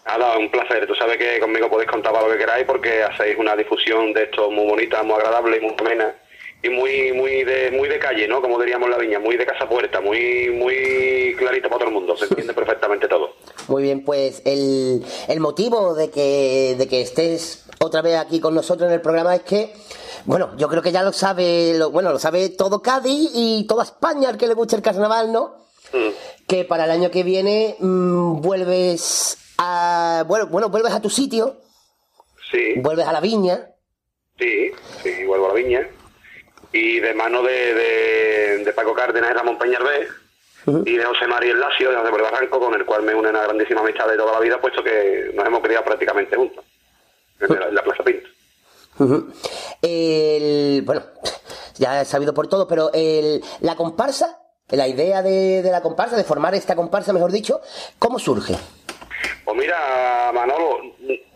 Nada, 0.07 0.39
un 0.39 0.51
placer. 0.51 0.87
Tú 0.87 0.95
sabes 0.95 1.19
que 1.19 1.39
conmigo 1.41 1.69
podéis 1.69 1.91
contar 1.91 2.13
para 2.13 2.27
lo 2.27 2.33
que 2.33 2.39
queráis 2.39 2.67
porque 2.67 3.03
hacéis 3.03 3.37
una 3.39 3.55
difusión 3.55 4.13
de 4.13 4.25
esto 4.25 4.51
muy 4.51 4.67
bonita, 4.67 5.03
muy 5.03 5.15
agradable 5.15 5.59
y 5.59 5.61
muy 5.61 5.75
amena. 5.79 6.15
Y 6.63 6.69
muy, 6.69 7.13
muy 7.15 7.43
de, 7.43 7.71
muy 7.71 7.89
de 7.89 7.99
calle, 7.99 8.29
¿no? 8.29 8.43
Como 8.43 8.61
diríamos 8.61 8.87
en 8.87 8.91
la 8.91 8.99
viña, 8.99 9.19
muy 9.19 9.39
de 9.39 9.47
casa 9.47 9.67
puerta, 9.67 10.03
muy, 10.03 10.51
muy 10.51 11.35
clarito 11.39 11.69
para 11.71 11.79
todo 11.79 11.89
el 11.89 11.95
mundo. 11.95 12.15
Se 12.19 12.27
entiende 12.27 12.53
perfectamente 12.53 13.09
todo. 13.09 13.37
Muy 13.69 13.83
bien, 13.83 14.05
pues 14.05 14.43
el, 14.45 15.03
el 15.29 15.41
motivo 15.41 15.95
de 15.95 16.11
que, 16.11 16.75
de 16.77 16.87
que 16.87 17.01
estés 17.01 17.65
otra 17.79 18.03
vez 18.03 18.17
aquí 18.17 18.41
con 18.41 18.55
nosotros 18.55 18.89
en 18.89 18.95
el 18.95 19.01
programa 19.01 19.35
es 19.35 19.43
que, 19.43 19.73
bueno, 20.27 20.51
yo 20.59 20.69
creo 20.69 20.83
que 20.83 20.93
ya 20.93 21.03
lo 21.03 21.15
sabe, 21.15 21.73
lo, 21.79 21.91
bueno, 21.91 22.13
lo 22.13 22.19
sabe 22.19 22.51
todo 22.51 22.83
Cádiz 22.83 23.31
y 23.33 23.67
toda 23.67 23.85
España 23.85 24.29
al 24.29 24.37
que 24.37 24.47
le 24.47 24.53
guste 24.53 24.77
el 24.77 24.83
carnaval, 24.83 25.33
¿no? 25.33 25.55
Que 26.47 26.65
para 26.65 26.85
el 26.85 26.91
año 26.91 27.11
que 27.11 27.23
viene 27.23 27.77
mm, 27.79 28.43
vuelves 28.43 29.39
a, 29.63 30.25
bueno, 30.27 30.47
bueno, 30.47 30.69
vuelves 30.71 30.93
a 30.93 31.01
tu 31.01 31.11
sitio, 31.11 31.57
Sí, 32.51 32.75
vuelves 32.79 33.07
a 33.07 33.13
la 33.13 33.21
viña, 33.21 33.69
sí, 34.39 34.73
sí, 35.03 35.25
vuelvo 35.25 35.47
a 35.47 35.49
la 35.51 35.55
viña. 35.55 35.89
Y 36.73 36.99
de 36.99 37.15
mano 37.15 37.43
de, 37.43 37.75
de, 37.75 38.65
de 38.65 38.73
Paco 38.73 38.93
Cárdenas 38.95 39.31
y 39.31 39.35
Ramón 39.35 39.59
Peñalver 39.59 40.09
y 40.85 40.97
de 40.97 41.05
José 41.05 41.27
María 41.27 41.55
Lacio, 41.55 41.91
de 41.91 41.97
José 41.97 42.11
María 42.11 42.31
Barranco, 42.31 42.59
con 42.59 42.75
el 42.75 42.85
cual 42.85 43.03
me 43.03 43.15
une 43.15 43.29
una 43.29 43.43
grandísima 43.43 43.81
amistad 43.81 44.09
de 44.09 44.17
toda 44.17 44.33
la 44.33 44.41
vida, 44.41 44.61
puesto 44.61 44.83
que 44.83 45.31
nos 45.35 45.47
hemos 45.47 45.61
criado 45.63 45.85
prácticamente 45.85 46.37
juntos 46.37 46.65
en 47.41 47.59
la, 47.59 47.69
en 47.69 47.75
la 47.75 47.83
Plaza 47.83 48.03
Pinto. 48.03 48.29
El, 49.81 50.83
bueno, 50.85 51.03
ya 51.77 52.03
he 52.03 52.05
sabido 52.05 52.35
por 52.35 52.49
todo, 52.49 52.67
pero 52.67 52.91
el, 52.93 53.43
la 53.61 53.77
comparsa, 53.77 54.39
la 54.69 54.87
idea 54.89 55.23
de, 55.23 55.63
de 55.63 55.71
la 55.71 55.83
comparsa, 55.83 56.17
de 56.17 56.25
formar 56.25 56.55
esta 56.55 56.77
comparsa, 56.77 57.13
mejor 57.13 57.33
dicho, 57.33 57.61
¿cómo 57.99 58.19
surge? 58.19 58.57
Pues 59.45 59.57
mira, 59.57 60.31
Manolo, 60.33 60.81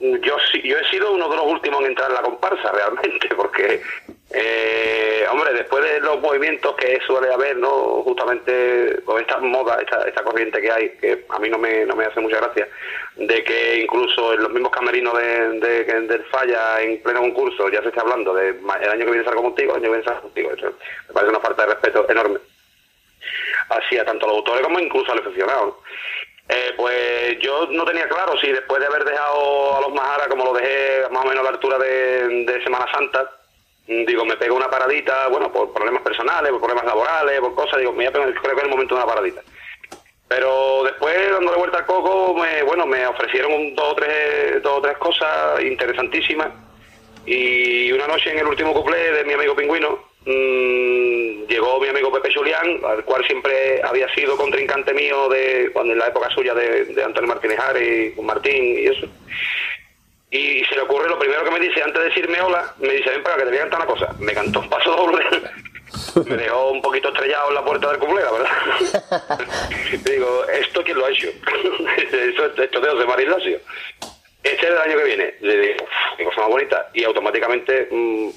yo 0.01 0.37
yo 0.63 0.79
he 0.79 0.91
sido 0.91 1.13
uno 1.13 1.29
de 1.29 1.37
los 1.37 1.47
últimos 1.47 1.81
en 1.81 1.87
entrar 1.89 2.09
en 2.11 2.15
la 2.17 2.23
comparsa 2.23 2.71
realmente, 2.73 3.29
porque, 3.37 3.83
eh, 4.31 5.27
hombre, 5.31 5.53
después 5.53 5.83
de 5.85 6.01
los 6.01 6.21
movimientos 6.21 6.75
que 6.77 7.01
suele 7.07 7.33
haber, 7.33 7.57
¿no? 7.57 8.03
Justamente 8.05 9.01
con 9.05 9.21
esta 9.21 9.39
moda, 9.39 9.79
esta, 9.81 10.03
esta 10.07 10.23
corriente 10.23 10.61
que 10.61 10.71
hay, 10.71 10.91
que 11.01 11.25
a 11.29 11.39
mí 11.39 11.49
no 11.49 11.59
me, 11.59 11.85
no 11.87 11.97
me 11.97 12.05
hace 12.07 12.21
mucha 12.21 12.37
gracia, 12.39 12.69
de 13.17 13.45
que 13.45 13.81
incluso 13.81 14.35
en 14.35 14.43
los 14.43 14.53
mismos 14.53 14.71
camerinos 14.73 15.17
de, 15.19 15.61
de- 15.61 15.85
del 15.85 16.25
Falla, 16.27 16.81
en 16.83 17.03
pleno 17.03 17.21
concurso, 17.21 17.69
ya 17.69 17.83
se 17.83 17.89
está 17.89 18.01
hablando 18.03 18.35
de 18.35 18.49
el 18.51 18.91
año 18.91 19.05
que 19.05 19.11
viene 19.11 19.25
salgo 19.25 19.43
contigo, 19.43 19.73
el 19.73 19.77
año 19.79 19.85
que 19.85 19.89
viene 19.99 20.05
salgo 20.05 20.23
contigo. 20.23 20.51
Eso 20.57 20.73
me 21.09 21.15
parece 21.15 21.31
una 21.31 21.41
falta 21.41 21.63
de 21.67 21.73
respeto 21.75 22.07
enorme 22.09 22.39
hacia 23.71 24.05
tanto 24.05 24.27
los 24.27 24.37
autores 24.39 24.63
como 24.63 24.79
incluso 24.79 25.11
al 25.13 25.19
aficionado. 25.21 25.67
¿no? 25.67 25.77
Eh, 26.49 26.75
pues 26.77 27.39
yo 27.41 27.67
no 27.71 27.85
tenía 27.85 28.07
claro 28.09 28.37
si 28.39 28.53
después 28.53 28.79
de 28.81 28.87
haber 28.87 29.05
dejado 29.05 29.77
a 29.77 29.81
los 29.81 29.95
Majara, 29.95 30.29
como 30.29 30.45
lo 30.45 30.53
dejé 30.53 31.09
más 31.11 31.25
o 31.25 31.29
menos 31.29 31.41
a 31.41 31.45
la 31.45 31.51
altura 31.51 31.79
de, 31.79 32.61
Semana 32.63 32.87
Santa, 32.93 33.31
mm, 33.89 34.05
digo, 34.05 34.25
me 34.25 34.37
pego 34.37 34.57
una 34.57 34.71
paradita, 34.71 35.29
bueno, 35.29 35.51
por 35.51 35.73
problemas 35.73 36.03
personales, 36.03 36.51
por 36.51 36.61
problemas 36.61 36.85
laborales, 36.85 37.41
por 37.41 37.55
cosas, 37.55 37.79
digo, 37.79 37.93
me 37.93 37.97
voy 37.97 38.07
a 38.07 38.13
creo 38.13 38.33
que 38.33 38.57
es 38.57 38.65
el 38.65 38.71
momento 38.71 38.95
de 38.95 39.01
una 39.03 39.11
paradita. 39.11 39.43
Pero 40.29 40.85
después, 40.85 41.15
dándole 41.31 41.59
vuelta 41.59 41.79
al 41.79 41.87
coco, 41.87 42.35
me, 42.35 42.63
bueno, 42.63 42.87
me 42.87 43.07
ofrecieron 43.07 43.75
dos, 43.75 43.93
o 43.93 43.95
tres, 43.95 44.63
dos 44.63 44.79
o 44.79 44.83
tres 44.83 44.99
cosas 44.99 45.63
interesantísimas. 45.63 46.49
Y 47.27 47.91
una 47.93 48.07
noche 48.07 48.33
en 48.33 48.39
el 48.39 48.47
último 48.47 48.75
cuplé 48.75 49.13
de 49.13 49.25
mi 49.25 49.35
amigo 49.35 49.55
Pingüino, 49.55 49.99
mm, 50.25 51.47
llegó 51.47 51.81
mi 51.81 51.89
amigo 51.89 52.13
Pepe 52.13 52.33
Julián, 52.35 52.81
al 52.85 53.05
cual 53.05 53.25
siempre 53.27 53.81
había 53.83 54.13
sido 54.15 54.37
contrincante 54.37 54.93
mío 54.95 55.29
de 55.29 55.71
cuando 55.73 55.93
en 55.93 55.99
la 55.99 56.09
época 56.09 56.31
suya 56.31 56.55
de, 56.55 56.85
de 56.87 57.05
Antonio 57.05 57.29
Martínez 57.29 57.59
y 57.81 58.11
con 58.17 58.27
Martín 58.27 58.79
y 58.79 58.87
eso. 58.87 59.07
Y 60.31 60.65
se 60.65 60.75
le 60.75 60.81
ocurre 60.81 61.09
lo 61.09 61.19
primero 61.19 61.45
que 61.45 61.51
me 61.53 61.61
dice, 61.61 61.81
antes 61.83 62.03
de 62.03 62.09
decirme 62.09 62.41
hola, 62.41 62.75
me 62.81 62.93
dice, 62.93 63.11
ven 63.11 63.23
para 63.23 63.37
que 63.37 63.43
te 63.45 63.49
voy 63.51 63.59
a 63.59 63.61
cantar 63.61 63.81
una 63.81 63.89
cosa. 63.89 64.15
Me 64.19 64.35
cantó 64.35 64.61
un 64.61 64.69
paso 64.69 64.91
doble. 64.91 65.25
me 66.29 66.37
dejó 66.37 66.71
un 66.73 66.83
poquito 66.83 67.09
estrellado 67.11 67.51
en 67.51 67.55
la 67.55 67.65
puerta 67.65 67.89
del 67.91 67.99
cuplé, 68.01 68.23
la 68.23 68.33
verdad. 68.33 69.49
Digo, 70.05 70.45
¿esto 70.49 70.83
quién 70.83 70.99
lo 70.99 71.07
ha 71.07 71.11
hecho? 71.11 71.29
Eso, 72.13 72.47
esto 72.47 72.81
de 72.81 72.91
José 72.91 73.07
María 73.07 73.27
Ignacio. 73.27 73.61
Este 74.43 74.67
es 74.67 74.73
el 74.73 74.79
año 74.79 74.99
que 74.99 75.05
viene. 75.05 75.35
Le 75.41 75.57
digo, 75.59 75.85
"Uf, 75.85 76.17
qué 76.19 76.25
cosa 76.25 76.41
más 76.41 76.51
bonita. 76.51 76.91
Y 76.95 77.05
automáticamente 77.05 77.89
mm, 77.91 78.29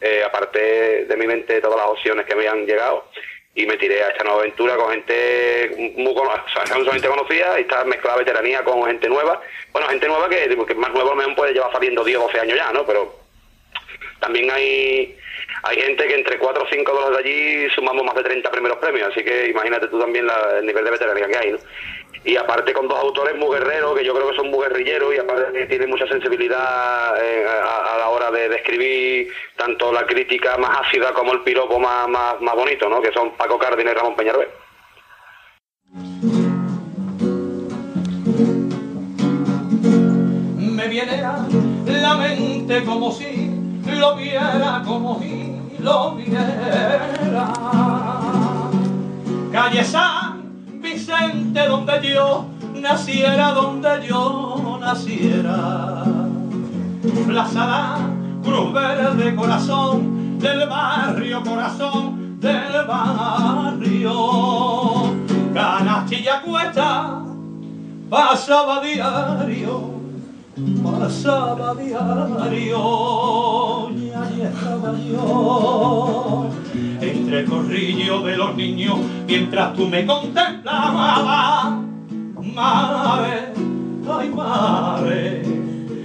eh, 0.00 0.22
aparté 0.24 1.04
de 1.06 1.16
mi 1.16 1.26
mente 1.26 1.60
todas 1.60 1.78
las 1.78 1.86
opciones 1.88 2.26
que 2.26 2.34
me 2.34 2.46
han 2.48 2.66
llegado 2.66 3.08
y 3.54 3.64
me 3.66 3.76
tiré 3.78 4.02
a 4.02 4.08
esta 4.08 4.22
nueva 4.24 4.40
aventura 4.40 4.76
con 4.76 4.90
gente 4.92 5.92
muy 5.96 6.14
cono- 6.14 6.30
o 6.32 6.48
sea, 6.50 6.66
gente 6.66 7.08
conocida 7.08 7.58
y 7.58 7.62
está 7.62 7.84
mezclada 7.84 8.18
veteranía 8.18 8.62
con 8.62 8.84
gente 8.86 9.08
nueva. 9.08 9.40
Bueno, 9.72 9.88
gente 9.88 10.06
nueva 10.08 10.28
que, 10.28 10.48
que 10.66 10.74
más 10.74 10.90
nueva 10.92 11.14
mejor 11.14 11.34
puede 11.36 11.54
llevar 11.54 11.72
saliendo 11.72 12.04
10 12.04 12.18
o 12.18 12.22
12 12.24 12.40
años 12.40 12.56
ya, 12.58 12.70
¿no? 12.72 12.84
Pero 12.84 13.18
también 14.20 14.50
hay 14.50 15.16
hay 15.62 15.80
gente 15.80 16.06
que 16.06 16.14
entre 16.14 16.38
4 16.38 16.62
o 16.62 16.66
5 16.68 16.92
de 16.92 17.00
los 17.00 17.10
de 17.10 17.18
allí 17.18 17.70
sumamos 17.74 18.04
más 18.04 18.14
de 18.14 18.22
30 18.22 18.50
primeros 18.50 18.78
premios, 18.78 19.10
así 19.10 19.24
que 19.24 19.48
imagínate 19.48 19.88
tú 19.88 19.98
también 19.98 20.26
el 20.58 20.66
nivel 20.66 20.84
de 20.84 20.90
veteranía 20.90 21.26
que 21.26 21.38
hay, 21.38 21.52
¿no? 21.52 21.58
Y 22.24 22.36
aparte 22.36 22.72
con 22.72 22.88
dos 22.88 22.98
autores 22.98 23.36
muy 23.36 23.56
guerreros, 23.56 23.96
que 23.96 24.04
yo 24.04 24.12
creo 24.12 24.30
que 24.30 24.36
son 24.36 24.50
muy 24.50 24.66
guerrilleros 24.66 25.14
y 25.14 25.18
aparte 25.18 25.66
tienen 25.66 25.88
mucha 25.88 26.08
sensibilidad 26.08 27.14
eh, 27.22 27.46
a, 27.46 27.98
la 27.98 28.08
hora 28.08 28.32
de, 28.32 28.48
de 28.48 28.56
escribir 28.56 29.32
tanto 29.56 29.92
la 29.92 30.04
crítica 30.06 30.56
más 30.56 30.80
ácida 30.80 31.12
como 31.12 31.32
el 31.32 31.42
piropo 31.42 31.78
más, 31.78 32.08
más, 32.08 32.54
bonito, 32.56 32.88
¿no? 32.88 33.00
Que 33.00 33.12
son 33.12 33.36
Paco 33.36 33.58
Cárdenas 33.58 33.92
y 33.92 33.96
Ramón 33.96 34.16
Peñalver. 34.16 34.50
me 40.58 40.88
viene 40.88 41.22
a 41.22 41.46
la 41.86 42.16
mente 42.16 42.84
como 42.84 43.10
si 43.10 43.55
lo 43.96 44.16
viera, 44.16 44.82
como 44.84 45.18
si 45.20 45.56
lo 45.78 46.14
viera. 46.14 47.52
Calle 49.52 49.84
San 49.84 50.80
Vicente, 50.80 51.66
donde 51.66 52.14
yo 52.14 52.46
naciera, 52.74 53.52
donde 53.52 54.06
yo 54.08 54.78
naciera. 54.80 56.04
Plaza 57.26 57.66
La 57.66 57.98
Cruz 58.42 58.72
Verde, 58.72 59.34
corazón 59.34 60.38
del 60.38 60.68
barrio, 60.68 61.42
corazón 61.42 62.38
del 62.40 62.86
barrio. 62.86 64.14
Canastilla 65.54 66.42
Cuesta, 66.42 67.22
pasaba 68.10 68.80
diario 68.80 69.95
pasaba 70.56 71.74
diario 71.74 72.80
y 73.90 74.10
allí 74.10 74.40
estaba 74.40 74.94
yo 74.98 76.46
entre 77.00 77.40
el 77.40 77.46
corrillo 77.46 78.22
de 78.22 78.36
los 78.38 78.56
niños 78.56 78.96
mientras 79.26 79.74
tú 79.74 79.86
me 79.86 80.06
contemplabas 80.06 81.74
madre, 82.54 83.52
ay 84.10 84.30
madre 84.30 85.42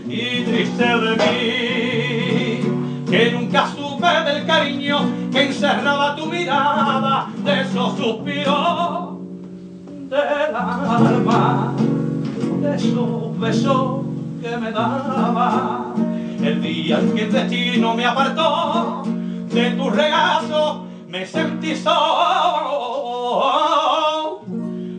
y 0.10 0.44
triste 0.44 0.84
de 0.84 1.16
mí 1.16 2.60
que 3.10 3.32
nunca 3.32 3.68
supe 3.68 4.32
del 4.32 4.46
cariño 4.46 5.00
que 5.32 5.44
encerraba 5.44 6.14
tu 6.18 6.26
mirada 6.26 7.30
de 7.46 7.62
esos 7.62 7.98
suspiros 7.98 9.18
del 10.10 10.56
alma 10.56 11.74
de 12.62 12.76
esos 12.76 13.40
besos 13.40 14.11
que 14.42 14.58
me 14.58 14.72
daba 14.72 15.94
el 16.44 16.62
día 16.64 17.00
en 17.00 17.14
que 17.14 17.22
el 17.22 17.32
destino 17.32 17.94
me 17.94 18.06
apartó 18.06 19.04
de 19.06 19.72
tu 19.72 19.90
regazo 19.92 20.88
me 21.08 21.28
sentí 21.28 21.76
solo 21.76 23.22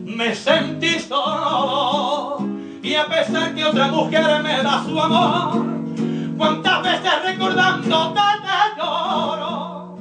me 0.05 0.33
sentí 0.33 0.99
solo. 0.99 2.37
Y 2.81 2.95
a 2.95 3.07
pesar 3.07 3.53
que 3.53 3.65
otra 3.65 3.87
mujer 3.87 4.41
me 4.43 4.63
da 4.63 4.81
su 4.85 4.97
amor 4.97 5.65
cuántas 6.37 6.83
veces 6.83 7.11
recordándote 7.25 8.21
te 8.45 8.79
lloro 8.79 9.97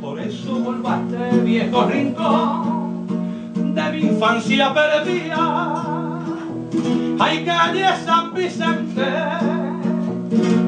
por 0.00 0.18
eso 0.20 0.74
este 0.84 1.38
viejo 1.40 1.84
rincón 1.84 3.06
de 3.74 3.92
mi 3.92 3.98
infancia 3.98 4.72
perdida 4.72 5.95
Hay 7.18 7.44
calle 7.44 7.86
San 8.04 8.34
Vicente, 8.34 9.06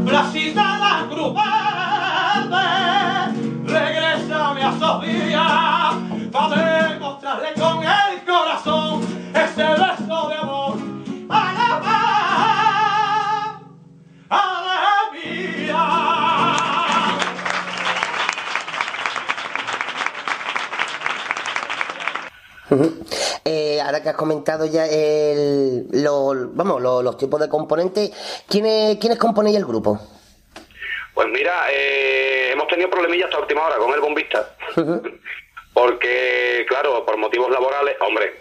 Placita 0.05 0.79
la 0.79 1.07
Cruz 1.09 1.35
regrésame 3.65 4.63
a 4.63 4.71
esos 4.71 5.03
días 5.03 5.93
para 6.33 6.89
demostrarle 6.89 7.49
con 7.55 7.83
el 7.83 8.25
corazón 8.27 9.03
ese 9.35 9.65
beso 9.65 10.29
de 10.29 10.35
amor 10.37 10.79
a 11.29 11.53
la 11.53 11.81
paz, 11.81 13.57
a 14.31 14.33
la. 14.65 14.79
Ujú. 22.71 23.08
Eh, 23.45 23.81
ahora 23.81 24.03
que 24.03 24.09
has 24.11 24.17
comentado 24.17 24.67
ya 24.67 24.87
el, 24.87 25.87
lo- 25.93 26.35
vamos, 26.53 26.81
lo- 26.83 27.03
los 27.03 27.17
tipos 27.17 27.41
de 27.41 27.49
componentes, 27.49 28.11
¿quiénes, 28.49 28.97
¿quiénes 28.99 29.19
componéis 29.19 29.57
el 29.57 29.65
grupo? 29.65 29.99
Pues 31.15 31.29
mira, 31.29 31.67
eh, 31.73 32.51
hemos 32.53 32.69
tenido 32.69 32.89
problemillas 32.91 33.27
hasta 33.27 33.41
última 33.41 33.67
hora 33.67 33.77
con 33.79 33.93
el 33.93 34.01
bombista. 34.01 34.55
Porque, 35.75 36.65
claro, 36.69 37.05
por 37.07 37.17
motivos 37.19 37.51
laborales, 37.53 37.97
hombre, 38.01 38.35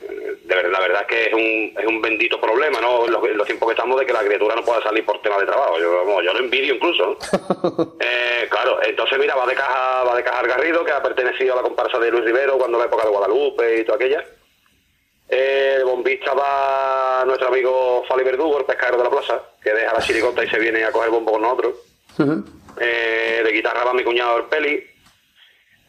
de 0.44 0.56
verdad, 0.56 0.72
la 0.72 0.80
verdad 0.80 1.02
es 1.02 1.08
que 1.08 1.26
es 1.28 1.34
un, 1.34 1.78
es 1.80 1.86
un 1.86 2.02
bendito 2.02 2.42
problema, 2.42 2.82
¿no? 2.82 3.06
En 3.06 3.12
los, 3.12 3.22
los 3.30 3.46
tiempos 3.46 3.68
que 3.68 3.74
estamos 3.74 4.00
de 4.00 4.08
que 4.08 4.14
la 4.14 4.22
criatura 4.24 4.56
no 4.56 4.64
pueda 4.64 4.82
salir 4.82 5.06
por 5.06 5.22
tema 5.22 5.38
de 5.38 5.46
trabajo. 5.46 5.78
Yo, 5.80 6.04
vamos, 6.04 6.24
yo 6.26 6.34
lo 6.34 6.40
envidio 6.40 6.74
incluso. 6.76 7.18
Eh, 8.00 8.48
claro, 8.50 8.82
entonces 8.84 9.18
mira, 9.20 9.36
va 9.36 9.46
de 9.46 9.54
caja, 9.56 10.04
va 10.04 10.16
de 10.16 10.24
caja 10.24 10.42
Garrido, 10.48 10.84
que 10.86 10.92
ha 10.92 11.02
pertenecido 11.04 11.54
a 11.54 11.58
la 11.58 11.62
comparsa 11.64 12.00
de 12.00 12.10
Luis 12.12 12.24
Rivero 12.24 12.58
cuando 12.58 12.78
la 12.80 12.86
época 12.86 13.04
de 13.04 13.10
Guadalupe 13.10 13.80
y 13.82 13.84
toda 13.84 13.96
aquella. 13.98 14.24
Eh, 15.30 15.76
el 15.78 15.86
bombista 15.86 16.34
va 16.34 17.24
nuestro 17.26 17.50
amigo 17.50 18.04
Fali 18.08 18.24
Verdugo, 18.24 18.60
el 18.60 18.66
pescadero 18.66 18.98
de 18.98 19.04
la 19.04 19.10
plaza, 19.10 19.42
que 19.62 19.74
deja 19.74 19.94
la 19.94 20.00
chiricota 20.00 20.44
y 20.44 20.50
se 20.50 20.60
viene 20.60 20.84
a 20.86 20.92
coger 20.92 21.10
bombo 21.10 21.34
con 21.34 21.42
nosotros. 21.42 21.76
Eh, 22.80 23.42
de 23.44 23.52
guitarra 23.52 23.84
va 23.84 23.94
mi 23.94 24.04
cuñado 24.04 24.38
el 24.38 24.46
Peli, 24.46 24.84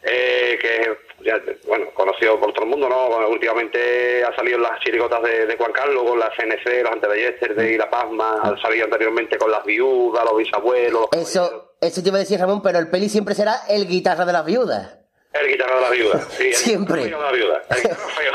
eh, 0.03 0.57
que 0.61 0.97
ya, 1.23 1.41
bueno, 1.67 1.87
conocido 1.93 2.39
por 2.39 2.51
todo 2.53 2.63
el 2.63 2.69
mundo, 2.69 2.89
¿no? 2.89 3.29
Últimamente 3.29 4.23
ha 4.23 4.35
salido 4.35 4.57
en 4.57 4.63
las 4.63 4.79
chirigotas 4.81 5.21
de, 5.23 5.45
de 5.45 5.57
Juan 5.57 5.71
Carlos, 5.71 6.03
con 6.03 6.19
la 6.19 6.31
CNC, 6.35 6.83
los 6.83 6.91
antes 6.91 7.55
de 7.55 7.77
La 7.77 7.89
Pasma, 7.89 8.41
ha 8.41 8.61
salido 8.61 8.85
anteriormente 8.85 9.37
con 9.37 9.51
las 9.51 9.63
viudas, 9.63 10.23
los 10.25 10.37
bisabuelos, 10.37 11.07
los 11.11 11.21
Eso, 11.21 11.75
eso 11.79 12.01
te 12.01 12.09
iba 12.09 12.17
a 12.17 12.21
decir 12.21 12.39
Ramón, 12.39 12.61
pero 12.61 12.79
el 12.79 12.89
peli 12.89 13.09
siempre 13.09 13.35
será 13.35 13.61
el 13.69 13.87
guitarra 13.87 14.25
de 14.25 14.33
las 14.33 14.45
viudas. 14.45 14.98
El 15.31 15.47
guitarra 15.47 15.75
de 15.75 15.81
la 15.81 15.89
viuda. 15.91 16.27
Sí, 16.31 16.47
el 16.47 16.53
Siempre. 16.55 17.03
guitarra 17.03 17.31
de 17.31 17.31
la 17.31 17.37
viuda. 17.37 17.61
El 17.69 17.77
guitarra 17.77 18.07
feo. 18.15 18.31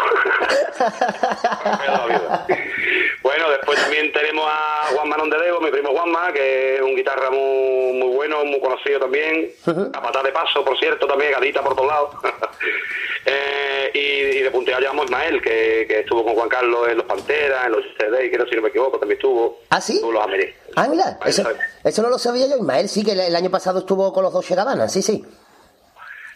El 1.65 1.79
feo 1.79 1.93
de 1.93 1.99
la 1.99 2.07
viuda. 2.07 2.47
Bueno, 3.23 3.51
después 3.51 3.81
también 3.81 4.12
tenemos 4.12 4.47
a 4.49 4.87
Juan 4.95 5.09
Manón 5.09 5.31
de 5.31 5.37
mi 5.61 5.71
primo 5.71 5.91
Juanma, 5.91 6.33
que 6.33 6.77
es 6.77 6.83
un 6.83 6.95
guitarra 6.95 7.31
muy, 7.31 7.95
muy 7.95 8.15
bueno, 8.15 8.45
muy 8.45 8.61
conocido 8.61 9.01
también. 9.01 9.51
Capataz 9.65 10.23
de 10.23 10.31
paso, 10.31 10.65
por 10.65 10.79
cierto, 10.79 11.07
también, 11.07 11.33
gadita 11.33 11.62
por 11.62 11.75
todos 11.75 11.89
lados. 11.89 12.11
Eh, 13.27 13.91
y, 13.95 14.37
y 14.39 14.43
de 14.43 14.51
punteado 14.51 14.83
llevamos 14.83 15.07
Ismael, 15.07 15.41
que, 15.41 15.87
que 15.89 16.01
estuvo 16.01 16.23
con 16.23 16.35
Juan 16.35 16.47
Carlos 16.51 16.87
en 16.91 16.99
los 16.99 17.07
Panteras, 17.07 17.65
en 17.65 17.73
los 17.73 17.81
CD, 17.97 18.31
creo 18.31 18.47
si 18.47 18.55
no 18.55 18.61
me 18.61 18.69
equivoco, 18.69 18.99
también 18.99 19.16
estuvo. 19.16 19.61
¿Ah, 19.71 19.81
sí? 19.81 19.95
Estuvo 19.95 20.12
los 20.12 20.23
Ameri. 20.25 20.53
Ah, 20.77 20.87
mira, 20.91 21.19
eso, 21.25 21.43
eso 21.83 22.03
no 22.03 22.11
lo 22.11 22.19
sabía 22.19 22.47
yo. 22.49 22.57
Ismael 22.57 22.87
sí 22.87 23.03
que 23.03 23.12
el, 23.12 23.21
el 23.21 23.35
año 23.35 23.51
pasado 23.51 23.79
estuvo 23.79 24.12
con 24.12 24.25
los 24.25 24.33
dos 24.35 24.47
Gabbana, 24.47 24.91
sí, 24.91 25.01
sí. 25.01 25.25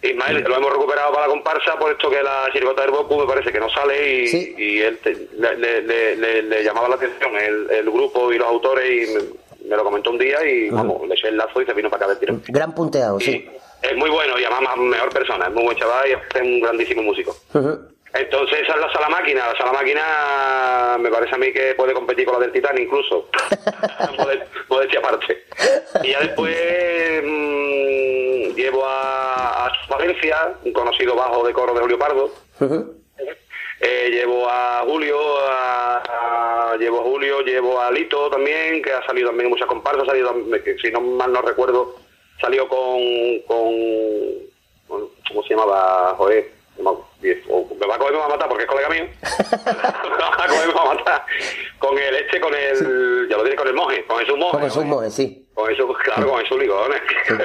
Ismael, 0.02 0.44
lo 0.46 0.56
hemos 0.56 0.70
recuperado 0.72 1.12
para 1.12 1.26
la 1.26 1.32
comparsa, 1.32 1.76
por 1.78 1.90
esto 1.90 2.08
que 2.08 2.22
la 2.22 2.48
chirigota 2.52 2.82
del 2.82 2.90
Boku 2.92 3.18
me 3.18 3.26
parece 3.26 3.50
que 3.52 3.58
no 3.58 3.68
sale 3.68 4.22
y, 4.24 4.28
y 4.56 4.78
él 4.80 4.98
te- 4.98 5.28
le, 5.36 5.56
le- 5.56 5.82
le- 5.82 6.16
le- 6.16 6.42
le 6.42 6.62
llamaba 6.64 6.88
la 6.88 6.94
atención 6.94 7.34
el, 7.36 7.68
el 7.70 7.90
grupo 7.90 8.32
y 8.32 8.38
los 8.38 8.46
autores 8.46 8.84
y 9.08 9.12
me, 9.14 9.68
me 9.70 9.76
lo 9.76 9.82
comentó 9.84 10.10
un 10.10 10.18
día 10.18 10.44
y 10.48 10.70
vamos, 10.70 11.06
le 11.08 11.14
eché 11.14 11.28
el 11.28 11.36
lazo 11.36 11.60
y 11.60 11.66
se 11.66 11.72
vino 11.74 11.90
para 11.90 12.04
acá 12.04 12.10
del 12.14 12.20
tirón. 12.20 12.42
Gran 12.48 12.74
punteado, 12.74 13.18
sí. 13.18 13.48
Es 13.82 13.96
muy 13.96 14.10
bueno 14.10 14.38
y 14.38 14.44
además 14.44 14.62
más- 14.62 14.76
mejor 14.78 15.08
persona, 15.10 15.46
es 15.46 15.52
muy 15.52 15.64
buen 15.64 15.76
chaval 15.76 16.08
y 16.08 16.12
es 16.12 16.42
un 16.42 16.60
grandísimo 16.60 17.02
músico. 17.02 17.36
Entonces 18.14 18.60
esa 18.62 18.74
es 18.74 18.80
la 18.80 18.92
sala 18.92 19.08
máquina, 19.10 19.48
la 19.52 19.56
sala 19.58 19.72
máquina 19.72 20.96
me 20.98 21.10
parece 21.10 21.34
a 21.34 21.38
mí 21.38 21.52
que 21.52 21.74
puede 21.74 21.92
competir 21.92 22.24
con 22.24 22.34
la 22.34 22.40
del 22.40 22.52
Titán 22.52 22.78
incluso, 22.80 23.28
Modest- 24.16 24.46
modestia 24.68 24.98
aparte. 25.00 25.44
Y 26.02 26.10
ya 26.12 26.20
después 26.20 26.56
mm, 27.22 28.54
llevo 28.56 28.84
a, 28.86 29.66
a 29.66 29.72
Valencia, 29.90 30.54
un 30.64 30.72
conocido 30.72 31.14
bajo 31.14 31.46
de 31.46 31.52
coro 31.52 31.74
de 31.74 31.80
Julio 31.80 31.98
Pardo, 31.98 32.30
Eh, 33.80 34.08
llevo 34.10 34.48
a 34.48 34.82
Julio, 34.84 35.16
a, 35.48 36.02
a- 36.72 36.76
llevo 36.78 36.98
a 37.00 37.02
Julio, 37.04 37.42
llevo 37.42 37.80
a 37.80 37.90
Lito 37.92 38.28
también, 38.30 38.82
que 38.82 38.90
ha 38.92 39.04
salido 39.06 39.28
también 39.28 39.46
en 39.46 39.50
muchas 39.52 39.68
comparsas, 39.68 40.02
ha 40.02 40.06
salido, 40.06 40.34
si 40.82 40.90
no 40.90 41.00
mal 41.00 41.32
no 41.32 41.42
recuerdo, 41.42 41.94
salió 42.40 42.66
con, 42.68 42.98
con, 43.46 43.62
¿cómo 45.28 45.42
se 45.44 45.50
llamaba? 45.54 46.14
Joder, 46.16 46.50
me 46.78 47.86
va 47.86 47.94
a 47.94 47.98
coger 47.98 48.12
me 48.12 48.18
va 48.18 48.26
a 48.26 48.28
matar 48.28 48.48
porque 48.48 48.64
es 48.64 48.68
colega 48.70 48.88
mío. 48.88 49.04
me 49.66 49.72
va 50.18 50.44
a 50.44 50.46
coger 50.48 50.68
me 50.68 50.74
va 50.74 50.82
a 50.82 50.94
matar. 50.94 51.26
Con 51.78 51.98
el 51.98 52.14
este, 52.16 52.40
con 52.40 52.54
el, 52.54 53.28
ya 53.28 53.36
lo 53.36 53.44
diré, 53.44 53.56
con 53.56 53.68
el 53.68 53.74
moje, 53.74 54.04
con 54.06 54.18
Jesús 54.18 54.36
Moje. 54.38 54.52
Con 54.52 54.62
Jesús 54.62 54.84
Moje, 54.84 55.10
sí. 55.10 55.48
Con 55.54 55.70
eso, 55.72 55.86
claro, 56.04 56.28
con 56.30 56.44
esos 56.44 56.58
ligones. 56.58 57.00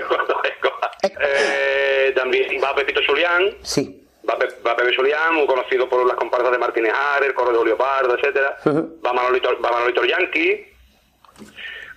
eh, 1.03 2.14
también 2.15 2.61
va 2.64 2.76
Pepito 2.76 3.01
Julián. 3.07 3.55
Sí. 3.61 3.99
Va, 4.27 4.38
Pe- 4.38 4.47
va 4.65 4.76
Pepe 4.76 4.95
Julián, 4.95 5.35
muy 5.35 5.45
conocido 5.47 5.89
por 5.89 6.05
las 6.05 6.15
comparsas 6.15 6.51
de 6.51 6.57
Martínez 6.57 6.93
Ares, 6.93 7.30
el 7.30 7.34
coro 7.35 7.51
de 7.57 7.65
Leopardo, 7.65 8.15
etcétera. 8.18 8.57
Va 9.05 9.14
Manolito, 9.14 9.49
va 9.61 9.72
Manolito 9.72 10.03
Yankee. 10.05 10.65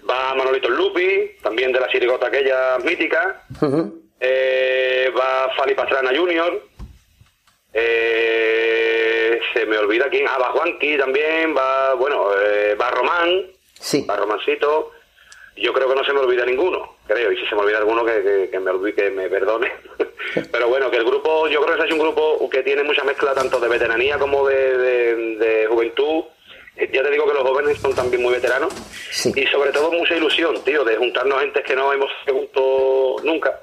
Va 0.08 0.34
Manolito 0.34 0.68
Lupi, 0.68 1.36
también 1.42 1.72
de 1.72 1.80
la 1.80 1.88
chirigota 1.88 2.26
aquella 2.28 2.78
mítica. 2.78 3.42
Eh, 4.20 5.12
va 5.16 5.50
Fali 5.56 5.74
Pastrana 5.74 6.10
Junior. 6.16 6.62
Eh, 7.78 9.40
se 9.52 9.66
me 9.66 9.78
olvida 9.78 10.08
quién. 10.08 10.26
Ah, 10.28 10.38
va 10.38 10.46
Juanqui 10.52 10.96
también. 10.96 11.56
Va, 11.56 11.94
bueno, 11.94 12.28
eh, 12.40 12.74
va 12.80 12.90
Román. 12.90 13.42
Sí. 13.78 14.04
Va 14.08 14.16
Romancito. 14.16 14.92
Yo 15.56 15.72
creo 15.72 15.88
que 15.88 15.94
no 15.94 16.04
se 16.04 16.12
me 16.12 16.20
olvida 16.20 16.44
ninguno, 16.44 16.96
creo. 17.06 17.32
Y 17.32 17.36
si 17.38 17.46
se 17.46 17.54
me 17.54 17.62
olvida 17.62 17.78
alguno, 17.78 18.04
que, 18.04 18.22
que- 18.22 18.48
que 18.50 18.58
me, 18.60 18.70
olvide, 18.70 18.94
que 18.94 19.10
me 19.10 19.28
perdone. 19.28 19.72
Pero 20.52 20.68
bueno, 20.68 20.90
que 20.90 20.98
el 20.98 21.04
grupo, 21.04 21.48
yo 21.48 21.62
creo 21.62 21.76
que 21.78 21.84
es 21.86 21.92
un 21.92 21.98
grupo 21.98 22.48
que 22.50 22.62
tiene 22.62 22.82
mucha 22.82 23.04
mezcla 23.04 23.32
tanto 23.32 23.58
de 23.58 23.68
veteranía 23.68 24.18
como 24.18 24.46
de, 24.46 24.76
de- 24.76 25.36
de 25.36 25.66
juventud. 25.66 26.24
Eh, 26.76 26.90
Ya 26.92 27.02
te 27.02 27.10
digo 27.10 27.26
que 27.26 27.32
los 27.32 27.42
jóvenes 27.42 27.78
son 27.78 27.94
también 27.94 28.22
muy 28.22 28.34
veteranos. 28.34 28.74
Y 29.34 29.46
sobre 29.46 29.72
todo 29.72 29.90
mucha 29.92 30.14
ilusión, 30.14 30.62
tío, 30.62 30.84
de 30.84 30.96
juntarnos 30.96 31.40
gente 31.40 31.62
que 31.62 31.74
no 31.74 31.90
hemos 31.92 32.10
juntos 32.28 33.24
nunca. 33.24 33.58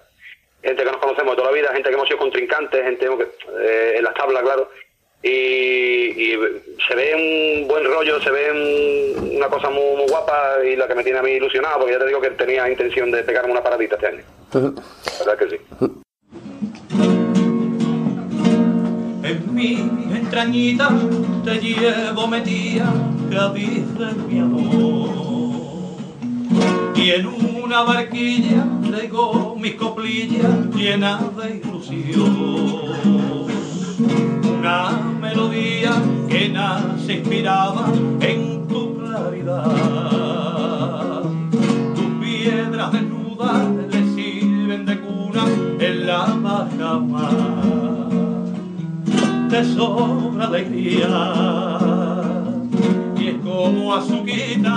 Gente 0.64 0.84
que 0.84 0.91
nos 0.91 0.98
conocemos 1.02 1.31
de 1.34 1.35
toda 1.38 1.52
la 1.52 1.57
vida, 1.57 1.69
gente 1.73 1.90
que 1.90 1.95
hemos 1.95 2.07
sido 2.07 2.19
contrincantes, 2.19 2.84
gente 2.84 3.06
eh, 3.60 3.95
en 3.98 4.03
las 4.03 4.14
tablas, 4.14 4.41
claro. 4.44 4.69
Y, 5.22 6.34
se 6.88 6.95
ve 6.95 7.15
un 7.61 7.68
buen 7.68 7.85
rollo, 7.85 8.19
se 8.22 8.30
ve 8.30 8.52
un- 8.52 9.35
una 9.38 9.48
cosa 9.48 9.69
muy, 9.69 10.06
guapa 10.10 10.57
y 10.65 10.76
la 10.76 10.88
que 10.88 10.95
me 10.95 11.03
tiene 11.03 11.19
a 11.19 11.23
mí 11.23 11.31
ilusionado, 11.31 11.80
porque 11.80 11.94
ya 11.94 11.99
te 11.99 12.07
digo 12.07 12.19
que 12.22 12.30
tenía 12.31 12.69
intención 12.69 13.10
de 13.11 13.23
pegarme 13.23 13.52
una 13.52 13.64
paradita 13.64 13.95
este 13.95 14.07
año. 14.07 14.23
¿Verdad 14.53 15.38
que 15.38 15.49
sí? 15.49 15.57
En 19.23 19.53
mi 19.56 19.76
entrañita 20.15 20.90
te 21.45 21.56
llevo 21.60 22.27
metida, 22.27 22.94
que 23.30 23.38
avise 23.38 24.14
mi 24.27 24.40
amor. 24.40 25.53
Y 26.95 27.10
en 27.11 27.28
una 27.28 27.82
barquilla 27.84 28.65
traigo 28.88 29.56
mis 29.60 29.76
coplillas 29.76 30.74
llenas 30.76 31.22
de 31.38 31.57
ilusión. 31.57 32.74
Una 34.60 34.91
melodía 35.22 35.91
que 36.30 36.49
nace 36.49 37.14
inspirada 37.14 37.91
en 38.22 38.68
tu 38.68 38.98
claridad. 38.98 39.64
Tus 41.95 42.06
piedras 42.22 42.91
desnudas 42.91 43.68
le 43.91 44.15
sirven 44.15 44.86
de 44.86 44.99
cuna 44.99 45.45
en 45.80 46.07
la 46.07 46.26
baja 46.41 46.99
mar 46.99 48.03
te 49.53 49.64
sobra 49.64 50.48
alegría 50.48 51.07
y 53.20 53.28
es 53.28 53.36
como 53.44 53.94
azuquita 53.94 54.74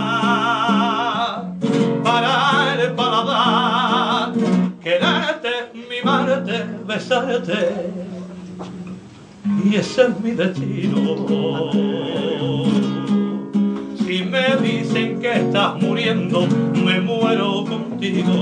para 2.21 2.83
el 2.83 2.93
paladar 2.93 4.33
quererte, 4.83 5.51
mimarte, 5.91 6.65
besarte. 6.87 7.93
Y 9.65 9.77
ese 9.77 10.03
es 10.03 10.21
mi 10.21 10.31
destino. 10.31 11.73
Si 13.99 14.25
me 14.25 14.57
dicen 14.57 15.21
que 15.21 15.33
estás 15.33 15.83
muriendo 15.83 16.47
me 16.85 17.01
muero 17.01 17.65
contigo. 17.65 18.35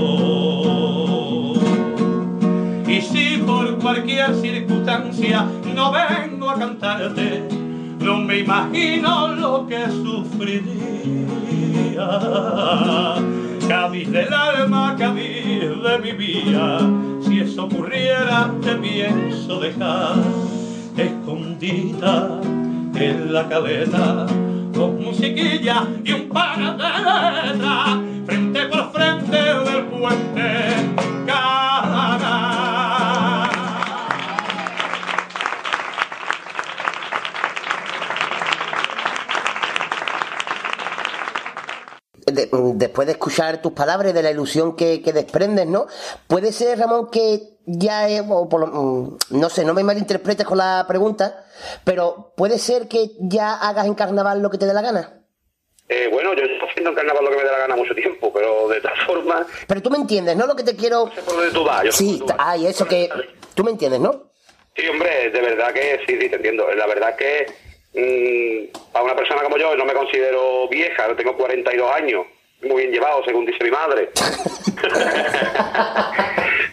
Y 2.87 3.01
si 3.01 3.39
por 3.45 3.77
cualquier 3.79 4.35
circunstancia 4.35 5.45
no 5.73 5.91
vengo 5.91 6.49
a 6.49 6.59
cantarte, 6.59 7.43
no 7.99 8.19
me 8.19 8.39
imagino 8.39 9.27
lo 9.29 9.67
que 9.67 9.85
sufriría. 9.89 10.95
Cádiz 13.67 14.11
del 14.11 14.31
alma, 14.31 14.95
Cádiz 14.97 15.59
de 15.59 15.99
mi 15.99 16.11
vida, 16.11 16.79
si 17.21 17.39
eso 17.39 17.65
ocurriera 17.65 18.51
te 18.61 18.75
pienso 18.75 19.59
dejar 19.59 20.17
escondida 20.95 22.39
en 22.95 23.33
la 23.33 23.49
caleta 23.49 24.27
con 24.75 25.03
musiquilla 25.03 25.87
y 26.03 26.11
un 26.11 26.29
par 26.29 26.57
de 26.57 27.53
letras 27.53 27.99
frente 28.25 28.65
por 28.65 28.91
frente 28.91 29.37
del 29.37 29.85
puente 29.85 30.64
después 42.75 43.05
de 43.07 43.13
escuchar 43.13 43.61
tus 43.61 43.71
palabras 43.73 44.11
y 44.11 44.13
de 44.13 44.23
la 44.23 44.31
ilusión 44.31 44.75
que, 44.75 45.01
que 45.01 45.13
desprendes, 45.13 45.67
¿no? 45.67 45.87
Puede 46.27 46.51
ser, 46.51 46.77
Ramón, 46.79 47.09
que 47.11 47.41
ya, 47.65 48.09
he- 48.09 48.21
o 48.21 48.47
por 48.49 48.61
lo- 48.61 48.67
mm, 48.67 49.17
no 49.31 49.49
sé, 49.49 49.65
no 49.65 49.73
me 49.73 49.83
malinterpretes 49.83 50.45
con 50.45 50.57
la 50.57 50.85
pregunta, 50.87 51.45
pero 51.83 52.33
puede 52.35 52.57
ser 52.59 52.87
que 52.87 53.11
ya 53.19 53.55
hagas 53.55 53.85
en 53.85 53.95
carnaval 53.95 54.41
lo 54.41 54.49
que 54.49 54.57
te 54.57 54.65
dé 54.65 54.73
la 54.73 54.81
gana. 54.81 55.21
Eh, 55.87 56.09
bueno, 56.11 56.33
yo 56.33 56.43
estoy 56.43 56.67
haciendo 56.69 56.89
en 56.89 56.95
carnaval 56.95 57.23
lo 57.25 57.29
que 57.29 57.37
me 57.37 57.43
dé 57.43 57.51
la 57.51 57.59
gana 57.59 57.75
mucho 57.75 57.93
tiempo, 57.93 58.31
pero 58.33 58.67
de 58.69 58.81
todas 58.81 58.99
formas, 59.05 59.45
Pero 59.67 59.81
tú 59.83 59.89
me 59.91 59.97
entiendes, 59.97 60.35
¿no? 60.35 60.47
Lo 60.47 60.55
que 60.55 60.63
te 60.63 60.75
quiero... 60.75 61.09
por 61.25 61.35
donde 61.35 61.51
tú 61.51 61.63
vas. 61.63 61.83
Yo 61.83 61.91
sé 61.91 61.97
Sí, 61.99 62.09
por 62.17 62.19
dónde 62.19 62.33
tú 62.33 62.37
vas. 62.39 62.47
ay, 62.49 62.65
eso 62.67 62.85
que... 62.87 63.09
Tú 63.53 63.63
me 63.63 63.71
entiendes, 63.71 63.99
¿no? 64.01 64.31
Sí, 64.75 64.87
hombre, 64.87 65.29
de 65.29 65.41
verdad 65.41 65.71
que 65.73 65.99
sí, 66.07 66.17
sí, 66.19 66.27
te 66.29 66.35
entiendo. 66.35 66.65
La 66.75 66.87
verdad 66.87 67.15
que 67.15 67.45
mm, 67.93 68.91
para 68.91 69.05
una 69.05 69.15
persona 69.15 69.43
como 69.43 69.57
yo, 69.57 69.75
no 69.75 69.85
me 69.85 69.93
considero 69.93 70.67
vieja, 70.67 71.07
yo 71.07 71.15
tengo 71.15 71.37
42 71.37 71.91
años, 71.91 72.25
muy 72.63 72.81
bien 72.83 72.91
llevado, 72.91 73.23
según 73.25 73.45
dice 73.45 73.63
mi 73.63 73.71
madre. 73.71 74.09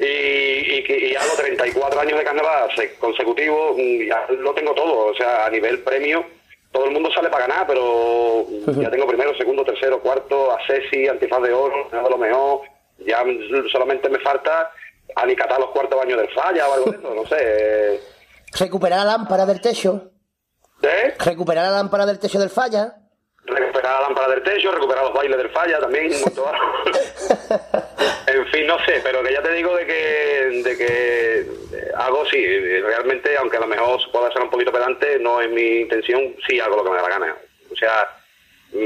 y, 0.00 0.78
y, 0.78 0.84
que- 0.84 1.09
y 1.10 1.14
hago 1.16 1.34
34 1.36 2.00
años 2.00 2.18
de 2.18 2.24
carnaval 2.24 2.70
se- 2.76 2.94
consecutivos, 2.96 3.76
mm, 3.76 4.06
ya 4.09 4.26
lo 4.38 4.54
tengo 4.54 4.74
todo. 4.74 5.06
O 5.10 5.14
sea, 5.14 5.46
a 5.46 5.50
nivel 5.50 5.80
premio, 5.80 6.24
todo 6.70 6.86
el 6.86 6.92
mundo 6.92 7.10
sale 7.12 7.28
para 7.28 7.46
ganar, 7.46 7.66
pero 7.66 8.46
ya 8.80 8.90
tengo 8.90 9.06
primero, 9.06 9.36
segundo, 9.36 9.64
tercero, 9.64 10.00
cuarto, 10.00 10.52
Asesi, 10.56 11.06
Antifaz 11.09 11.42
de 11.42 11.52
Oro, 11.52 11.88
de 11.90 12.10
lo 12.10 12.18
mejor. 12.18 12.60
Ya 12.98 13.22
solamente 13.70 14.09
me 14.09 14.18
falta 14.20 14.70
alicatar 15.16 15.59
los 15.59 15.70
cuartos 15.70 15.98
baños 15.98 16.18
del 16.18 16.30
falla 16.30 16.68
o 16.68 16.74
algo 16.74 16.90
de 16.92 16.98
eso, 16.98 17.14
no 17.14 17.26
sé. 17.26 18.00
Recuperar 18.59 19.00
la 19.00 19.12
lámpara 19.16 19.44
del 19.46 19.60
techo. 19.60 20.10
¿Eh? 20.82 21.14
Recuperar 21.18 21.64
la 21.66 21.76
lámpara 21.76 22.06
del 22.06 22.18
techo 22.18 22.38
del 22.38 22.50
falla. 22.50 22.94
Recuperar 23.56 24.00
la 24.00 24.08
lámpara 24.08 24.34
del 24.34 24.42
techo, 24.42 24.72
recuperar 24.72 25.04
los 25.04 25.14
bailes 25.14 25.38
del 25.38 25.50
falla 25.50 25.78
también, 25.80 26.12
en 28.26 28.46
fin, 28.46 28.66
no 28.66 28.78
sé, 28.84 29.00
pero 29.02 29.22
que 29.22 29.32
ya 29.32 29.42
te 29.42 29.52
digo 29.52 29.74
de 29.76 29.86
que, 29.86 30.62
de 30.64 30.76
que 30.76 31.40
eh, 31.40 31.92
hago 31.96 32.24
sí, 32.26 32.44
realmente, 32.80 33.36
aunque 33.36 33.56
a 33.56 33.60
lo 33.60 33.66
mejor 33.66 34.00
pueda 34.10 34.32
ser 34.32 34.42
un 34.42 34.50
poquito 34.50 34.72
pedante, 34.72 35.18
no 35.18 35.40
es 35.40 35.50
mi 35.50 35.80
intención, 35.80 36.34
sí 36.46 36.60
hago 36.60 36.76
lo 36.76 36.84
que 36.84 36.90
me 36.90 36.96
da 36.96 37.02
la 37.02 37.08
gana. 37.08 37.36
O 37.70 37.76
sea, 37.76 38.08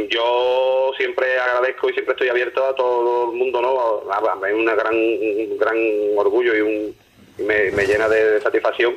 yo 0.08 0.92
siempre 0.96 1.38
agradezco 1.38 1.90
y 1.90 1.92
siempre 1.92 2.12
estoy 2.12 2.28
abierto 2.28 2.64
a 2.64 2.74
todo 2.74 3.30
el 3.30 3.36
mundo, 3.36 3.60
¿no? 3.60 4.46
Es 4.46 4.54
una 4.54 4.74
gran, 4.74 4.94
un 4.94 5.58
gran 5.58 5.76
orgullo 6.16 6.56
y 6.56 6.60
un, 6.60 6.96
y 7.38 7.42
me, 7.42 7.70
me 7.72 7.86
llena 7.86 8.08
de 8.08 8.40
satisfacción 8.40 8.96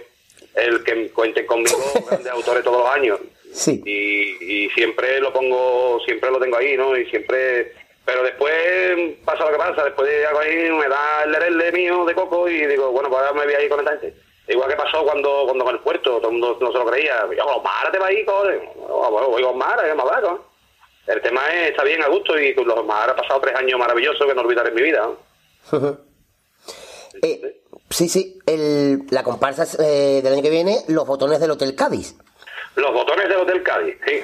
el 0.55 0.83
que 0.83 1.11
cuenten 1.11 1.45
conmigo 1.45 1.77
grandes 2.07 2.31
autores 2.31 2.63
todos 2.63 2.79
los 2.79 2.89
años 2.89 3.19
Sí. 3.53 3.81
y, 3.85 4.65
y 4.65 4.69
siempre 4.69 5.19
lo 5.19 5.33
pongo, 5.33 5.99
siempre 6.05 6.31
lo 6.31 6.39
tengo 6.39 6.57
ahí, 6.57 6.77
¿no? 6.77 6.95
Y 6.95 7.05
siempre, 7.09 7.73
pero 8.05 8.23
después 8.23 9.17
pasa 9.25 9.45
lo 9.45 9.51
que 9.51 9.57
pasa, 9.57 9.83
después 9.83 10.09
hago 10.25 10.39
ahí, 10.39 10.71
me 10.71 10.87
da 10.87 11.23
el 11.23 11.31
lerele 11.31 11.71
mío 11.71 12.05
de 12.05 12.13
coco 12.15 12.47
y 12.47 12.65
digo, 12.65 12.91
bueno, 12.91 13.09
pues 13.09 13.21
ahora 13.21 13.33
me 13.33 13.45
voy 13.45 13.53
a 13.53 13.61
ir 13.61 13.69
con 13.69 13.79
esta 13.79 13.91
gente. 13.97 14.13
Igual 14.47 14.69
que 14.69 14.75
pasó 14.75 15.03
cuando, 15.03 15.43
cuando 15.45 15.63
con 15.63 15.75
el 15.75 15.81
puerto, 15.81 16.17
todo 16.17 16.27
el 16.27 16.39
mundo 16.39 16.57
no 16.59 16.71
se 16.71 16.77
lo 16.77 16.85
creía, 16.85 17.27
yo, 17.37 17.45
Omar 17.45 17.91
te 17.91 17.99
va 17.99 18.07
a 18.07 18.13
ir, 18.13 18.25
cojones. 18.25 18.61
Voy 18.75 19.43
con 19.43 19.53
¿qué 19.53 19.93
más 19.95 20.21
cojones? 20.21 20.41
El 21.07 21.21
tema 21.21 21.41
es, 21.53 21.71
está 21.71 21.83
bien 21.83 22.03
a 22.03 22.07
gusto 22.07 22.39
y 22.39 22.53
con 22.53 22.67
los 22.67 22.77
ha 22.79 23.15
pasado 23.15 23.41
tres 23.41 23.55
años 23.55 23.79
maravillosos 23.79 24.27
que 24.27 24.33
no 24.35 24.41
olvidaré 24.41 24.69
en 24.69 24.75
mi 24.75 24.81
vida, 24.83 25.07
¿no? 25.71 25.97
Eh, 27.21 27.63
sí, 27.89 28.07
sí, 28.07 28.39
el, 28.45 29.01
la 29.09 29.23
comparsa 29.23 29.65
eh, 29.83 30.21
del 30.23 30.33
año 30.33 30.41
que 30.41 30.49
viene, 30.49 30.77
los 30.87 31.05
botones 31.05 31.39
del 31.41 31.51
Hotel 31.51 31.75
Cádiz. 31.75 32.15
Los 32.75 32.93
botones 32.93 33.27
del 33.29 33.37
Hotel 33.37 33.63
Cádiz, 33.63 33.95
sí. 34.07 34.19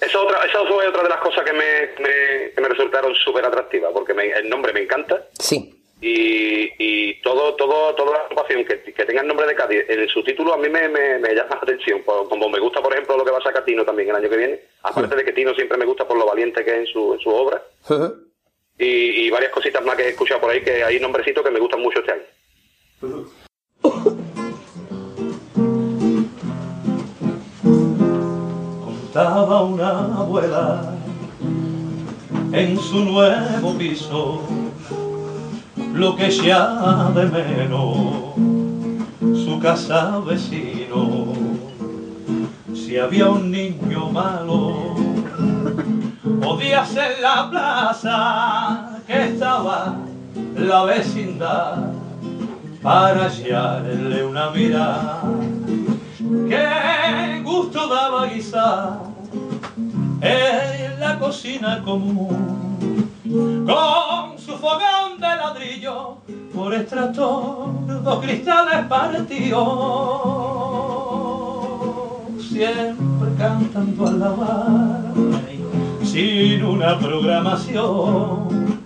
Eso, 0.00 0.24
otra, 0.24 0.44
esa 0.44 0.64
fue 0.66 0.86
otra 0.86 1.02
de 1.02 1.08
las 1.08 1.18
cosas 1.18 1.44
que 1.44 1.52
me, 1.52 1.90
me- 2.00 2.50
que 2.52 2.60
me 2.60 2.68
resultaron 2.68 3.14
súper 3.16 3.44
atractivas, 3.44 3.90
porque 3.92 4.14
me- 4.14 4.30
el 4.30 4.48
nombre 4.48 4.72
me 4.72 4.80
encanta. 4.82 5.26
Sí. 5.40 5.74
Y, 6.00 6.70
y 6.78 7.20
todo, 7.22 7.56
todo, 7.56 7.92
toda 7.96 8.12
la 8.12 8.18
agrupación 8.24 8.64
que, 8.64 8.80
que 8.80 9.04
tenga 9.04 9.22
el 9.22 9.26
nombre 9.26 9.46
de 9.48 9.56
Cádiz 9.56 9.84
en 9.88 10.08
su 10.08 10.22
título 10.22 10.54
a 10.54 10.56
mí 10.56 10.68
me, 10.68 10.88
me, 10.88 11.18
me 11.18 11.34
llama 11.34 11.56
la 11.56 11.60
atención. 11.62 12.04
Por- 12.04 12.28
Como 12.28 12.48
me 12.48 12.60
gusta, 12.60 12.80
por 12.80 12.92
ejemplo, 12.92 13.16
lo 13.16 13.24
que 13.24 13.32
va 13.32 13.38
a 13.38 13.42
sacar 13.42 13.64
Tino 13.64 13.84
también 13.84 14.08
el 14.10 14.14
año 14.14 14.30
que 14.30 14.36
viene. 14.36 14.60
Aparte 14.82 15.16
de 15.16 15.24
que 15.24 15.32
Tino 15.32 15.52
siempre 15.54 15.76
me 15.76 15.84
gusta 15.84 16.06
por 16.06 16.16
lo 16.16 16.26
valiente 16.26 16.64
que 16.64 16.70
es 16.70 16.78
en 16.78 16.86
su, 16.86 17.14
en 17.14 17.18
su 17.20 17.30
obra. 17.30 17.60
Y, 18.78 18.86
y 19.26 19.30
varias 19.30 19.50
cositas 19.50 19.84
más 19.84 19.96
que 19.96 20.04
he 20.04 20.08
escuchado 20.10 20.40
por 20.40 20.50
ahí, 20.50 20.62
que 20.62 20.84
hay 20.84 21.00
nombrecitos 21.00 21.42
que 21.44 21.50
me 21.50 21.58
gustan 21.58 21.80
mucho 21.80 21.98
este 21.98 22.12
año. 22.12 22.22
Contaba 29.08 29.62
una 29.62 30.18
abuela 30.18 30.82
en 32.52 32.78
su 32.78 33.06
nuevo 33.06 33.72
piso 33.78 34.42
lo 35.94 36.14
que 36.14 36.30
ya 36.30 37.10
de 37.14 37.24
menos 37.24 38.34
su 39.32 39.58
casa 39.60 40.18
vecino. 40.18 41.32
Si 42.74 42.98
había 42.98 43.30
un 43.30 43.50
niño 43.50 44.10
malo, 44.10 44.94
podía 46.42 46.84
ser 46.84 47.18
la 47.22 47.48
plaza 47.48 48.90
que 49.06 49.28
estaba 49.28 49.96
la 50.54 50.84
vecindad 50.84 51.92
para 52.82 53.28
echarle 53.28 54.22
una 54.26 54.50
mirada. 54.50 55.22
Qué 56.48 57.42
gusto 57.42 57.88
daba 57.88 58.26
guisar 58.26 59.00
en 60.20 61.00
la 61.00 61.18
cocina 61.18 61.82
común. 61.82 63.08
Con 63.24 64.38
su 64.38 64.56
fogón 64.56 65.18
de 65.18 65.26
ladrillo 65.26 66.18
por 66.54 66.74
extractor 66.74 67.68
dos 68.02 68.20
cristales 68.20 68.86
partidos 68.88 70.18
siempre 72.40 73.28
cantando 73.36 74.06
al 74.06 74.20
lavar 74.20 75.12
sin 76.02 76.64
una 76.64 76.98
programación. 76.98 78.78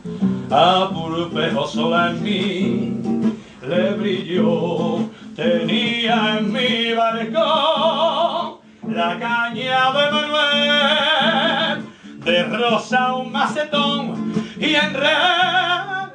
A 0.50 0.90
pulpejo 0.92 1.66
sola 1.66 2.10
en 2.10 2.22
mí 2.22 2.96
le 3.66 3.94
brilló 3.94 4.98
tenía 5.34 6.38
en 6.38 6.52
mi 6.52 6.92
balcón 6.92 8.60
la 8.88 9.18
caña 9.18 9.92
de 9.92 10.10
Manuel 10.12 11.84
de 12.24 12.42
rosa 12.44 13.14
un 13.14 13.32
macetón 13.32 14.34
y 14.58 14.74
en 14.74 14.94
redadera 14.94 16.10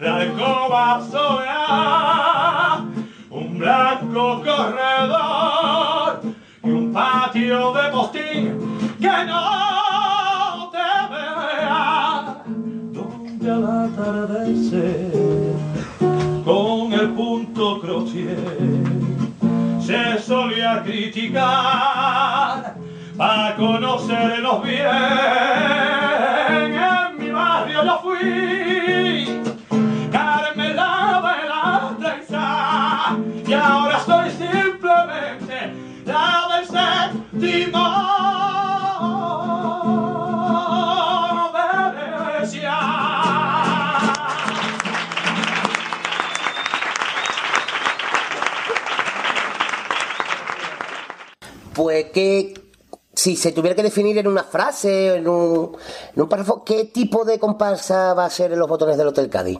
la 0.00 0.16
alcoba 0.16 1.00
sola 1.10 2.84
un 3.30 3.58
blanco 3.58 4.42
corredor 4.44 6.20
y 6.64 6.68
un 6.70 6.92
patio 6.92 7.72
de 7.72 7.88
postín 7.90 8.96
que 9.00 9.24
no 9.26 9.75
solía 20.66 20.82
criticar 20.82 22.74
para 23.16 23.56
conocernos 23.56 24.62
bien 24.62 24.86
en 26.74 27.18
mi 27.18 27.30
barrio 27.30 27.84
yo 27.84 27.98
fui 28.02 29.42
Carmela 30.10 31.20
la 31.48 31.96
trenza 31.98 33.16
y 33.46 33.52
ahora 33.52 34.00
soy 34.00 34.30
simplemente 34.30 35.72
la 36.04 36.48
del 36.56 36.66
séptimo 36.66 38.15
si 53.26 53.34
se 53.34 53.50
tuviera 53.50 53.74
que 53.74 53.82
definir 53.82 54.16
en 54.18 54.28
una 54.28 54.44
frase, 54.44 55.16
en 55.16 55.26
un, 55.26 55.76
en 56.14 56.22
un 56.22 56.28
párrafo, 56.28 56.62
¿qué 56.64 56.84
tipo 56.84 57.24
de 57.24 57.40
comparsa 57.40 58.14
va 58.14 58.24
a 58.24 58.30
ser 58.30 58.52
en 58.52 58.58
los 58.60 58.68
botones 58.68 58.96
del 58.96 59.08
Hotel 59.08 59.28
Cádiz? 59.28 59.58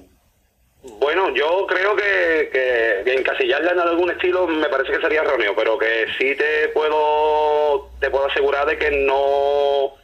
Bueno, 1.01 1.34
yo 1.34 1.66
creo 1.66 1.97
que, 1.97 2.48
que, 2.52 3.02
que 3.05 3.14
encasillarla 3.18 3.72
en 3.72 3.80
algún 3.80 4.09
estilo 4.12 4.47
me 4.47 4.68
parece 4.68 4.93
que 4.93 5.01
sería 5.01 5.22
erróneo, 5.22 5.52
pero 5.56 5.76
que 5.76 6.06
sí 6.16 6.36
te 6.36 6.68
puedo 6.68 7.90
te 7.98 8.09
puedo 8.09 8.26
asegurar 8.26 8.68
de 8.68 8.78
que 8.78 8.88
no 9.05 9.94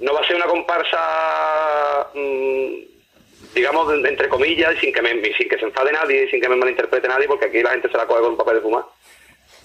no 0.00 0.14
va 0.14 0.20
a 0.20 0.26
ser 0.26 0.36
una 0.36 0.46
comparsa 0.46 2.08
mm, 2.14 3.54
digamos 3.54 3.92
entre 3.92 4.30
comillas 4.30 4.76
y 4.76 4.78
sin 4.78 4.94
que 4.94 5.02
me, 5.02 5.10
sin 5.34 5.46
que 5.46 5.58
se 5.58 5.66
enfade 5.66 5.92
nadie 5.92 6.30
sin 6.30 6.40
que 6.40 6.48
me 6.48 6.56
malinterprete 6.56 7.06
nadie 7.06 7.26
porque 7.26 7.46
aquí 7.46 7.62
la 7.62 7.72
gente 7.72 7.90
se 7.90 7.98
la 7.98 8.06
coge 8.06 8.20
con 8.20 8.30
un 8.30 8.38
papel 8.38 8.56
de 8.56 8.62
fumar 8.62 8.84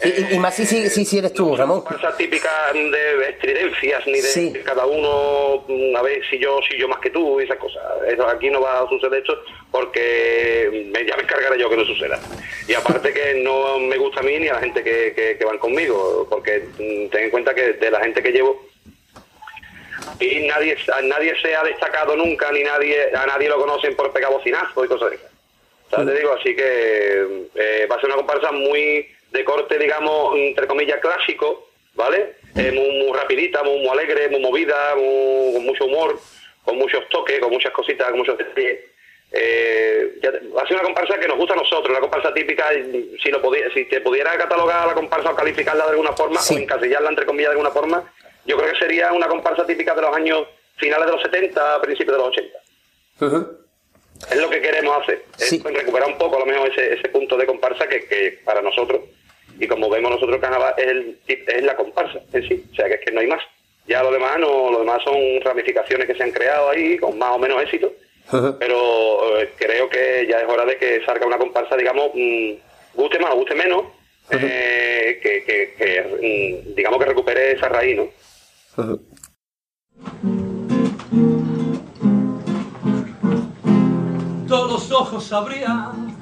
Y, 0.04 0.38
más 0.40 0.56
si, 0.56 0.66
si, 0.66 1.06
si, 1.06 1.18
eres 1.18 1.34
tú, 1.34 1.56
Ramón. 1.56 1.82
comparsa 1.82 2.16
típica 2.18 2.72
de 2.74 3.30
estridencias 3.30 4.06
ni 4.08 4.14
de 4.14 4.22
Sí. 4.22 4.54
cada 4.66 4.86
uno 4.86 5.64
mm, 5.68 5.96
a 5.96 6.02
ver 6.02 6.22
si 6.30 6.38
yo 6.40 6.60
si 6.70 6.78
yo 6.78 6.88
más 6.88 7.00
que 7.00 7.10
tú 7.10 7.40
y 7.40 7.46
esas 7.46 7.58
cosas 7.58 7.82
eso 8.08 8.28
aquí 8.28 8.50
no 8.50 8.62
va 8.62 8.82
a 8.82 8.90
suceder 8.90 9.20
esto 9.20 9.42
porque 9.72 10.90
me, 10.92 11.06
ya 11.06 11.16
me 11.16 11.24
encargaré 11.24 11.60
yo 11.60 11.70
que 11.70 11.78
no 11.78 11.86
suceda 11.86 12.20
y 12.68 12.74
aparte 12.74 13.14
que 13.14 13.36
no 13.44 13.80
me 13.80 13.98
gusta 13.98 14.20
a 14.20 14.24
mí 14.24 14.38
ni 14.40 14.48
a 14.48 14.54
la 14.54 14.60
gente 14.60 14.84
que, 14.84 15.14
que, 15.16 15.38
que 15.38 15.46
van 15.46 15.58
conmigo 15.58 16.28
porque 16.30 16.64
mm, 16.78 17.10
ten 17.10 17.24
en 17.26 17.30
cuenta 17.30 17.54
que 17.54 17.74
de 17.74 17.92
la 17.92 18.02
gente 18.02 18.22
que 18.22 18.32
llevo 18.32 18.66
y 20.20 20.48
nadie 20.48 20.78
a 20.94 21.02
nadie 21.02 21.34
se 21.42 21.56
ha 21.56 21.64
destacado 21.64 22.16
nunca 22.16 22.52
ni 22.52 22.64
nadie 22.64 23.16
a 23.16 23.26
nadie 23.26 23.48
lo 23.50 23.58
conocen 23.60 23.96
por 23.96 24.12
pegar 24.12 24.32
bocinazo 24.32 24.84
y 24.84 24.88
cosas 24.88 25.12
de 25.12 25.16
esas 25.18 25.34
o 25.92 25.96
sea, 25.96 26.06
te 26.06 26.16
digo, 26.18 26.34
así 26.34 26.56
que 26.56 27.48
eh, 27.54 27.88
va 27.92 27.98
a 27.98 28.00
ser 28.00 28.08
una 28.08 28.16
comparsa 28.16 28.52
muy 28.52 29.08
de 29.34 29.44
corte, 29.44 29.78
digamos, 29.78 30.36
entre 30.38 30.68
comillas, 30.68 31.00
clásico, 31.02 31.70
¿vale? 31.96 32.36
Eh, 32.56 32.72
muy, 32.72 33.04
muy 33.04 33.18
rapidita, 33.18 33.64
muy, 33.64 33.80
muy 33.80 33.90
alegre, 33.90 34.30
muy 34.30 34.40
movida, 34.40 34.96
muy- 34.96 35.54
con 35.54 35.66
mucho 35.66 35.86
humor, 35.86 36.20
con 36.64 36.78
muchos 36.78 37.08
toques, 37.10 37.40
con 37.40 37.52
muchas 37.52 37.74
cositas, 37.74 38.08
con 38.10 38.20
muchos 38.20 38.38
detalles. 38.38 38.80
Eh, 39.32 40.20
ya 40.22 40.32
te- 40.32 40.48
va 40.50 40.62
a 40.62 40.68
ser 40.68 40.76
una 40.78 40.84
comparsa 40.86 41.18
que 41.20 41.28
nos 41.28 41.38
gusta 41.38 41.56
a 41.56 41.58
nosotros, 41.58 41.90
una 41.90 42.00
comparsa 42.00 42.32
típica, 42.34 42.70
si 42.72 43.30
lo 43.32 43.42
si 43.74 43.86
te 43.86 44.02
pudiera 44.02 44.38
catalogar 44.38 44.86
la 44.88 44.94
comparsa 44.94 45.32
o 45.32 45.36
calificarla 45.36 45.86
de 45.86 45.92
alguna 45.92 46.14
forma, 46.14 46.40
o 46.40 46.44
encasillarla 46.60 47.10
entre 47.10 47.26
comillas 47.26 47.50
de 47.50 47.54
alguna 47.58 47.72
forma, 47.72 48.14
yo 48.46 48.56
creo 48.58 48.72
que 48.72 48.78
sería 48.78 49.12
una 49.12 49.28
comparsa 49.28 49.66
típica 49.66 49.96
de 49.96 50.04
los 50.04 50.16
años 50.16 50.48
finales 50.78 51.08
de 51.08 51.12
los 51.14 51.22
70, 51.24 51.82
principios 51.82 52.16
de 52.18 52.24
los 52.24 52.28
80. 52.30 52.60
Es 54.30 54.38
lo 54.38 54.50
que 54.50 54.62
queremos 54.62 55.02
hacer, 55.02 55.24
es 55.40 55.50
recuperar 55.64 56.08
un 56.08 56.18
poco 56.20 56.36
a 56.38 56.40
lo 56.40 56.46
mejor 56.46 56.70
ese, 56.70 56.94
ese 56.94 57.10
punto 57.10 57.36
de 57.36 57.46
comparsa 57.48 57.88
que, 57.88 58.06
que 58.08 58.40
para 58.46 58.62
nosotros, 58.62 59.02
y 59.60 59.68
como 59.68 59.90
vemos 59.90 60.12
nosotros 60.12 60.40
carnaval, 60.40 60.74
es, 60.78 60.88
el, 60.88 61.20
tip- 61.28 61.48
es 61.48 61.64
la 61.64 61.76
comparsa 61.76 62.20
en 62.34 62.48
sí, 62.48 62.64
o 62.72 62.76
sea 62.76 62.88
que 62.88 62.96
es 62.96 63.02
que 63.02 63.12
no 63.12 63.22
hay 63.22 63.28
más. 63.28 63.42
Ya 63.88 64.02
lo 64.02 64.12
demás 64.12 64.40
no, 64.40 64.72
lo 64.72 64.80
demás 64.80 65.02
son 65.04 65.16
ramificaciones 65.44 66.08
que 66.08 66.16
se 66.16 66.24
han 66.24 66.32
creado 66.32 66.70
ahí 66.70 66.98
con 66.98 67.18
más 67.18 67.32
o 67.36 67.38
menos 67.40 67.62
éxito, 67.64 67.92
pero 68.58 69.38
eh, 69.40 69.50
creo 69.58 69.90
que 69.90 70.26
ya 70.30 70.40
es 70.40 70.48
hora 70.50 70.64
de 70.66 70.78
que 70.78 71.04
salga 71.06 71.26
una 71.28 71.38
comparsa, 71.38 71.76
digamos, 71.76 72.12
mm, 72.14 72.52
guste 72.94 73.20
más 73.20 73.32
o 73.32 73.36
guste 73.36 73.56
menos, 73.56 73.84
eh, 74.32 75.20
que, 75.22 75.44
que- 75.44 75.74
que, 75.78 76.62
mm, 76.66 76.76
digamos 76.76 76.98
que 77.00 77.06
recupere 77.06 77.52
esa 77.52 77.68
raíz, 77.68 77.98
¿no? 77.98 79.04
todos 84.48 84.72
los 84.72 84.92
ojos 84.92 85.32
abrían 85.34 86.13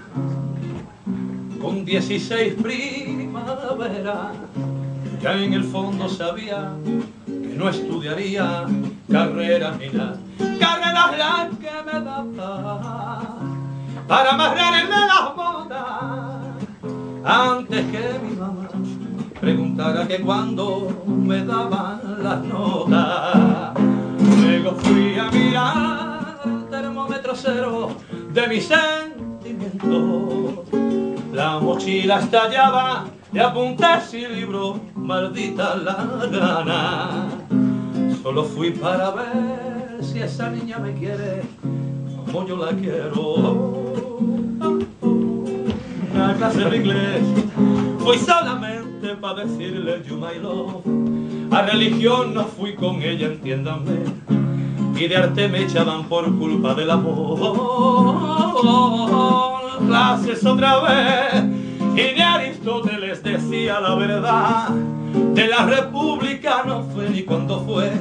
con 1.62 1.86
16 1.86 2.56
primavera. 2.62 4.34
Ya 5.22 5.34
en 5.34 5.54
el 5.54 5.64
fondo 5.64 6.10
sabía 6.10 6.74
que 7.28 7.56
no 7.56 7.70
estudiaría 7.70 8.66
carreras 9.10 9.78
ni 9.78 9.88
nada. 9.90 10.18
Carreras 10.60 11.18
las 11.18 11.50
que 11.60 11.72
me 11.86 11.94
daba 12.04 13.22
para 14.08 14.32
amarrarme 14.32 14.90
las 14.90 15.36
botas 15.36 15.86
antes 17.24 17.86
que 17.92 18.20
mi 18.24 18.32
mamá 18.36 18.68
preguntara 19.40 20.08
que 20.08 20.20
cuando 20.22 21.04
me 21.06 21.46
daban 21.46 22.02
las 22.24 22.44
notas. 22.44 23.74
Luego 24.42 24.72
fui 24.72 25.20
a 25.20 25.30
mirar 25.32 26.40
el 26.46 26.66
termómetro 26.70 27.36
cero 27.36 27.92
de 28.34 28.48
mi 28.48 28.60
sentimiento. 28.60 30.81
La 31.32 31.60
mochila 31.60 32.20
estallaba 32.20 33.06
y 33.32 33.40
apunté 33.40 33.86
sin 34.10 34.36
libro, 34.36 34.80
maldita 34.96 35.78
la 35.78 36.28
gana. 36.30 37.30
Solo 38.22 38.44
fui 38.44 38.72
para 38.72 39.12
ver 39.12 40.04
si 40.04 40.20
esa 40.20 40.50
niña 40.50 40.78
me 40.78 40.94
quiere 40.94 41.44
como 42.26 42.46
yo 42.46 42.58
la 42.58 42.72
quiero. 42.74 43.34
Una 46.14 46.36
clase 46.38 46.66
de 46.66 46.78
inglés 46.78 47.24
fui 48.00 48.18
solamente 48.18 49.16
para 49.16 49.46
decirle 49.46 50.04
you 50.06 50.18
my 50.18 50.38
love. 50.38 50.84
A 51.52 51.62
religión 51.64 52.34
no 52.34 52.44
fui 52.44 52.76
con 52.76 53.02
ella, 53.02 53.28
entiéndanme. 53.28 54.04
Y 55.02 55.08
de 55.08 55.18
arte 55.18 55.48
me 55.48 55.64
echaban 55.64 56.04
por 56.04 56.38
culpa 56.38 56.76
del 56.76 56.92
amor. 56.92 57.40
Clases 59.88 60.46
otra 60.46 60.80
vez. 60.80 61.44
Y 61.96 62.14
de 62.14 62.22
Aristóteles 62.22 63.24
decía 63.24 63.80
la 63.80 63.96
verdad. 63.96 64.70
De 65.34 65.48
la 65.48 65.66
república 65.66 66.62
no 66.68 66.84
fue 66.84 67.10
ni 67.10 67.24
cuando 67.24 67.62
fue. 67.62 67.92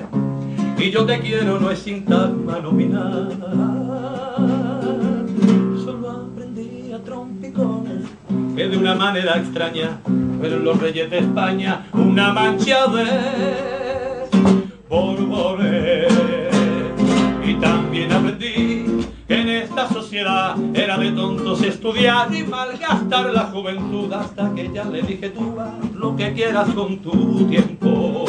Y 0.76 0.90
yo 0.90 1.06
te 1.06 1.20
quiero 1.20 1.58
no 1.58 1.70
es 1.70 1.78
sintagma 1.78 2.58
nominal. 2.58 3.30
Solo 5.82 6.10
aprendí 6.10 6.92
a 6.92 6.98
trompicones 7.02 8.10
que 8.54 8.68
de 8.68 8.76
una 8.76 8.94
manera 8.94 9.38
extraña 9.38 10.00
fueron 10.38 10.64
los 10.64 10.78
reyes 10.78 11.08
de 11.08 11.20
España 11.20 11.86
una 11.94 12.34
mancha 12.34 12.86
de 12.88 13.06
borbones. 14.86 16.39
También 17.60 18.12
aprendí 18.12 18.86
que 19.28 19.40
en 19.40 19.48
esta 19.48 19.88
sociedad 19.88 20.56
era 20.74 20.96
de 20.98 21.12
tontos 21.12 21.62
estudiar 21.62 22.34
y 22.34 22.42
malgastar 22.44 23.32
la 23.32 23.44
juventud 23.44 24.12
hasta 24.12 24.54
que 24.54 24.70
ya 24.72 24.84
le 24.84 25.02
dije 25.02 25.30
tú 25.30 25.56
haz 25.60 25.92
lo 25.94 26.16
que 26.16 26.32
quieras 26.32 26.68
con 26.70 26.98
tu 26.98 27.46
tiempo. 27.46 28.24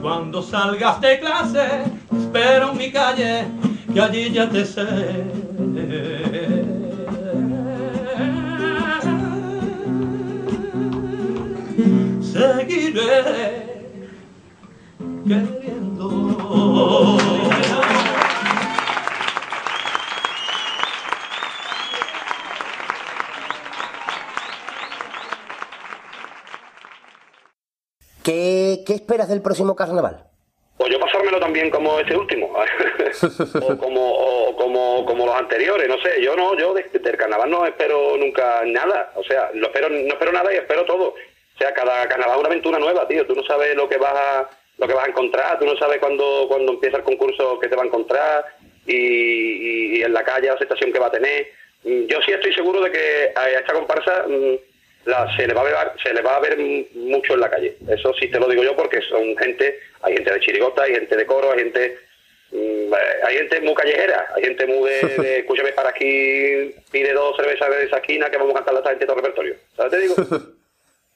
Cuando 0.00 0.42
salgas 0.42 1.00
de 1.00 1.20
clase, 1.20 1.84
espero 2.12 2.72
en 2.72 2.78
mi 2.78 2.90
calle, 2.90 3.44
que 3.92 4.00
allí 4.00 4.30
ya 4.30 4.48
te 4.48 4.64
sé. 4.64 4.86
Seguiré 12.20 13.72
queriendo. 15.26 17.18
¿Qué, 28.24 28.82
qué 28.86 28.94
esperas 28.94 29.28
del 29.28 29.42
próximo 29.42 29.74
carnaval? 29.76 30.24
Pues 30.78 30.90
yo 30.92 30.98
pasármelo 30.98 31.38
también 31.38 31.70
como 31.70 31.98
este 32.00 32.16
último, 32.16 32.52
o 33.62 33.76
como 33.78 34.10
o 34.14 34.56
como 34.56 35.04
como 35.04 35.26
los 35.26 35.34
anteriores, 35.36 35.88
no 35.88 35.96
sé, 36.02 36.20
yo 36.22 36.34
no, 36.34 36.56
yo 36.58 36.74
de- 36.74 36.88
del 36.92 37.16
carnaval 37.16 37.50
no 37.50 37.64
espero 37.66 38.16
nunca 38.16 38.62
nada, 38.66 39.12
o 39.14 39.22
sea, 39.22 39.50
lo 39.54 39.66
espero, 39.68 39.88
no 39.88 40.12
espero 40.12 40.32
nada 40.32 40.52
y 40.52 40.56
espero 40.56 40.84
todo. 40.84 41.08
O 41.10 41.58
sea, 41.58 41.72
cada 41.72 42.08
carnaval 42.08 42.34
es 42.36 42.40
una 42.40 42.48
aventura 42.48 42.78
nueva, 42.78 43.06
tío, 43.06 43.24
tú 43.26 43.34
no 43.34 43.44
sabes 43.44 43.76
lo 43.76 43.88
que 43.88 43.98
vas 43.98 44.14
a 44.14 44.48
lo 44.78 44.88
que 44.88 44.94
vas 44.94 45.06
a 45.06 45.10
encontrar, 45.10 45.58
tú 45.58 45.66
no 45.66 45.76
sabes 45.76 45.98
cuándo 45.98 46.46
cuando 46.48 46.72
empieza 46.72 46.96
el 46.96 47.02
concurso 47.04 47.58
que 47.60 47.68
te 47.68 47.76
va 47.76 47.82
a 47.82 47.86
encontrar 47.86 48.44
y, 48.86 48.96
y- 48.96 49.98
y 49.98 50.02
en 50.02 50.12
la 50.12 50.24
calle 50.24 50.48
la 50.48 50.54
aceptación 50.54 50.92
que 50.92 50.98
va 50.98 51.06
a 51.06 51.12
tener. 51.12 51.46
Mm, 51.84 52.06
Yo 52.06 52.18
sí 52.24 52.32
estoy 52.32 52.52
seguro 52.54 52.80
de 52.80 52.90
que 52.90 53.32
a 53.36 53.48
esta 53.50 53.72
comparsa 53.74 54.24
mm, 54.26 54.56
la- 55.04 55.34
se 55.36 55.46
le 55.46 55.54
va 55.54 55.60
a 55.62 55.64
ver 55.64 55.76
se 56.02 56.12
le 56.14 56.22
va 56.22 56.36
a 56.36 56.40
ver 56.40 56.56
mucho 56.94 57.34
en 57.34 57.40
la 57.40 57.50
calle 57.50 57.76
eso 57.88 58.12
sí 58.14 58.28
te 58.28 58.38
lo 58.38 58.48
digo 58.48 58.62
yo 58.62 58.76
porque 58.76 59.00
son 59.02 59.36
gente 59.36 59.78
hay 60.02 60.14
gente 60.14 60.32
de 60.32 60.40
chirigota 60.40 60.82
hay 60.84 60.94
gente 60.94 61.16
de 61.16 61.26
coro 61.26 61.52
hay 61.52 61.58
gente 61.60 61.98
mm, 62.52 62.92
eh, 62.94 62.96
hay 63.24 63.36
gente 63.38 63.60
muy 63.60 63.74
callejera 63.74 64.26
hay 64.36 64.44
gente 64.44 64.66
muy 64.66 64.90
de, 64.90 65.18
de, 65.18 65.38
escúchame 65.40 65.72
para 65.72 65.90
aquí 65.90 66.74
pide 66.90 67.12
dos 67.12 67.36
cervezas 67.36 67.70
de 67.70 67.84
esa 67.84 67.96
esquina 67.98 68.30
que 68.30 68.36
vamos 68.38 68.52
a 68.52 68.56
cantar 68.64 68.74
la 68.74 68.90
gente 68.90 69.06
todo 69.06 69.16
el 69.16 69.22
repertorio 69.22 69.56
¿sabes 69.76 69.92
te 69.92 69.98
digo? 69.98 70.14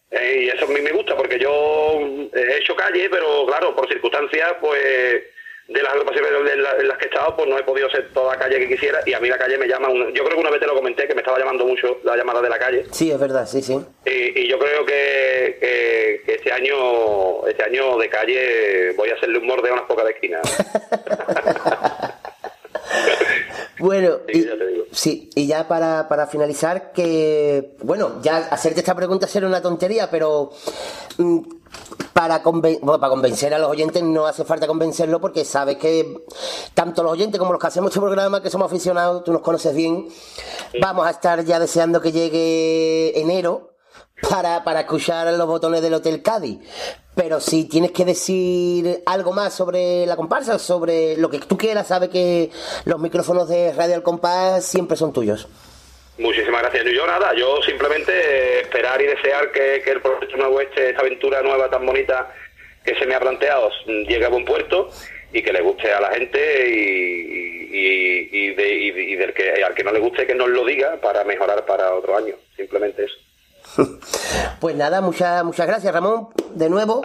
Eh, 0.09 0.43
y 0.45 0.49
eso 0.51 0.67
a 0.67 0.69
mí 0.69 0.81
me 0.81 0.93
gusta 0.93 1.17
porque 1.17 1.37
yo 1.37 1.99
he 2.33 2.59
hecho 2.59 2.77
calle 2.77 3.11
pero 3.11 3.45
claro 3.45 3.75
por 3.75 3.89
circunstancias 3.89 4.53
pues 4.61 5.25
de 5.69 5.83
las 5.83 5.93
agrupaciones 5.95 6.31
en, 6.55 6.63
la- 6.63 6.77
en 6.77 6.89
las 6.89 6.97
que 6.99 7.05
he 7.07 7.09
estado, 7.09 7.35
pues 7.37 7.49
no 7.49 7.59
he 7.59 7.63
podido 7.65 7.91
ser 7.91 8.13
toda 8.13 8.35
la 8.35 8.39
calle 8.39 8.59
que 8.61 8.69
quisiera 8.69 9.01
y 9.05 9.13
a 9.15 9.19
mí 9.21 9.29
la 9.29 9.37
calle 9.37 9.59
me 9.59 9.67
llama, 9.67 9.89
un- 9.89 10.13
yo 10.15 10.23
creo 10.25 10.37
que 10.37 10.41
una 10.41 10.51
vez 10.51 10.61
te 10.61 10.67
lo 10.67 10.75
comenté, 10.77 11.09
que 11.09 11.15
me 11.15 11.21
estaba 11.23 11.39
llamando 11.41 11.65
mucho 11.67 11.99
la 12.05 12.17
llamada 12.17 12.41
de 12.41 12.49
la 12.49 12.59
calle 12.59 12.85
Sí, 12.93 13.11
es 13.11 13.19
verdad, 13.19 13.47
sí, 13.47 13.61
sí. 13.63 13.77
y, 14.05 14.41
y 14.41 14.49
yo 14.49 14.59
creo 14.61 14.87
que, 14.87 15.57
que- 15.61 16.23
que 16.25 16.35
este 16.35 16.53
año 16.53 17.47
este 17.49 17.65
año 17.65 17.99
de 17.99 18.09
calle 18.09 18.93
voy 18.97 19.11
a 19.11 19.15
hacerle 19.15 19.39
un 19.39 19.47
morde 19.47 19.69
a 19.71 19.73
unas 19.73 19.87
pocas 19.87 20.05
de 20.07 20.13
esquina. 20.13 20.41
Bueno, 23.79 24.21
y, 24.33 24.47
sí, 24.93 25.29
y 25.35 25.47
ya 25.47 25.69
para, 25.69 26.09
para 26.09 26.27
finalizar, 26.27 26.93
que, 26.93 27.73
bueno, 27.83 28.21
ya 28.23 28.39
hacerte 28.51 28.81
esta 28.81 28.95
pregunta 28.95 29.27
será 29.27 29.47
una 29.47 29.61
tontería, 29.61 30.09
pero 30.11 30.51
mm, 31.19 31.41
para, 32.13 32.43
conven- 32.43 32.79
bueno, 32.81 32.99
para 33.01 33.11
convencer 33.11 33.53
a 33.55 33.59
los 33.59 33.69
oyentes 33.71 34.03
no 34.03 34.27
hace 34.27 34.45
falta 34.45 34.67
convencerlo 34.67 35.21
porque 35.21 35.45
sabes 35.45 35.77
que 35.77 36.25
tanto 36.75 37.03
los 37.03 37.13
oyentes 37.13 37.39
como 37.39 37.53
los 37.53 37.61
que 37.61 37.67
hacemos 37.67 37.91
este 37.91 38.01
programa, 38.01 38.43
que 38.43 38.51
somos 38.51 38.67
aficionados, 38.67 39.23
tú 39.25 39.33
nos 39.33 39.43
conoces 39.43 39.75
bien, 39.75 40.09
vamos 40.81 41.07
a 41.07 41.11
estar 41.11 41.45
ya 41.45 41.59
deseando 41.59 42.01
que 42.01 42.13
llegue 42.13 43.21
enero 43.21 43.75
para, 44.31 44.65
para 44.65 44.81
escuchar 44.81 45.33
los 45.35 45.47
botones 45.47 45.83
del 45.83 45.95
Hotel 45.95 46.23
Cádiz. 46.23 46.59
Pero 47.15 47.41
si 47.41 47.65
tienes 47.65 47.93
que 47.93 48.05
decir 48.05 49.03
algo 49.07 49.33
más 49.33 49.55
sobre 49.55 50.05
la 50.07 50.17
comparsa, 50.17 50.59
sobre 50.59 51.17
lo 51.17 51.31
que 51.31 51.39
tú 51.39 51.57
quieras, 51.57 51.87
sabes 51.87 52.11
que 52.11 52.51
los 52.85 52.99
micrófonos 53.01 53.49
de 53.49 53.73
Radio 53.73 53.95
Al 53.95 54.03
Compás 54.03 54.65
siempre 54.65 54.97
son 54.99 55.13
tuyos. 55.13 55.49
Muchísimas 56.19 56.63
gracias. 56.63 56.85
Yo 56.95 57.07
nada, 57.07 57.35
yo 57.35 57.61
simplemente 57.63 58.13
eh, 58.13 58.61
esperar 58.63 59.01
y 59.03 59.07
desear 59.07 59.53
que, 59.53 59.83
que 59.85 59.91
el 59.91 60.01
proyecto 60.01 60.37
nuevo 60.37 60.61
este, 60.61 60.89
esta 60.91 61.01
aventura 61.03 61.43
nueva 61.43 61.69
tan 61.69 61.85
bonita 61.85 62.33
que 62.85 62.95
se 62.95 63.05
me 63.07 63.15
ha 63.15 63.21
planteado 63.21 63.71
mm, 63.87 64.03
llegue 64.09 64.25
a 64.25 64.29
buen 64.31 64.45
puerto 64.45 64.91
y 65.33 65.43
que 65.43 65.53
le 65.53 65.61
guste 65.61 65.93
a 65.93 66.01
la 66.01 66.11
gente 66.13 66.69
y, 66.71 67.69
y- 67.71 68.29
y 68.33 68.55
de- 68.55 68.75
y- 68.75 69.13
y 69.13 69.17
del 69.17 69.35
que 69.35 69.63
al 69.63 69.75
que 69.75 69.85
no 69.85 69.93
le 69.93 69.99
guste 69.99 70.27
que 70.27 70.35
nos 70.35 70.49
lo 70.49 70.65
diga 70.65 70.97
para 71.03 71.25
mejorar 71.25 71.67
para 71.67 71.93
otro 71.95 72.17
año. 72.17 72.35
Simplemente 72.57 73.05
eso. 73.05 73.17
Pues 74.61 74.75
nada, 74.75 75.01
muchas 75.03 75.45
muchas 75.45 75.67
gracias 75.67 75.93
Ramón, 75.93 76.29
de 76.55 76.71
nuevo, 76.71 77.03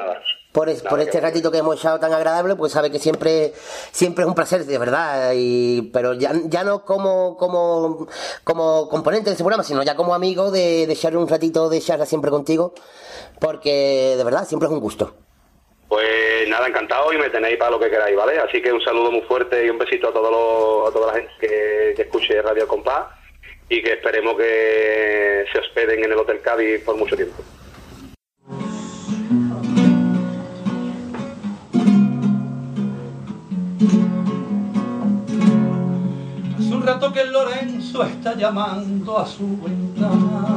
por, 0.51 0.69
es- 0.69 0.81
por 0.81 0.99
este 0.99 1.19
ratito 1.21 1.51
que 1.51 1.59
hemos 1.59 1.77
echado 1.79 1.99
tan 1.99 2.11
agradable, 2.13 2.55
pues 2.55 2.71
sabe 2.71 2.91
que 2.91 2.99
siempre 2.99 3.53
siempre 3.91 4.23
es 4.23 4.27
un 4.27 4.35
placer, 4.35 4.65
de 4.65 4.77
verdad, 4.77 5.31
y, 5.35 5.83
pero 5.93 6.13
ya, 6.13 6.31
ya 6.45 6.63
no 6.63 6.83
como, 6.85 7.37
como, 7.37 8.07
como 8.43 8.89
componente 8.89 9.25
de 9.29 9.31
este 9.31 9.43
programa, 9.43 9.63
sino 9.63 9.81
ya 9.83 9.95
como 9.95 10.13
amigo 10.13 10.51
de, 10.51 10.85
de 10.87 10.93
echar 10.93 11.15
un 11.15 11.27
ratito 11.27 11.69
de 11.69 11.79
charla 11.79 12.05
siempre 12.05 12.31
contigo, 12.31 12.73
porque 13.39 14.15
de 14.17 14.23
verdad 14.23 14.45
siempre 14.47 14.67
es 14.67 14.73
un 14.73 14.79
gusto. 14.79 15.15
Pues 15.87 16.47
nada, 16.47 16.67
encantado 16.67 17.11
y 17.11 17.17
me 17.17 17.29
tenéis 17.29 17.57
para 17.57 17.71
lo 17.71 17.79
que 17.79 17.89
queráis, 17.89 18.15
¿vale? 18.15 18.39
Así 18.39 18.61
que 18.61 18.71
un 18.71 18.81
saludo 18.81 19.11
muy 19.11 19.21
fuerte 19.23 19.65
y 19.65 19.69
un 19.69 19.77
besito 19.77 20.07
a, 20.07 20.13
todos 20.13 20.31
los, 20.31 20.89
a 20.89 20.93
toda 20.93 21.07
la 21.07 21.13
gente 21.19 21.31
que, 21.39 21.93
que 21.95 22.01
escuche 22.03 22.41
Radio 22.41 22.65
Compás 22.67 23.07
y 23.67 23.81
que 23.83 23.93
esperemos 23.93 24.35
que 24.37 25.45
se 25.51 25.59
hospeden 25.59 26.03
en 26.03 26.11
el 26.13 26.17
Hotel 26.17 26.39
Cádiz 26.41 26.81
por 26.85 26.95
mucho 26.95 27.15
tiempo. 27.17 27.41
Un 36.81 36.87
rato 36.87 37.13
que 37.13 37.25
Lorenzo 37.25 38.01
está 38.01 38.35
llamando 38.35 39.19
a 39.19 39.25
su 39.27 39.61
ventana. 39.61 40.47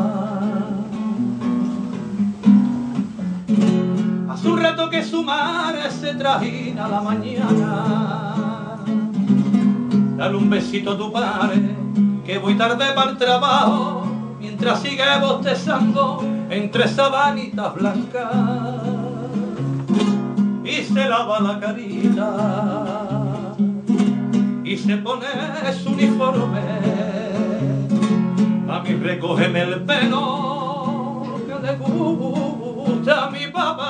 Hace 4.31 4.49
un 4.49 4.59
rato 4.59 4.89
que 4.89 5.05
su 5.05 5.23
madre 5.23 5.91
se 5.91 6.15
trajina 6.15 6.87
a 6.87 6.89
la 6.89 7.01
mañana. 7.03 8.79
Dale 10.17 10.37
un 10.37 10.49
besito 10.49 10.93
a 10.93 10.97
tu 10.97 11.13
padre, 11.13 11.77
que 12.25 12.39
voy 12.39 12.55
tarde 12.55 12.87
para 12.95 13.11
el 13.11 13.19
trabajo, 13.19 14.07
mientras 14.41 14.81
sigue 14.81 15.05
bostezando 15.21 16.25
entre 16.49 16.89
sabanitas 16.89 17.75
blancas. 17.75 18.33
Y 20.65 20.83
se 20.85 21.07
lava 21.07 21.41
la 21.41 21.61
carita 21.61 23.24
y 24.75 24.79
se 24.79 24.97
pone 24.97 25.27
su 25.73 25.91
uniforme. 25.91 26.61
A 28.69 28.81
mí 28.81 28.95
recógeme 28.95 29.63
el 29.63 29.83
pelo 29.85 31.39
que 31.47 31.55
le 31.65 31.77
gusta 31.77 33.27
a 33.27 33.31
mi 33.31 33.47
papá. 33.53 33.85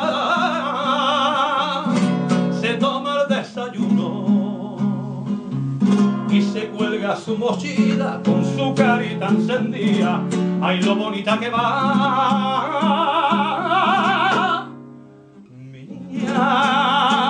Se 2.61 2.75
toma 2.75 3.23
el 3.23 3.29
desayuno 3.35 4.77
y 6.31 6.43
se 6.43 6.69
cuelga 6.69 7.17
su 7.17 7.39
mochila 7.39 8.21
con 8.23 8.45
su 8.45 8.75
carita 8.75 9.29
encendida. 9.29 10.21
Ay, 10.61 10.83
lo 10.83 10.97
bonita 10.97 11.41
que 11.41 11.49
va. 11.49 11.65
Niña, 15.51 17.24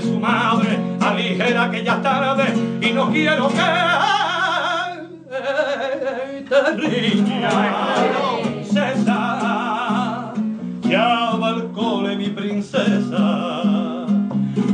su 0.00 0.18
madre, 0.18 0.78
aligera 1.00 1.70
que 1.70 1.84
ya 1.84 2.00
tarde 2.00 2.44
y 2.80 2.92
no 2.92 3.10
quiero 3.10 3.48
que 3.48 3.54
te 6.48 6.72
riña. 6.76 7.50
César, 8.62 10.32
ya 10.82 11.36
va 11.40 11.48
al 11.48 11.72
cole 11.72 12.16
mi 12.16 12.28
princesa, 12.28 14.06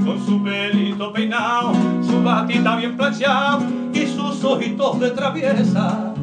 con 0.05 0.25
su 0.25 0.43
pelito 0.43 1.13
peinado, 1.13 1.73
su 2.03 2.23
batita 2.23 2.77
bien 2.77 2.97
planchado 2.97 3.63
y 3.93 4.07
sus 4.07 4.45
ojitos 4.45 5.01
de 5.01 5.11
traviesa. 5.11 6.15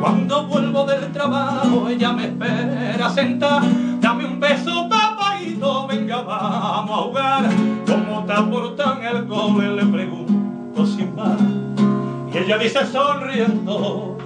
Cuando 0.00 0.46
vuelvo 0.46 0.84
del 0.84 1.10
trabajo, 1.12 1.88
ella 1.88 2.12
me 2.12 2.26
espera 2.26 3.10
sentada. 3.10 3.62
Dame 4.08 4.24
un 4.24 4.40
beso, 4.40 4.88
papaito, 4.88 5.86
venga, 5.86 6.22
vamos 6.22 6.98
a 6.98 7.02
jugar. 7.02 7.44
¿Cómo 7.86 8.24
te 8.24 8.32
aportan 8.32 9.04
el 9.04 9.26
cole? 9.26 9.68
Le 9.76 9.84
pregunto 9.84 10.86
sin 10.86 11.14
más. 11.14 11.38
Y 12.32 12.38
ella 12.38 12.56
dice 12.56 12.86
sonriendo, 12.86 14.16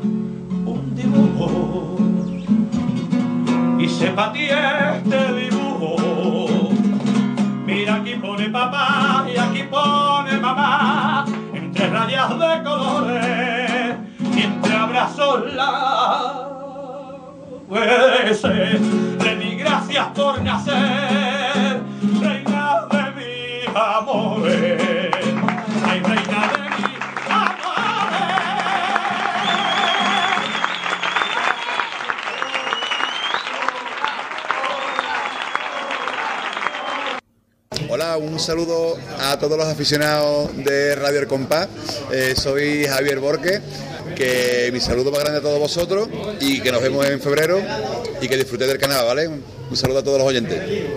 un 0.64 0.94
dibujo. 0.94 1.96
Y 3.80 3.88
sepa 3.88 4.32
ti 4.32 4.44
este 4.44 5.32
dibujo. 5.34 6.68
Mira, 7.66 7.96
aquí 7.96 8.14
pone 8.22 8.50
papá 8.50 9.26
y 9.34 9.36
aquí 9.36 9.64
pone 9.64 10.36
mamá. 10.38 11.24
Entre 11.52 11.90
rayas 11.90 12.30
de 12.38 12.62
colores 12.62 13.96
y 14.36 14.42
entre 14.42 14.76
abrazos 14.76 15.52
la 15.56 16.51
pues 17.72 18.42
le 18.44 19.36
di 19.36 19.56
gracias 19.56 20.08
por 20.08 20.42
nacer, 20.42 21.80
reina 22.20 22.86
de 22.90 23.02
mis 23.16 23.66
amores, 23.74 24.82
ay 25.86 26.00
reina 26.00 26.52
de 26.52 26.58
mis 26.68 26.92
Hola, 37.88 38.18
un 38.18 38.38
saludo 38.38 38.98
a 39.18 39.38
todos 39.38 39.56
los 39.56 39.66
aficionados 39.66 40.54
de 40.58 40.94
Radio 40.94 41.20
El 41.20 41.26
Compás. 41.26 41.68
Eh, 42.10 42.34
soy 42.36 42.84
Javier 42.86 43.18
Borque, 43.18 43.62
que 44.14 44.70
mi 44.72 44.80
saludo 44.80 45.10
más 45.10 45.20
grande 45.20 45.38
a 45.38 45.42
todos 45.42 45.58
vosotros 45.58 46.08
y 46.40 46.60
que 46.60 46.70
nos 46.72 46.82
vemos 46.82 47.04
en 47.06 47.20
febrero 47.20 47.58
y 48.20 48.28
que 48.28 48.36
disfrutéis 48.36 48.70
del 48.70 48.80
canal, 48.80 49.06
¿vale? 49.06 49.28
Un 49.28 49.76
saludo 49.76 49.98
a 50.00 50.02
todos 50.04 50.18
los 50.18 50.26
oyentes. 50.28 50.94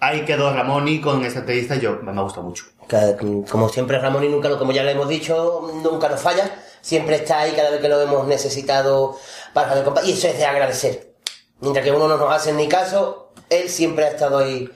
Ahí 0.00 0.24
quedó 0.24 0.52
Ramón 0.52 0.88
y 0.88 1.00
con 1.00 1.24
esta 1.24 1.40
entrevista 1.40 1.76
yo 1.76 1.98
me 2.02 2.10
ha 2.10 2.22
gustado 2.22 2.42
mucho. 2.46 2.64
Como 3.50 3.68
siempre 3.68 3.98
Ramón 3.98 4.24
y 4.24 4.28
nunca, 4.28 4.48
lo- 4.48 4.58
como 4.58 4.72
ya 4.72 4.82
le 4.82 4.92
hemos 4.92 5.08
dicho, 5.08 5.70
nunca 5.82 6.08
nos 6.08 6.20
falla, 6.20 6.50
siempre 6.80 7.16
está 7.16 7.40
ahí 7.40 7.52
cada 7.52 7.70
vez 7.70 7.80
que 7.80 7.88
lo 7.88 8.00
hemos 8.00 8.26
necesitado 8.26 9.16
para 9.54 9.68
Radio 9.68 9.84
Compás, 9.84 10.04
y 10.06 10.12
eso 10.12 10.26
es 10.28 10.36
de 10.38 10.44
agradecer. 10.44 11.14
Mientras 11.60 11.84
que 11.84 11.92
uno 11.92 12.08
no 12.08 12.16
nos 12.16 12.32
hace 12.34 12.52
ni 12.52 12.68
caso, 12.68 13.32
él 13.48 13.68
siempre 13.68 14.04
ha 14.04 14.08
estado 14.08 14.38
ahí 14.38 14.68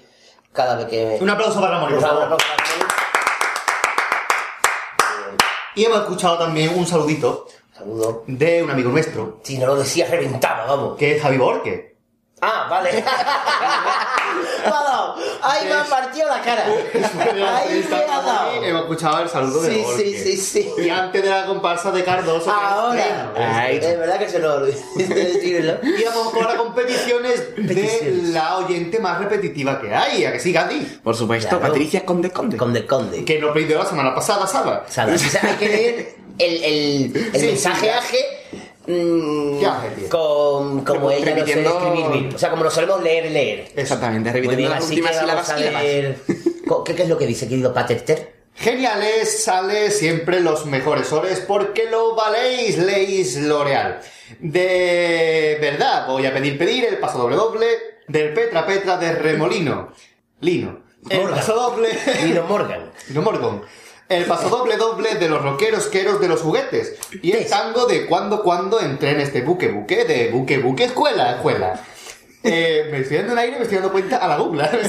cada 0.53 0.77
vez 0.77 0.87
que... 0.87 1.19
Un 1.21 1.29
aplauso 1.31 1.61
para 1.61 1.73
Ramón, 1.73 1.93
Un 1.95 1.99
aplauso 1.99 2.15
para 2.21 2.25
Ramón. 2.27 2.39
Y 5.75 5.85
hemos 5.85 5.99
escuchado 5.99 6.39
también 6.39 6.71
un 6.79 6.87
saludito 6.87 7.47
Saludo. 7.77 8.25
de 8.27 8.63
un 8.63 8.71
amigo 8.71 8.91
nuestro. 8.91 9.41
Si 9.43 9.59
no 9.59 9.67
lo 9.67 9.77
decía, 9.77 10.07
reventaba, 10.11 10.65
vamos. 10.67 10.97
Que 10.97 11.17
es 11.17 11.23
Javi 11.23 11.37
Borque. 11.37 11.95
Ah, 12.41 12.67
vale. 12.71 12.91
Dado, 14.65 15.17
Ahí 15.43 15.67
me 15.67 15.73
ha 15.73 15.85
partido 15.85 16.29
la 16.29 16.43
cara. 16.43 16.65
Ahí 16.67 17.87
me 17.89 17.97
ha 17.97 18.21
dado. 18.23 18.63
Hemos 18.63 18.83
escuchado 18.83 19.23
el 19.23 19.29
saludo 19.29 19.63
de 19.63 19.75
Sí, 19.75 19.81
Borges. 19.83 20.23
sí, 20.23 20.37
sí, 20.37 20.63
sí. 20.77 20.83
Y 20.85 20.91
antes 20.91 21.23
de 21.23 21.31
la 21.31 21.47
comparsa 21.47 21.91
de 21.93 22.05
Cardoso. 22.05 22.45
que 22.47 22.51
Ahora. 22.51 23.71
Es 23.71 23.99
verdad 23.99 24.19
que 24.19 24.29
se 24.29 24.39
lo 24.39 24.55
olvidé 24.55 25.15
decirlo. 25.15 25.79
Y 25.83 26.05
vamos 26.05 26.33
con 26.33 26.45
las 26.45 26.55
competiciones 26.57 27.55
de 27.57 28.21
la 28.33 28.59
oyente 28.59 28.99
más 28.99 29.19
repetitiva 29.19 29.81
que 29.81 29.95
hay. 29.95 30.25
¿A 30.27 30.33
que 30.33 30.41
sí, 30.41 30.53
Gandhi? 30.53 30.81
Por 31.03 31.15
supuesto, 31.17 31.49
Claro. 31.59 31.69
Patricia 31.73 32.05
Conde 32.05 32.31
Conde. 32.31 32.57
Conde 32.57 32.87
Conde. 32.87 33.25
Que 33.25 33.39
nos 33.39 33.53
pidió 33.53 33.79
la 33.79 33.87
semana 33.87 34.15
pasada, 34.15 34.47
Saba. 34.47 34.85
Sala. 34.89 35.15
O 35.15 35.19
sea, 35.19 35.41
hay 35.43 35.55
que 35.57 35.69
leer 35.69 36.17
el, 36.39 36.65
el, 36.65 37.17
el 37.35 37.41
Sí, 37.41 37.47
mensaje 37.47 37.87
sí. 37.87 37.89
aje 37.89 38.19
mm, 38.87 40.09
con, 40.09 40.85
como 40.85 41.11
ella 41.11 41.21
no 41.21 41.47
sé 41.47 41.55
Repitiendo- 41.55 41.71
escribir 41.79 42.09
bien. 42.11 42.35
O 42.35 42.39
sea, 42.39 42.51
como 42.51 42.65
lo 42.65 42.71
solemos 42.71 43.03
leer 43.03 43.31
leer. 43.31 43.73
Exactamente, 43.77 44.31
repitiendo 44.33 44.57
bien, 44.59 44.71
las 44.71 44.85
así 44.85 44.95
últimas 44.95 45.13
que 45.13 45.19
sílabas. 45.21 45.49
vamos 45.49 45.51
a 45.51 45.59
sílabas. 45.59 45.83
leer... 45.83 46.19
Co- 46.69 46.83
¿Qué, 46.85 46.95
qué 46.95 47.03
es 47.05 47.09
lo 47.09 47.17
que 47.19 47.27
dice, 47.27 47.49
querido 47.49 47.73
Paterter? 47.73 48.35
Geniales, 48.55 49.45
sale 49.45 49.91
siempre 49.91 50.41
los 50.41 50.65
mejores 50.67 51.07
soles 51.09 51.41
porque 51.47 51.91
lo 51.91 52.15
valéis, 52.17 52.79
leéis 52.79 53.37
L'Oreal. 53.37 54.01
De 54.41 55.59
verdad, 55.61 56.07
voy 56.09 56.25
a 56.27 56.33
pedir 56.33 56.57
pedir 56.59 56.85
el 56.87 56.99
paso 56.99 57.19
doble 57.19 57.37
doble 57.37 57.67
del 58.09 58.33
Petra 58.33 58.65
Petra 58.67 58.97
de 58.97 59.13
Remolino. 59.13 59.93
Lino. 60.41 60.81
El 61.09 61.19
Morgan. 61.21 61.39
paso 61.39 61.55
doble. 61.55 61.89
Lino 62.25 62.43
Morgan. 62.45 62.91
Lino 63.09 63.23
Morgan. 63.23 63.63
El 64.09 64.25
paso 64.25 64.49
doble 64.49 64.77
doble 64.77 65.17
de 65.17 65.29
los 65.29 65.43
rockeros 65.43 65.87
queros 65.87 66.21
de 66.21 66.29
los 66.29 66.41
juguetes. 66.41 66.95
Y 67.23 67.33
el 67.33 67.49
tango 67.49 67.87
de 67.87 68.07
cuando 68.07 68.43
cuando 68.43 68.81
entré 68.81 69.11
en 69.11 69.21
este 69.21 69.43
buque 69.43 69.69
buque 69.69 70.05
de 70.05 70.31
buque 70.31 70.59
buque 70.59 70.85
escuela 70.85 71.37
escuela. 71.37 71.81
Eh, 72.49 72.87
me 72.93 73.01
estoy 73.01 73.17
dando 73.17 73.33
un 73.33 73.41
aire, 73.41 73.57
me 73.57 73.63
estoy 73.65 73.79
dando 73.79 73.91
cuenta 73.91 74.19
a 74.19 74.29
la 74.29 74.37
Google. 74.37 74.69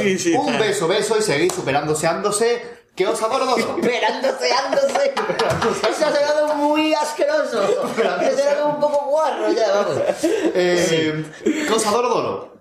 Sí, 0.00 0.18
sí, 0.18 0.34
un 0.34 0.58
beso, 0.58 0.88
beso 0.88 1.18
y 1.18 1.20
seguir 1.20 1.52
superándose, 1.52 2.06
ándose. 2.06 2.62
Que 2.96 3.06
os 3.06 3.20
adoro 3.22 3.44
dos. 3.44 3.58
Esperándose, 3.82 4.50
ándose. 4.50 5.12
Eso 5.90 6.06
ha 6.06 6.10
sonado 6.14 6.54
muy 6.54 6.94
asqueroso. 6.94 7.60
Ha 7.60 8.30
sonado 8.30 8.68
un 8.68 8.80
poco 8.80 9.10
guarro 9.10 9.52
ya, 9.52 9.72
vamos. 9.72 9.98
Eh, 10.22 11.22
que 11.44 11.70
os 11.70 11.86
adoro 11.86 12.08
dolo. 12.08 12.52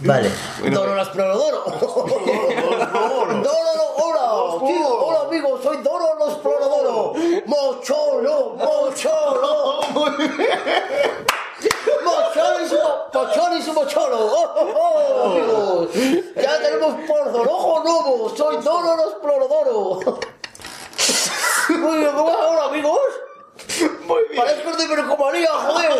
Vale. 0.00 0.30
Doro 0.70 0.94
los 0.94 1.08
Plorodoro. 1.08 1.64
Doro, 1.80 3.77
hola. 3.98 4.66
tío, 4.66 5.06
hola 5.06 5.20
amigos, 5.28 5.60
soy 5.62 5.76
Doro 5.78 6.14
los. 6.18 6.38
Mocholo, 7.46 8.56
mocholo. 8.58 9.78
Y 13.58 13.62
su 13.62 13.72
mocholo. 13.72 14.16
Oh, 14.18 14.54
oh, 14.56 14.74
oh, 14.76 15.30
amigos. 15.32 15.88
Ya 16.36 16.60
tenemos 16.62 16.94
por 17.06 17.32
Dorojo 17.32 17.82
nuevo. 17.82 18.36
Soy 18.36 18.56
Doro 18.58 18.96
los 18.96 19.14
Plorodoro. 19.14 20.00
Muy 21.70 21.98
bien, 21.98 22.10
¿cómo 22.14 22.30
ahora, 22.30 22.66
amigos? 22.66 23.00
Muy 24.06 24.22
bien. 24.30 24.36
Parezco 24.42 24.76
de 24.76 24.86
percomanía, 24.88 25.48
joder. 25.52 25.90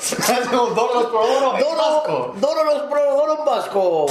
Hacemos 0.00 0.74
dolo 0.74 0.94
los 0.94 1.06
prodoros 1.06 1.54
en 1.60 1.76
vasco. 1.76 2.34
Doro, 2.40 2.64
los 2.64 2.82
Plorodoro 2.82 3.38
en 3.38 3.44
vasco. 3.44 4.06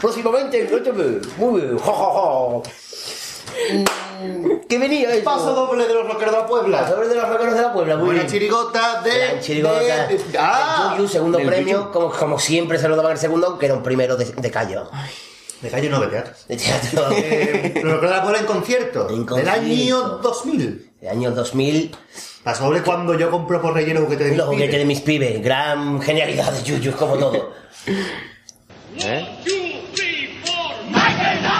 Próximamente, 0.00 0.62
escúchame. 0.64 1.20
Muy 1.36 1.60
bien, 1.60 1.78
ja, 1.78 1.92
ja, 1.92 2.12
ja. 2.14 2.62
Mm, 4.20 4.60
¿Qué 4.68 4.78
venía 4.78 5.10
eso? 5.14 5.24
Paso 5.24 5.52
doble 5.54 5.86
de 5.86 5.94
los 5.94 6.06
rockeros 6.06 6.34
de 6.34 6.40
la 6.40 6.46
Puebla. 6.46 6.88
Sobre 6.88 7.08
de 7.08 7.14
los 7.14 7.28
rockeros 7.28 7.54
de 7.54 7.62
la 7.62 7.72
Puebla, 7.72 7.96
muy 7.96 8.04
Buena 8.06 8.20
bien. 8.22 8.32
chirigota 8.32 9.00
de. 9.02 9.10
Gran 9.18 9.40
chirigota. 9.40 9.78
de- 10.06 10.18
de- 10.18 10.38
ah, 10.38 10.90
El 10.92 10.98
Yuyu, 10.98 11.08
segundo 11.08 11.38
del 11.38 11.46
premio, 11.46 11.90
como, 11.92 12.10
como 12.10 12.38
siempre 12.38 12.78
se 12.78 12.88
lo 12.88 12.96
daban 12.96 13.12
el 13.12 13.18
segundo, 13.18 13.46
aunque 13.48 13.66
era 13.66 13.74
un 13.74 13.82
primero 13.82 14.16
de, 14.16 14.24
de 14.26 14.50
callo. 14.50 14.88
De 15.60 15.70
calle 15.70 15.88
no, 15.88 16.00
de 16.00 16.06
teatro. 16.08 16.32
De 16.48 16.56
teatro. 16.56 17.08
Eh, 17.12 17.72
los 17.82 17.92
rockeros 17.94 18.10
de 18.10 18.16
la 18.16 18.22
Puebla 18.22 18.38
en 18.40 18.46
concierto. 18.46 19.08
En 19.10 19.26
Del 19.26 19.48
año 19.48 19.58
concierto. 19.58 20.18
2000. 20.22 20.90
De 21.00 21.08
año 21.08 21.30
2000, 21.32 21.96
Paso 22.48 22.64
doble 22.64 22.80
cuando 22.80 23.12
yo 23.12 23.30
compro 23.30 23.60
por 23.60 23.74
relleno 23.74 24.00
juguete 24.00 24.24
de 24.24 24.30
mis 24.30 24.38
los 24.38 24.46
juguetes 24.48 24.70
pibes. 24.70 24.80
de 24.80 24.84
mis 24.86 25.00
pibes. 25.02 25.42
Gran 25.42 26.00
genialidad 26.00 26.50
de 26.50 26.62
Yuyu, 26.62 26.92
como 26.92 27.18
todo. 27.18 27.52
Michael, 30.90 31.42
dale 31.42 31.42
caña. 31.42 31.57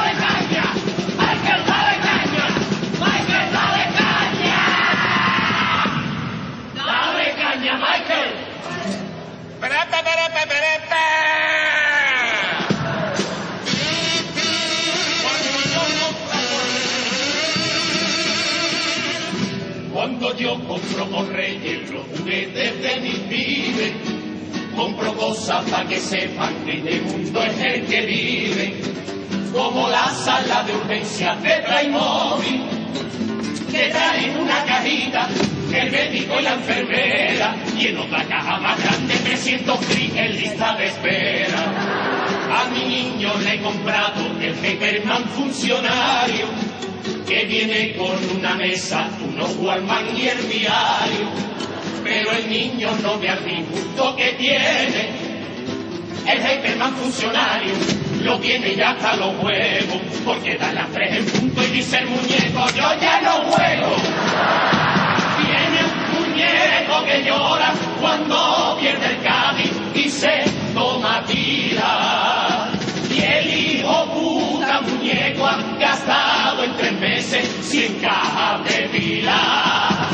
Compro 20.56 21.06
por 21.10 21.28
Reyes 21.28 21.90
los 21.90 22.04
juguetes 22.16 22.82
de 22.82 23.00
mis 23.00 23.18
pibes, 23.30 23.92
compro 24.74 25.14
cosas 25.14 25.64
para 25.70 25.86
que 25.86 25.98
sepan 25.98 26.54
que 26.64 26.72
el 26.72 27.02
mundo 27.02 27.42
es 27.42 27.60
el 27.60 27.86
que 27.86 28.06
vive, 28.06 28.74
como 29.52 29.88
la 29.88 30.08
sala 30.10 30.62
de 30.64 30.74
urgencia 30.74 31.34
de 31.36 31.62
Playmobil, 31.66 32.62
que 33.70 33.88
traen 33.90 34.40
una 34.40 34.64
cajita 34.64 35.28
el 35.72 35.90
médico 35.90 36.38
y 36.38 36.42
la 36.42 36.54
enfermera, 36.54 37.56
y 37.78 37.86
en 37.88 37.98
otra 37.98 38.24
caja 38.24 38.58
más 38.58 38.82
grande 38.82 39.14
300 39.16 39.78
clics 39.86 40.16
en 40.16 40.36
lista 40.36 40.76
de 40.76 40.86
espera. 40.86 42.18
A 42.50 42.68
mi 42.70 42.84
niño 42.84 43.32
le 43.42 43.54
he 43.54 43.60
comprado 43.60 44.26
el 44.40 44.54
Pepperman 44.54 45.24
funcionario, 45.28 46.46
que 47.26 47.44
viene 47.44 47.94
con 47.96 48.16
una 48.36 48.54
mesa, 48.54 49.08
unos 49.22 49.56
Walkman 49.56 50.16
y 50.16 50.28
el 50.28 50.48
diario. 50.48 51.28
Pero 52.02 52.32
el 52.32 52.48
niño 52.48 52.90
no 53.02 53.18
ve 53.18 53.28
al 53.28 53.44
disgusto 53.44 54.16
que 54.16 54.32
tiene. 54.32 55.28
El 56.26 56.38
Hyperman 56.40 56.94
funcionario 56.94 57.74
lo 58.22 58.38
tiene 58.38 58.74
ya 58.76 58.90
hasta 58.90 59.16
los 59.16 59.42
huevos, 59.42 60.02
porque 60.24 60.56
da 60.56 60.72
las 60.72 60.90
tres 60.90 61.16
en 61.16 61.24
punto 61.26 61.62
y 61.62 61.66
dice 61.68 61.98
el 61.98 62.06
muñeco, 62.06 62.66
yo 62.76 63.00
ya 63.00 63.20
no 63.20 63.32
juego. 63.50 64.97
Muñeco 66.38 67.04
que 67.04 67.24
llora 67.24 67.72
cuando 68.00 68.78
pierde 68.80 69.06
el 69.06 69.22
Cádiz 69.22 69.72
y 69.92 70.08
se 70.08 70.44
toma 70.72 71.24
tira. 71.26 72.70
Y 73.10 73.20
el 73.20 73.46
hijo 73.54 74.04
puta 74.12 74.80
muñeco 74.82 75.44
ha 75.44 75.56
gastado 75.80 76.62
en 76.62 76.76
tres 76.76 76.92
meses 76.92 77.48
cien 77.62 77.94
cajas 77.94 78.62
de 78.64 78.88
pila. 78.88 80.10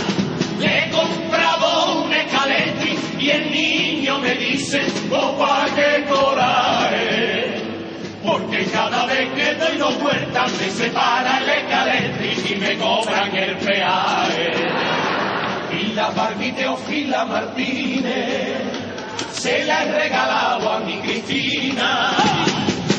Le 0.59 0.79
he 0.79 0.91
comprado 0.91 2.05
un 2.05 2.13
escalentri 2.15 2.99
y 3.19 3.31
el 3.31 3.51
niño 3.51 4.19
me 4.21 4.35
dice, 4.35 4.81
opa, 5.11 5.67
qué 5.77 6.07
coraje. 6.09 7.55
Porque 8.25 8.65
cada 8.73 9.05
vez 9.05 9.29
que 9.35 9.55
doy 9.57 9.77
dos 9.77 10.01
vueltas 10.01 10.53
me 10.59 10.71
separa 10.71 11.39
el 11.43 11.49
escalentri 11.51 12.55
y 12.55 12.57
me 12.57 12.79
cobran 12.79 13.37
el 13.37 13.57
peaje. 13.59 14.74
La 15.95 16.11
Barbie 16.11 16.51
Teofila 16.51 17.25
Martínez 17.25 18.63
se 19.31 19.65
la 19.65 19.85
he 19.85 19.93
regalado 19.93 20.73
a 20.73 20.81
mi 20.81 20.99
Cristina. 20.99 22.11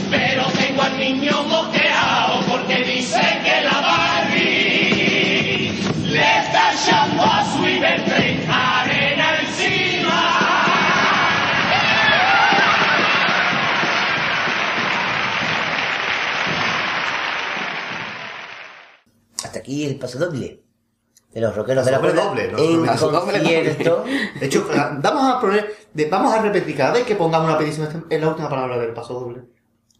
Pero 0.09 0.45
tengo 0.51 0.81
al 0.81 0.97
niño 0.97 1.43
moqueado 1.43 2.39
porque 2.49 2.85
dice 2.85 3.19
que 3.43 3.61
la 3.63 3.81
Barbie 3.81 5.73
le 6.05 6.39
está 6.39 6.71
echando 6.71 7.23
a 7.23 7.43
su 7.51 7.67
Ibertren 7.67 8.49
arena 8.49 9.39
encima. 9.41 10.19
Hasta 19.43 19.59
aquí 19.59 19.83
el 19.83 19.99
paso 19.99 20.17
doble. 20.17 20.64
De 21.35 21.41
los 21.41 21.53
rockeros 21.55 21.85
de 21.85 21.91
la 21.91 21.97
Doble, 21.97 22.13
Puebla. 22.13 22.29
doble, 22.29 22.51
los 22.51 22.61
En 22.61 22.85
paso 22.85 23.11
doble, 23.11 23.39
concierto. 23.39 24.05
De 24.39 24.45
hecho, 24.45 24.67
vamos 25.01 25.35
a 25.35 25.39
poner, 25.41 25.75
vamos 26.09 26.33
a 26.33 26.41
repetir 26.41 26.77
cada 26.77 26.93
vez 26.93 27.03
que 27.03 27.15
pongamos 27.15 27.49
una 27.49 27.57
petición 27.57 28.05
en 28.09 28.21
la 28.21 28.29
última 28.29 28.47
palabra 28.49 28.77
del 28.79 28.91
paso 28.93 29.15
doble. 29.19 29.41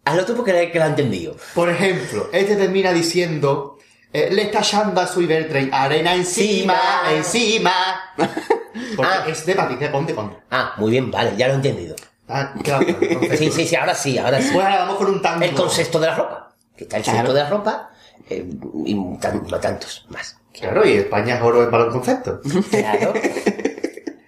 Hazlo 0.05 0.23
tú 0.25 0.33
porque 0.35 0.71
que 0.71 0.79
lo 0.79 0.85
ha 0.85 0.87
entendido. 0.87 1.35
Por 1.53 1.69
ejemplo, 1.69 2.29
este 2.31 2.55
termina 2.55 2.93
diciendo, 2.93 3.77
eh, 4.13 4.29
le 4.31 4.43
está 4.43 4.59
echando 4.59 5.01
a 5.01 5.07
su 5.07 5.21
Ibertren 5.21 5.73
arena 5.73 6.15
encima, 6.15 6.79
encima. 7.11 7.73
Porque 8.95 9.31
es 9.31 9.45
de 9.45 9.55
Patricia 9.55 9.91
Conde 9.91 10.13
Conde. 10.15 10.37
Ah, 10.51 10.73
muy 10.77 10.91
bien, 10.91 11.09
vale, 11.11 11.33
ya 11.37 11.47
lo 11.47 11.53
he 11.53 11.55
entendido. 11.57 11.95
Ah, 12.29 12.53
claro, 12.63 12.85
entonces- 13.01 13.39
Sí, 13.39 13.51
sí, 13.51 13.65
sí, 13.67 13.75
ahora 13.75 13.93
sí, 13.95 14.17
ahora 14.17 14.41
sí. 14.41 14.49
Pues 14.53 14.65
ahora 14.65 14.79
vamos 14.79 14.95
con 14.97 15.07
un 15.07 15.21
tango. 15.21 15.43
El 15.43 15.53
concepto 15.53 15.99
de 15.99 16.07
la 16.07 16.15
ropa. 16.15 16.55
Que 16.77 16.83
está 16.85 16.97
el 16.97 17.03
Claro. 17.03 17.17
concepto 17.19 17.33
de 17.33 17.43
la 17.43 17.49
ropa 17.49 17.89
eh, 18.29 18.49
y 18.85 19.17
tan- 19.17 19.45
tantos 19.59 20.05
más. 20.09 20.37
Claro, 20.59 20.87
y 20.87 20.93
España 20.93 21.35
es 21.35 21.41
oro 21.41 21.63
en 21.63 21.71
balonconcepto. 21.71 22.41
Claro. 22.69 23.13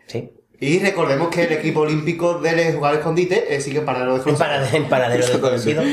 Sí. 0.07 0.31
Y 0.61 0.79
recordemos 0.79 1.27
que 1.27 1.43
el 1.43 1.51
equipo 1.51 1.81
olímpico 1.81 2.39
de 2.39 2.71
jugar 2.71 2.93
al 2.93 2.99
escondite 2.99 3.53
eh, 3.53 3.59
sigue 3.59 3.79
en 3.79 3.85
paradero 3.85 4.13
desconocido. 4.13 4.49
En 4.71 4.87
paradero, 4.87 5.27
desconocido. 5.27 5.83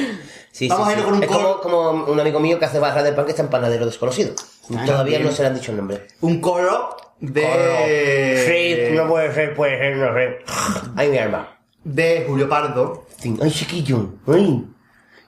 Sí, 0.52 0.68
Vamos 0.68 0.86
sí, 0.86 0.94
a 0.94 0.96
irnos 0.98 1.04
sí. 1.04 1.10
con 1.10 1.16
un 1.16 1.22
es 1.24 1.28
como, 1.28 1.60
como 1.60 2.12
un 2.12 2.20
amigo 2.20 2.38
mío 2.38 2.60
que 2.60 2.64
hace 2.64 2.78
barra 2.78 3.02
de 3.02 3.12
pan 3.12 3.24
que 3.24 3.32
está 3.32 3.42
en 3.42 3.48
panadero 3.48 3.86
desconocido. 3.86 4.34
Ah, 4.72 4.84
Todavía 4.86 5.18
bien. 5.18 5.28
no 5.28 5.34
se 5.34 5.42
le 5.42 5.48
han 5.48 5.54
dicho 5.56 5.72
el 5.72 5.78
nombre. 5.78 6.06
Un 6.20 6.40
coro 6.40 6.96
de... 7.18 8.44
Sí, 8.46 8.94
no 8.94 9.08
puede 9.08 9.34
ser, 9.34 9.52
puede 9.56 9.76
ser, 9.78 9.96
no 9.96 10.14
sé. 10.14 10.38
Ay, 10.94 11.08
mi 11.08 11.18
alma. 11.18 11.58
De 11.82 12.24
Julio 12.28 12.48
Pardo. 12.48 13.04
Ay, 13.42 13.50
chiquillo. 13.50 14.10
Ay, 14.28 14.64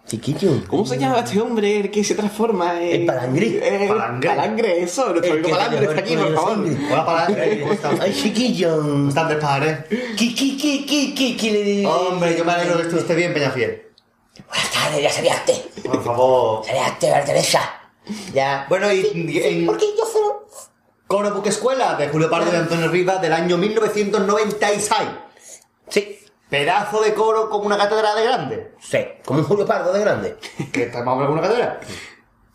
chiquillo. 0.06 0.62
¿Cómo 0.68 0.86
se 0.86 0.98
llama 0.98 1.18
este 1.20 1.40
hombre 1.40 1.80
el 1.80 1.90
que 1.90 2.04
se 2.04 2.14
transforma 2.14 2.80
en. 2.80 3.00
El 3.00 3.06
palangre. 3.06 3.84
El 3.84 3.88
palangre. 3.88 4.82
eso. 4.82 5.08
Nuestro 5.10 5.34
El 5.34 5.44
amigo 5.44 5.58
palangre 5.58 5.86
está 5.86 6.00
aquí, 6.00 6.16
por 6.16 6.34
favor. 6.34 6.54
sangre. 6.54 6.76
Hola, 6.92 7.06
Palangre. 7.06 7.60
¿Cómo 7.60 7.72
estás? 7.78 8.00
Ay, 8.00 8.14
chiquillo. 8.14 8.76
¿Cómo? 8.76 9.12
¿Qué, 10.16 10.34
qué, 10.34 10.56
qué, 10.56 10.86
qué, 10.86 11.14
qué, 11.14 11.36
qué 11.36 11.52
le 11.52 11.62
digo? 11.62 11.90
Hombre, 11.90 12.36
yo 12.36 12.44
me 12.44 12.52
alegro 12.52 12.88
que 12.88 12.96
estés 12.96 13.16
bien, 13.16 13.34
Peñafiel. 13.34 13.82
Buenas 14.48 14.70
tardes, 14.70 15.02
ya 15.02 15.10
salíaste. 15.10 15.54
Por 15.84 16.04
favor. 16.04 16.64
Salíaste, 16.64 17.12
Teresa. 17.24 17.60
Ya. 18.32 18.66
Bueno, 18.68 18.92
y, 18.92 18.98
y 19.00 19.38
en 19.42 19.66
¿Por 19.66 19.76
qué 19.78 19.86
yo 19.98 20.06
solo? 20.06 20.46
Coro 21.08 21.32
Buque 21.34 21.48
Escuela 21.50 21.94
de 21.94 22.08
Julio 22.08 22.28
Pardo 22.30 22.52
y 22.52 22.56
Antonio 22.56 22.88
Rivas 22.88 23.20
del 23.20 23.32
año 23.32 23.56
1996. 23.56 25.08
Sí. 25.88 26.18
Pedazo 26.48 27.00
de 27.00 27.12
coro 27.12 27.50
como 27.50 27.66
una 27.66 27.76
catedral 27.76 28.16
de 28.16 28.24
grande. 28.24 28.72
Sí, 28.80 28.98
como 29.24 29.40
un 29.40 29.46
Julio 29.46 29.66
Pardo 29.66 29.92
de 29.92 30.00
grande. 30.00 30.36
¿Que 30.72 30.84
está 30.84 31.02
más 31.02 31.14
o 31.14 31.16
menos 31.16 31.28
como 31.28 31.38
una 31.40 31.48
catedral? 31.48 31.80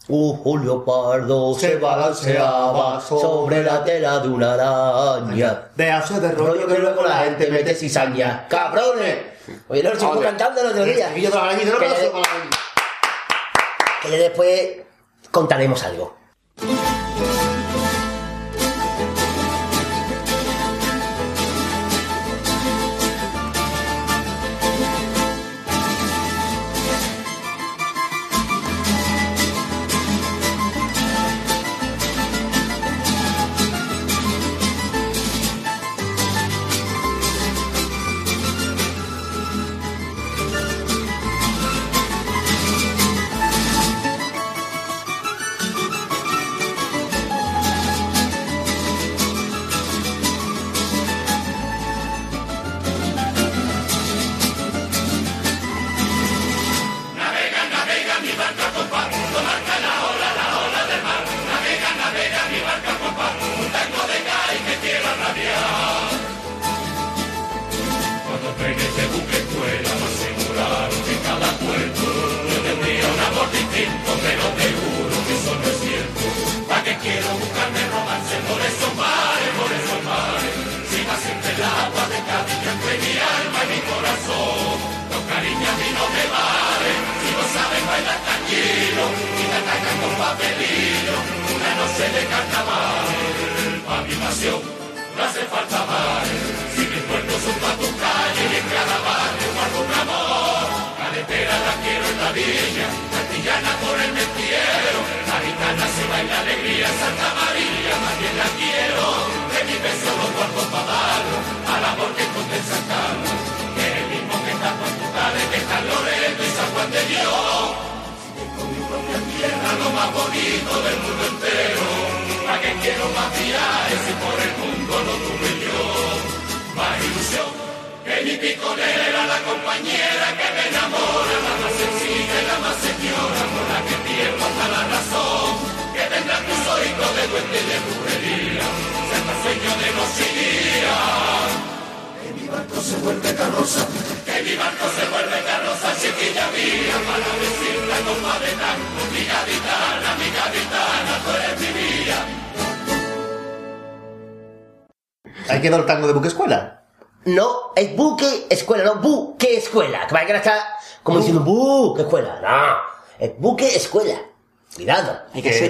Un 0.07 0.38
Julio 0.38 0.84
Pardo 0.85 1.53
se 1.53 1.76
balanceaba 1.76 3.01
sobre 3.01 3.63
la 3.63 3.84
tela 3.84 4.19
de 4.19 4.30
una 4.30 4.53
araña. 4.53 5.69
De 5.76 5.91
hace 5.91 6.19
de 6.19 6.31
rollo 6.31 6.68
que 6.68 6.80
luego 6.80 7.03
la 7.03 7.18
gente 7.19 7.49
mete 7.51 7.76
cizaña. 7.76 8.47
¡Cabrones! 8.49 9.18
Oye, 9.68 9.81
estuve 9.81 10.07
Joder. 10.07 10.23
cantando 10.23 10.61
el 10.61 10.68
otro 10.68 10.84
día. 10.85 11.11
la 11.34 11.43
arañita, 11.43 11.72
no 11.72 11.80
Que. 11.80 12.11
Que 14.01 14.18
después 14.18 14.69
contaremos 15.31 15.84
algo. 15.84 16.15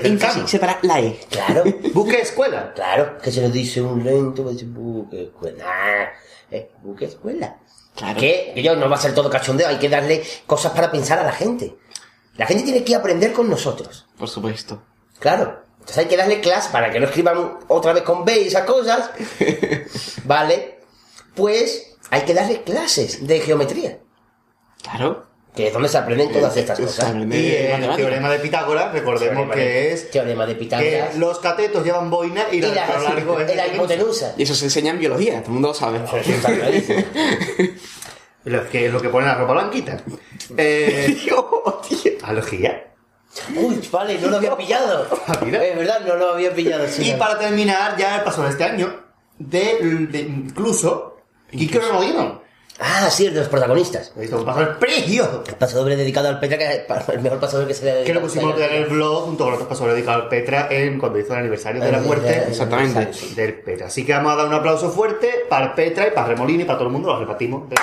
Énfasis, 0.04 0.50
separar 0.50 0.80
la 0.84 1.00
E. 1.00 1.20
Claro. 1.30 1.64
Buque 1.94 2.22
escuela. 2.22 2.74
Claro, 2.74 3.18
que 3.18 3.32
se 3.32 3.42
lo 3.42 3.50
dice 3.50 3.82
un 3.82 4.04
lento, 4.04 4.48
a 4.48 4.52
decir 4.52 4.68
buque 4.68 5.24
escuela. 5.24 5.64
Nah, 5.64 6.58
es 6.58 6.66
buque 6.82 7.06
escuela. 7.06 7.58
Claro. 7.96 8.20
Que, 8.20 8.52
que 8.56 8.64
yo 8.64 8.76
no 8.76 8.90
va 8.90 8.96
a 8.96 9.00
ser 9.00 9.14
todo 9.14 9.30
cachondeo, 9.30 9.68
hay 9.68 9.78
que 9.78 9.90
darle 9.90 10.24
cosas 10.48 10.72
para 10.72 10.92
pensar 10.92 11.20
a 11.20 11.24
la 11.24 11.32
gente. 11.32 11.78
La 12.38 12.46
gente 12.46 12.64
tiene 12.64 12.84
que 12.84 12.96
aprender 12.96 13.34
con 13.34 13.50
nosotros. 13.50 14.08
Por 14.18 14.30
supuesto. 14.30 14.82
Claro. 15.20 15.64
Entonces 15.74 15.98
hay 15.98 16.06
que 16.06 16.18
darle 16.18 16.42
clase 16.42 16.70
para 16.72 16.92
que 16.92 17.00
no 17.00 17.08
escriban 17.08 17.60
otra 17.68 17.94
vez 17.94 18.04
con 18.04 18.24
B 18.24 18.42
y 18.42 18.48
esas 18.48 18.66
cosas. 18.66 19.12
¿Vale? 20.26 20.80
Pues 21.36 21.98
hay 22.10 22.22
que 22.22 22.34
darle 22.34 22.64
clases 22.64 23.26
de 23.28 23.40
geometría. 23.40 24.00
Claro. 24.82 25.31
Que 25.56 25.68
es 25.68 25.74
donde 25.74 25.90
se 25.90 25.98
aprenden 25.98 26.32
todas 26.32 26.56
estas 26.56 26.80
cosas. 26.80 27.10
aprende 27.10 27.38
Y 27.38 27.52
el 27.56 27.72
matemática. 27.72 27.96
teorema 27.98 28.30
de 28.30 28.40
Pitágoras, 28.40 28.94
recordemos 28.94 29.34
Teorema 29.36 29.54
que 29.54 29.60
de- 29.60 29.92
es 29.94 30.10
Teorema 30.12 30.46
de 30.46 30.54
que 30.54 30.60
Pitágoras. 30.60 31.16
los 31.18 31.40
catetos 31.40 31.84
llevan 31.84 32.10
boina 32.10 32.46
y, 32.52 32.58
Y 32.58 32.62
la, 32.62 32.74
la, 32.74 32.86
a 32.86 32.98
lo 32.98 33.04
largo 33.04 33.40
es 33.42 33.52
y 33.52 33.56
la 33.56 33.68
hipotenusa. 33.68 34.34
Y 34.38 34.44
eso 34.44 34.56
se 34.56 34.66
enseña 34.66 34.92
en 34.92 35.00
biología, 35.00 35.34
todo 35.40 35.48
el 35.48 35.52
mundo 35.54 35.68
lo 35.70 35.74
sabe. 35.74 36.00
Está 36.26 36.54
clarísimo. 36.56 37.04
lo 38.46 38.70
que 38.70 38.86
es 38.88 38.94
lo 38.94 39.02
que 39.02 39.10
pone 39.10 39.28
la 39.28 39.36
ropa 39.36 39.54
blanquita. 39.54 39.98
Eh, 40.58 41.18
Alogía. 42.24 42.88
Uy, 43.56 43.80
vale, 43.92 44.18
no 44.20 44.28
lo 44.30 44.38
había 44.38 44.56
pillado. 44.58 45.08
Mira. 45.46 45.64
Es 45.66 45.76
verdad, 45.78 46.02
no 46.06 46.16
lo 46.16 46.30
había 46.34 46.54
pillado. 46.54 46.88
sí, 46.88 47.10
Y 47.10 47.12
no. 47.14 47.18
para 47.20 47.38
terminar 47.38 47.98
ya 47.98 48.18
el 48.18 48.24
paso 48.24 48.44
de 48.44 48.50
este 48.52 48.64
año, 48.64 48.94
de, 49.38 49.78
de 50.10 50.20
incluso 50.20 51.18
Kike 51.52 51.80
Remolino. 51.80 52.42
Ah, 52.84 53.12
sí, 53.12 53.28
el 53.28 53.36
de 53.36 53.42
los 53.42 53.50
protagonistas. 53.50 54.12
Hizo 54.20 54.40
un 54.40 54.46
paso 54.46 54.62
del 54.62 54.70
precioso. 54.78 55.44
El 55.48 55.54
paso 55.54 55.78
doble 55.78 55.96
dedicado 55.96 56.30
al 56.30 56.40
Petra, 56.40 56.58
que 56.58 56.66
es 56.66 57.10
el 57.10 57.22
mejor 57.22 57.40
paso 57.40 57.58
doble 57.58 57.68
que 57.68 57.74
se 57.76 57.86
le 57.86 57.92
ha 57.92 58.04
Que 58.04 58.14
lo 58.14 58.22
pusimos 58.22 58.60
en 58.60 58.74
el 58.74 58.86
blog 58.86 59.26
junto 59.26 59.44
con 59.44 59.54
otros 59.54 59.70
pasos 59.70 59.88
dedicados 59.88 60.24
al 60.24 60.30
Petra 60.30 60.68
en, 60.72 60.98
cuando 60.98 61.20
hizo 61.20 61.32
el 61.34 61.40
aniversario 61.42 61.80
de 61.80 61.92
la 61.92 62.00
muerte 62.00 62.46
Exactamente. 62.48 63.12
del 63.36 63.54
Petra. 63.54 63.86
Así 63.86 64.04
que 64.04 64.14
vamos 64.14 64.34
a 64.34 64.38
dar 64.38 64.48
un 64.48 64.56
aplauso 64.56 64.90
fuerte 64.90 65.46
para 65.48 65.68
el 65.68 65.72
Petra 65.74 66.08
y 66.08 66.12
para 66.12 66.30
Remolino 66.30 66.64
y 66.64 66.66
para 66.66 66.80
todo 66.80 66.88
el 66.88 66.94
mundo, 66.94 67.10
los 67.10 67.20
repartimos. 67.20 67.72
está 67.72 67.82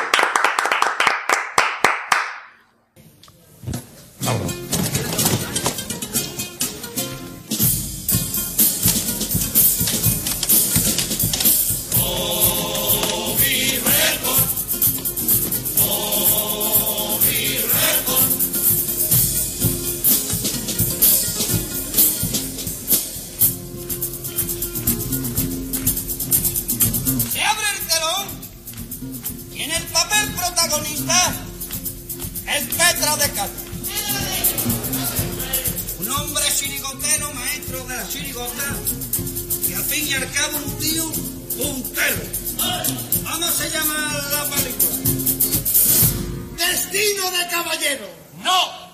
caballero. 47.49 48.09
No. 48.43 48.89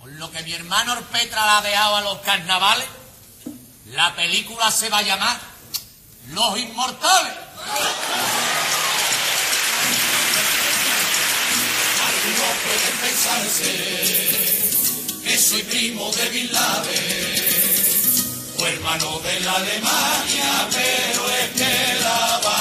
Con 0.00 0.18
lo 0.18 0.30
que 0.30 0.42
mi 0.42 0.52
hermano 0.52 0.92
Orpetra 0.92 1.44
la 1.44 1.58
ha 1.58 1.62
dejado 1.62 1.96
a 1.96 2.00
los 2.02 2.18
carnavales, 2.18 2.86
la 3.86 4.14
película 4.14 4.70
se 4.70 4.88
va 4.88 4.98
a 4.98 5.02
llamar 5.02 5.38
Los 6.28 6.58
Inmortales. 6.58 7.32
Algunos 12.08 12.56
pueden 12.64 12.98
pensarse 13.00 13.72
que 15.24 15.38
soy 15.38 15.62
primo 15.62 16.12
de 16.12 16.28
Bin 16.28 16.52
Laden 16.52 17.48
o 18.58 18.66
hermano 18.66 19.18
de 19.20 19.40
la 19.40 19.52
Alemania, 19.52 20.68
pero 20.70 21.30
es 21.30 21.50
que 21.50 21.94
la 22.02 22.40
barba 22.42 22.57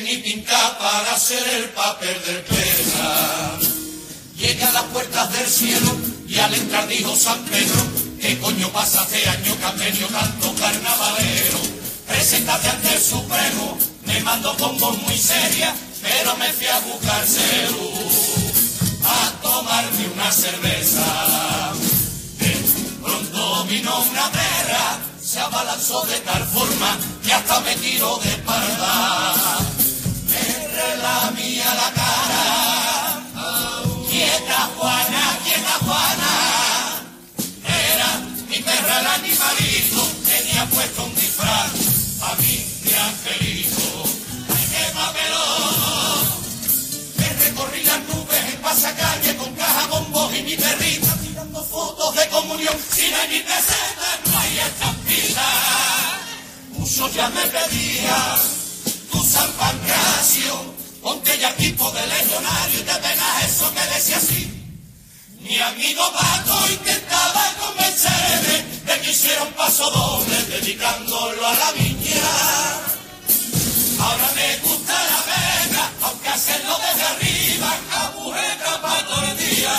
ni 0.00 0.18
pinta 0.18 0.78
para 0.78 1.14
hacer 1.14 1.42
el 1.54 1.70
papel 1.70 2.20
del 2.24 2.42
Petra. 2.42 3.58
Llegué 4.36 4.64
a 4.64 4.72
las 4.72 4.84
puertas 4.84 5.32
del 5.32 5.46
cielo 5.46 5.96
y 6.28 6.38
al 6.38 6.52
entrar 6.54 6.88
dijo 6.88 7.14
San 7.16 7.42
Pedro, 7.44 7.82
¿qué 8.20 8.38
coño 8.38 8.68
pasa 8.72 9.02
hace 9.02 9.28
años 9.28 9.56
que 9.56 9.64
han 9.64 9.78
venido 9.78 10.08
tanto 10.08 10.54
carnavalero? 10.54 11.58
Preséntate 12.06 12.68
ante 12.68 12.94
el 12.94 13.02
Supremo, 13.02 13.78
me 14.04 14.20
mandó 14.20 14.56
con 14.56 14.78
voz 14.78 14.98
muy 15.02 15.16
seria, 15.16 15.74
pero 16.02 16.36
me 16.36 16.52
fui 16.52 16.66
a 16.66 16.78
buscar 16.80 17.26
celu, 17.26 17.90
a 19.04 19.42
tomarme 19.42 20.08
una 20.14 20.30
cerveza. 20.30 21.72
Pronto 23.02 23.64
vino 23.64 24.00
una 24.10 24.30
perra, 24.30 24.98
se 25.22 25.40
abalanzó 25.40 26.04
de 26.06 26.18
tal 26.20 26.44
forma 26.48 26.98
que 27.24 27.32
hasta 27.32 27.60
me 27.60 27.74
tiró 27.76 28.18
de 28.18 28.30
espalda. 28.30 29.75
Me 30.76 30.82
relamía 30.82 31.74
la 31.74 31.90
cara. 31.94 33.22
Quieta 34.10 34.60
Juana, 34.76 35.38
quieta 35.42 35.74
Juana. 35.84 36.32
Era 37.64 38.08
mi 38.50 38.58
perra 38.58 39.00
el 39.00 39.06
animalito, 39.06 40.06
tenía 40.26 40.66
puesto 40.66 41.04
un 41.04 41.14
disfraz 41.14 41.70
a 42.20 42.34
mí 42.36 42.66
mi 42.84 42.92
angelito. 42.92 44.04
¡Ay, 44.54 44.66
qué 44.70 44.92
papelón! 44.92 46.26
Me 47.16 47.28
recorrí 47.44 47.82
las 47.84 48.00
nubes 48.08 48.54
en 48.54 48.60
pasacalle 48.60 49.36
con 49.36 49.54
caja, 49.54 49.86
voz 49.86 50.34
y 50.34 50.42
mi 50.42 50.56
perrita 50.56 51.16
tirando 51.22 51.64
fotos 51.64 52.16
de 52.16 52.28
comunión. 52.28 52.76
Si 52.92 53.10
no 53.10 53.16
hay 53.16 53.28
ni 53.30 53.40
peseta, 53.40 54.08
no 54.26 54.38
hay 54.38 54.58
estampida. 54.58 55.46
Muchos 56.72 57.14
ya 57.14 57.30
me 57.30 57.46
pedían 57.46 58.55
San 59.36 59.52
Pancracio, 59.52 60.74
ponte 61.02 61.38
ya 61.38 61.54
tipo 61.56 61.90
de 61.90 62.06
legionario 62.06 62.80
y 62.80 62.84
te 62.84 62.94
pegas 62.94 63.44
eso 63.44 63.66
que 63.74 63.84
decía 63.94 64.16
así. 64.16 64.42
Mi 65.40 65.58
amigo 65.60 66.02
Paco 66.12 66.56
intentaba 66.70 67.44
convencerme 67.60 68.56
de 68.86 69.00
que 69.02 69.10
hiciera 69.10 69.42
un 69.42 69.52
paso 69.52 69.90
doble 69.90 70.42
dedicándolo 70.54 71.46
a 71.46 71.54
la 71.54 71.72
viña. 71.72 72.30
Ahora 74.00 74.28
me 74.36 74.56
gusta 74.66 74.94
la 75.12 75.20
vega, 75.30 75.84
aunque 76.02 76.28
hacerlo 76.30 76.74
desde 76.86 77.06
arriba, 77.12 77.70
agujeta 78.04 78.80
para 78.80 79.06
todo 79.06 79.22
el 79.22 79.36
día. 79.36 79.76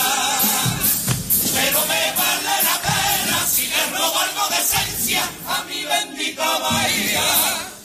Pero 1.56 1.80
me 1.92 2.04
vale 2.20 2.56
la 2.70 2.78
pena 2.88 3.48
si 3.52 3.66
le 3.68 3.86
robo 3.98 4.20
algo 4.20 4.48
de 4.52 4.58
esencia 4.62 5.24
a 5.48 5.64
mi 5.64 5.84
bendita 5.84 6.60
bahía. 6.60 7.77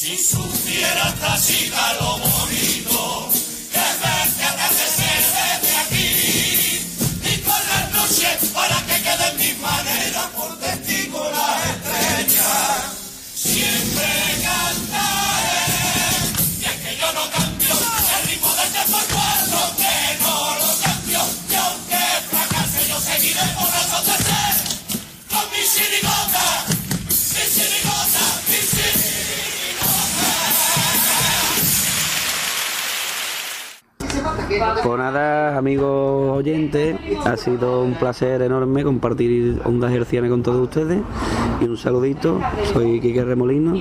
Si 0.00 0.16
supiera 0.16 1.08
esta 1.10 1.38
chica 1.38 1.92
lo 2.00 2.16
bonito 2.16 3.28
que 3.70 3.78
es 3.78 4.00
verte 4.00 4.44
atardecer 4.44 5.22
desde 5.36 5.76
aquí 5.76 6.80
y 7.22 7.36
por 7.44 7.60
las 7.68 7.92
noches 7.92 8.48
para 8.54 8.80
que 8.86 9.02
queden 9.02 9.36
mis 9.36 9.58
maneras 9.58 10.26
por 10.34 10.58
testigo 10.58 11.22
las 11.30 11.66
estrellas. 11.68 12.96
Siempre 13.34 14.08
cantaré 14.40 15.68
y 16.60 16.64
es 16.64 16.76
que 16.80 16.96
yo 16.96 17.12
no 17.12 17.30
cambio 17.30 17.74
el 17.76 18.28
ritmo 18.30 18.48
tres 18.56 18.90
por 18.90 19.04
cuatro 19.04 19.60
que 19.76 20.16
no 20.22 20.54
lo 20.60 20.80
cambio 20.80 21.20
y 21.50 21.54
aunque 21.56 22.02
fracase 22.30 22.88
yo 22.88 22.98
seguiré 23.00 23.44
por 23.52 23.68
razón 23.68 24.04
de 24.06 24.16
ser 24.24 24.54
con 25.28 25.44
mi 25.52 25.62
chirigota, 25.68 26.69
Pues 34.50 34.98
nada, 34.98 35.56
amigos 35.56 36.38
oyentes, 36.38 36.96
ha 37.24 37.36
sido 37.36 37.82
un 37.82 37.94
placer 37.94 38.42
enorme 38.42 38.82
compartir 38.82 39.60
ondas 39.64 39.92
hercianas 39.92 40.28
con 40.28 40.42
todos 40.42 40.62
ustedes 40.64 41.00
y 41.60 41.64
un 41.64 41.76
saludito, 41.76 42.40
soy 42.72 43.00
Quique 43.00 43.22
Remolino 43.24 43.80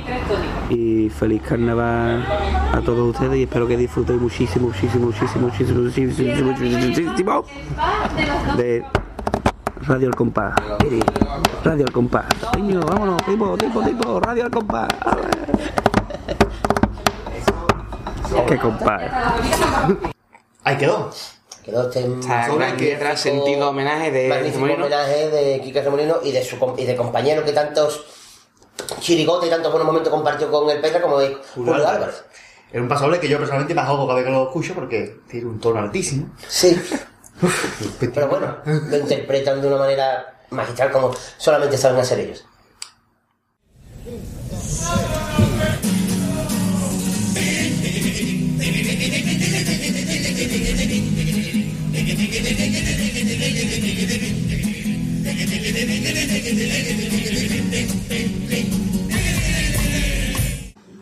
y 0.70 1.10
feliz 1.10 1.42
carnaval 1.42 2.24
a 2.72 2.82
todos 2.86 3.16
ustedes 3.16 3.38
y 3.40 3.44
espero 3.44 3.68
que 3.68 3.78
disfrutéis 3.78 4.22
muchísimo, 4.22 4.68
muchísimo, 4.68 5.08
muchísimo, 5.08 5.48
muchísimo, 5.48 5.82
muchísimo, 5.82 6.52
muchísimo, 6.52 7.46
de 8.56 8.84
Radio 9.88 10.08
El 10.08 10.16
Compás. 10.16 10.54
Radio 11.64 11.86
El 11.86 11.92
Compás. 11.92 12.26
Radio 14.22 14.46
El 14.46 14.52
Compás. 14.52 14.88
Qué 18.48 18.58
compás. 18.60 19.02
Ahí 20.70 20.78
quedó. 20.78 21.10
Quedó 21.64 21.90
este 21.90 22.04
gran 22.56 22.78
piedra, 22.78 23.18
sentido 23.18 23.70
homenaje 23.70 24.12
de 24.12 24.30
magnífico 24.30 24.66
Remolino. 24.66 24.86
homenaje 24.86 25.30
de 25.30 25.62
Quique 25.62 25.82
Remolino 25.82 26.18
y 26.24 26.32
de 26.32 26.44
su 26.44 26.58
com- 26.60 26.76
y 26.78 26.86
de 26.86 26.96
compañero 26.96 27.44
que 27.44 27.52
tantos 27.54 28.06
chirigotes 29.00 29.48
y 29.48 29.50
tantos 29.52 29.72
buenos 29.72 29.88
momentos 29.88 30.12
compartió 30.12 30.50
con 30.52 30.70
el 30.70 30.80
Petra 30.80 31.02
como 31.02 31.20
es 31.22 31.32
Julio 31.56 31.74
Álvarez. 31.76 32.24
Es 32.72 32.80
un 32.80 32.88
pasable 32.88 33.20
que 33.20 33.28
yo 33.28 33.38
personalmente 33.40 33.74
me 33.74 33.82
ahogo 33.82 34.06
cada 34.06 34.18
vez 34.20 34.26
que 34.26 34.32
lo 34.32 34.44
escucho 34.44 34.76
porque 34.76 35.18
tiene 35.28 35.48
un 35.48 35.60
tono 35.60 35.80
altísimo. 35.80 36.30
Sí. 36.48 36.80
Pero 38.14 38.28
bueno, 38.28 38.58
lo 38.66 38.98
interpretan 38.98 39.60
de 39.62 39.68
una 39.68 39.78
manera 39.78 40.40
magistral 40.52 40.92
como 40.92 41.12
solamente 41.38 41.78
saben 41.78 42.00
hacer 42.00 42.20
ellos. 42.20 42.46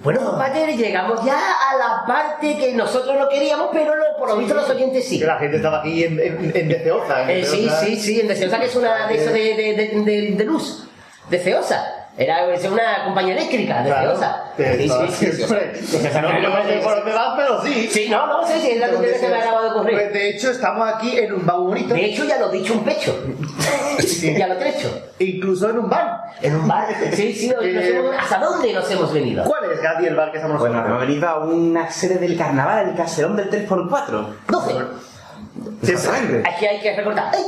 Bueno, 0.04 0.22
compañeros, 0.24 0.78
llegamos 0.78 1.26
ya 1.26 1.38
a 1.38 1.76
la 1.76 2.06
parte 2.08 2.56
que 2.58 2.72
nosotros 2.74 3.16
no 3.20 3.28
queríamos, 3.28 3.70
pero 3.74 3.94
lo- 3.96 4.16
por 4.18 4.30
lo 4.30 4.38
visto 4.38 4.54
los 4.54 4.70
oyentes 4.70 5.06
sí. 5.06 5.20
Que 5.20 5.26
la 5.26 5.38
gente 5.38 5.58
estaba 5.58 5.80
aquí 5.80 6.04
en, 6.04 6.20
en, 6.20 6.52
en 6.56 6.70
deseosa. 6.70 7.24
en 7.24 7.30
Eh, 7.32 7.46
sí, 7.46 7.64
deseosa. 7.64 7.86
sí, 7.86 7.96
sí, 7.98 8.20
en 8.22 8.28
Deseosa, 8.28 8.60
que 8.60 8.66
es 8.68 8.76
una 8.76 9.08
de 9.08 9.18
de, 9.18 9.34
de, 9.34 9.54
de, 9.76 10.04
de- 10.04 10.32
de 10.36 10.44
luz. 10.46 10.86
Deseosa. 11.30 11.97
Era 12.20 12.52
es 12.52 12.66
una 12.66 13.04
compañía 13.06 13.34
eléctrica, 13.36 13.84
Claro. 13.84 14.16
Sí, 14.16 14.88
claro, 14.88 15.08
sí, 15.08 15.14
sí. 15.28 15.32
siempre. 15.34 15.68
Deseosa 15.68 16.22
No, 16.22 16.34
no- 16.34 16.50
no 16.50 16.64
sé 16.68 16.78
por 16.84 16.96
dónde 16.96 17.14
van, 17.14 17.38
pero 17.38 17.62
sí. 17.64 17.88
Sí, 17.92 18.08
no, 18.10 18.26
no 18.26 18.48
sé 18.48 18.60
si 18.60 18.72
es 18.72 18.80
la 18.80 18.90
que 18.90 18.98
me 18.98 19.36
acaba 19.36 19.62
de 19.62 19.70
ocurrir. 19.70 19.94
Pues, 19.94 20.14
de 20.14 20.30
hecho, 20.32 20.50
estamos 20.50 20.88
aquí 20.96 21.16
en 21.16 21.34
un 21.34 21.46
bar 21.46 21.58
bonito. 21.58 21.94
De 21.94 22.06
hecho, 22.06 22.26
ya 22.26 22.40
lo 22.40 22.50
he 22.52 22.58
dicho 22.58 22.74
un 22.74 22.84
pecho. 22.84 23.16
ya 24.36 24.48
lo 24.48 24.56
he 24.60 24.70
hecho. 24.70 25.10
Incluso 25.20 25.70
en 25.70 25.78
un 25.78 25.90
bar. 25.90 26.24
En 26.42 26.56
un 26.56 26.68
bar. 26.68 26.88
Sí, 27.14 27.34
sí, 27.34 27.50
nos 27.50 27.64
Eh, 27.64 27.98
hemos- 28.00 28.16
¿hasta 28.18 28.40
dónde 28.40 28.74
nos 28.74 28.90
hemos 28.90 29.14
venido? 29.14 29.44
¿Cuál 29.44 29.72
es, 29.72 29.80
Gadi, 29.82 30.08
el 30.08 30.16
bar 30.16 30.32
que 30.32 30.38
estamos 30.38 30.60
Bueno, 30.60 30.84
hemos 30.86 31.00
venido 31.02 31.28
a 31.30 31.38
una 31.46 31.92
sede 31.92 32.16
del 32.18 32.36
carnaval, 32.36 32.90
el 32.90 32.96
caserón 32.96 33.36
del 33.36 33.50
3x4. 33.52 34.28
12. 34.50 34.74
Exactamente. 35.84 36.50
Aquí 36.50 36.66
hay 36.66 36.80
que 36.80 36.96
recordar. 36.96 37.32
¡Ay! 37.34 37.44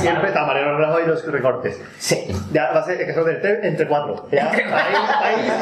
Siempre 0.00 0.28
está 0.28 0.44
Mariano 0.44 0.78
Rajoy 0.78 1.02
y 1.04 1.06
los 1.06 1.26
recortes. 1.26 1.80
Sí. 1.98 2.26
Ya 2.52 2.70
va 2.72 2.80
a 2.80 2.84
ser 2.84 3.04
que 3.04 3.12
son 3.12 3.24
del 3.24 3.40
tres 3.40 3.64
entre 3.64 3.86
cuatro. 3.86 4.28
Ya, 4.30 4.50
ahí, 4.50 4.60
ahí, 4.62 5.52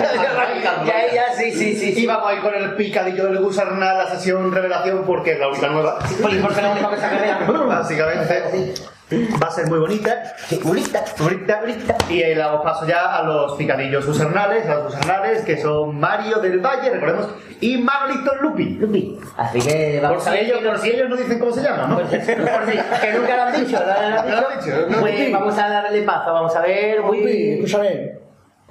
Ya, 0.86 1.15
ya, 1.15 1.32
sí, 1.35 1.52
sí, 1.52 1.74
sí. 1.77 2.02
Y 2.02 2.06
vamos 2.06 2.31
a 2.31 2.35
ir 2.35 2.40
con 2.40 2.55
el 2.55 2.74
picadillo 2.74 3.24
del 3.27 3.39
Gusarna, 3.39 3.94
la 3.94 4.09
sesión 4.09 4.52
revelación, 4.52 5.05
porque 5.06 5.32
es 5.32 5.39
la 5.39 5.48
única 5.48 5.69
nueva. 5.69 5.98
Porque 6.20 6.36
la 6.39 6.70
única 6.70 6.90
que 6.90 6.97
se. 6.97 7.52
Básicamente. 7.66 8.74
Va 9.10 9.47
a 9.47 9.51
ser 9.51 9.66
muy 9.68 9.78
bonita. 9.78 10.22
Bonita, 10.62 11.02
bonita, 11.18 11.60
bonita. 11.60 11.97
Y 12.10 12.22
ahí 12.22 12.35
damos 12.35 12.60
paso 12.62 12.86
ya 12.86 13.16
a 13.16 13.22
los 13.22 13.55
picadillos 13.55 14.06
usernales, 14.06 14.66
a 14.68 14.74
los 14.76 14.94
usernales 14.94 15.43
que 15.47 15.56
son 15.56 15.98
Mario 15.98 16.39
del 16.40 16.60
Valle, 16.60 16.90
recordemos, 16.90 17.28
y 17.60 17.78
Marlito 17.78 18.35
Lupi. 18.43 18.64
Lupi. 18.74 19.18
Así 19.39 19.60
que 19.60 19.98
vamos 20.02 20.22
por 20.22 20.28
a 20.28 20.32
ver 20.32 20.44
ellos, 20.44 20.59
que- 20.59 20.66
por 20.68 20.78
si 20.78 20.90
ellos 20.90 21.09
no 21.09 21.16
dicen 21.16 21.39
cómo 21.39 21.52
se 21.52 21.62
llama, 21.62 21.86
¿no? 21.86 21.97
Por 22.01 22.10
si- 22.10 22.18
que 22.26 23.12
nunca 23.18 23.36
lo 23.36 23.43
han 23.44 23.64
dicho, 23.64 23.78
¿no? 23.80 24.22
No 24.28 24.40
lo 24.43 24.48
han 24.48 24.60
dicho, 24.60 24.86
no. 24.90 25.01
Pues 25.01 25.32
vamos 25.32 25.59
a 25.59 25.68
darle 25.70 26.02
paso, 26.02 26.32
vamos 26.35 26.55
a 26.55 26.60
ver. 26.60 27.01
Uy, 27.01 27.20
Muy... 27.22 27.51
escúchame. 27.55 28.18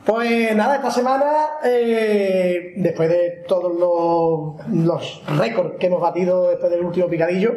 Pues 0.06 0.56
nada, 0.56 0.76
esta 0.76 0.92
semana, 0.92 1.26
eh, 1.66 2.74
después 2.78 3.10
de 3.10 3.44
todos 3.48 3.74
los, 3.74 4.68
los 4.72 5.24
récords 5.38 5.74
que 5.80 5.88
hemos 5.88 6.00
batido 6.00 6.50
después 6.50 6.72
del 6.72 6.82
último 6.82 7.08
picadillo, 7.08 7.52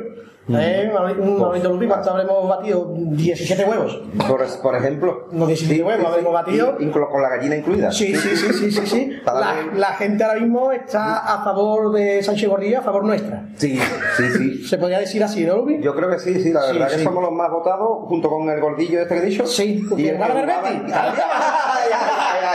eh, 0.59 0.91
un 1.19 1.39
momento 1.39 1.69
Lupi, 1.71 1.87
¿cuánto 1.87 2.11
habremos 2.11 2.49
batido? 2.49 2.93
17 2.97 3.65
huevos. 3.65 4.01
Por, 4.27 4.45
por 4.63 4.75
ejemplo. 4.77 5.29
No 5.33 5.47
17 5.47 5.83
huevos 5.83 6.07
habremos 6.07 6.33
batido. 6.33 6.77
Y- 6.79 6.85
inclu- 6.85 7.09
con 7.11 7.23
la 7.23 7.29
gallina 7.31 7.57
incluida. 7.57 7.93
Sí, 7.93 8.15
sí, 8.15 8.37
sí, 8.37 8.53
sí, 8.53 8.71
sí, 8.73 8.87
sí. 8.87 9.13
La, 9.25 9.55
la 9.75 9.87
gente 9.95 10.25
ahora 10.25 10.41
mismo 10.41 10.73
está 10.73 11.19
a 11.35 11.45
favor 11.45 11.93
de 11.93 12.23
Sánchez 12.23 12.49
Gordillo, 12.49 12.79
a 12.79 12.83
favor 12.83 13.05
nuestra. 13.05 13.45
Sí, 13.57 13.79
sí, 14.17 14.25
sí. 14.37 14.65
Se 14.67 14.79
podría 14.79 14.99
decir 14.99 15.23
así, 15.23 15.45
¿no, 15.45 15.57
Lupi? 15.59 15.81
Yo 15.81 15.95
creo 15.95 16.11
que 16.11 16.19
sí, 16.19 16.41
sí, 16.41 16.53
la 16.53 16.63
Sí, 16.63 16.73
verdad 16.73 16.89
que 16.91 16.99
sí. 16.99 17.05
somos 17.05 17.23
los 17.23 17.33
más 17.33 17.51
votados, 17.51 18.07
junto 18.09 18.29
con 18.29 18.49
el 18.51 18.61
gordillo 18.61 19.01
este 19.03 19.15
que 19.15 19.21
he 19.21 19.27
dicho. 19.27 19.47
Sí, 19.47 19.85
y 19.97 20.09
el 20.09 20.17
jugaba- 20.17 20.35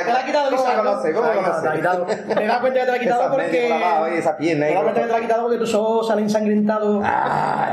Te 0.05 0.11
la 0.11 0.19
ha 0.19 0.26
quitado 0.26 0.49
¿Cómo 0.55 0.67
lo 0.67 0.76
¿no? 0.84 0.84
conoce? 0.91 1.13
¿Cómo 1.13 1.27
lo 1.27 1.34
conoce? 1.41 1.67
te 2.35 2.45
das 2.45 2.59
cuenta 2.59 2.80
que 2.80 2.85
te 2.85 2.91
la 2.91 2.93
ha 2.95 2.99
quitado 2.99 3.31
porque... 3.31 3.47
Te 3.47 3.69
das 3.69 3.80
cuenta 4.84 4.93
que 4.93 4.99
te 5.01 5.07
la 5.07 5.17
ha 5.17 5.22
quitado 5.22 5.41
porque 5.43 5.57
tus 5.57 5.73
ojos 5.73 6.11
han 6.11 6.19
ensangrentado. 6.19 7.01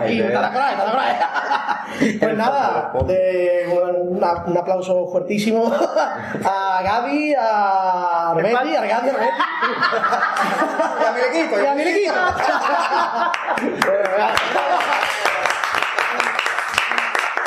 y 0.09 0.12
Pues 2.21 2.37
nada, 2.37 2.91
de 3.07 3.67
un, 3.69 4.25
aplauso 4.57 5.07
fuertísimo 5.09 5.73
a 6.45 6.81
Gaby, 6.83 7.35
a 7.39 8.31
Arbetti, 8.31 8.77
a 8.77 8.87
Gaby, 8.87 9.09
a 9.09 9.13
Arbetti. 9.13 9.33
Y 11.03 11.05
a 11.05 11.13
Miriquito, 11.13 11.61
Y 11.63 11.67
a 11.67 11.75
Miriquito. 11.75 12.15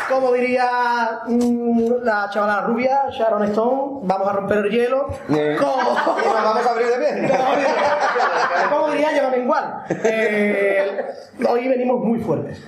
Como 0.10 0.32
diría 0.34 1.22
mm, 1.27 2.03
la 2.03 2.30
chavala 2.32 2.61
rubia, 2.61 3.10
Sharon 3.10 3.44
Stone, 3.45 3.99
vamos 4.03 4.27
a 4.27 4.34
romper 4.34 4.57
el 4.60 4.69
hielo. 4.72 5.07
Eh, 5.30 5.57
Como- 5.60 6.18
y 6.19 6.26
nos 6.26 6.44
vamos 6.44 6.65
a 6.65 6.69
abrir 6.72 6.88
de 6.88 6.99
bien. 6.99 7.32
Como 8.69 8.91
diría, 8.91 9.11
llévame 9.14 9.38
igual. 9.40 9.84
Eh, 9.90 11.06
hoy 11.49 11.68
venimos 11.68 11.99
muy 12.02 12.19
fuertes. 12.19 12.61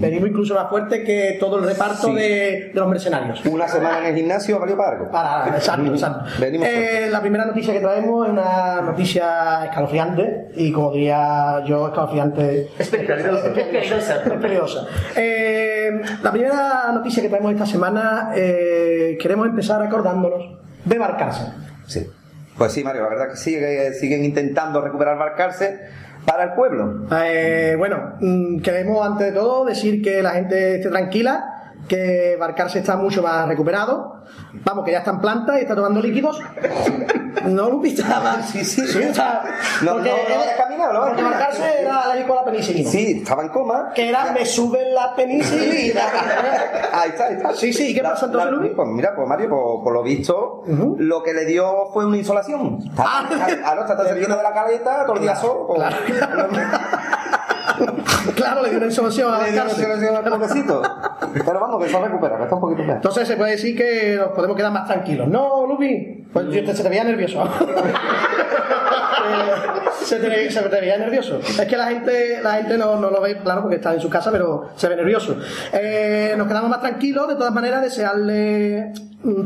Venimos 0.00 0.28
incluso 0.28 0.54
más 0.54 0.68
fuertes 0.68 1.04
que 1.04 1.36
todo 1.40 1.58
el 1.58 1.64
reparto 1.64 2.08
Sí. 2.08 2.14
de, 2.14 2.70
de 2.72 2.80
los 2.80 2.88
mercenarios. 2.88 3.44
Una 3.46 3.68
semana 3.68 3.98
en 4.00 4.06
el 4.06 4.14
gimnasio 4.16 4.58
valió 4.58 4.76
para 4.76 4.90
algo. 4.96 5.10
Para, 5.10 5.48
exacto, 5.56 5.86
exacto. 5.92 6.24
Venimos 6.40 6.66
Eh, 6.68 7.08
la 7.10 7.20
primera 7.20 7.44
noticia 7.46 7.72
que 7.72 7.80
traemos 7.80 8.26
es 8.26 8.32
una 8.32 8.80
noticia 8.82 9.64
escalofriante 9.66 10.48
y 10.56 10.72
como 10.72 10.92
diría 10.92 11.62
yo, 11.66 11.88
escalofriante. 11.88 12.68
Es 12.78 12.88
peligrosa. 12.88 13.22
Es 13.48 13.64
peligrosa. 13.66 14.14
Es 14.24 14.32
peligrosa. 14.40 14.86
Eh, 15.16 15.90
la 16.22 16.30
primera 16.32 16.92
noticia 16.92 17.22
que 17.22 17.28
traemos 17.28 17.52
esta 17.52 17.66
semana, 17.66 18.32
eh, 18.34 19.16
queremos 19.20 19.46
empezar 19.48 19.82
acordándonos 19.82 20.58
de 20.84 20.98
Barcarse. 20.98 21.42
Sí. 21.86 22.06
Pues 22.56 22.72
sí, 22.72 22.84
Mario, 22.84 23.02
la 23.02 23.08
verdad 23.08 23.30
que 23.30 23.36
sigue, 23.36 23.92
siguen 23.94 24.24
intentando 24.24 24.80
recuperar 24.80 25.18
Barcarse 25.18 25.80
para 26.24 26.44
el 26.44 26.52
pueblo. 26.52 27.06
Eh, 27.12 27.74
bueno, 27.76 28.14
mm, 28.20 28.60
queremos 28.60 29.06
antes 29.06 29.28
de 29.28 29.32
todo 29.32 29.64
decir 29.64 30.02
que 30.02 30.22
la 30.22 30.30
gente 30.30 30.76
esté 30.76 30.88
tranquila, 30.88 31.53
que 31.88 32.36
Barcarse 32.38 32.78
está 32.80 32.96
mucho 32.96 33.22
más 33.22 33.46
recuperado. 33.48 34.22
Vamos, 34.64 34.84
que 34.84 34.92
ya 34.92 34.98
está 34.98 35.10
en 35.12 35.20
planta 35.20 35.58
y 35.58 35.62
está 35.62 35.74
tomando 35.74 36.00
líquidos. 36.00 36.40
No 37.44 37.68
lo 37.68 37.80
pistaba. 37.80 38.42
Sí, 38.42 38.64
sí. 38.64 38.80
está. 39.02 39.42
No, 39.82 39.92
porque 39.94 40.10
no, 40.10 40.16
no 40.34 40.38
vaya 40.40 40.54
a 40.54 40.56
caminar, 40.56 40.94
no 40.94 41.04
porque. 41.06 41.22
Barcarse 41.22 41.80
era 41.82 42.00
alérgico 42.00 42.32
a 42.32 42.36
la 42.36 42.44
penicilina. 42.44 42.90
Sí, 42.90 43.18
estaba 43.20 43.42
en 43.42 43.48
coma. 43.50 43.90
Que 43.94 44.08
era, 44.08 44.32
me 44.32 44.46
suben 44.46 44.94
la 44.94 45.14
penicilina. 45.14 46.00
Ahí 46.92 47.10
está, 47.10 47.26
ahí 47.26 47.34
está. 47.34 47.52
Sí, 47.54 47.72
sí, 47.72 47.88
¿y 47.90 47.94
qué 47.94 48.02
La- 48.02 48.10
pasó 48.10 48.26
entonces, 48.26 48.50
Luis? 48.52 48.72
Pues 48.76 48.88
mira, 48.88 49.14
pues 49.16 49.26
Mario, 49.28 49.50
por, 49.50 49.82
por 49.82 49.92
lo 49.92 50.02
visto, 50.02 50.62
lo 50.98 51.22
que 51.22 51.34
le 51.34 51.44
dio 51.44 51.86
fue 51.92 52.06
una 52.06 52.16
insolación. 52.16 52.78
Está, 52.88 53.04
Ah. 53.06 53.28
ah, 53.64 53.74
no, 53.74 53.80
está 53.82 54.04
cerquita 54.04 54.36
de 54.36 54.42
la 54.42 54.52
caleta, 54.54 55.04
todo 55.04 55.16
el 55.16 55.22
día 55.22 55.34
solo. 55.36 55.66
pues, 55.66 55.80
claro, 58.34 58.62
le 58.62 58.68
dio 58.70 58.78
una 58.78 58.86
insolación 58.86 59.32
a 59.32 59.38
Le 59.38 59.52
dio 59.52 59.52
una 59.54 59.62
Barcarse. 59.64 59.82
insolación 59.82 60.16
al 60.16 60.24
pobrecito. 60.24 60.82
Pero 61.44 61.60
vamos, 61.60 61.84
que 61.84 61.90
se 61.90 61.98
recupera, 61.98 62.36
que 62.36 62.42
está 62.44 62.54
un 62.54 62.60
poquito 62.60 62.80
mejor. 62.82 62.96
Entonces 62.96 63.28
se 63.28 63.36
puede 63.36 63.52
decir 63.52 63.76
que 63.76 64.16
nos 64.18 64.28
podemos 64.28 64.56
quedar 64.56 64.72
más 64.72 64.86
tranquilos. 64.86 65.28
¿No, 65.28 65.66
Lupi? 65.66 66.26
Pues 66.32 66.46
yo 66.46 66.64
te, 66.64 66.74
se 66.74 66.82
te 66.82 66.88
veía 66.88 67.04
nervioso. 67.04 67.42
Eh, 69.26 69.90
se, 70.02 70.16
te, 70.18 70.50
se 70.50 70.60
te 70.60 70.80
veía 70.80 70.98
nervioso. 70.98 71.38
Es 71.38 71.60
que 71.62 71.76
la 71.78 71.86
gente, 71.86 72.40
la 72.42 72.54
gente 72.56 72.76
no, 72.76 72.96
no 73.00 73.10
lo 73.10 73.22
ve, 73.22 73.38
claro, 73.38 73.62
porque 73.62 73.76
está 73.76 73.94
en 73.94 74.00
su 74.00 74.10
casa, 74.10 74.30
pero 74.30 74.68
se 74.76 74.86
ve 74.88 74.96
nervioso. 74.96 75.36
Eh, 75.72 76.34
nos 76.36 76.46
quedamos 76.46 76.68
más 76.68 76.80
tranquilos, 76.80 77.26
de 77.28 77.36
todas 77.36 77.54
maneras, 77.54 77.80
desearle 77.80 78.92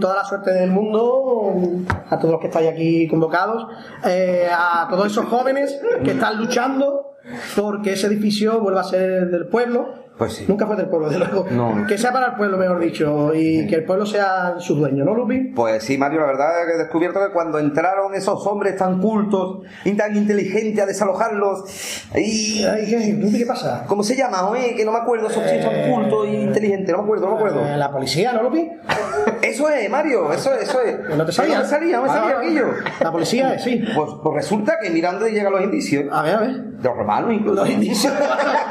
toda 0.00 0.16
la 0.16 0.24
suerte 0.24 0.50
del 0.52 0.70
mundo 0.70 1.62
a 2.10 2.18
todos 2.18 2.32
los 2.32 2.40
que 2.40 2.48
estáis 2.48 2.68
aquí 2.68 3.06
convocados, 3.06 3.68
eh, 4.04 4.48
a 4.50 4.88
todos 4.90 5.06
esos 5.06 5.26
jóvenes 5.26 5.78
que 6.04 6.10
están 6.12 6.36
luchando 6.38 7.07
porque 7.56 7.92
ese 7.92 8.06
edificio 8.06 8.60
vuelva 8.60 8.80
a 8.82 8.84
ser 8.84 9.30
del 9.30 9.46
pueblo. 9.48 10.06
Pues 10.18 10.32
sí. 10.32 10.44
Nunca 10.48 10.66
fue 10.66 10.74
del 10.74 10.88
pueblo, 10.88 11.08
de 11.08 11.16
luego. 11.16 11.46
No. 11.52 11.86
Que 11.86 11.96
sea 11.96 12.12
para 12.12 12.26
el 12.30 12.34
pueblo, 12.34 12.58
mejor 12.58 12.80
dicho, 12.80 13.32
y 13.32 13.68
que 13.68 13.76
el 13.76 13.84
pueblo 13.84 14.04
sea 14.04 14.56
su 14.58 14.74
dueño, 14.74 15.04
¿no, 15.04 15.14
Lupi? 15.14 15.52
Pues 15.54 15.84
sí, 15.84 15.96
Mario, 15.96 16.18
la 16.22 16.26
verdad 16.26 16.60
es 16.60 16.66
que 16.66 16.72
he 16.72 16.78
descubierto 16.78 17.20
que 17.24 17.32
cuando 17.32 17.60
entraron 17.60 18.12
esos 18.16 18.44
hombres 18.48 18.74
tan 18.76 19.00
cultos 19.00 19.60
y 19.84 19.92
tan 19.92 20.16
inteligentes 20.16 20.82
a 20.82 20.86
desalojarlos. 20.86 21.62
Y... 22.16 22.64
Ay, 22.64 22.86
¿qué, 22.90 23.12
Lupi, 23.16 23.38
¿qué 23.38 23.46
pasa? 23.46 23.84
¿Cómo 23.86 24.02
se 24.02 24.16
llama, 24.16 24.38
joder? 24.38 24.74
Que 24.74 24.84
no 24.84 24.90
me 24.90 24.98
acuerdo, 24.98 25.28
esos 25.28 25.44
tíos 25.46 25.64
tan 25.64 25.88
cultos 25.92 26.26
e 26.26 26.32
inteligentes, 26.40 26.90
no 26.90 26.98
me 26.98 27.04
acuerdo, 27.04 27.26
no 27.26 27.32
me 27.34 27.38
acuerdo. 27.38 27.64
Eh, 27.64 27.76
La 27.76 27.92
policía, 27.92 28.32
¿no, 28.32 28.42
Lupi? 28.42 28.68
Eso 29.42 29.68
es, 29.68 29.88
Mario, 29.88 30.32
eso 30.32 30.52
es, 30.54 30.62
eso 30.68 30.80
es. 30.80 31.16
No 31.16 31.24
te 31.24 31.30
salía. 31.32 31.56
No 31.58 31.62
me 31.62 31.68
salía, 31.68 31.96
no 31.98 32.02
me 32.02 32.08
Ah, 32.08 32.12
salía 32.14 32.34
ah, 32.36 32.40
aquello. 32.40 32.66
La 33.00 33.12
policía, 33.12 33.54
eh, 33.54 33.58
sí. 33.58 33.84
Pues, 33.94 34.10
pues 34.22 34.34
resulta 34.34 34.78
que 34.82 34.90
mirando 34.90 35.28
y 35.28 35.32
llegan 35.32 35.52
los 35.52 35.62
indicios. 35.62 36.06
A 36.10 36.22
ver, 36.22 36.34
a 36.34 36.40
ver. 36.40 36.64
De 36.78 36.88
los 36.88 36.96
romanos 36.96 37.32
incluso. 37.32 37.56
Los 37.56 37.68
indicios. 37.70 38.14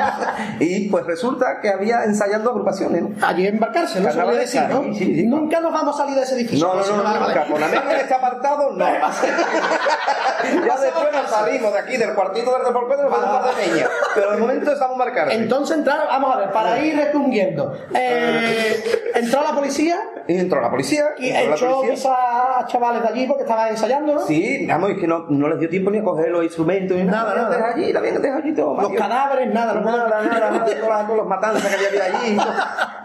y 0.59 0.89
pues 0.89 1.05
resulta 1.05 1.59
que 1.61 1.69
había 1.69 2.03
ensayando 2.05 2.51
agrupaciones, 2.51 3.01
¿no? 3.03 3.27
Allí 3.27 3.47
embarcarse, 3.47 3.99
no 3.99 4.11
se 4.11 4.21
puede 4.21 4.39
decir, 4.39 4.61
¿no? 4.69 4.83
Sí, 4.83 4.93
sí, 4.95 5.15
sí. 5.15 5.25
Nunca 5.27 5.59
nos 5.59 5.73
vamos 5.73 5.95
a 5.95 5.97
salir 6.03 6.15
de 6.15 6.21
ese 6.23 6.35
edificio. 6.35 6.65
No, 6.67 6.75
no, 6.75 6.97
no, 6.97 7.03
vale, 7.03 7.19
nunca. 7.19 7.45
Con 7.47 7.59
la 7.59 7.67
menos 7.67 7.93
en 7.93 7.99
este 7.99 8.13
apartado, 8.13 8.71
no. 8.71 8.85
ya 8.87 10.77
después 10.77 11.07
nos 11.11 11.29
salimos 11.29 11.73
de 11.73 11.79
aquí, 11.79 11.97
del 11.97 12.13
cuartito 12.13 12.53
del 12.53 12.63
deporte, 12.65 12.95
nos 13.03 13.11
vamos 13.11 13.43
a 13.43 13.47
de 13.47 13.53
peña. 13.67 13.87
Pero 14.15 14.31
de 14.31 14.37
momento 14.37 14.71
estamos 14.71 14.97
marcados. 14.97 15.33
Entonces 15.33 15.77
entraron, 15.77 16.07
vamos 16.07 16.35
a 16.35 16.39
ver, 16.39 16.51
para 16.51 16.79
ir 16.79 16.95
retundiendo. 16.95 17.73
Eh, 17.93 19.11
entró 19.15 19.41
la 19.43 19.51
policía 19.51 19.99
Y 20.27 20.37
entró 20.37 20.61
la 20.61 20.69
policía. 20.69 21.05
y 21.17 21.29
echó 21.29 21.83
a 22.11 22.65
chavales 22.67 23.01
de 23.01 23.07
allí 23.09 23.27
porque 23.27 23.43
estaban 23.43 23.69
ensayando, 23.69 24.13
¿no? 24.15 24.21
Sí, 24.21 24.65
vamos, 24.67 24.91
es 24.91 24.97
que 24.99 25.07
no, 25.07 25.25
no 25.29 25.49
les 25.49 25.59
dio 25.59 25.69
tiempo 25.69 25.91
ni 25.91 25.97
a 25.99 26.03
coger 26.03 26.29
los 26.29 26.43
instrumentos 26.43 26.95
ni 26.97 27.03
Nada, 27.03 27.33
nada. 27.35 27.49
nada. 27.49 27.55
Deja 27.55 27.67
allí, 27.75 27.93
la 28.01 28.07
habían 28.07 28.21
dejado 28.21 28.41
allí 28.43 28.53
todo. 28.55 28.81
Los 28.81 28.93
cadáveres, 28.93 29.53
nada, 29.53 29.73
no 29.73 29.81
Nada, 29.81 30.07
nada, 30.09 30.21
nada, 30.51 30.65
todas 30.65 30.89
las- 30.89 31.05
todos 31.05 31.17
los 31.17 31.27
matanzas 31.27 31.75
que 31.75 31.87
había 31.87 32.03
allí, 32.05 32.37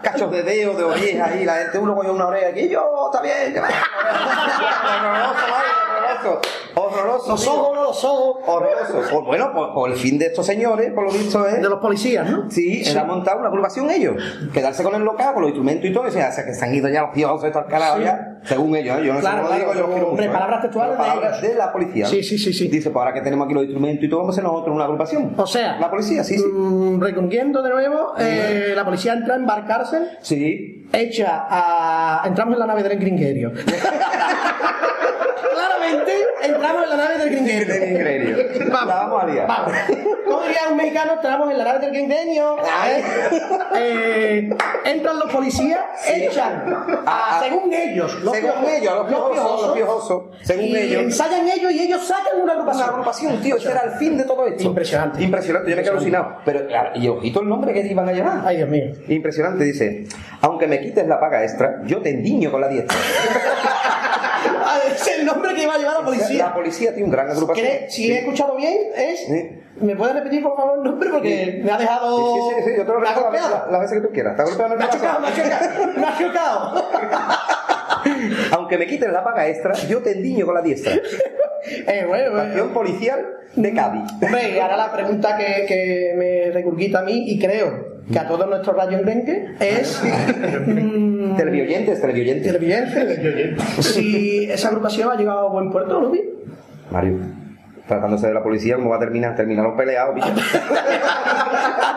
cachos 0.01 0.31
de 0.31 0.43
dedo, 0.43 0.73
de 0.73 0.83
orejas 0.83 1.31
ahí, 1.31 1.45
la 1.45 1.55
gente, 1.55 1.77
uno 1.79 1.95
cogió 1.95 2.13
una 2.13 2.27
oreja 2.27 2.49
aquí, 2.49 2.69
yo, 2.69 3.09
está 3.11 3.21
bien, 3.21 3.53
que 3.53 3.61
Mario, 3.61 3.77
horroroso, 6.21 6.41
horroroso. 6.75 7.29
Los 7.31 7.47
ojos, 7.47 7.75
los 7.77 8.03
ojos. 8.03 8.37
Horroroso. 8.47 8.93
Pues 9.11 9.25
bueno, 9.25 9.51
pues, 9.53 9.67
pues 9.73 9.93
el 9.93 9.99
fin 9.99 10.17
de 10.19 10.25
estos 10.27 10.45
señores, 10.45 10.91
por 10.93 11.05
lo 11.05 11.11
visto 11.11 11.45
es... 11.47 11.61
De 11.61 11.69
los 11.69 11.79
policías, 11.79 12.29
¿no? 12.29 12.49
Sí, 12.49 12.83
era 12.85 13.03
montar 13.03 13.37
una 13.37 13.47
agrupación 13.47 13.89
ellos. 13.91 14.15
Quedarse 14.53 14.83
con 14.83 14.95
el 14.95 15.03
local, 15.03 15.33
con 15.33 15.41
los 15.43 15.49
instrumentos 15.49 15.89
y 15.89 15.93
todo. 15.93 16.03
O 16.07 16.11
sea, 16.11 16.29
que 16.45 16.53
se 16.53 16.65
han 16.65 16.73
ido 16.73 16.89
ya 16.89 17.01
los 17.01 17.11
piosos 17.11 17.43
estos 17.45 17.63
al 17.71 17.97
Sí. 17.97 18.03
ya, 18.03 18.39
según 18.43 18.75
ellos. 18.75 18.97
¿eh? 18.99 19.05
Yo 19.05 19.13
no 19.13 19.19
Claro, 19.19 19.37
sé 19.37 19.43
cómo 19.43 19.49
lo 19.53 19.59
digo, 19.59 19.73
yo 19.73 19.79
lo 19.81 19.87
quiero 19.93 20.07
hombre, 20.09 20.25
mucho. 20.27 20.29
¿eh? 20.29 20.39
palabras 20.39 20.61
textuales 20.61 20.97
palabras 20.97 21.41
de 21.41 21.55
la 21.55 21.71
policía. 21.71 22.05
Sí, 22.07 22.23
sí, 22.23 22.37
sí, 22.37 22.53
sí. 22.53 22.67
Dice, 22.67 22.89
pues 22.89 23.01
ahora 23.01 23.13
que 23.13 23.21
tenemos 23.21 23.45
aquí 23.45 23.53
los 23.53 23.63
instrumentos 23.63 24.03
y 24.03 24.09
todo, 24.09 24.19
vamos 24.21 24.35
a 24.35 24.37
ser 24.37 24.43
nosotros 24.43 24.75
una 24.75 24.85
agrupación. 24.85 25.33
O 25.37 25.47
sea, 25.47 25.77
La 25.79 25.89
policía, 25.89 26.23
sí, 26.23 26.37
sí. 26.37 26.43
mm, 26.45 27.01
reconquiendo 27.01 27.61
de 27.61 27.69
nuevo, 27.69 28.13
eh, 28.19 28.73
la 28.75 28.85
policía 28.85 29.13
entra 29.13 29.35
a 29.35 29.37
embarcarse, 29.37 29.99
Sí. 30.21 30.87
echa 30.91 31.45
a... 31.49 32.23
Entramos 32.27 32.53
en 32.53 32.59
la 32.59 32.67
nave 32.67 32.83
del 32.83 32.97
gringuerio. 32.99 33.51
Claramente. 35.51 36.13
Entramos 36.43 36.83
en 36.83 36.89
la 36.89 36.97
nave 36.97 37.17
del 37.17 37.29
gringueño. 37.29 38.37
Vamos, 38.71 38.87
La 38.87 38.95
vamos 38.95 39.23
a 39.23 39.27
liar. 39.27 39.47
Vamos. 39.47 39.73
Como 40.25 40.41
diría 40.43 40.61
un 40.69 40.77
mexicano, 40.77 41.13
entramos 41.13 41.51
en 41.51 41.57
la 41.57 41.63
nave 41.63 41.79
del 41.79 41.91
gringueño. 41.91 42.55
¿eh? 43.75 44.49
Entran 44.85 45.19
los 45.19 45.31
policías, 45.31 45.79
echan, 46.07 46.63
a, 47.05 47.39
según 47.41 47.73
ellos, 47.73 48.13
los 48.21 48.33
Según 48.33 48.51
piojosos, 48.51 48.77
ellos, 48.77 48.95
los 48.95 49.07
piojosos, 49.07 49.61
los 49.61 49.75
piojosos, 49.75 50.23
según 50.41 50.65
y 50.65 50.75
ellos. 50.75 51.01
ensayan 51.03 51.47
ellos 51.47 51.71
y 51.71 51.79
ellos 51.81 52.05
sacan 52.05 52.41
una 52.41 52.53
agrupación. 52.53 52.83
Una 52.83 52.93
agrupación, 52.93 53.41
tío, 53.41 53.55
ese 53.57 53.71
era 53.71 53.81
el 53.81 53.91
fin 53.91 54.17
de 54.17 54.23
todo 54.23 54.45
esto. 54.47 54.63
Impresionante. 54.63 55.21
Impresionante, 55.23 55.69
yo 55.69 55.75
me 55.77 55.81
quedé 55.83 55.91
alucinado. 55.91 56.37
Pero, 56.45 56.67
claro, 56.67 56.91
y 56.95 57.07
ojito 57.07 57.41
el 57.41 57.49
nombre 57.49 57.73
que 57.73 57.81
te 57.81 57.87
iban 57.91 58.07
a 58.09 58.11
llamar. 58.13 58.41
Ay, 58.45 58.57
Dios 58.57 58.69
mío. 58.69 58.85
Impresionante, 59.07 59.63
dice. 59.63 60.05
Aunque 60.41 60.67
me 60.67 60.79
quites 60.81 61.07
la 61.07 61.19
paga 61.19 61.43
extra, 61.43 61.81
yo 61.85 62.01
te 62.01 62.09
endiño 62.09 62.51
con 62.51 62.61
la 62.61 62.67
diestra. 62.67 62.97
Ah, 64.45 64.79
Es 64.91 65.07
el 65.19 65.25
nombre 65.25 65.53
que 65.55 65.63
iba 65.63 65.73
a 65.73 65.77
llevar 65.77 65.99
la 65.99 66.05
policía. 66.05 66.45
La 66.47 66.53
policía 66.53 66.89
tiene 66.91 67.05
un 67.05 67.11
gran 67.11 67.29
agrupación. 67.29 67.65
¿Cree- 67.67 67.89
Si 67.89 68.11
he 68.11 68.19
escuchado 68.19 68.55
bien, 68.55 68.77
es. 68.95 69.19
Sí. 69.25 69.59
¿Me 69.81 69.95
puedes 69.95 70.15
repetir, 70.15 70.43
por 70.43 70.55
favor, 70.55 70.77
el 70.77 70.83
nombre? 70.83 71.09
Porque 71.09 71.61
me 71.63 71.71
ha 71.71 71.77
dejado. 71.77 72.17
Sí, 72.35 72.41
sí, 72.55 72.61
sí, 72.65 72.71
yo 72.77 72.85
te 72.85 72.91
lo 72.91 72.99
repito 72.99 73.21
las 73.21 73.31
veces- 73.31 73.49
las 73.71 73.81
veces 73.81 74.01
que 74.01 74.07
tú 74.07 74.13
quieras. 74.13 74.35
¿Te 74.35 74.41
ha 74.41 74.45
golpeado 74.45 74.65
en 74.67 74.71
el 74.73 74.77
Me 74.79 74.85
ha 74.85 74.89
chocado, 74.89 75.19
me 75.19 75.27
ha 75.27 75.35
chocado. 75.35 75.93
Me 75.97 76.05
ha 76.05 76.17
chocado. 76.17 76.83
Aunque 78.51 78.77
me 78.77 78.85
quites 78.87 79.11
la 79.11 79.23
paga 79.23 79.47
extra, 79.47 79.73
yo 79.87 79.99
te 80.01 80.11
endiño 80.11 80.45
con 80.45 80.55
la 80.55 80.61
diestra. 80.61 80.93
Eh, 81.65 82.03
bueno, 82.05 82.31
bueno. 82.31 82.43
Estación 82.43 82.73
policial 82.73 83.25
de 83.55 83.73
Cádiz. 83.73 84.01
Hombre, 84.21 84.49
y 84.53 84.59
ahora 84.59 84.75
la 84.75 84.91
pregunta 84.91 85.37
que, 85.37 85.63
que 85.65 86.13
me 86.17 86.51
regurgita 86.51 86.99
a 86.99 87.03
mí 87.03 87.23
y 87.31 87.39
creo 87.39 87.92
que 88.11 88.19
a 88.19 88.27
todos 88.27 88.49
nuestros 88.49 88.75
rayos 88.75 89.01
rengue 89.03 89.55
es. 89.59 90.01
mm, 90.67 91.35
Televioyentes, 91.35 92.01
televioyentes. 92.01 92.51
Televidentes. 92.51 93.85
Si 93.85 94.45
esa 94.51 94.69
agrupación 94.69 95.11
ha 95.11 95.15
llegado 95.15 95.47
a 95.47 95.51
buen 95.51 95.71
puerto, 95.71 96.01
¿no? 96.01 96.09
vi? 96.11 96.21
Mario, 96.91 97.17
tratándose 97.87 98.27
de 98.27 98.33
la 98.33 98.43
policía, 98.43 98.75
¿cómo 98.75 98.89
va 98.89 98.97
a 98.97 98.99
terminar? 98.99 99.35
Terminaron 99.35 99.75
peleados, 99.75 100.15
bicho. 100.15 100.27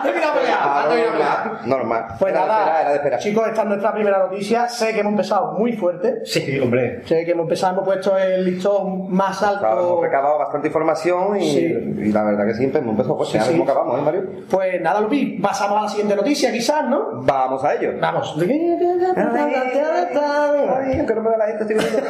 Terminado 0.03 0.33
peleado, 0.39 0.89
terminado 0.89 1.17
normal, 1.17 1.59
normal. 1.65 2.05
Pues 2.19 2.31
Era 2.31 2.41
de 2.43 2.47
nada, 2.47 2.59
esperar, 2.61 2.81
era 2.81 2.89
de 2.91 2.95
esperar. 2.97 3.19
chicos, 3.19 3.47
esta 3.47 3.61
es 3.61 3.67
nuestra 3.67 3.93
primera 3.93 4.19
noticia. 4.19 4.67
Sé 4.69 4.93
que 4.93 4.99
hemos 4.99 5.11
empezado 5.11 5.53
muy 5.53 5.73
fuerte. 5.73 6.21
Sí, 6.25 6.59
hombre. 6.59 7.01
Sé 7.05 7.25
que 7.25 7.31
hemos 7.31 7.43
empezado, 7.45 7.73
hemos 7.73 7.85
puesto 7.85 8.17
el 8.17 8.45
listón 8.45 9.11
más 9.11 9.41
alto. 9.43 9.59
Claro, 9.59 9.81
hemos 9.81 10.01
recabado 10.03 10.37
bastante 10.39 10.67
información 10.67 11.37
y, 11.37 11.51
Sí. 11.51 11.65
y 11.97 12.11
la 12.11 12.23
verdad 12.23 12.45
que 12.45 12.53
siempre 12.53 12.79
hemos 12.81 12.91
empezado 12.91 13.17
pues 13.17 13.29
Sí, 13.29 13.39
sí. 13.39 13.61
acabamos, 13.61 13.99
¿eh, 13.99 14.01
Mario? 14.03 14.23
Pues 14.49 14.81
nada, 14.81 15.01
Lupi, 15.01 15.39
pasamos 15.41 15.79
a 15.79 15.83
la 15.83 15.89
siguiente 15.89 16.15
noticia, 16.15 16.51
quizás, 16.51 16.85
¿no? 16.87 17.21
Vamos 17.23 17.63
a 17.63 17.73
ello. 17.75 17.93
Vamos. 17.99 18.35
Ay, 18.39 18.47
que 21.07 21.15
no 21.15 21.21
me 21.21 21.29
vea 21.29 21.37
la 21.37 21.47
gente, 21.47 21.63
estoy 21.63 21.77
viendo. 21.77 22.01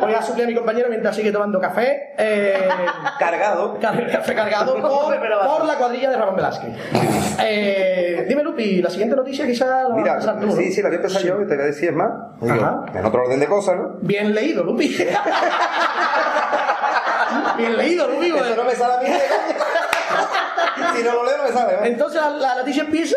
Voy 0.00 0.14
a 0.14 0.22
suplir 0.22 0.44
a 0.44 0.48
mi 0.48 0.54
compañero 0.54 0.88
mientras 0.88 1.16
sigue 1.16 1.32
tomando 1.32 1.60
café. 1.60 1.85
Eh, 2.18 2.68
Cargado. 3.18 3.78
car- 3.80 4.10
café 4.10 4.34
cargado 4.34 4.74
por, 4.80 5.20
por 5.20 5.64
la 5.64 5.74
cuadrilla 5.76 6.10
de 6.10 6.16
Ramón 6.16 6.36
Velázquez. 6.36 6.70
Eh, 7.42 8.24
dime, 8.28 8.42
Lupi, 8.42 8.80
la 8.82 8.90
siguiente 8.90 9.14
noticia 9.16 9.46
quizás 9.46 9.68
la 9.68 9.88
vas 9.88 10.26
a 10.26 10.34
Mira, 10.34 10.52
sí, 10.56 10.72
sí, 10.72 10.82
la 10.82 10.88
voy 10.88 10.96
a 10.96 11.00
empezar 11.00 11.22
yo, 11.22 11.40
y 11.42 11.46
te 11.46 11.54
voy 11.54 11.64
a 11.64 11.66
decir 11.66 11.90
es 11.90 11.94
más. 11.94 12.10
Ajá. 12.48 12.86
en 12.94 13.04
otro 13.04 13.22
orden 13.22 13.40
de 13.40 13.46
cosas, 13.46 13.76
¿no? 13.76 13.96
Bien 14.00 14.34
leído, 14.34 14.64
Lupi. 14.64 14.88
Bien 17.58 17.76
leído, 17.76 18.06
Lupi. 18.08 18.26
Eso 18.30 18.56
no 18.56 18.64
me 18.64 18.74
sale 18.74 18.94
a 18.94 19.00
mí. 19.00 19.08
Si 20.96 21.02
no 21.02 21.12
lo 21.14 21.24
leo, 21.24 21.36
no 21.38 21.44
me 21.44 21.52
sale. 21.52 21.72
¿eh? 21.74 21.78
Entonces 21.84 22.20
la, 22.20 22.30
la 22.30 22.54
noticia 22.56 22.82
empieza 22.82 23.16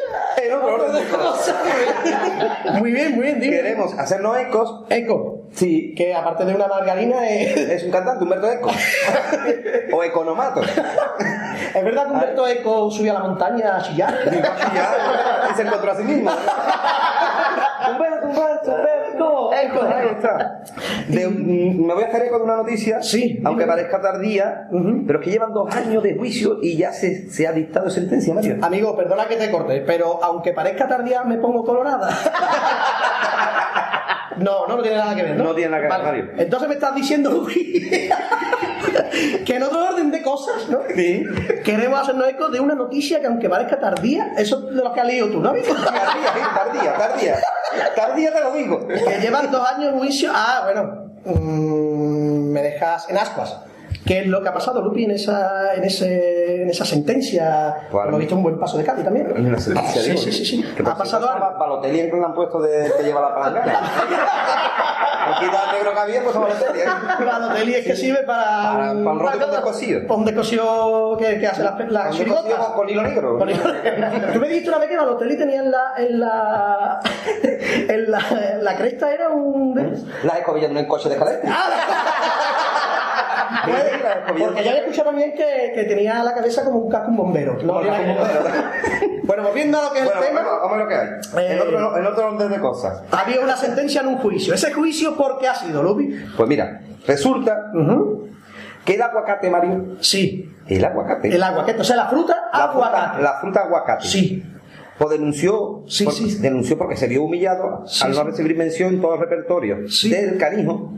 de 0.88 1.08
cosas. 1.08 1.56
Muy 2.80 2.92
bien, 2.92 3.16
muy 3.16 3.24
bien, 3.24 3.40
dime. 3.40 3.58
Queremos 3.58 3.98
hacernos 3.98 4.38
ecos. 4.38 4.84
Eco. 4.90 5.42
Sí. 5.54 5.94
Que 5.96 6.14
aparte 6.14 6.46
de 6.46 6.56
una 6.56 6.68
margarina 6.68 7.28
es... 7.28 7.58
Es 7.80 7.84
un 7.84 7.92
cantante, 7.92 8.24
Humberto 8.24 8.50
Eco. 8.50 8.72
o 9.94 10.04
Economato. 10.04 10.62
¿Es 10.62 11.84
verdad 11.84 12.06
que 12.08 12.12
Humberto 12.12 12.48
Eco 12.48 12.92
subió 12.92 13.12
a 13.12 13.22
la 13.22 13.28
montaña 13.28 13.78
a 13.78 13.82
chillar? 13.82 14.16
y 15.52 15.56
se 15.56 15.62
encontró 15.62 15.92
a 15.92 15.96
sí 15.96 16.04
mismo. 16.04 16.32
Humberto, 17.90 18.28
Humberto, 18.28 18.72
Humberto. 18.72 18.99
Eco. 19.54 19.82
Ahí 19.84 20.08
está. 20.16 20.62
De- 21.08 21.28
mm, 21.28 21.86
me 21.86 21.94
voy 21.94 22.04
a 22.04 22.08
hacer 22.08 22.24
eco 22.24 22.38
de 22.38 22.44
una 22.44 22.58
noticia, 22.58 23.02
Sí, 23.02 23.42
aunque 23.44 23.64
dime. 23.64 23.76
parezca 23.76 24.02
tardía, 24.02 24.68
pero 25.08 25.20
es 25.20 25.26
que 25.26 25.32
llevan 25.32 25.54
dos 25.54 25.74
años 25.76 26.02
de 26.04 26.16
juicio 26.16 26.58
y 26.62 26.78
ya 26.78 26.92
se, 26.92 27.30
se 27.30 27.48
ha 27.48 27.52
dictado 27.52 27.90
sentencia, 27.90 28.34
Mario. 28.34 28.58
Amigo, 28.62 28.96
perdona 28.96 29.28
que 29.28 29.36
te 29.36 29.50
corte, 29.52 29.82
pero 29.86 30.24
aunque 30.24 30.54
parezca 30.54 30.88
tardía, 30.88 31.24
me 31.24 31.38
pongo 31.38 31.64
colorada. 31.64 32.10
No, 34.38 34.68
no, 34.68 34.78
no 34.78 34.82
tiene 34.82 34.96
nada 34.98 35.14
que 35.16 35.24
ver, 35.24 35.36
¿no? 35.36 35.44
No 35.44 35.54
tiene 35.54 35.72
nada 35.72 35.82
que 35.82 35.88
ver, 35.90 35.98
Vale. 35.98 36.04
Mario. 36.24 36.30
Entonces 36.38 36.70
me 36.70 36.76
estás 36.76 36.96
diciendo, 36.96 37.46
que 39.46 39.56
en 39.56 39.64
otro 39.64 39.84
orden 39.90 40.12
de 40.12 40.22
cosas, 40.22 40.68
¿no? 40.70 40.80
Sí. 40.96 41.24
Queremos 41.64 42.02
hacernos 42.02 42.28
eco 42.30 42.50
de 42.50 42.60
una 42.60 42.76
noticia 42.76 43.20
que 43.20 43.28
aunque 43.28 43.50
parezca 43.50 43.80
tardía, 43.80 44.34
eso 44.38 44.70
es 44.70 44.76
de 44.76 44.82
lo 44.82 44.94
que 44.94 45.00
has 45.00 45.08
leído 45.08 45.28
tú, 45.28 45.40
¿no? 45.40 45.52
Tardía, 45.52 46.54
tardía, 46.56 46.94
tardía. 46.94 47.40
Tardía 47.96 48.34
te 48.34 48.42
lo 48.42 48.54
digo. 48.54 48.88
que 48.88 49.20
llevan 49.22 49.52
dos 49.52 49.68
años 49.68 49.94
en 49.94 50.00
juicio. 50.00 50.32
Ah, 50.34 50.62
bueno, 50.64 51.12
mm, 51.26 52.52
me 52.52 52.62
dejas 52.62 53.10
en 53.10 53.18
ascuas. 53.18 53.58
¿Qué 54.10 54.22
es 54.22 54.26
lo 54.28 54.42
que 54.42 54.50
ha 54.50 54.54
pasado, 54.54 54.82
Lupi, 54.82 55.04
en 55.06 55.12
esa, 55.12 55.76
en 55.76 55.84
ese, 55.84 56.64
en 56.64 56.70
esa 56.72 56.84
sentencia? 56.84 57.76
Pues, 57.92 58.04
Por 58.06 58.12
lo 58.12 58.18
visto, 58.18 58.36
un 58.36 58.42
buen 58.42 58.60
paso 58.60 58.76
de 58.80 58.84
Cádiz 58.84 59.06
también. 59.06 59.32
En 59.36 59.46
una 59.46 59.60
sentencia, 59.60 60.02
sí, 60.02 60.10
digo. 60.10 60.22
sí, 60.24 60.32
sí, 60.32 60.46
sí. 60.46 60.64
Que 60.76 60.82
por 60.84 60.94
Ha 60.94 60.98
pasado 60.98 61.30
algo. 61.30 61.60
Balotelli 61.60 62.00
en 62.00 62.20
le 62.20 62.26
han 62.26 62.34
puesto 62.34 62.60
de 62.60 62.92
que 62.98 63.04
lleva 63.04 63.22
la 63.22 63.36
palangana. 63.36 63.80
Aquí 65.36 65.46
está 65.46 65.66
el 65.66 65.72
negro 65.78 65.94
que 65.94 66.00
había, 66.00 66.24
pues 66.24 66.36
a 66.36 66.40
Balotelli. 66.40 66.80
¿eh? 66.80 66.86
Balotelli 67.24 67.76
es 67.76 67.86
que 67.86 67.96
sirve 67.96 68.24
para. 68.24 68.46
Para- 68.46 68.78
para 68.94 69.12
un 69.12 69.20
rollo 69.20 69.40
con 69.42 69.52
descosido. 69.52 70.02
Para 70.08 70.16
un 70.16 70.26
descosido 70.26 71.18
que, 71.20 71.40
que 71.40 71.46
hace 71.48 71.62
las 71.64 71.92
la 71.92 72.04
Con 72.08 72.18
chirigotas. 72.18 72.60
con 72.76 72.90
hilo 72.90 73.04
negro. 73.04 73.38
Con 73.38 73.48
hilo 73.48 73.74
negro. 73.74 74.08
Tú 74.34 74.40
me 74.40 74.48
dijiste 74.48 74.70
una 74.70 74.80
vez 74.80 74.90
que 74.90 74.98
Balotelli 74.98 75.38
tenía 75.38 75.60
en 75.62 75.70
la. 75.70 75.94
En 75.98 76.20
la, 76.20 77.00
en 77.90 78.10
la, 78.12 78.20
en 78.54 78.64
la 78.64 78.76
cresta 78.76 79.14
era 79.14 79.30
un. 79.30 79.76
Las 80.24 80.38
escobillas 80.40 80.74
de 80.74 80.80
un 80.80 80.88
coche 80.88 81.10
de 81.10 81.16
Pues, 83.66 83.84
porque 84.40 84.64
yo 84.64 84.70
había 84.70 84.82
escuchado 84.82 85.10
también 85.10 85.34
que, 85.34 85.72
que 85.76 85.84
tenía 85.86 86.24
la 86.24 86.34
cabeza 86.34 86.64
como 86.64 86.80
un 86.80 86.90
casco 86.92 87.10
un 87.12 87.18
bombero. 87.18 87.58
No. 87.64 87.82
Bueno, 89.24 89.44
volviendo 89.44 89.78
a 89.80 89.84
lo 89.84 89.92
que 89.94 90.00
es 90.00 90.06
Bueno, 90.06 90.22
el 90.22 90.28
tema. 90.28 90.42
vamos, 90.42 90.60
a 90.64 90.72
ver 90.76 90.80
lo 90.84 90.88
que 90.88 90.96
hay. 90.96 91.08
Eh, 91.46 91.54
En 91.54 91.60
otro, 91.62 91.98
en 92.00 92.06
otro 92.08 92.28
orden 92.34 92.50
de 92.50 92.60
cosas. 92.60 93.04
Había 93.12 93.40
una 93.42 93.56
sentencia 93.56 94.02
en 94.02 94.08
un 94.08 94.18
juicio. 94.18 94.56
¿Ese 94.56 94.74
juicio 94.74 95.16
por 95.16 95.38
qué 95.38 95.48
ha 95.48 95.54
sido, 95.54 95.84
Lupi? 95.84 96.16
Pues 96.36 96.50
mira, 96.50 96.82
resulta 97.06 97.72
que 98.84 98.96
el 98.96 99.02
aguacate, 99.04 99.50
Mario. 99.52 99.98
Sí. 100.00 100.52
El 100.68 100.84
aguacate. 100.84 101.28
El 101.28 101.44
aguacate, 101.44 101.80
o 101.80 101.84
sea, 101.84 101.96
la 101.96 102.08
fruta, 102.08 102.50
la 102.52 102.64
aguacate. 102.64 103.08
Fruta, 103.18 103.20
la 103.22 103.40
fruta 103.40 103.60
aguacate. 103.62 104.08
Sí. 104.08 104.44
Pues 104.98 105.12
denunció, 105.12 105.84
Sí, 105.88 106.06
por- 106.06 106.14
sí. 106.14 106.40
denunció 106.42 106.78
porque 106.78 106.98
se 106.98 107.08
vio 107.08 107.24
humillado 107.24 107.84
Sí, 107.86 108.04
al 108.06 108.14
no 108.16 108.24
recibir 108.24 108.58
mención 108.58 108.96
en 108.96 109.02
todo 109.02 109.14
el 109.14 109.20
repertorio 109.22 109.88
Sí. 109.88 110.10
del 110.10 110.38
canijo. 110.40 110.92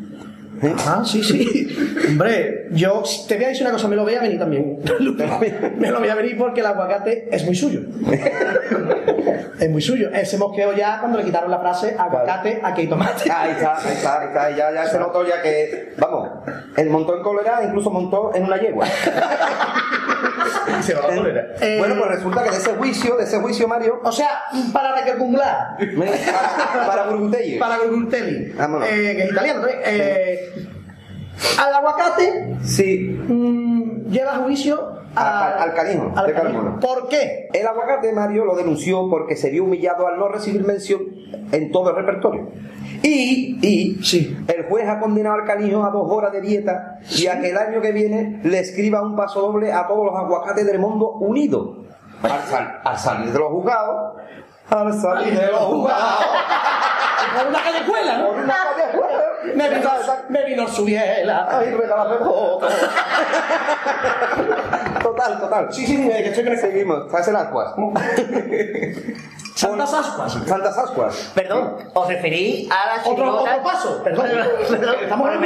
¿Eh? 0.62 0.76
Ah, 0.86 1.04
sí, 1.06 1.24
sí. 1.24 1.68
Hombre, 2.10 2.68
yo 2.72 3.04
te 3.28 3.36
voy 3.36 3.46
a 3.46 3.48
decir 3.50 3.64
una 3.64 3.74
cosa, 3.74 3.88
me 3.88 3.96
lo 3.96 4.04
voy 4.04 4.16
a 4.16 4.22
venir 4.22 4.40
también. 4.40 4.80
me 5.78 5.92
lo 5.92 6.00
voy 6.00 6.10
a 6.10 6.16
venir 6.16 6.38
porque 6.38 6.62
el 6.62 6.66
aguacate 6.66 7.28
es 7.32 7.46
muy 7.46 7.56
suyo. 7.56 7.82
es 9.60 9.70
muy 9.70 9.82
suyo. 9.82 10.10
Ese 10.12 10.38
mosqueo 10.38 10.74
ya 10.74 11.00
cuando 11.00 11.18
le 11.18 11.26
quitaron 11.26 11.52
la 11.52 11.60
frase 11.60 11.96
aguacate, 11.98 12.60
aquí 12.64 12.82
hay 12.82 12.88
tomate. 12.88 13.32
Ahí 13.32 13.52
está, 13.52 13.78
ahí 13.78 13.94
está, 13.94 14.20
ahí 14.22 14.28
está. 14.28 14.50
Ya, 14.52 14.72
ya 14.74 14.86
se 14.88 15.00
notó 15.00 15.26
ya 15.26 15.42
que, 15.42 15.94
vamos, 15.98 16.30
él 16.78 16.90
montó 16.90 17.16
en 17.16 17.24
cólera, 17.24 17.64
incluso 17.64 17.90
montó 17.90 18.32
en 18.36 18.44
una 18.44 18.58
yegua. 18.58 18.86
Se 20.82 20.94
va 20.94 21.08
la 21.08 21.16
cólera. 21.16 21.48
Eh, 21.62 21.76
Bueno, 21.80 21.96
pues 21.98 22.10
resulta 22.12 22.44
que 22.44 22.52
de 22.52 22.58
ese 22.58 22.72
juicio, 22.74 23.16
de 23.18 23.24
ese 23.24 23.40
juicio, 23.40 23.68
Mario, 23.68 24.00
O 24.04 24.12
sea, 24.12 24.44
para 24.74 24.96
recalcular. 24.96 25.78
para, 25.78 26.86
para 26.88 27.04
Burgundello. 27.04 27.60
Para 27.60 27.78
Gurguntelli. 27.78 28.52
Vámonos. 28.54 28.88
Eh, 28.90 29.14
que 29.16 29.24
es 29.24 29.32
italiano 29.32 29.60
también. 29.62 29.82
Eh, 29.86 30.54
al 31.60 31.74
aguacate 31.74 32.56
Sí, 32.64 33.18
mm, 33.28 34.10
lleva 34.12 34.34
a 34.34 34.38
juicio 34.40 34.94
a- 34.96 35.01
Al- 35.16 35.60
al 35.60 35.74
canijo, 35.74 36.12
al 36.16 36.26
de 36.28 36.34
canijo. 36.34 36.80
¿Por 36.80 37.08
qué? 37.10 37.50
El 37.54 37.68
aguacate 37.68 38.14
Mario 38.14 38.46
lo 38.46 38.56
denunció 38.56 39.10
porque 39.10 39.36
se 39.36 39.50
vio 39.50 39.66
humillado 39.66 40.08
al 40.08 40.18
no 40.18 40.30
recibir 40.30 40.64
mención 40.66 41.02
en 41.52 41.72
todo 41.72 41.90
el 41.90 41.96
repertorio. 41.98 42.48
Y, 43.04 43.58
y 43.62 44.04
Sí. 44.04 44.38
el 44.48 44.66
juez 44.66 44.88
ha 44.88 45.00
condenado 45.00 45.36
al 45.36 45.46
canijo 45.46 45.84
a 45.84 45.90
dos 45.90 46.10
horas 46.10 46.32
de 46.32 46.40
dieta 46.42 47.00
y 47.18 47.28
a 47.28 47.40
que 47.42 47.50
el 47.50 47.58
año 47.58 47.82
que 47.82 47.92
viene 47.92 48.40
le 48.44 48.60
escriba 48.60 49.02
un 49.02 49.16
paso 49.16 49.42
doble 49.42 49.72
a 49.74 49.88
todos 49.88 50.06
los 50.06 50.16
aguacates 50.16 50.66
del 50.66 50.80
mundo 50.80 51.10
unidos. 51.12 51.78
Al, 52.24 52.42
sal- 52.44 52.80
al 52.84 52.98
salir 52.98 53.32
de 53.34 53.40
los 53.40 53.50
juzgados, 53.50 54.14
al 54.70 54.94
salir 54.94 55.38
de 55.38 55.48
los 55.48 55.60
juzgados, 55.62 56.26
Por 57.38 57.48
una 57.48 57.64
callejuela, 57.64 58.18
¿no? 58.18 58.28
por 58.28 58.38
una 58.38 58.56
callejuela, 58.56 59.24
Me 59.56 59.70
vino, 59.70 59.90
me 60.30 60.46
vino 60.46 60.68
su 60.68 60.86
biela. 60.86 61.48
Ay, 61.50 61.72
regálame 61.72 62.18
foto. 62.18 62.68
Total, 65.04 65.40
total. 65.40 65.74
Sí, 65.74 65.86
sí, 65.86 65.98
que 66.08 66.28
estoy 66.30 66.44
con 66.44 66.54
el- 66.54 66.60
Seguimos, 66.60 67.14
hacen 67.14 67.36
aguas. 67.36 67.74
Santas 69.56 69.94
ascuas. 69.94 70.34
Santas 70.46 70.78
ascuas. 70.78 71.32
Perdón, 71.36 71.78
os 71.94 72.08
referís 72.08 72.70
a 72.72 72.86
la 72.88 73.02
Otro- 73.02 73.16
chirigota. 73.16 73.52
otro 73.52 73.64
paso, 73.64 74.04
perdón. 74.04 74.26
Estamos 75.02 75.28
Os 75.28 75.36
en 75.36 75.42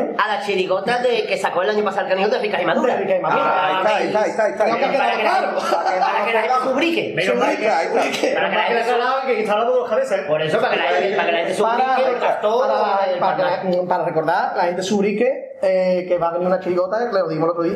¿eh? 0.00 0.16
A 0.18 0.28
la 0.28 0.42
chirigota 0.44 0.98
de 0.98 1.26
que 1.26 1.36
sacó 1.38 1.62
el 1.62 1.70
año 1.70 1.84
pasado 1.84 2.06
el 2.06 2.12
canijo 2.12 2.28
de 2.30 2.38
Ricas 2.38 2.62
y 2.62 2.64
Maduras. 2.64 2.96
De 2.96 3.02
Ricas 3.04 3.18
y 3.18 3.22
Maduras. 3.22 3.46
Ah, 3.46 3.82
Ahí 3.96 4.06
está, 4.06 4.22
ahí 4.22 4.30
está, 4.30 4.44
ahí 4.44 4.52
está, 4.52 4.64
para 4.64 4.90
que 4.90 4.98
la- 4.98 5.20
claro. 5.20 5.58
Para 5.60 6.26
que 6.26 6.32
la 6.32 6.42
gente 6.42 6.54
se 6.62 6.68
ubrique. 6.72 7.12
Menos 7.14 7.36
mal 7.36 7.56
que- 7.56 7.70
Ahí 7.70 7.86
está. 7.86 8.34
Para 8.34 8.50
que 8.50 8.56
la 8.56 8.62
gente 8.64 8.84
se 8.84 8.92
que 9.26 9.40
está 9.40 9.52
hablando 9.52 9.72
de 9.74 9.80
los 9.80 9.88
cabezas. 9.90 10.20
Por 10.26 10.42
eso, 10.42 10.60
para 10.60 10.70
que 10.70 10.76
la 10.76 10.82
gente, 10.84 11.16
para 11.16 11.26
que 11.26 11.32
la 11.32 11.38
se 11.54 11.62
Para, 11.62 11.96
el 12.08 12.18
castor, 12.18 12.66
recordar, 14.04 14.56
la 14.56 14.62
gente 14.64 14.82
se 14.82 14.94
ubrique 14.94 15.49
eh, 15.62 16.04
que 16.08 16.18
va 16.18 16.28
a 16.28 16.32
venir 16.32 16.46
una 16.46 16.60
chirigota, 16.60 16.98
que 17.10 17.12
lo 17.18 17.28
dijimos 17.28 17.46
el 17.46 17.50
otro 17.50 17.62
día, 17.62 17.72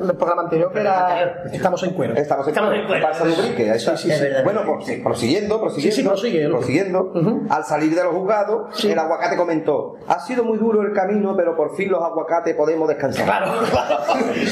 en 0.00 0.08
el 0.10 0.16
programa 0.16 0.42
anterior, 0.42 0.72
que 0.72 0.80
era 0.80 1.42
Estamos 1.52 1.82
en 1.82 1.90
cuero. 1.94 2.14
Estamos 2.14 2.46
en, 2.46 2.50
Estamos 2.54 2.74
en 2.74 2.86
cuero. 2.86 3.06
Pasa 3.08 3.24
de 3.24 3.32
Ubrique, 3.32 3.70
ahí 3.70 3.76
está. 3.76 3.96
Sí, 3.96 4.10
sí, 4.10 4.16
sí. 4.18 4.26
Bueno, 4.44 4.62
sí, 4.84 4.96
prosiguiendo, 5.02 5.60
prosiguiendo, 5.60 5.94
Sí, 5.96 6.02
sí, 6.02 6.08
prosigue, 6.08 6.48
prosiguiendo, 6.48 7.12
al 7.50 7.64
salir 7.64 7.94
de 7.94 8.04
los 8.04 8.14
juzgados, 8.14 8.84
el 8.84 8.98
aguacate 8.98 9.36
comentó, 9.36 9.94
ha 10.08 10.18
sido 10.20 10.44
muy 10.44 10.58
duro 10.58 10.82
el 10.82 10.92
camino, 10.92 11.34
pero 11.36 11.56
por 11.56 11.74
fin 11.76 11.90
los 11.90 12.02
aguacates 12.02 12.54
podemos 12.54 12.88
descansar. 12.88 13.24
Claro, 13.24 13.52
claro, 13.70 13.96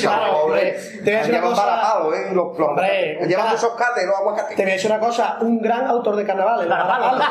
claro, 0.00 0.36
hombre. 0.44 0.72
Te 0.72 1.04
voy 1.04 1.14
a 1.14 1.18
decir 1.18 1.34
una 1.34 1.40
Llevan 1.42 1.50
cosa. 1.50 1.98
¿eh? 2.16 2.30
Los, 2.34 2.58
los- 2.58 2.68
Hombre, 2.68 3.18
un 3.20 3.28
llevan 3.28 3.44
cara- 3.46 3.56
muchos 3.56 3.74
cates 3.76 4.06
los 4.06 4.16
aguacates. 4.16 4.56
Te 4.56 4.62
voy 4.62 4.70
a 4.70 4.74
decir 4.74 4.90
una 4.90 5.00
cosa, 5.00 5.38
un 5.40 5.60
gran 5.60 5.86
autor 5.86 6.16
de 6.16 6.24
carnaval. 6.24 6.62
El 6.62 6.68
Barapalo. 6.68 7.22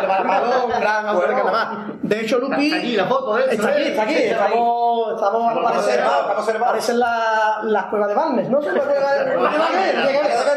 El 0.00 0.06
Barapalo, 0.06 0.64
un 0.66 0.70
gran 0.80 1.06
autor 1.06 1.28
de 1.28 1.34
carnaval. 1.34 1.98
De 2.02 2.20
hecho, 2.20 2.38
Lupi... 2.38 2.66
Está 2.66 2.76
aquí 2.78 2.96
la 2.96 3.04
foto 3.06 3.38
eso, 3.38 3.50
Está 3.50 3.68
aquí, 3.68 3.82
¿eh? 3.82 3.87
Está 3.88 4.02
aquí. 4.02 4.14
Estamos... 4.14 5.14
Estamos... 5.14 5.52
Estamos 5.56 5.76
observados. 5.76 6.48
Parecen 6.60 6.98
la- 6.98 7.60
las 7.64 7.84
cuevas 7.86 8.08
de 8.08 8.14
Balmes, 8.14 8.48
¿no? 8.48 8.62
¿Se 8.62 8.72
la 8.72 8.80
cueva 8.80 9.12
de 9.12 9.36
Balmes? 9.36 9.94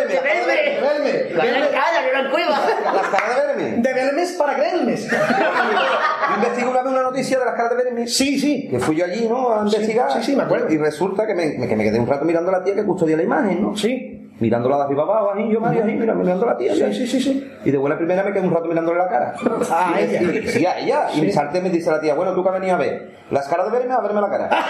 De 0.07 0.19
Belmes. 0.21 1.33
Calla, 1.35 2.03
que 2.03 2.09
gran 2.11 2.29
cueva. 2.31 2.59
Las 2.93 3.07
caras 3.07 3.35
de 3.35 3.47
Bermes. 3.47 3.83
De 3.83 3.93
Belmes 3.93 4.31
para 4.33 4.53
Grelmes. 4.53 5.09
Yo 5.11 6.35
investigué 6.35 6.67
una 6.67 6.81
vez 6.83 6.91
una 6.91 7.01
noticia 7.03 7.39
de 7.39 7.45
las 7.45 7.55
caras 7.55 7.71
de 7.71 7.83
Bermes. 7.83 8.15
Sí, 8.15 8.39
sí. 8.39 8.67
Que 8.69 8.79
fui 8.79 8.95
yo 8.95 9.05
allí, 9.05 9.27
¿no? 9.27 9.53
A 9.53 9.61
investigar. 9.63 10.11
sí, 10.11 10.23
sí, 10.23 10.35
me 10.35 10.43
acuerdo. 10.43 10.69
Y 10.71 10.77
resulta 10.77 11.25
que 11.27 11.33
me, 11.35 11.67
que 11.67 11.75
me 11.75 11.83
quedé 11.83 11.99
un 11.99 12.07
rato 12.07 12.25
mirando 12.25 12.49
a 12.49 12.59
la 12.59 12.63
tía 12.63 12.75
que 12.75 12.85
custodia 12.85 13.17
la 13.17 13.23
imagen, 13.23 13.61
¿no? 13.61 13.75
Sí. 13.75 14.20
Mirándola 14.41 14.77
de 14.77 14.83
arriba 14.83 15.03
abajo, 15.03 15.31
así, 15.31 15.47
yo, 15.49 15.59
Mario, 15.61 15.83
así, 15.83 15.93
mira, 15.93 16.13
mirando 16.13 16.45
la 16.45 16.57
tía. 16.57 16.73
Sí, 16.73 16.93
sí, 16.93 17.07
sí, 17.07 17.21
sí. 17.21 17.51
Y 17.63 17.71
de 17.71 17.77
buena 17.77 17.95
primera 17.95 18.23
me 18.23 18.33
quedé 18.33 18.41
un 18.45 18.53
rato 18.53 18.65
mirándole 18.67 18.97
la 18.97 19.07
cara. 19.07 19.33
A 19.71 19.93
Y- 20.01 20.03
ella. 20.03 20.21
y- 20.23 20.47
sí, 20.47 20.65
a 20.65 20.79
ella. 20.79 21.07
Y 21.11 21.15
Sí. 21.15 21.21
mi 21.21 21.31
salte 21.31 21.61
me 21.61 21.69
dice 21.69 21.89
la 21.91 22.01
tía, 22.01 22.15
bueno, 22.15 22.33
¿tú 22.33 22.43
qué 22.43 22.49
venías 22.49 22.73
a 22.75 22.79
ver? 22.79 23.11
¿Las 23.29 23.47
caras 23.47 23.71
de 23.71 23.77
verme 23.77 23.93
a 23.93 23.99
verme 24.01 24.19
la 24.19 24.29
cara? 24.29 24.49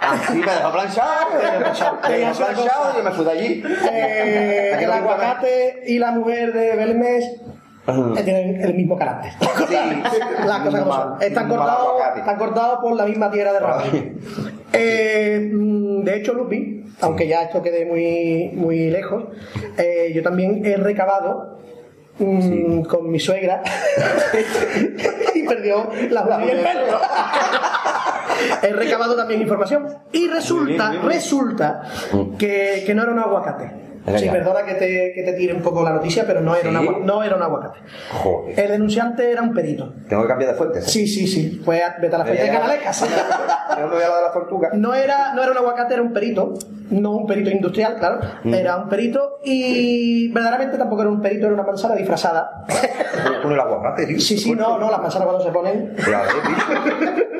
Así 0.00 0.38
me 0.38 0.46
dejó 0.52 0.72
planchado, 0.72 1.10
me 1.32 1.38
dejó 1.38 1.58
planchado, 1.60 1.98
me 2.08 2.18
y 2.94 2.96
yo 2.96 3.02
me 3.04 3.10
fui 3.10 3.24
de 3.24 3.30
allí. 3.30 3.62
Eh, 3.92 4.76
el 4.80 4.86
me 4.88 4.94
aguacate 4.94 5.82
y 5.86 5.98
la 5.98 6.12
mujer 6.12 6.52
de 6.52 6.76
Belmes 6.76 7.24
tienen 8.24 8.60
el 8.62 8.74
mismo 8.74 8.96
carácter. 8.98 9.32
Las 10.46 10.60
cosas 10.64 10.80
como 10.82 10.92
son. 10.94 11.16
Están 11.22 11.48
cortados, 11.48 11.92
están 12.16 12.38
cortados 12.38 12.78
por 12.80 12.96
la 12.96 13.04
misma 13.04 13.30
tierra 13.30 13.52
de 13.52 13.60
rabia. 13.60 14.12
Eh, 14.72 15.50
mm, 15.52 16.02
de 16.04 16.16
hecho, 16.16 16.34
Lupi, 16.34 16.84
aunque 17.00 17.26
ya 17.26 17.42
esto 17.42 17.62
quede 17.62 17.84
muy, 17.84 18.50
muy 18.54 18.90
lejos, 18.90 19.24
eh, 19.76 20.12
yo 20.14 20.22
también 20.22 20.64
he 20.64 20.76
recabado 20.76 21.58
mm, 22.18 22.82
con 22.82 23.10
mi 23.10 23.20
suegra. 23.20 23.62
Y 25.34 25.42
perdió 25.44 25.88
la 26.10 26.22
uña 26.24 26.44
y 26.46 26.50
el 26.50 26.58
pelo. 26.58 27.00
he 28.62 28.72
recabado 28.72 29.16
también 29.16 29.40
información. 29.40 29.86
Y 30.12 30.28
resulta, 30.28 30.92
resulta 31.02 31.82
que, 32.38 32.82
que 32.84 32.94
no 32.94 33.02
era 33.02 33.12
un 33.12 33.18
aguacate. 33.20 33.87
Sí, 34.16 34.28
perdona 34.30 34.64
que 34.64 34.74
te, 34.74 35.12
que 35.14 35.22
te 35.22 35.32
tire 35.32 35.52
un 35.54 35.62
poco 35.62 35.82
la 35.82 35.90
noticia, 35.90 36.24
pero 36.26 36.40
no 36.40 36.54
era, 36.54 36.68
un 36.70 36.78
¿Sí? 36.78 36.86
agua- 36.88 37.00
no 37.04 37.22
era 37.22 37.36
un 37.36 37.42
aguacate. 37.42 37.78
Joder. 38.12 38.60
El 38.60 38.68
denunciante 38.70 39.30
era 39.30 39.42
un 39.42 39.52
perito. 39.52 39.92
Tengo 40.08 40.22
que 40.22 40.28
cambiar 40.28 40.52
de 40.52 40.56
fuente. 40.56 40.82
Sí, 40.82 41.06
sí, 41.06 41.26
sí. 41.26 41.60
Fue 41.64 41.82
a, 41.82 41.96
vete 42.00 42.14
a 42.14 42.18
la 42.18 42.24
fuente 42.24 42.42
de 42.44 42.52
no 42.52 43.98
la 43.98 44.08
de 44.26 44.32
tortuga. 44.32 44.70
No 44.74 44.94
era, 44.94 45.32
no 45.34 45.42
era 45.42 45.52
un 45.52 45.58
aguacate, 45.58 45.94
era 45.94 46.02
un 46.02 46.12
perito. 46.12 46.54
No 46.90 47.10
un 47.12 47.26
perito 47.26 47.50
industrial, 47.50 47.96
claro. 47.98 48.20
Mm. 48.44 48.54
Era 48.54 48.76
un 48.76 48.88
perito 48.88 49.40
y 49.44 50.32
verdaderamente 50.32 50.78
tampoco 50.78 51.02
era 51.02 51.10
un 51.10 51.20
perito, 51.20 51.44
era 51.46 51.54
una 51.54 51.62
manzana 51.64 51.94
disfrazada. 51.94 52.64
Con 53.42 53.52
el 53.52 53.60
aguacate, 53.60 54.06
tío. 54.06 54.18
Sí, 54.20 54.38
sí, 54.38 54.52
no, 54.54 54.78
no, 54.78 54.90
las 54.90 55.00
manzanas 55.00 55.26
cuando 55.26 55.44
se 55.44 55.50
ponen. 55.50 55.94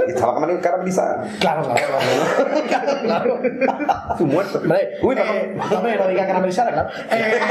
Y 0.07 0.11
estaba 0.11 0.35
camarón 0.35 0.59
caramelizada. 0.59 1.25
Claro, 1.41 1.63
claro, 1.63 1.81
claro. 1.89 2.63
claro, 3.03 3.41
claro. 3.41 4.17
Tú 4.19 4.27
muerto. 4.27 4.61
Uy, 5.03 5.15
no, 5.15 5.23
eh, 5.23 5.57
no 5.71 5.83
me 5.83 5.97
no 5.97 6.09
diga 6.09 6.27
caramelizada, 6.27 6.58
claro. 6.67 6.89
Eh, 7.11 7.41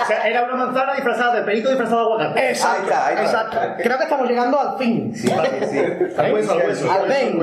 O 0.00 0.06
sea, 0.08 0.26
era 0.26 0.44
una 0.44 0.54
manzana 0.54 0.94
disfrazada 0.94 1.34
de 1.34 1.42
perito 1.42 1.68
disfrazado 1.68 1.98
de 1.98 2.04
aguacate. 2.24 2.48
exacto, 2.50 2.76
Ahí 2.78 2.84
está, 2.86 3.06
ahí 3.06 3.14
está. 3.14 3.24
exacto. 3.24 3.58
Creo 3.82 3.96
que 3.98 4.04
estamos 4.04 4.28
llegando 4.28 4.58
al 4.60 4.78
fin. 4.78 5.14
Sí, 5.14 5.28
sí. 5.28 5.78
Al 6.16 6.32
hueso, 6.32 6.52
al 6.52 6.58
hueso. 6.66 6.90
Al 6.90 7.12
fin. 7.12 7.42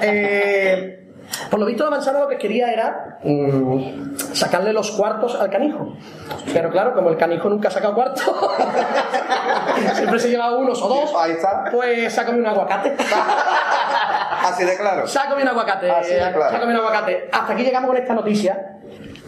Eh, 0.00 1.04
por 1.50 1.60
lo 1.60 1.66
visto 1.66 1.84
la 1.84 1.90
manzana 1.90 2.20
lo 2.20 2.28
que 2.28 2.38
quería 2.38 2.72
era 2.72 3.18
mm, 3.22 4.16
sacarle 4.32 4.72
los 4.72 4.90
cuartos 4.92 5.38
al 5.38 5.50
canijo. 5.50 5.94
Pero 6.52 6.70
claro, 6.70 6.94
como 6.94 7.10
el 7.10 7.18
canijo 7.18 7.50
nunca 7.50 7.68
ha 7.68 7.70
sacado 7.70 7.94
cuartos, 7.94 8.22
siempre 9.94 10.18
se 10.18 10.30
lleva 10.30 10.56
unos 10.56 10.80
o 10.82 10.88
dos, 10.88 11.12
Ahí 11.18 11.32
está. 11.32 11.64
pues 11.70 12.12
sácame 12.14 12.38
un 12.38 12.46
aguacate. 12.46 12.96
Así 14.44 14.64
de 14.64 14.76
claro. 14.78 15.06
Sácame 15.06 15.42
un 15.42 15.48
aguacate. 15.48 15.90
Así 15.90 16.14
de 16.14 16.18
claro. 16.32 16.50
Sácame 16.50 16.72
un 16.72 16.78
aguacate. 16.78 17.28
Hasta 17.30 17.52
aquí 17.52 17.62
llegamos 17.64 17.88
con 17.90 17.96
esta 17.98 18.14
noticia. 18.14 18.77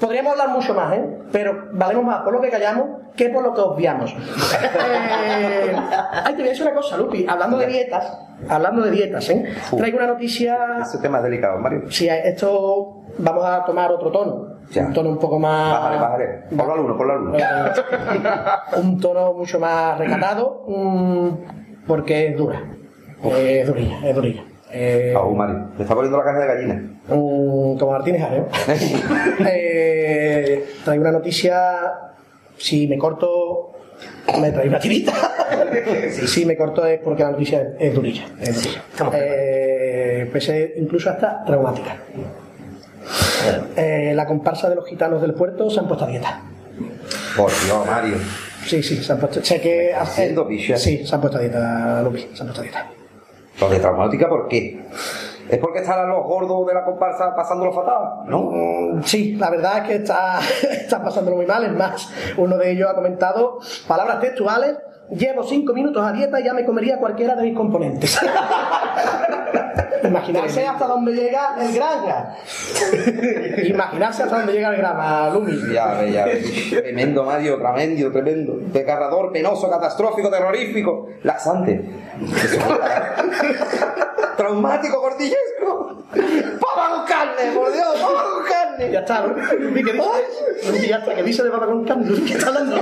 Podríamos 0.00 0.32
hablar 0.32 0.48
mucho 0.48 0.74
más, 0.74 0.96
¿eh? 0.96 1.04
Pero 1.30 1.68
valemos 1.72 2.04
más 2.04 2.22
por 2.22 2.32
lo 2.32 2.40
que 2.40 2.48
callamos 2.48 3.00
que 3.16 3.28
por 3.28 3.42
lo 3.42 3.52
que 3.52 3.60
obviamos. 3.60 4.12
Eh, 4.12 5.76
ay, 6.24 6.34
te 6.34 6.38
voy 6.38 6.46
a 6.46 6.50
decir 6.50 6.62
una 6.66 6.74
cosa, 6.74 6.96
Lupi. 6.96 7.26
Hablando 7.28 7.58
de 7.58 7.66
dietas, 7.66 8.18
hablando 8.48 8.82
de 8.82 8.90
dietas, 8.92 9.28
¿eh? 9.28 9.44
Traigo 9.76 9.98
una 9.98 10.06
noticia 10.06 10.78
Ese 10.80 10.98
tema 10.98 11.18
es 11.18 11.24
delicado, 11.24 11.58
Mario. 11.58 11.82
Sí, 11.90 12.08
esto 12.08 13.02
vamos 13.18 13.44
a 13.44 13.64
tomar 13.64 13.92
otro 13.92 14.10
tono. 14.10 14.60
Ya. 14.70 14.86
Un 14.86 14.92
tono 14.92 15.10
un 15.10 15.18
poco 15.18 15.38
más. 15.38 15.72
Bájale, 15.72 16.00
bájale. 16.00 16.26
Ponlo 16.56 16.72
al 16.72 16.80
uno, 16.80 16.96
ponlo 16.96 17.12
al 17.12 17.20
uno. 17.20 17.38
un 18.76 19.00
tono 19.00 19.32
mucho 19.34 19.58
más 19.60 19.98
recatado. 19.98 20.64
mm, 20.66 21.28
porque 21.86 22.28
es 22.28 22.36
dura. 22.36 22.62
Es 23.22 23.66
durilla, 23.66 24.08
es 24.08 24.14
durilla. 24.14 24.44
Eh, 24.72 25.12
Aún, 25.16 25.36
Mario. 25.36 25.68
Me 25.76 25.82
está 25.82 25.94
poniendo 25.94 26.18
la 26.18 26.24
carne 26.24 26.40
de 26.40 26.46
gallina. 26.46 26.74
mm, 27.08 27.78
como 27.78 27.90
Martínez 27.92 28.22
Areo. 28.22 28.48
eh, 29.46 30.64
traigo 30.84 31.02
una 31.02 31.12
noticia. 31.12 31.92
Si 32.56 32.86
me 32.86 32.98
corto. 32.98 33.72
Me 34.40 34.52
trae 34.52 34.68
una 34.68 34.78
tirita. 34.78 35.12
si, 36.10 36.26
si 36.26 36.46
me 36.46 36.56
corto 36.56 36.84
es 36.86 37.00
porque 37.00 37.22
la 37.22 37.32
noticia 37.32 37.60
es, 37.62 37.68
es 37.78 37.94
durilla. 37.94 38.24
Es 38.40 38.54
durilla. 38.62 38.82
Eh, 39.14 40.26
puede 40.30 40.40
ser 40.40 40.74
incluso 40.76 41.10
hasta 41.10 41.44
traumática. 41.44 41.96
Eh, 43.76 44.12
la 44.14 44.26
comparsa 44.26 44.68
de 44.68 44.76
los 44.76 44.86
gitanos 44.86 45.20
del 45.20 45.34
puerto 45.34 45.68
se 45.70 45.80
han 45.80 45.88
puesto 45.88 46.04
a 46.04 46.08
dieta. 46.08 46.40
Por 47.36 47.50
Dios, 47.64 47.86
Mario. 47.86 48.16
Sí, 48.66 48.82
sí, 48.82 49.02
se 49.02 49.12
han 49.12 49.18
puesto. 49.18 49.42
Sé 49.42 49.60
que 49.60 49.92
haciendo. 49.94 50.46
Sí, 50.76 51.04
se 51.04 51.14
han 51.14 51.20
puesto 51.20 51.38
a 51.38 51.40
dieta, 51.40 52.02
Lupi, 52.02 52.20
se 52.34 52.42
han 52.42 52.46
puesto 52.48 52.60
a 52.60 52.64
dieta. 52.64 52.86
Traumática, 53.68 54.28
¿por 54.28 54.48
qué? 54.48 54.80
¿Es 55.48 55.58
porque 55.58 55.80
están 55.80 56.08
los 56.08 56.24
gordos 56.24 56.66
de 56.66 56.74
la 56.74 56.84
comparsa 56.84 57.34
pasándolo 57.34 57.72
fatal? 57.72 58.20
¿No? 58.24 58.50
Mm, 58.52 59.02
Sí, 59.02 59.34
la 59.36 59.50
verdad 59.50 59.78
es 59.78 59.84
que 59.84 59.94
está, 59.96 60.38
están 60.70 61.02
pasándolo 61.02 61.36
muy 61.36 61.46
mal. 61.46 61.64
Es 61.64 61.72
más, 61.72 62.08
uno 62.36 62.56
de 62.56 62.70
ellos 62.72 62.88
ha 62.88 62.94
comentado 62.94 63.58
palabras 63.86 64.20
textuales. 64.20 64.76
Llevo 65.10 65.42
cinco 65.42 65.72
minutos 65.72 66.04
a 66.04 66.12
dieta 66.12 66.40
y 66.40 66.44
ya 66.44 66.54
me 66.54 66.64
comería 66.64 66.98
cualquiera 66.98 67.34
de 67.34 67.44
mis 67.44 67.56
componentes. 67.56 68.18
Imaginarse 70.02 70.66
hasta 70.66 70.86
dónde 70.86 71.12
llega 71.12 71.56
el 71.60 71.74
granja. 71.74 72.36
Imaginarse 73.64 74.22
hasta 74.22 74.38
dónde 74.38 74.52
llega 74.52 74.70
el 74.70 74.76
grama, 74.76 75.30
Lumi. 75.30 75.52
Ya 75.72 75.94
ves, 75.94 76.12
ya. 76.12 76.26
Tremendo, 76.80 77.24
Mario, 77.24 77.58
tremendo, 77.58 78.10
tremendo. 78.10 78.54
Desgarrador, 78.72 79.32
penoso, 79.32 79.68
catastrófico, 79.68 80.30
terrorífico. 80.30 81.08
Laxante. 81.22 81.84
Traumático, 84.36 85.00
gordillesco. 85.00 85.99
¡Papa 86.10 86.88
con 86.96 87.04
carne, 87.06 87.52
por 87.54 87.72
Dios! 87.72 87.86
¡Papa 88.00 88.24
con 88.34 88.44
carne! 88.44 88.90
Ya 88.90 89.00
está, 89.00 89.26
Lupi, 89.26 89.84
¿qué 89.84 89.92
dice? 89.92 90.88
Ya 90.88 90.96
está, 90.98 91.14
¿qué 91.14 91.22
dice 91.22 91.42
de 91.44 91.50
papa 91.50 91.66
con 91.66 91.84
carne? 91.84 92.08
¿qué 92.26 92.32
está 92.34 92.48
hablando? 92.48 92.76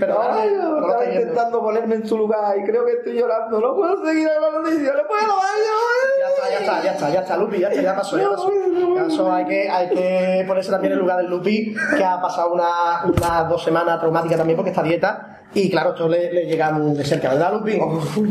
Pero 0.00 0.22
Ay, 0.32 0.50
no 0.54 0.78
estaba 0.80 1.04
está 1.04 1.14
intentando 1.20 1.60
ponerme 1.60 1.94
en 1.96 2.06
su 2.06 2.18
lugar 2.18 2.56
y 2.58 2.64
creo 2.64 2.84
que 2.84 2.92
estoy 2.92 3.14
llorando. 3.18 3.60
No 3.60 3.74
puedo 3.74 4.04
seguir 4.04 4.28
a 4.28 4.40
la 4.40 4.50
noticia, 4.50 4.92
no 4.92 5.06
puedo, 5.06 5.36
Mario. 5.36 5.74
Ya 6.20 6.28
está, 6.28 6.50
ya 6.50 6.58
está, 6.58 6.82
ya 6.82 6.92
está, 6.92 7.10
ya 7.10 7.20
está, 7.20 7.36
Lupi, 7.36 7.58
ya 7.58 7.68
está, 7.68 7.82
ya 7.82 7.96
pasó, 7.96 8.18
ya 8.18 8.28
pasó. 8.30 8.50
Ya 8.94 9.04
pasó, 9.04 9.32
hay 9.32 9.44
que, 9.46 9.68
hay 9.70 9.88
que 9.88 10.44
ponerse 10.46 10.70
también 10.70 10.92
en 10.92 10.98
el 10.98 11.02
lugar 11.02 11.18
del 11.18 11.26
Lupi, 11.30 11.74
que 11.96 12.04
ha 12.04 12.20
pasado 12.20 12.52
una- 12.52 13.02
unas 13.04 13.48
dos 13.48 13.62
semanas 13.64 13.98
traumáticas 13.98 14.36
también 14.38 14.56
porque 14.56 14.70
esta 14.70 14.82
dieta 14.82 15.37
Y 15.54 15.70
claro, 15.70 15.90
esto 15.90 16.08
le, 16.08 16.30
le 16.32 16.44
llega 16.46 16.70
muy 16.72 16.94
de 16.94 17.04
cerca, 17.04 17.30
¿verdad, 17.30 17.54
Lupi? 17.54 17.80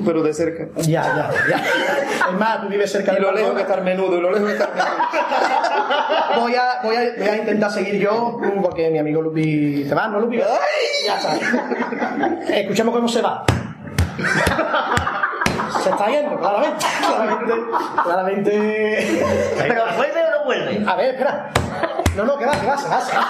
pero 0.05 0.21
de 0.21 0.33
cerca. 0.33 0.67
Ya, 0.81 1.03
ya, 1.03 1.31
ya. 1.49 1.63
Es 2.29 2.37
más, 2.37 2.61
tú 2.61 2.67
vives 2.67 2.91
cerca 2.91 3.11
Y 3.13 3.15
de 3.15 3.21
lo 3.21 3.31
lejos 3.31 3.55
que 3.55 3.61
está 3.61 3.75
el 3.75 3.83
menudo, 3.83 4.17
y 4.17 4.21
lo 4.21 4.31
lejos 4.31 4.47
que 4.47 4.53
está 4.53 4.65
el 4.65 4.73
menudo. 4.75 4.97
voy 6.41 6.55
a, 6.55 6.79
voy, 6.83 6.95
a, 6.95 7.01
voy 7.17 7.27
a 7.27 7.37
intentar 7.37 7.71
seguir 7.71 7.99
yo, 7.99 8.39
porque 8.61 8.91
mi 8.91 8.99
amigo 8.99 9.21
Lupi 9.21 9.83
se 9.85 9.95
va, 9.95 10.07
¿no, 10.07 10.19
Lupi? 10.19 10.37
Ya 10.37 11.17
está. 11.17 12.55
Escuchemos 12.55 12.93
cómo 12.93 13.07
se 13.07 13.21
va. 13.21 13.43
Se 15.83 15.89
está 15.89 16.07
yendo, 16.07 16.37
claramente. 16.39 16.85
Claramente. 17.01 17.53
claramente... 18.03 19.23
¿Pero 19.57 19.83
vuelve 19.95 20.23
o 20.23 20.31
no 20.31 20.45
vuelve? 20.45 20.83
A 20.87 20.95
ver, 20.95 21.15
espera. 21.15 21.51
No, 22.17 22.25
no, 22.25 22.37
que 22.37 22.45
va, 22.45 22.51
que 22.59 22.65
va, 22.67 22.77
se 22.77 22.89
va, 22.89 22.99
se 22.99 23.15
va. 23.15 23.27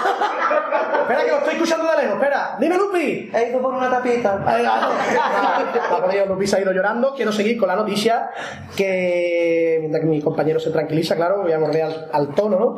Espera, 1.02 1.22
que 1.24 1.30
lo 1.30 1.36
estoy 1.38 1.54
escuchando 1.54 1.90
de 1.90 1.96
lejos, 2.02 2.14
espera. 2.14 2.56
Dime, 2.58 2.76
Lupi. 2.76 3.30
He 3.34 3.50
ido 3.50 3.60
por 3.60 3.74
una 3.74 3.90
tapita. 3.90 4.42
Ahí 4.46 4.64
va. 4.64 6.24
Lupi 6.28 6.46
se 6.46 6.56
ha 6.56 6.60
ido 6.60 6.72
llorando. 6.72 7.14
Quiero 7.14 7.30
seguir 7.32 7.58
con 7.58 7.68
la 7.68 7.76
noticia 7.76 8.30
que, 8.76 9.76
mientras 9.80 10.00
que 10.02 10.06
mi 10.08 10.22
compañero 10.22 10.58
se 10.58 10.70
tranquiliza, 10.70 11.16
claro, 11.16 11.42
voy 11.42 11.52
a 11.52 11.58
volver 11.58 11.82
al, 11.82 12.08
al 12.12 12.34
tono, 12.34 12.58
¿no? 12.58 12.76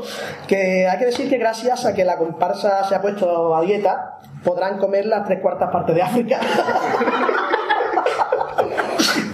Que 0.48 0.88
hay 0.88 0.98
que 0.98 1.06
decir 1.06 1.28
que 1.30 1.38
gracias 1.38 1.86
a 1.86 1.94
que 1.94 2.04
la 2.04 2.16
comparsa 2.18 2.84
se 2.84 2.94
ha 2.96 3.00
puesto 3.00 3.54
a 3.54 3.60
dieta, 3.62 4.18
podrán 4.44 4.78
comer 4.78 5.06
las 5.06 5.24
tres 5.26 5.40
cuartas 5.40 5.70
partes 5.70 5.94
de 5.94 6.02
África. 6.02 6.40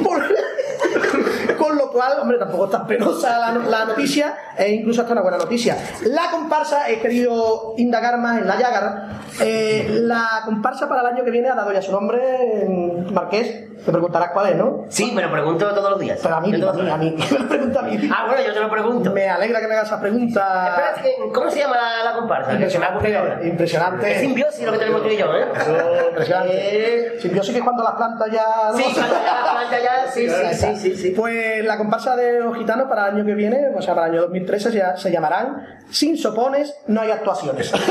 Por- 0.02 1.56
Con 1.58 1.76
lo 1.76 1.85
hombre, 2.20 2.38
tampoco 2.38 2.66
está 2.66 2.86
penosa 2.86 3.38
la, 3.38 3.52
no- 3.52 3.68
la 3.68 3.84
noticia, 3.86 4.34
e 4.56 4.70
incluso 4.72 5.00
hasta 5.00 5.12
una 5.12 5.22
buena 5.22 5.38
noticia. 5.38 5.76
La 6.06 6.30
comparsa, 6.30 6.88
he 6.90 7.00
querido 7.00 7.74
indagar 7.76 8.18
más 8.18 8.38
en 8.38 8.46
la 8.46 8.58
llagar. 8.58 9.08
eh, 9.40 9.86
la 10.02 10.42
comparsa 10.44 10.88
para 10.88 11.02
el 11.02 11.06
año 11.08 11.24
que 11.24 11.30
viene 11.30 11.48
ha 11.48 11.54
dado 11.54 11.72
ya 11.72 11.82
su 11.82 11.92
nombre, 11.92 12.66
Marqués. 13.12 13.64
Te 13.86 13.92
preguntarás 13.92 14.30
cuál 14.32 14.48
es, 14.48 14.56
¿no? 14.56 14.84
Sí, 14.88 15.12
me 15.12 15.22
lo 15.22 15.30
pregunto 15.30 15.64
todos 15.72 15.90
los 15.92 16.00
días. 16.00 16.18
Pero 16.20 16.34
a 16.34 16.40
mí, 16.40 16.52
a 16.52 16.72
mí, 16.72 16.90
a 16.90 16.96
mí. 16.96 17.16
Me 17.30 17.38
lo 17.38 17.48
pregunta 17.48 17.78
a 17.80 17.82
mí. 17.84 18.10
Ah, 18.12 18.24
bueno, 18.26 18.42
yo 18.44 18.52
te 18.52 18.58
lo 18.60 18.68
pregunto. 18.68 19.12
Me 19.12 19.28
alegra 19.28 19.60
que 19.60 19.68
me 19.68 19.74
hagas 19.74 19.86
esa 19.86 20.00
pregunta. 20.00 20.76
Que- 21.02 21.32
¿cómo 21.32 21.48
se 21.50 21.60
llama 21.60 21.76
la, 21.76 22.10
la 22.10 22.16
comparsa? 22.16 22.48
Que. 22.50 22.54
Impresionante, 22.56 23.46
impresionante. 23.48 24.12
Es 24.12 24.20
simbiosis 24.20 24.64
lo 24.66 24.72
que 24.72 24.78
tenemos 24.78 25.02
tú 25.04 25.08
y 25.08 25.16
yo, 25.16 25.32
¿eh? 25.36 25.46
Eso, 25.54 26.08
impresionante. 26.08 27.20
Simbiosis 27.20 27.52
que 27.52 27.58
es 27.58 27.64
cuando 27.64 27.84
las 27.84 27.92
plantas 27.94 28.28
ya... 28.32 28.44
Sí, 28.76 28.82
cuando 28.92 29.14
ya 29.24 29.34
las 29.42 29.50
plantas 29.52 29.82
ya- 29.82 30.10
sí, 30.12 30.28
sí, 30.28 30.54
sí, 30.54 30.76
sí, 30.76 30.96
sí. 30.96 31.10
Pues 31.10 31.64
la 31.64 31.78
comparsa 31.78 32.16
de 32.16 32.40
los 32.40 32.56
gitanos 32.58 32.88
para 32.88 33.06
el 33.08 33.14
año 33.14 33.24
que 33.24 33.34
viene, 33.34 33.68
o 33.76 33.80
sea, 33.80 33.94
para 33.94 34.08
el 34.08 34.12
año 34.14 34.22
2013, 34.22 34.72
se, 34.72 34.82
se 34.96 35.10
llamarán 35.12 35.64
Sin 35.90 36.18
sopones 36.18 36.74
no 36.88 37.00
hay 37.02 37.12
actuaciones. 37.12 37.72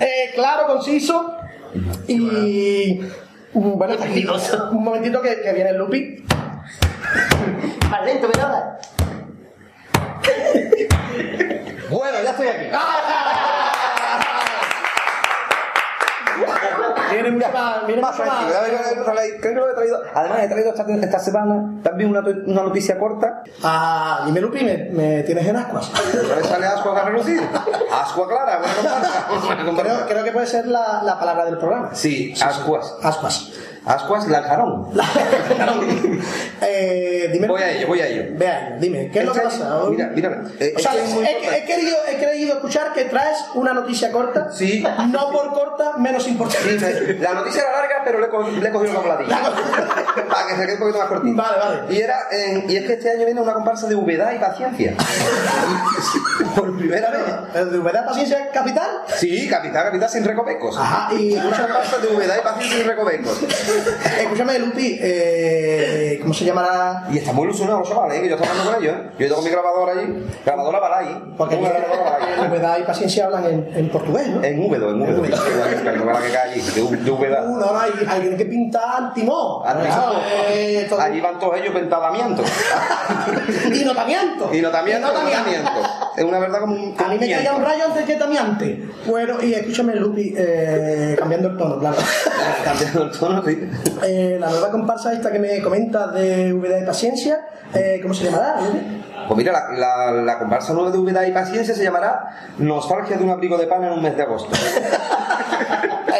Eh, 0.00 0.30
claro, 0.34 0.66
conciso. 0.66 1.34
Y... 2.08 3.00
Bueno, 3.58 3.94
aquí. 3.94 4.26
Un 4.70 4.84
momentito 4.84 5.22
que, 5.22 5.40
que 5.40 5.52
viene 5.54 5.70
el 5.70 5.78
Lupi. 5.78 6.22
Más 7.88 8.04
lento, 8.04 8.28
ahora? 8.38 8.78
Bueno, 11.88 12.18
ya 12.22 12.30
estoy 12.32 12.48
aquí. 12.48 12.66
Viene 17.12 17.30
mucho 17.30 17.48
más, 17.52 17.86
viene 17.86 18.02
Más 18.02 18.16
tranquilo, 18.16 18.50
creo 19.40 19.40
que 19.40 19.60
lo 19.60 19.70
he 19.70 19.74
traído. 19.74 20.02
Además, 20.14 20.38
he 20.42 20.48
traído 20.48 20.70
esta, 20.70 20.82
esta 20.92 21.18
semana 21.18 21.80
también 21.82 22.10
una, 22.10 22.20
una 22.20 22.62
noticia 22.62 22.98
corta. 22.98 23.42
Ah, 23.62 24.22
dime 24.26 24.40
Lupi, 24.40 24.64
¿me, 24.64 24.90
me 24.92 25.22
tienes 25.22 25.46
en 25.46 25.56
ascuas? 25.56 25.90
¿No 26.28 26.34
le 26.36 26.44
sale 26.44 26.66
ascua 26.66 27.00
a 27.00 27.04
relucir? 27.04 27.40
Ascua 27.92 28.28
clara, 28.28 28.58
buena. 28.58 29.82
Creo, 29.82 30.06
creo 30.06 30.24
que 30.24 30.32
puede 30.32 30.46
ser 30.46 30.66
la, 30.66 31.02
la 31.02 31.18
palabra 31.18 31.44
del 31.44 31.58
programa. 31.58 31.94
Sí, 31.94 32.34
ascuas. 32.40 32.96
Ascuas. 33.02 33.52
Ascuas 33.86 34.26
lanjarón. 34.28 34.88
Eh, 36.62 37.28
dime 37.32 37.46
Voy 37.48 37.60
a 37.60 37.70
ello, 37.70 37.86
voy 37.86 38.00
a 38.00 38.06
ello. 38.06 38.24
Ve 38.32 38.48
a 38.48 38.68
ello, 38.68 38.76
dime, 38.80 39.10
¿qué 39.10 39.18
es 39.20 39.24
lo 39.26 39.32
que 39.34 39.40
pasa? 39.40 39.78
Mira, 39.90 40.10
mira. 40.14 40.42
eh, 40.58 40.72
O 40.74 40.78
sea, 40.80 40.92
he, 40.94 41.58
he 41.58 41.64
querido, 41.66 41.96
he 42.08 42.16
querido 42.16 42.54
escuchar 42.54 42.92
que 42.94 43.04
traes 43.04 43.36
una 43.54 43.74
noticia 43.74 44.10
corta. 44.10 44.50
Sí. 44.52 44.82
No 45.10 45.30
por 45.30 45.52
corta, 45.52 45.98
menos 45.98 46.26
importante. 46.26 47.18
La 47.20 47.34
noticia 47.34 47.62
era 47.62 47.72
larga, 47.72 47.96
pero 48.04 48.20
le, 48.20 48.26
he 48.26 48.30
co- 48.30 48.48
le 48.48 48.68
he 48.68 48.72
cogido 48.72 48.92
una 48.92 49.02
coladilla. 49.02 49.38
Para 50.30 50.46
que 50.48 50.54
se 50.56 50.62
quede 50.62 50.72
un 50.74 50.78
poquito 50.80 50.98
más 50.98 51.08
cortito. 51.08 51.36
Vale, 51.36 51.58
vale. 51.58 51.94
Y, 51.94 52.00
era, 52.00 52.16
eh, 52.32 52.64
y 52.68 52.76
es 52.76 52.86
que 52.86 52.92
este 52.94 53.10
año 53.10 53.26
viene 53.26 53.40
una 53.42 53.52
comparsa 53.52 53.86
de 53.86 53.94
humedad 53.94 54.32
y 54.34 54.38
paciencia. 54.38 54.94
Por 56.54 56.76
primera 56.78 57.10
vez. 57.10 57.20
¿El 57.54 57.70
de 57.70 57.78
humedad, 57.78 58.06
paciencia, 58.06 58.50
capital? 58.50 58.88
Sí, 59.14 59.46
capital, 59.48 59.84
capital 59.84 60.08
sin 60.08 60.24
recovecos. 60.24 60.76
Ajá, 60.78 61.12
y 61.14 61.34
Una 61.36 61.50
comparsa 61.62 61.98
de 61.98 62.08
humedad 62.08 62.36
y 62.38 62.42
paciencia 62.42 62.78
sin 62.78 62.86
recovecos. 62.86 63.40
Escúchame, 64.20 64.58
Lupi, 64.58 64.98
eh, 65.00 66.18
¿cómo 66.22 66.32
se 66.34 66.44
llamará? 66.44 67.06
Y 67.10 67.18
están 67.18 67.34
muy 67.34 67.44
ilusionados 67.44 67.80
los 67.80 67.88
chavales, 67.88 68.18
¿eh? 68.18 68.22
que 68.22 68.28
yo 68.28 68.34
estoy 68.36 68.48
hablando 68.48 68.72
con 68.72 68.82
ellos. 68.82 68.96
¿eh? 68.96 69.10
Yo 69.18 69.24
he 69.24 69.26
ido 69.28 69.36
con 69.36 69.44
mi 69.44 69.50
grabadora 69.50 69.92
allí. 69.92 70.24
Grabadora 70.44 70.80
Balay. 70.80 71.22
Porque 71.36 71.56
Tengo 71.56 71.68
grabadora 71.68 72.16
en 72.18 72.36
Balay. 72.36 72.48
humedad 72.48 72.78
y 72.78 72.82
paciencia 72.82 73.26
hablan 73.26 73.44
en, 73.46 73.70
en 73.74 73.88
portugués, 73.90 74.28
¿no? 74.28 74.42
En 74.42 74.58
húmedo, 74.62 74.90
en. 74.90 75.02
Igual 75.02 75.22
que- 75.30 75.96
igual 75.98 76.22
que 76.22 76.32
cae 76.32 76.50
allí, 76.52 76.60
de, 76.60 77.10
humedad. 77.10 77.46
Uh, 77.48 77.56
no, 77.58 77.72
no, 77.72 77.78
hay, 77.78 77.90
hay 78.08 78.36
que 78.36 78.44
pintar 78.46 79.12
timón. 79.14 79.66
Antimón. 79.66 80.16
Eh, 80.50 80.86
todo- 80.88 81.00
Allí 81.00 81.20
van 81.20 81.38
todos 81.38 81.56
ellos 81.58 81.72
pentadamientos. 81.74 82.46
Y 83.72 83.84
notamiento. 83.84 84.50
Y 84.54 84.60
notamiento, 84.60 85.08
Y 85.08 85.12
notamiento. 85.12 85.70
Es 86.16 86.24
una 86.24 86.38
verdad 86.38 86.60
como 86.60 86.74
un. 86.74 86.94
A 86.98 87.08
mí 87.08 87.18
me 87.18 87.30
caía 87.30 87.54
un 87.54 87.62
rayo 87.64 87.84
antes 87.86 88.04
que 88.04 88.14
tamiante. 88.14 88.88
Bueno, 89.06 89.42
y 89.42 89.52
escúchame, 89.54 89.94
Lupi, 89.96 90.34
eh, 90.36 91.14
cambiando 91.18 91.48
el 91.48 91.56
tono, 91.56 91.78
claro. 91.78 91.96
Cambiando 92.64 93.02
el 93.04 93.10
tono, 93.12 93.44
sí. 93.44 93.65
Eh, 94.04 94.36
la 94.38 94.50
nueva 94.50 94.70
comparsa 94.70 95.12
esta 95.12 95.32
que 95.32 95.38
me 95.38 95.62
comentas 95.62 96.12
de 96.14 96.52
humedad 96.52 96.80
y 96.82 96.86
paciencia, 96.86 97.40
eh, 97.74 97.98
¿cómo 98.02 98.14
se 98.14 98.24
llamará? 98.24 98.58
Pues 99.26 99.36
mira, 99.38 99.52
la, 99.52 99.70
la, 99.76 100.12
la 100.22 100.38
comparsa 100.38 100.72
nueva 100.72 100.90
de 100.90 100.98
humedad 100.98 101.22
y 101.24 101.32
paciencia 101.32 101.74
se 101.74 101.82
llamará 101.82 102.52
Nostalgia 102.58 103.16
de 103.16 103.24
un 103.24 103.30
abrigo 103.30 103.56
de 103.58 103.66
pan 103.66 103.82
en 103.84 103.92
un 103.92 104.02
mes 104.02 104.16
de 104.16 104.22
agosto. 104.22 104.50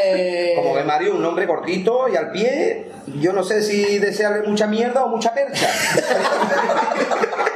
Eh, 0.08 0.52
Como 0.57 0.75
ve 0.75 0.84
Mario, 0.84 1.15
un 1.15 1.23
nombre 1.23 1.47
cortito 1.47 2.07
y 2.08 2.16
al 2.16 2.31
pie, 2.31 2.92
yo 3.18 3.33
no 3.33 3.42
sé 3.42 3.62
si 3.62 3.99
desearle 3.99 4.47
mucha 4.47 4.66
mierda 4.66 5.05
o 5.05 5.08
mucha 5.08 5.33
percha. 5.33 5.66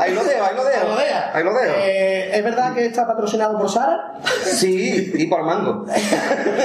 ahí 0.00 0.14
lo 0.14 0.24
dejo, 0.24 0.44
ahí 0.44 0.56
lo 0.56 0.64
dejo. 0.64 0.86
Ahí 1.34 1.44
lo 1.44 1.52
dejo. 1.54 1.74
Eh, 1.76 2.30
¿Es 2.36 2.42
verdad 2.44 2.74
que 2.74 2.86
está 2.86 3.06
patrocinado 3.06 3.58
por 3.58 3.70
Sara? 3.70 4.14
Sí, 4.44 5.12
y 5.14 5.26
por 5.26 5.42
mango. 5.44 5.84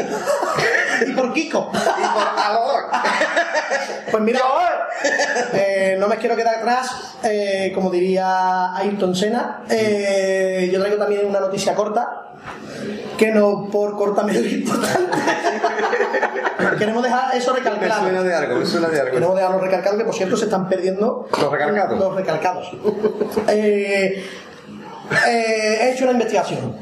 y 1.06 1.12
por 1.14 1.34
Kiko. 1.34 1.70
Y 1.74 2.08
por 2.08 2.28
Alodor. 2.44 2.84
Pues 4.10 4.24
mira, 4.24 4.40
eh, 5.54 5.98
no 6.00 6.08
me 6.08 6.18
quiero 6.18 6.36
quedar 6.36 6.56
atrás, 6.56 7.16
eh, 7.24 7.72
como 7.78 7.92
diría 7.92 8.76
Ayrton 8.76 9.16
Senna. 9.16 9.62
Eh, 9.70 10.68
yo 10.74 10.80
traigo 10.80 10.98
también 10.98 11.28
una 11.28 11.40
noticia 11.40 11.76
corta, 11.76 12.24
que 13.20 13.32
no 13.32 13.70
por 13.72 13.96
corta 13.96 14.24
menos 14.24 14.52
importante. 14.52 15.12
Queremos 16.80 17.04
dejar 17.04 17.36
eso 17.36 17.54
Me 17.54 17.60
recalcado. 17.60 18.02
suena 18.02 18.24
de 18.24 18.34
algo, 18.34 18.56
me 18.58 18.66
suena 18.66 18.88
de 18.88 19.00
algo. 19.00 19.14
Queremos 19.14 19.36
dejarlo 19.36 19.60
recalcado, 19.60 19.96
que 20.00 20.06
por 20.06 20.16
cierto 20.16 20.36
se 20.36 20.46
están 20.46 20.68
perdiendo 20.68 21.28
Los 21.40 21.52
recalcados. 21.52 22.00
los 22.00 22.16
recalcados. 22.16 22.72
Eh, 23.48 24.24
eh, 25.28 25.78
he 25.82 25.92
hecho 25.92 26.06
una 26.06 26.14
investigación. 26.14 26.78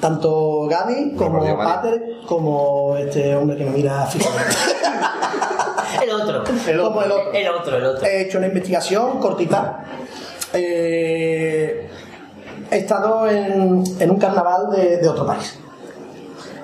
Tanto 0.00 0.66
Gaby 0.70 1.16
como 1.18 1.44
Dios. 1.44 1.58
Pater, 1.62 2.02
como 2.26 2.96
este 2.96 3.36
hombre 3.36 3.58
que 3.58 3.64
me 3.64 3.72
mira 3.72 4.06
fijamente. 4.06 4.54
El 6.02 6.10
otro. 6.10 6.44
Como 6.44 7.02
el 7.02 7.12
otro. 7.12 7.32
El 7.32 7.48
otro, 7.48 7.76
el 7.78 7.84
otro. 7.86 8.06
He 8.06 8.22
hecho 8.22 8.36
una 8.38 8.48
investigación 8.48 9.20
cortita. 9.20 9.84
Eh, 10.54 11.88
he 12.70 12.78
estado 12.78 13.28
en, 13.28 13.82
en 13.98 14.10
un 14.10 14.18
carnaval 14.18 14.70
de, 14.74 14.96
de 14.98 15.08
otro 15.08 15.26
país. 15.26 15.58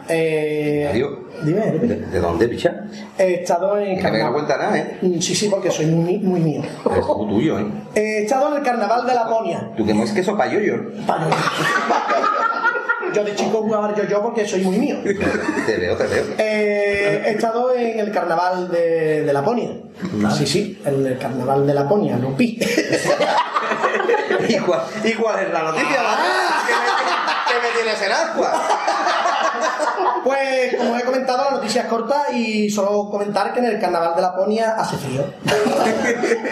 Eh, 0.09 0.89
Adiós. 0.91 1.11
dime, 1.45 1.71
dime. 1.73 1.87
¿De, 1.87 1.97
de 2.07 2.21
dónde, 2.21 2.49
picha? 2.49 2.85
He 3.17 3.35
estado 3.43 3.79
en 3.79 3.97
Que 3.99 4.03
me 4.03 4.03
no 4.03 4.03
carnaval. 4.11 4.33
cuenta 4.33 4.57
nada, 4.57 4.79
¿eh? 4.79 4.99
Mm, 5.03 5.19
Sí, 5.21 5.35
sí, 5.35 5.49
porque 5.49 5.71
soy 5.71 5.87
muy, 5.87 6.19
muy 6.19 6.41
mío. 6.41 6.63
Es 6.63 7.07
todo 7.07 7.27
tuyo, 7.29 7.59
¿eh? 7.61 7.67
He 7.95 8.23
estado 8.25 8.49
en 8.51 8.57
el 8.59 8.63
carnaval 8.63 9.07
de 9.07 9.15
Laponia. 9.15 9.71
Tú 9.77 9.85
que 9.87 9.95
no 9.95 10.03
es 10.03 10.11
que 10.13 10.21
eso 10.21 10.37
pa' 10.37 10.47
yo, 13.13 13.25
de 13.25 13.35
chico 13.35 13.63
jugaba 13.63 13.95
yo 13.95 14.05
yo 14.05 14.23
porque 14.23 14.47
soy 14.47 14.63
muy 14.63 14.79
mío. 14.79 14.97
Te 15.67 15.77
veo, 15.77 15.97
te 15.97 16.07
veo. 16.07 16.25
Eh, 16.39 17.23
he 17.27 17.31
estado 17.31 17.75
en 17.75 18.01
el 18.01 18.11
carnaval 18.13 18.71
de, 18.71 19.23
de 19.23 19.33
Laponia. 19.33 19.71
Sí, 20.37 20.47
sí, 20.47 20.81
en 20.85 21.07
el 21.07 21.19
carnaval 21.19 21.67
de 21.67 21.75
Laponia, 21.75 22.17
no 22.17 22.37
pi. 22.37 22.59
¿Y 24.49 24.59
cuál, 24.59 24.81
¿Y 25.05 25.13
cuál 25.13 25.45
es 25.45 25.53
la 25.53 25.63
noticia? 25.63 26.01
Ah. 26.01 26.65
que, 26.67 27.55
me, 27.55 27.61
que 27.61 27.69
me 27.69 27.75
tienes 27.75 28.03
en 28.03 28.13
ascua? 28.13 28.53
Pues, 30.25 30.75
como 30.77 30.97
he 30.97 31.03
comentado, 31.03 31.45
la 31.45 31.51
noticia 31.57 31.83
es 31.83 31.89
corta 31.89 32.27
y 32.33 32.69
solo 32.71 33.09
comentar 33.11 33.53
que 33.53 33.61
en 33.61 33.67
el 33.67 33.81
carnaval 33.81 34.15
de 34.15 34.23
Laponia 34.23 34.75
hace 34.77 34.97
frío. 34.97 35.25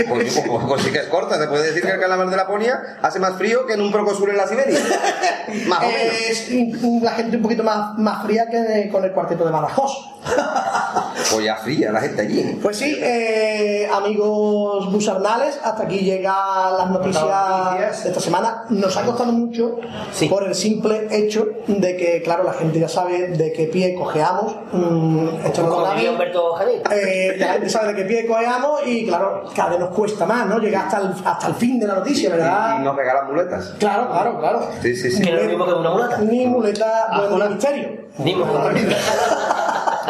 Pues, 0.09 0.41
pues- 0.47 0.65
pues 0.67 0.83
sí 0.83 0.91
que 0.91 0.99
es 0.99 1.07
corta. 1.07 1.39
Se 1.39 1.47
puede 1.49 1.67
decir 1.69 1.83
que 1.83 1.91
el 1.91 2.01
carnaval 2.01 2.31
de 2.31 2.37
Laponia 2.37 2.99
hace 3.03 3.19
más 3.19 3.35
frío 3.37 3.67
que 3.67 3.75
en 3.75 3.81
un 3.83 3.93
proconsul 3.93 4.31
en 4.31 4.37
la 4.37 4.47
Siberia. 4.47 4.79
Más 5.67 5.79
o 5.81 5.87
menos. 5.87 6.15
Es 6.29 6.51
la 7.03 7.13
gente 7.13 7.37
un 7.37 7.43
poquito 7.43 7.63
más, 7.65 7.97
más 7.99 8.23
fría 8.25 8.47
que 8.51 8.89
con 8.91 9.03
el 9.05 9.13
cuarteto 9.13 9.45
de 9.47 9.51
Badajoz. 9.51 9.93
Pues 11.31 11.45
ya 11.45 11.57
fría 11.57 11.91
la 11.93 12.01
gente 12.01 12.23
allí. 12.23 12.59
Pues 12.63 12.77
sí, 12.77 12.97
eh, 13.01 13.89
amigos 13.93 14.91
busarnales, 14.93 15.59
hasta 15.63 15.85
aquí 15.85 15.99
llegan 16.01 16.35
las 16.77 16.91
noticias 16.91 18.03
de 18.05 18.09
esta 18.11 18.21
semana. 18.21 18.65
Nos 18.69 18.97
ha 18.97 19.03
costado 19.05 19.33
mucho 19.33 19.77
por 20.29 20.45
el 20.45 20.55
simple 20.55 21.09
hecho 21.11 21.47
de 21.67 21.97
que, 21.97 22.23
claro, 22.23 22.45
la 22.45 22.53
gente 22.53 22.79
ya 22.81 22.89
sabe 22.89 23.18
de 23.27 23.53
qué 23.53 23.65
pie 23.65 23.95
cojeamos. 23.95 24.55
Mm, 24.73 25.29
esto 25.45 25.63
no 25.63 25.69
lo 25.69 25.75
Como 25.75 25.87
sabe. 25.87 25.97
diría 25.97 26.13
Humberto 26.13 26.53
Javín. 26.55 26.81
Eh, 26.91 27.37
la 27.39 27.47
gente 27.55 27.69
sabe 27.69 27.89
de 27.89 27.97
qué 27.97 28.05
pie 28.05 28.27
cojeamos 28.27 28.81
y, 28.87 29.07
claro, 29.07 29.45
cada 29.55 29.71
vez 29.71 29.81
nos 29.81 29.91
cuesta 29.91 30.25
más, 30.27 30.47
¿no? 30.47 30.59
Llegar 30.59 30.87
hasta 30.87 30.99
el, 31.01 31.15
hasta 31.25 31.47
el 31.49 31.55
fin 31.55 31.79
de 31.81 31.87
la 31.87 31.95
noticia, 31.97 32.31
¿verdad? 32.31 32.79
Y 32.81 32.85
nos 32.85 32.97
regalan 32.97 33.27
muletas. 33.27 33.75
Claro, 33.79 34.09
claro, 34.09 34.39
claro. 34.39 34.69
Sí, 34.83 34.95
sí, 34.97 35.11
sí. 35.11 35.23
Ni 35.23 35.31
muleta. 35.57 36.19
Ni 36.19 36.47
muleta, 36.47 37.09
bueno, 37.29 37.45
ni 37.49 37.55
misterio. 37.55 37.89
Ni 38.19 38.35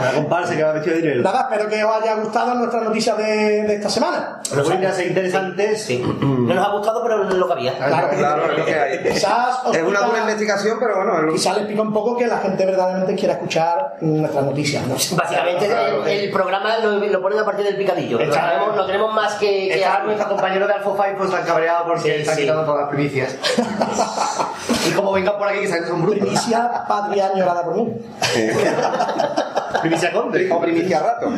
La 0.01 0.13
comparsa 0.13 0.55
que 0.57 0.63
va 0.63 0.73
vestido 0.73 0.97
de 0.97 1.03
dinero. 1.03 1.23
Nada, 1.23 1.49
espero 1.51 1.69
que 1.69 1.85
os 1.85 1.97
haya 2.03 2.15
gustado 2.17 2.55
nuestras 2.55 2.83
noticias 2.85 3.17
de, 3.19 3.25
de 3.65 3.75
esta 3.75 3.89
semana. 3.91 4.41
Buenas 4.65 4.99
e 4.99 5.07
interesantes. 5.09 5.83
Sí. 5.83 5.99
No 6.21 6.55
nos 6.55 6.67
ha 6.67 6.71
gustado, 6.71 7.03
pero 7.03 7.29
es 7.29 7.35
lo 7.35 7.47
que 7.47 7.53
había. 7.53 7.77
Claro, 7.77 8.09
Claro, 8.17 8.53
es 8.53 8.59
lo 8.59 8.65
que 8.65 8.75
hay. 8.79 9.03
Quizás 9.03 9.61
os 9.65 9.77
Es 9.77 9.83
una 9.83 10.01
dura 10.01 10.19
investigación, 10.21 10.79
pero 10.81 10.97
bueno. 10.97 11.23
lo- 11.23 11.33
Quizás 11.33 11.57
les 11.59 11.67
pica 11.67 11.83
un 11.83 11.93
poco 11.93 12.17
que 12.17 12.27
la 12.27 12.39
gente 12.39 12.65
verdaderamente 12.65 13.15
quiera 13.15 13.35
escuchar 13.35 13.97
nuestras 14.01 14.45
noticias, 14.45 14.87
¿no? 14.87 14.95
Básicamente 15.17 15.67
el, 15.67 16.07
el 16.25 16.31
programa 16.31 16.79
lo, 16.79 16.93
lo 16.93 17.23
ponen 17.23 17.39
a 17.41 17.45
partir 17.45 17.65
del 17.67 17.77
picadillo. 17.77 18.19
Lo 18.19 18.31
tenemos, 18.31 18.77
lo 18.77 18.87
tenemos 18.87 19.15
más 19.15 19.35
que... 19.35 19.47
que 19.69 19.75
Está 19.75 20.03
nuestro 20.05 20.29
compañero 20.29 20.67
de 20.67 20.73
Alpha 20.75 20.91
Five 20.93 21.15
pues 21.19 21.31
tan 21.31 21.45
cabreado 21.45 21.85
porque 21.87 22.03
Sí, 22.03 22.11
está 22.21 22.35
sí. 22.35 22.43
quitando 22.43 22.65
todas 22.65 22.81
las 22.83 22.89
primicias. 22.91 23.37
y 24.89 24.93
como 24.93 25.13
vengan 25.13 25.37
por 25.39 25.49
aquí 25.49 25.61
que 25.61 25.67
saben 25.69 25.83
que 25.85 25.89
son 25.91 26.03
brutos. 26.03 26.19
Primicia 26.21 26.85
patria 26.89 27.31
añorada 27.35 27.63
por 27.65 27.75
mí. 27.77 27.93
Primicia 29.89 30.13
conde. 30.13 30.51
O 30.53 30.61
primicia 30.61 31.01
rato. 31.01 31.33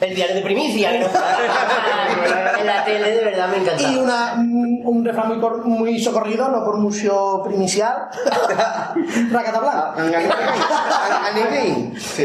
El 0.00 0.14
diario 0.14 0.34
de 0.36 0.42
primicia. 0.42 0.94
en 2.60 2.66
la 2.66 2.84
tele, 2.84 3.10
de 3.10 3.24
verdad 3.24 3.48
me 3.48 3.58
encanta. 3.58 3.82
Y 3.82 3.96
una, 3.96 4.34
un, 4.84 5.04
refrán 5.04 5.28
muy, 5.28 5.38
cor- 5.40 5.64
muy 5.64 5.98
socorrido, 6.02 6.48
no 6.48 6.64
por 6.64 6.78
mucho 6.78 7.42
primicial. 7.44 8.08
Racatablan. 9.30 9.94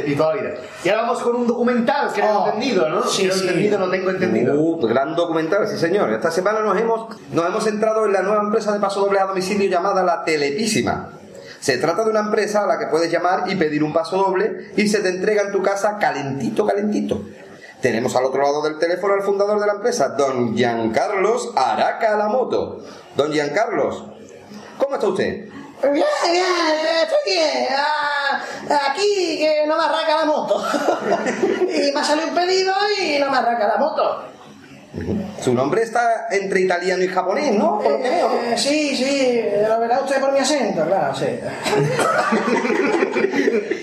Y 0.06 0.16
toda 0.16 0.36
la 0.36 0.42
vida. 0.42 0.50
Y 0.84 0.90
ahora 0.90 1.02
vamos 1.04 1.20
con 1.22 1.36
un 1.36 1.48
documental 1.48 2.12
que 2.14 2.22
no 2.22 2.30
Oh, 2.30 2.46
he 2.46 2.50
entendido, 2.50 2.88
¿no? 2.90 3.04
sí, 3.04 3.26
no 3.26 3.34
he 3.34 3.36
sí. 3.36 3.48
entendido, 3.48 3.78
no 3.80 3.90
tengo 3.90 4.10
entendido. 4.12 4.56
Uh, 4.60 4.80
gran 4.88 5.16
documental, 5.16 5.68
sí 5.68 5.78
señor. 5.78 6.12
Esta 6.14 6.32
semana 6.32 6.62
nos 6.62 6.78
hemos, 6.78 7.08
nos 7.34 7.46
hemos 7.46 7.64
centrado 7.64 8.06
en 8.06 8.14
la 8.14 8.22
nueva 8.22 8.44
empresa 8.44 8.72
de 8.72 8.80
paso 8.80 9.02
doble 9.02 9.20
a 9.20 9.26
domicilio 9.26 9.70
llamada 9.70 10.04
La 10.04 10.24
Telepísima. 10.24 11.10
Se 11.60 11.78
trata 11.78 12.04
de 12.04 12.12
una 12.12 12.22
empresa 12.22 12.64
a 12.64 12.68
la 12.68 12.80
que 12.80 12.88
puedes 12.88 13.12
llamar 13.12 13.50
y 13.50 13.56
pedir 13.56 13.84
un 13.84 13.94
paso 13.94 14.18
doble 14.18 14.72
y 14.76 14.88
se 14.88 15.00
te 15.00 15.10
entrega 15.10 15.44
en 15.44 15.52
tu 15.52 15.62
casa 15.62 15.98
calentito, 16.00 16.66
calentito. 16.66 17.22
Tenemos 17.82 18.16
al 18.16 18.26
otro 18.26 18.42
lado 18.42 18.62
del 18.62 18.78
teléfono 18.78 19.14
al 19.14 19.22
fundador 19.22 19.60
de 19.60 19.68
la 19.68 19.74
empresa, 19.74 20.10
don 20.10 20.56
Giancarlos 20.56 21.52
Araca 21.56 22.18
la 22.18 22.28
moto. 22.28 22.84
Don 23.16 23.32
Giancarlos, 23.32 24.04
¿cómo 24.78 24.96
está 24.96 25.08
usted? 25.08 25.48
Bien, 25.82 25.94
bien, 25.94 26.46
estoy 27.04 27.18
bien. 27.26 27.68
Ah, 27.72 28.42
aquí 28.92 29.38
que 29.40 29.66
no 29.66 29.78
me 29.78 29.84
arranca 29.84 30.18
la 30.18 30.26
moto. 30.26 30.62
y 31.62 31.92
me 31.94 32.00
ha 32.00 32.04
salido 32.04 32.28
un 32.28 32.36
pedido 32.36 32.74
y 33.02 33.18
no 33.18 33.32
me 33.32 33.38
arranca 33.38 33.68
la 33.68 33.78
moto. 33.78 34.26
Su 35.42 35.54
nombre 35.54 35.84
está 35.84 36.28
entre 36.32 36.62
italiano 36.62 37.04
y 37.04 37.08
japonés, 37.08 37.54
¿no? 37.54 37.80
Por 37.80 37.92
lo 37.94 38.02
que 38.02 38.10
veo. 38.10 38.30
Eh, 38.44 38.58
sí, 38.58 38.96
sí, 38.96 39.42
lo 39.68 39.80
verá 39.80 40.00
usted 40.02 40.20
por 40.20 40.32
mi 40.32 40.40
acento, 40.40 40.86
claro, 40.86 41.14
sí. 41.20 41.26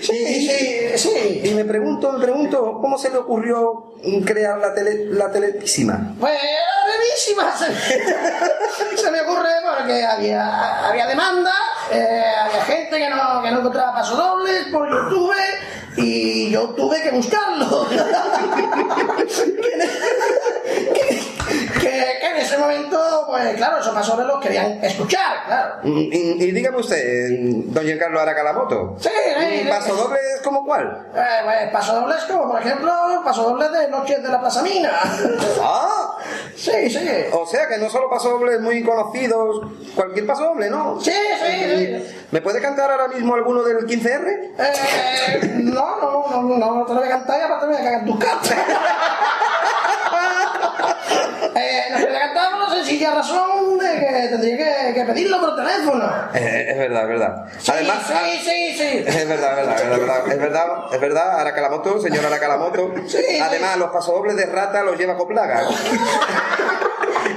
sí, 0.01 0.49
sí, 0.49 0.97
sí. 0.97 1.41
Y 1.43 1.53
me 1.53 1.65
pregunto, 1.65 2.11
me 2.13 2.19
pregunto, 2.23 2.79
¿cómo 2.81 2.97
se 2.97 3.09
le 3.09 3.17
ocurrió 3.17 3.93
crear 4.25 4.57
la, 4.59 4.73
tele, 4.73 5.05
la 5.09 5.31
telepísima? 5.31 6.15
Pues 6.19 6.33
brevísima 6.87 7.53
se, 7.57 7.65
se 8.97 9.11
me 9.11 9.21
ocurre 9.21 9.49
porque 9.77 10.03
había, 10.05 10.87
había 10.87 11.07
demanda, 11.07 11.51
eh, 11.91 12.23
había 12.45 12.61
gente 12.63 12.97
que 12.97 13.09
no, 13.09 13.41
que 13.41 13.51
no 13.51 13.59
encontraba 13.59 13.93
pasodobles 13.95 14.65
por 14.71 14.87
YouTube 14.89 15.33
y 15.97 16.49
yo 16.51 16.69
tuve 16.69 17.01
que 17.01 17.09
buscarlo. 17.11 17.87
que, 20.93 21.19
que- 21.79 22.17
que 22.19 22.27
en 22.27 22.36
ese 22.47 22.57
momento, 22.57 22.99
pues 23.27 23.55
claro, 23.55 23.79
esos 23.79 23.93
pasodobles 23.93 24.27
los 24.27 24.41
querían 24.41 24.83
escuchar, 24.83 25.45
claro. 25.45 25.75
Mm, 25.83 25.97
Y, 25.97 26.43
y 26.43 26.51
dígame 26.51 26.77
usted, 26.77 27.29
don 27.65 27.83
Giancarlo 27.85 28.19
Araca 28.19 28.43
la 28.43 28.53
moto. 28.53 28.95
Sí, 28.99 29.09
sí, 29.39 29.61
¿Un 29.63 29.69
paso 29.69 29.95
doble 29.95 30.17
es 30.35 30.41
como 30.41 30.65
cuál? 30.65 31.07
Eh, 31.13 31.21
pues 31.43 31.71
pasodobles 31.71 32.23
como, 32.23 32.51
por 32.51 32.61
ejemplo, 32.61 32.91
pasodobles 33.23 33.71
de 33.71 33.89
Noches 33.89 34.23
de 34.23 34.29
la 34.29 34.39
Plaza 34.39 34.61
Mina. 34.63 34.91
Ah, 35.61 36.17
Sí, 36.55 36.89
sí. 36.89 37.07
o 37.33 37.45
sea 37.45 37.67
que 37.67 37.77
no 37.77 37.87
solo 37.89 38.09
paso 38.09 38.29
dobles 38.31 38.59
muy 38.61 38.83
conocidos, 38.83 39.61
cualquier 39.95 40.25
paso 40.25 40.45
doble, 40.45 40.69
¿no? 40.71 40.99
Sí, 40.99 41.11
sí, 41.11 41.75
sí. 41.77 42.15
¿Me 42.31 42.41
puede 42.41 42.59
cantar 42.61 42.89
ahora 42.89 43.07
mismo 43.09 43.35
alguno 43.35 43.61
del 43.63 43.85
15R? 43.85 44.51
Eh, 44.57 45.51
no, 45.63 45.97
no, 46.01 46.25
no, 46.31 46.57
no, 46.57 46.75
no 46.77 46.85
te 46.85 46.93
lo 46.93 46.99
voy 46.99 47.07
a 47.07 47.11
cantar 47.11 47.39
y 47.39 47.43
aparte 47.43 47.65
me 47.67 47.73
voy 47.73 47.81
a 47.81 47.83
cagar 47.85 47.99
en 48.01 48.05
tus 48.07 48.17
cartas. 48.19 48.53
eh, 51.99 52.31
no 52.33 52.66
te 52.66 52.66
sencilla 52.87 53.15
razón 53.15 53.77
de 53.77 53.99
que 53.99 54.27
tendría 54.29 54.57
que, 54.57 54.93
que 54.93 55.03
pedirlo 55.05 55.39
por 55.41 55.55
teléfono. 55.55 56.05
Eh, 56.33 56.67
es 56.69 56.77
verdad, 56.77 57.01
es 57.03 57.09
verdad. 57.09 57.45
Además, 57.67 57.97
sí, 58.07 58.13
ah, 58.15 58.27
sí, 58.43 58.73
sí. 58.77 59.03
Es 59.05 59.27
verdad, 59.27 59.59
es 59.59 59.67
verdad, 59.67 59.81
es 59.81 59.89
verdad, 59.89 60.27
es 60.27 60.39
verdad, 60.39 60.65
es 60.93 61.01
verdad, 61.01 61.39
Aracalamoto, 61.41 61.99
señor 62.01 62.25
Aracalamoto. 62.25 62.93
Sí, 63.07 63.39
Además, 63.41 63.77
los 63.77 63.89
pasodobles 63.89 64.35
de 64.35 64.45
rata 64.47 64.83
los 64.83 64.97
lleva 64.97 65.15
Coplaga. 65.17 65.61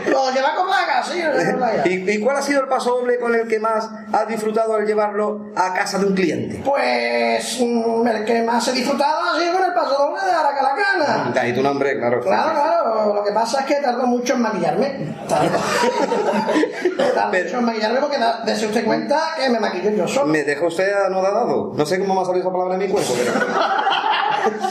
Lo 0.06 0.30
lleva 0.32 0.54
con 0.54 0.66
plaga, 0.66 1.02
sí, 1.02 1.22
lo 1.22 1.32
lleva 1.32 1.50
con 1.50 1.58
plaga. 1.58 1.82
¿Y, 1.88 2.10
y 2.10 2.20
cuál 2.20 2.36
ha 2.36 2.42
sido 2.42 2.62
el 2.62 2.68
pasodoble 2.68 3.18
con 3.18 3.34
el 3.34 3.46
que 3.46 3.58
más 3.60 3.88
has 4.12 4.28
disfrutado 4.28 4.74
al 4.74 4.86
llevarlo 4.86 5.46
a 5.54 5.72
casa 5.72 5.98
de 5.98 6.06
un 6.06 6.14
cliente? 6.14 6.60
Pues 6.64 7.60
mm, 7.60 8.06
el 8.06 8.24
que 8.24 8.42
más 8.42 8.66
he 8.68 8.72
disfrutado 8.72 9.20
ha 9.22 9.38
sido 9.38 9.52
con 9.54 9.64
el 9.64 9.74
paso 9.74 9.96
doble 9.96 10.24
de 10.24 10.32
Aracalacana. 10.32 11.32
Ahí 11.40 11.54
tu 11.54 11.62
nombre, 11.62 11.98
claro. 11.98 12.20
Claro, 12.20 12.52
claro, 12.52 13.14
lo 13.14 13.24
que 13.24 13.32
pasa 13.32 13.60
es 13.60 13.66
que 13.66 13.74
tardó 13.76 14.06
mucho 14.06 14.34
en 14.34 14.42
maquillarme. 14.42 15.14
En 17.59 17.65
maquillarme 17.65 18.01
porque 18.01 18.19
da- 18.19 18.43
usted 18.67 18.85
cuenta 18.85 19.19
que 19.39 19.49
me 19.49 19.60
maquillo 19.60 19.91
yo 19.91 20.09
solo. 20.09 20.27
¿Me 20.27 20.43
deja 20.44 20.67
usted 20.67 20.93
anodadado? 21.07 21.73
No 21.75 21.86
sé 21.86 21.99
cómo 21.99 22.15
me 22.15 22.20
ha 22.23 22.25
salido 22.25 22.43
esa 22.44 22.52
palabra 22.52 22.75
en 22.75 22.81
mi 22.81 22.89
cuerpo, 22.89 23.12
pero... 23.17 23.33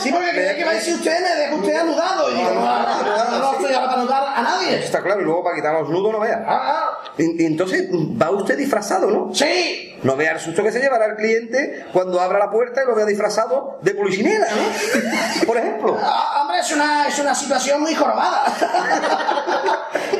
Sí, 0.00 0.10
porque 0.10 0.30
creía 0.30 0.54
que 0.54 0.60
iba 0.60 0.70
a 0.70 0.74
decir 0.74 0.94
usted, 0.94 1.20
me 1.20 1.40
deja 1.40 1.54
usted 1.54 1.76
anudado. 1.76 2.30
Y 2.30 2.34
digo, 2.34 2.50
no, 2.52 2.60
no, 2.60 3.38
no, 3.38 3.52
estoy 3.52 3.74
para 3.74 3.92
anudar 3.92 4.24
a 4.36 4.42
nadie. 4.42 4.78
Está 4.82 5.02
claro, 5.02 5.20
y 5.20 5.24
luego 5.24 5.44
para 5.44 5.56
quitar 5.56 5.74
los 5.74 5.88
nudos 5.88 6.12
no 6.12 6.20
vea. 6.20 6.44
Ah, 6.46 6.90
Y, 7.18 7.42
y 7.42 7.46
entonces 7.46 7.88
va 7.90 8.30
usted 8.30 8.56
disfrazado, 8.56 9.10
¿no? 9.10 9.34
Sí. 9.34 9.98
No 10.02 10.16
vea 10.16 10.32
el 10.32 10.40
susto 10.40 10.62
que 10.62 10.72
se 10.72 10.80
llevará 10.80 11.06
el 11.06 11.16
cliente 11.16 11.84
cuando 11.92 12.20
abra 12.20 12.38
la 12.38 12.50
puerta 12.50 12.82
y 12.82 12.86
lo 12.86 12.94
vea 12.94 13.04
disfrazado 13.04 13.78
de 13.82 13.90
polichinela, 13.94 14.46
¿no? 14.46 15.46
Por 15.46 15.58
ejemplo. 15.58 15.98
Ah, 16.02 16.40
hombre, 16.42 16.60
es 16.60 16.72
una, 16.72 17.06
es 17.06 17.18
una 17.18 17.34
situación 17.34 17.82
muy 17.82 17.94
jorobada. 17.94 18.44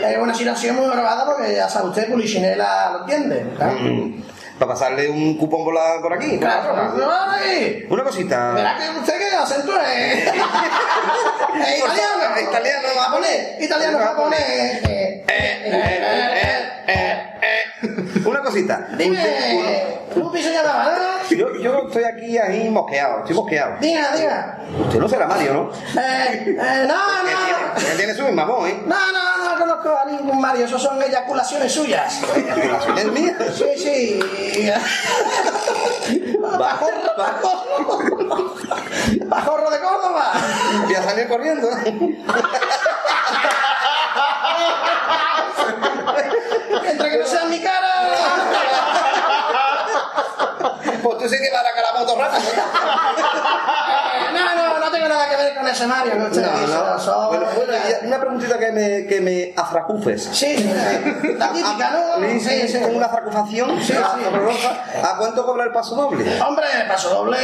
es 0.07 0.19
una 0.19 0.35
situación 0.35 0.77
muy 0.77 0.87
jorobada 0.87 1.25
porque 1.25 1.55
ya 1.55 1.69
sabe 1.69 1.89
usted, 1.89 2.11
Pulichinela 2.11 2.91
lo 2.93 2.99
entiende. 3.01 3.47
claro. 3.57 3.79
Para 4.61 4.73
pasarle 4.75 5.09
un 5.09 5.39
cupón 5.39 5.65
por, 5.65 5.73
la- 5.73 6.03
por 6.03 6.13
aquí. 6.13 6.37
por 6.37 6.43
la 6.47 6.61
Claro, 6.61 6.77
zona. 6.77 6.93
claro, 6.95 7.31
ahí. 7.33 7.87
Una 7.89 8.05
cosita. 8.05 8.53
Verá 8.53 8.77
que 8.77 8.91
usted 9.01 9.19
que 9.19 9.35
acento 9.35 9.73
es. 9.81 10.27
es 10.27 10.35
italiano. 11.79 12.41
Italiano. 12.43 12.89
japonés. 13.01 13.39
Italiano, 13.59 13.99
japonés. 13.99 14.41
eh, 14.43 15.25
eh, 15.27 16.73
eh, 17.43 17.65
Una 18.27 18.41
cosita. 18.43 18.87
Dime, 18.99 19.25
llamaba, 20.53 20.85
¿no? 20.85 21.31
Yo, 21.37 21.55
yo 21.61 21.87
estoy 21.87 22.05
aquí 22.05 22.37
ahí 22.39 22.69
mosqueado, 22.69 23.21
estoy 23.21 23.37
mosqueado. 23.37 23.77
Diga, 23.81 24.15
diga. 24.17 24.59
Usted 24.87 24.99
no 24.99 25.09
será 25.09 25.27
Mario, 25.27 25.55
¿no? 25.55 25.71
Eh, 26.01 26.45
eh, 26.59 26.85
no, 26.87 27.23
no. 27.23 27.91
Él 27.91 27.97
tiene 27.97 28.15
su 28.15 28.29
mamón, 28.33 28.69
¿eh? 28.69 28.83
No, 28.87 28.97
no, 29.13 29.45
no 29.45 29.59
conozco 29.59 29.97
a 29.97 30.05
ningún 30.07 30.41
Mario, 30.41 30.67
eso 30.67 30.79
son 30.79 31.01
eyaculaciones 31.03 31.73
suyas. 31.73 32.21
¿Es 32.97 33.05
mía? 33.13 33.37
Sí, 33.55 33.65
sí. 33.77 34.21
Bajorro, 36.59 37.17
bajorro. 37.17 38.55
Bajorro 39.27 39.71
de 39.71 39.81
Córdoba. 39.81 40.33
Voy 40.85 40.95
a 40.95 41.03
salir 41.03 41.29
corriendo. 41.29 41.69
Entre 46.85 47.11
que 47.11 47.19
no 47.19 47.27
sea 47.27 47.43
en 47.43 47.51
mi 47.51 47.61
cara. 47.63 47.93
Pues 51.03 51.19
tú 51.19 51.29
sí 51.29 51.37
que 51.39 51.51
vas 51.51 51.65
a 51.65 51.81
la 51.81 51.93
moto 51.99 52.17
rápido. 52.19 52.43
No, 54.33 54.55
no, 54.55 54.79
no 54.79 54.91
tengo 54.91 55.09
nada 55.21 55.29
que 55.37 55.37
ver 55.45 55.55
con 55.55 55.69
ese 55.69 55.87
Mario 55.87 56.13
usted 56.27 56.43
No, 56.43 56.85
no. 56.93 56.99
son- 56.99 57.29
Bueno, 57.29 57.47
bueno, 57.55 57.73
una 58.05 58.19
preguntita 58.21 58.59
que 58.59 58.73
me, 58.73 59.07
que 59.07 59.21
me 59.21 59.53
afracufes. 59.57 60.25
Sí, 60.33 60.57
sí, 60.57 60.73
la 61.37 61.49
típica, 61.53 61.91
¿no? 61.91 62.27
Sí, 62.27 62.41
sí, 62.41 62.69
Sí. 62.69 62.79
Tengo 62.79 62.97
una 62.97 63.07
afracufación. 63.07 63.81
Sí, 63.83 63.95
Ah, 63.97 64.17
sí. 64.19 64.99
¿A 65.03 65.17
cuánto 65.17 65.45
cobra 65.45 65.65
el 65.65 65.73
paso 65.73 65.95
doble? 65.95 66.41
Hombre, 66.43 66.67
paso 66.89 67.11
doble, 67.11 67.39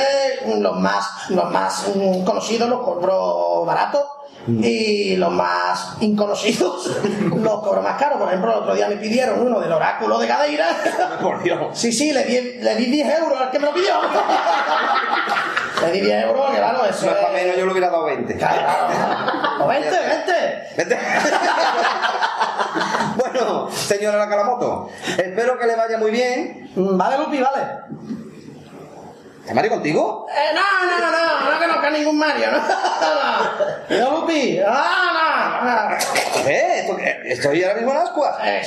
los 0.58 0.78
más, 0.80 1.30
los 1.30 1.50
más 1.50 1.84
mm, 1.94 2.24
conocidos 2.24 2.68
los 2.68 2.80
cobro 2.82 3.64
barato 3.64 4.12
y 4.48 5.16
los 5.16 5.32
más 5.32 5.96
inconocidos 6.00 6.86
los 7.42 7.60
cobro 7.60 7.82
más 7.82 7.98
caro. 7.98 8.18
Por 8.18 8.28
ejemplo, 8.28 8.52
el 8.52 8.58
otro 8.58 8.74
día 8.74 8.88
me 8.88 8.96
pidieron 8.96 9.40
uno 9.40 9.60
del 9.60 9.72
oráculo 9.72 10.18
de 10.18 10.28
Cadeira. 10.28 10.68
Por 11.22 11.42
Dios. 11.42 11.78
Sí, 11.78 11.92
sí, 11.92 12.12
le 12.12 12.24
di, 12.24 12.58
le 12.60 12.76
di 12.76 12.86
10 12.86 13.18
euros 13.20 13.40
al 13.40 13.50
que 13.50 13.58
me 13.58 13.66
lo 13.66 13.74
pidió. 13.74 13.94
le 15.82 15.92
di 15.92 16.00
10 16.00 16.24
euros, 16.24 16.50
que 16.50 16.56
claro, 16.56 16.84
eso 16.84 17.06
No 17.06 17.12
es 17.12 17.18
para 17.18 17.32
menos, 17.32 17.56
yo 17.56 17.66
le 17.66 17.72
hubiera 17.72 17.90
dado 17.90 18.04
20. 18.04 18.38
O 19.60 19.66
20, 19.66 19.90
20. 20.76 20.98
Bueno, 23.16 23.70
señora 23.70 24.18
Lacalamoto, 24.18 24.90
espero 25.16 25.58
que 25.58 25.66
le 25.66 25.76
vaya 25.76 25.98
muy 25.98 26.10
bien. 26.10 26.70
Vale, 26.76 27.18
Lupi, 27.18 27.40
vale. 27.40 28.35
¿Está 29.46 29.54
Mario 29.54 29.70
contigo? 29.70 30.26
Eh, 30.28 30.52
no, 30.52 30.60
no, 30.90 30.98
no, 30.98 31.12
no, 31.12 31.50
no 31.52 31.58
conozco 31.60 31.86
a 31.86 31.90
ningún 31.90 32.18
Mario, 32.18 32.50
no. 32.50 32.58
no. 33.96 34.10
Lupi, 34.10 34.58
ah, 34.66 35.60
no, 35.62 36.40
no. 36.40 36.50
¿Eh? 36.50 37.22
Estoy 37.26 37.62
ahora 37.62 37.76
mismo 37.76 37.92
en 37.92 37.98
ascuas. 37.98 38.34
Eh, 38.42 38.60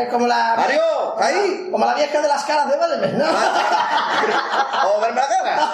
es 0.00 0.08
como 0.08 0.26
la. 0.26 0.54
Mario, 0.56 0.80
ahí. 1.18 1.68
Como 1.70 1.84
la 1.84 1.92
vieja 1.92 2.22
de 2.22 2.26
las 2.26 2.42
caras 2.44 2.70
de 2.70 2.76
Belmes, 2.78 3.12
¿no? 3.18 3.26
¿O 4.88 5.00
verme 5.02 5.20
la 5.20 5.28
cara? 5.28 5.72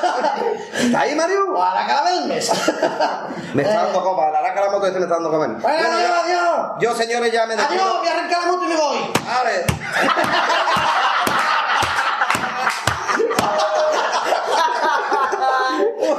¿Está 0.80 1.00
ahí, 1.00 1.14
Mario? 1.14 1.54
O 1.54 1.62
a 1.62 1.72
la 1.72 1.86
cara 1.86 2.02
Belmes. 2.02 2.50
Me 3.54 3.62
está 3.62 3.84
dando 3.84 4.02
copa, 4.02 4.30
la 4.32 4.40
Lacalamoto 4.42 4.84
este 4.84 4.98
me 4.98 5.04
está 5.04 5.14
dando 5.14 5.30
copa. 5.30 5.46
Bueno, 5.46 5.88
adiós, 5.92 6.12
adiós. 6.24 6.72
Yo, 6.80 6.94
señores, 6.96 7.32
ya 7.32 7.46
me 7.46 7.54
despido. 7.54 7.84
Adiós, 7.84 7.98
voy 8.00 8.08
a 8.08 8.12
arrancar 8.14 8.40
la 8.40 8.46
moto 8.50 8.64
y 8.64 8.68
me 8.68 8.76
voy. 8.76 9.12
Vale. 9.24 9.64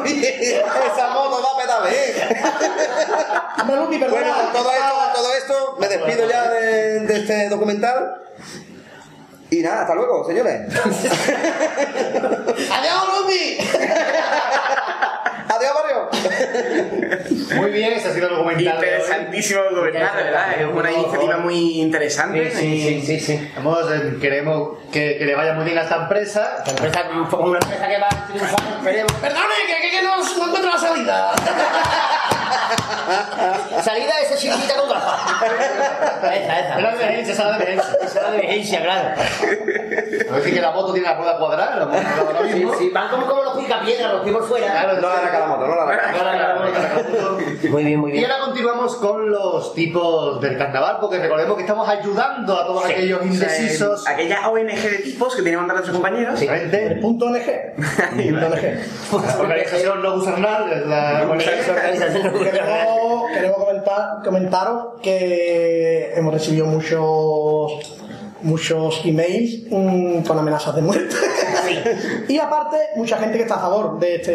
esa 0.06 1.10
moto 1.10 1.42
va 1.44 1.50
a 1.52 1.58
pedal 1.62 1.84
bien. 1.90 2.14
Hombre, 3.62 3.76
Lupi, 3.78 3.98
perdona. 4.00 4.22
Bueno, 4.22 4.36
con 4.36 4.54
todo 4.54 4.72
esto, 4.72 4.94
con 4.96 5.14
todo 5.14 5.34
esto, 5.34 5.78
me 5.80 5.88
despido 5.88 6.30
ya 6.30 6.50
de, 6.50 7.00
de 7.02 7.16
este 7.20 7.50
documental. 7.50 8.22
Y 9.50 9.62
nada, 9.62 9.82
hasta 9.82 9.94
luego, 9.96 10.26
señores. 10.26 10.62
Adiós, 12.72 13.04
Lupi. 13.20 13.58
Adiós, 15.64 15.76
Mario. 15.84 17.56
Muy 17.62 17.72
bien, 17.72 17.94
ese 17.94 18.10
ha 18.10 18.14
sido 18.14 18.28
el 18.28 18.36
documental. 18.36 18.76
Interesantísimo 18.76 19.64
documental, 19.64 20.18
de 20.18 20.24
verdad. 20.24 20.62
Es 20.62 20.68
una 20.68 20.92
iniciativa 20.92 21.38
muy 21.38 21.82
interesante. 21.82 22.52
Sí, 22.52 22.82
sí, 22.82 23.02
sí, 23.06 23.20
sí. 23.20 23.52
Vamos, 23.56 23.80
eh, 23.92 24.18
queremos 24.20 24.80
que, 24.92 25.18
que 25.18 25.26
le 25.26 25.36
vaya 25.36 25.54
muy 25.54 25.66
bien 25.66 25.78
a 25.78 25.84
esta 25.84 25.96
empresa. 26.04 26.64
Esta 26.66 26.72
empresa, 26.72 27.10
una 27.38 27.60
empresa 27.60 27.88
que 27.88 28.00
va 28.00 28.08
a 28.08 28.28
triunfar. 28.28 28.60
Perdone, 28.84 29.56
que, 29.68 29.82
que, 29.82 29.98
que 29.98 30.04
no, 30.04 30.18
no 30.18 30.46
encuentro 30.48 30.72
la 30.72 30.78
salida. 30.78 31.32
Salida 33.82 34.14
de 34.18 34.22
esa 34.24 34.36
chiquitita 34.38 34.76
con 34.80 34.90
gafas. 34.90 35.20
Esa, 36.24 36.60
esa. 36.60 36.80
Era 36.80 36.92
de 36.96 37.04
emergencia, 37.04 37.34
esa 37.34 37.44
era 37.44 37.58
de 37.58 37.64
emergencia. 37.64 37.98
Esa 38.06 38.20
era 38.20 38.32
de 38.32 38.38
emergencia, 38.38 38.82
claro. 38.84 39.10
No 40.32 40.38
es 40.38 40.44
que 40.44 40.62
la 40.62 40.72
moto 40.72 40.94
tiene 40.94 41.08
la 41.08 41.16
rueda 41.16 41.38
cuadrada, 41.38 41.76
la 41.78 41.86
moto 41.86 42.00
Sí, 42.48 42.54
mismo. 42.56 42.74
sí, 42.76 42.90
van 42.90 43.10
como, 43.10 43.26
como 43.28 43.44
los 43.44 43.58
picapiedras, 43.58 44.14
los 44.14 44.22
pies 44.22 44.36
por 44.36 44.48
fuera. 44.48 44.72
Claro, 44.72 45.02
No 45.02 45.10
la 45.10 45.22
Lacalamoto, 45.22 45.68
no 45.68 45.76
la 45.76 45.86
Lacalamoto. 45.86 47.38
Muy 47.70 47.84
bien, 47.84 48.00
muy 48.00 48.12
Y 48.12 48.14
bien. 48.14 48.32
ahora 48.32 48.46
continuamos 48.46 48.96
con 48.98 49.30
los 49.32 49.74
tipos 49.74 50.40
del 50.42 50.58
carnaval, 50.58 50.98
porque 51.02 51.20
recordemos 51.20 51.56
que 51.56 51.62
estamos 51.64 51.88
ayudando 51.88 52.58
a 52.60 52.66
todos 52.68 52.86
aquellos 52.86 53.24
indecisos. 53.26 54.08
Aquella 54.08 54.48
ONG 54.50 54.68
de 54.82 54.98
tipos 55.00 55.36
que 55.36 55.42
tiene 55.42 55.58
montar 55.58 55.76
nuestros 55.76 55.96
compañeros. 55.96 56.42
Exactamente. 56.42 56.96
Punto 57.02 57.30
NG. 57.30 57.74
Punto 58.32 58.50
NG. 58.50 59.40
Organización 59.40 60.02
no 60.02 60.22
es 60.22 60.88
la 60.88 61.26
Queremos, 62.52 63.32
queremos 63.34 63.58
comentar, 63.58 64.24
comentaros 64.24 65.02
que 65.02 66.14
hemos 66.16 66.34
recibido 66.34 66.66
muchos 66.66 67.94
muchos 68.44 69.02
emails 69.06 69.64
mm, 69.70 70.22
con 70.24 70.38
amenazas 70.38 70.76
de 70.76 70.82
muerte. 70.82 71.16
y 72.28 72.38
aparte, 72.38 72.78
mucha 72.96 73.18
gente 73.18 73.38
que 73.38 73.44
está 73.44 73.56
a 73.56 73.60
favor 73.60 74.00
de 74.00 74.16
este, 74.16 74.32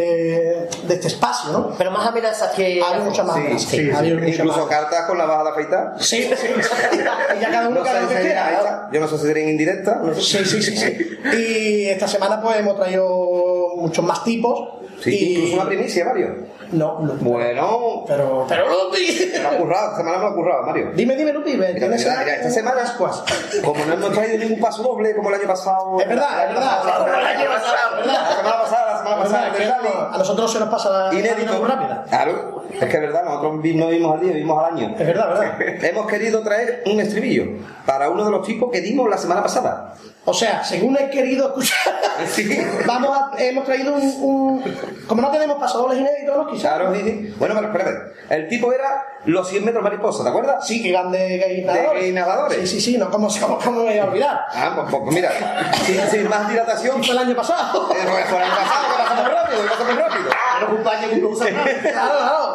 de 0.87 0.95
este 0.95 1.09
espacio, 1.09 1.53
¿no? 1.53 1.75
Pero 1.77 1.91
más 1.91 2.07
amenazas 2.09 2.51
que. 2.53 2.83
Hay 2.83 3.01
muchas 3.03 3.27
más 3.27 3.37
Sí, 3.63 3.83
muchas 3.83 4.07
Incluso 4.39 4.61
más. 4.61 4.67
cartas 4.67 5.07
con 5.07 5.19
la 5.19 5.27
baja 5.27 5.45
de 5.45 5.51
afeitar. 5.51 5.95
Sí, 5.99 6.23
sí, 6.23 6.35
sí. 6.37 6.47
Y 7.37 7.41
ya 7.41 7.51
cada 7.51 7.69
uno 7.69 7.81
No 7.81 7.85
cada 7.85 8.09
que 8.09 8.15
quiera. 8.17 8.89
Yo 8.93 9.01
no 9.01 9.09
sé 9.09 9.19
si 9.19 9.27
sería 9.27 9.43
en 9.45 9.51
indirecta. 9.51 9.97
no 10.03 10.15
sé. 10.15 10.21
Sí, 10.23 10.45
sí, 10.45 10.63
sí, 10.63 10.77
sí. 10.77 11.19
Y 11.37 11.87
esta 11.87 12.09
semana 12.09 12.41
pues 12.41 12.57
hemos 12.59 12.77
traído 12.77 13.75
muchos 13.77 14.05
más 14.05 14.25
tipos. 14.25 14.78
Sí, 15.03 15.11
y... 15.11 15.35
incluso 15.37 15.55
una 15.55 15.67
primicia, 15.67 16.05
Mario. 16.05 16.37
No, 16.73 16.99
no. 17.01 17.15
Bueno, 17.15 18.05
Pero, 18.07 18.45
pero 18.47 18.67
Lupi. 18.69 19.31
me 19.33 19.39
lo 19.39 19.49
ha 19.49 19.57
currado, 19.57 19.85
esta 19.87 19.97
semana 19.99 20.19
me 20.19 20.25
lo 20.25 20.31
ha 20.31 20.35
currado, 20.35 20.63
Mario. 20.67 20.91
Dime, 20.95 21.17
dime, 21.17 21.33
Lupi. 21.33 21.53
Mira, 21.57 21.75
¿tienes 21.75 22.05
mira, 22.05 22.19
mira, 22.21 22.35
esta 22.37 22.51
semana, 22.51 22.83
Ascuas? 22.83 23.23
como 23.65 23.85
no 23.87 23.95
hemos 23.95 24.13
traído 24.13 24.39
ningún 24.39 24.61
paso 24.61 24.83
doble 24.83 25.15
como 25.17 25.31
el 25.31 25.37
año 25.37 25.47
pasado. 25.49 25.99
Es 26.01 26.09
verdad, 26.09 26.45
es 26.49 26.55
verdad. 26.55 27.09
El 27.09 27.27
año 27.39 27.51
pasado, 27.51 27.97
La 28.05 28.37
semana 28.37 28.61
pasada, 28.63 28.88
verdad. 29.17 30.11
A 30.13 30.19
nosotros 30.19 30.53
se 30.53 30.59
nos 30.61 30.69
pasa 30.69 31.11
Inédito. 31.13 31.55
muy 31.55 31.69
rápida. 31.69 32.05
Claro, 32.09 32.65
es 32.71 32.79
que 32.79 32.85
es 32.97 33.01
verdad, 33.01 33.25
nosotros 33.25 33.55
no 33.75 33.89
vimos 33.89 34.15
al 34.15 34.21
día, 34.21 34.33
vimos 34.35 34.65
al 34.65 34.75
año. 34.75 34.95
Es 34.99 35.07
verdad, 35.07 35.29
verdad. 35.31 35.61
Hemos 35.85 36.07
querido 36.07 36.43
traer 36.43 36.83
un 36.87 37.01
estribillo 37.01 37.45
para 37.87 38.11
uno 38.11 38.25
de 38.25 38.31
los 38.31 38.47
tipos 38.47 38.71
que 38.71 38.81
dimos 38.81 39.09
la 39.09 39.19
semana 39.19 39.43
pasada. 39.43 39.95
O 40.25 40.35
sea, 40.35 40.63
según 40.63 40.95
he 40.99 41.09
querido 41.09 41.47
escuchar, 41.49 41.95
vamos 42.87 43.17
a, 43.17 43.31
hemos 43.43 43.65
traído 43.65 43.95
un, 43.95 44.03
un- 44.21 44.77
Como 45.07 45.23
no 45.23 45.31
tenemos 45.31 45.59
pasadores 45.59 45.99
inéditos. 45.99 46.49
Quizás. 46.51 46.75
Claro, 46.75 46.95
sí, 46.95 47.01
sí. 47.03 47.35
Bueno, 47.39 47.55
pero 47.55 47.69
espérate. 47.69 48.13
El 48.29 48.47
tipo 48.49 48.71
era 48.71 49.05
los 49.25 49.49
100 49.49 49.65
metros 49.65 49.83
mariposa, 49.83 50.23
¿te 50.25 50.29
acuerdas? 50.29 50.67
Sí, 50.67 50.83
que 50.83 50.89
iban 50.89 51.11
de 51.11 51.63
nadadores. 51.67 52.13
nadadores. 52.13 52.59
Sí, 52.61 52.67
sí, 52.67 52.81
sí, 52.93 52.99
no, 52.99 53.11
¿cómo, 53.11 53.29
cómo, 53.41 53.59
cómo 53.59 53.79
me 53.79 53.85
voy 53.91 53.99
a 53.99 54.05
olvidar? 54.05 54.41
Ah, 54.55 54.73
pues, 54.75 55.03
pues 55.03 55.15
mira, 55.15 55.31
sin, 55.87 55.99
sin 56.11 56.29
más 56.29 56.47
dilatación. 56.51 57.03
Fue 57.03 57.13
el 57.15 57.19
año 57.19 57.35
pasado. 57.35 57.89
Eh, 57.93 57.97
pues, 58.05 58.25
fue 58.27 58.37
el 58.37 58.45
año 58.45 58.55
pasado, 58.55 58.87
rápido, 59.05 59.63
rápido. 59.97 60.31
Un 60.77 60.83
paño 60.83 61.09
que 61.09 61.17
no 61.17 61.29
usa 61.29 61.51
nada. 61.51 61.67
Claro, 61.83 62.55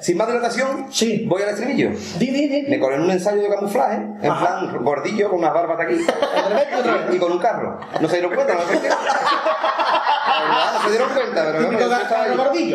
Sin 0.00 0.16
más 0.16 0.26
dilatación, 0.28 0.86
Sí. 0.90 1.24
voy 1.26 1.42
al 1.42 1.50
estribillo. 1.50 1.90
Di, 2.18 2.30
di, 2.30 2.48
di. 2.48 2.62
Me 2.68 2.78
colé 2.78 2.96
en 2.96 3.02
un 3.02 3.10
ensayo 3.10 3.40
de 3.42 3.48
camuflaje, 3.48 3.94
en 3.94 4.30
Ajá. 4.30 4.60
plan 4.60 4.84
gordillo, 4.84 5.30
con 5.30 5.38
unas 5.38 5.54
barbas 5.54 5.78
de 5.78 5.84
aquí, 5.84 6.06
y 7.12 7.18
con 7.18 7.32
un 7.32 7.38
carro. 7.38 7.78
No 8.00 8.08
se 8.08 8.16
dieron 8.16 8.34
cuenta, 8.34 8.54
¿no? 8.54 8.60
No 10.44 10.82
se 10.84 10.90
dieron 10.90 11.08
cuenta, 11.14 11.44
pero 11.46 11.66
bueno, 11.66 11.78
yo 11.78 11.84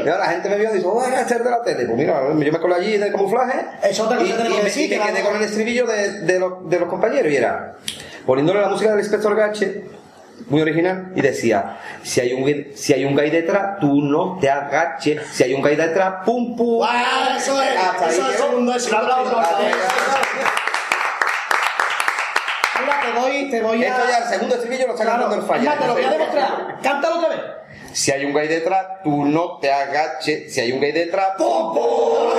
ahora 0.01 0.17
la 0.19 0.25
gente 0.31 0.49
me 0.49 0.57
vio 0.57 0.69
y 0.71 0.77
dijo, 0.77 0.91
voy 0.91 1.13
a 1.13 1.19
hacer 1.19 1.43
de 1.43 1.49
la 1.51 1.61
tele. 1.61 1.85
Pues 1.85 1.97
mira, 1.97 2.21
yo 2.27 2.33
me 2.33 2.59
colé 2.59 2.75
allí 2.75 2.97
de 2.97 3.11
camuflaje 3.11 3.65
Es 3.83 3.99
otra 3.99 4.17
cosa 4.17 4.29
y, 4.29 4.33
que 4.33 4.39
y 4.39 4.49
me, 4.49 4.49
y 4.49 4.63
me 4.63 4.69
que 4.71 4.99
quedé 4.99 5.23
con 5.23 5.35
el 5.35 5.43
estribillo 5.43 5.85
de, 5.85 6.21
de 6.21 6.39
los, 6.39 6.67
de 6.69 6.79
los 6.79 6.89
compañeros 6.89 7.31
y 7.31 7.35
era 7.35 7.75
poniéndole 8.25 8.61
la 8.61 8.69
música 8.69 8.91
del 8.91 8.99
inspector 8.99 9.35
Gache 9.35 9.83
muy 10.47 10.61
original 10.61 11.11
y 11.15 11.21
decía 11.21 11.79
si 12.03 12.21
hay 12.21 12.33
un 12.33 12.67
si 12.75 12.93
hay 12.93 13.05
un 13.05 13.15
gay 13.15 13.29
detrás 13.29 13.79
tú 13.79 14.01
no 14.01 14.37
te 14.39 14.49
agaches 14.49 15.21
si 15.31 15.43
hay 15.43 15.53
un 15.53 15.61
gay 15.61 15.75
detrás 15.75 16.23
pum 16.25 16.55
pum 16.55 16.85
Ah, 16.87 17.35
eso 17.37 17.61
es. 17.61 17.77
Hasta 17.77 18.05
ahí 18.05 18.11
Eso 18.11 18.29
es 18.31 18.37
segundo, 18.37 18.73
es. 18.75 18.89
Mira, 22.81 23.01
te 23.01 23.11
doy, 23.19 23.51
te 23.51 23.61
voy 23.61 23.83
a. 23.83 23.87
esto 23.89 24.09
ya 24.09 24.17
el 24.19 24.23
segundo 24.29 24.55
estribillo 24.55 24.87
lo 24.87 24.93
está 24.93 25.03
Claro, 25.03 25.19
cantando 25.29 25.41
el 25.41 25.47
falla 25.47 25.61
mira, 25.61 25.77
te 25.77 25.87
lo 25.87 25.93
voy 25.93 26.03
a 26.03 26.09
demostrar. 26.09 26.77
Cántalo 26.81 27.15
otra 27.17 27.29
vez. 27.29 27.39
si 27.93 28.11
hay 28.11 28.25
un 28.25 28.33
gay 28.33 28.47
detrás 28.47 28.85
tú 29.03 29.25
no 29.25 29.57
te 29.59 29.71
agaches 29.71 30.53
si 30.53 30.61
hay 30.61 30.71
un 30.71 30.79
gay 30.79 30.91
detrás 30.91 31.29
pum 31.37 31.73
pum 31.73 32.29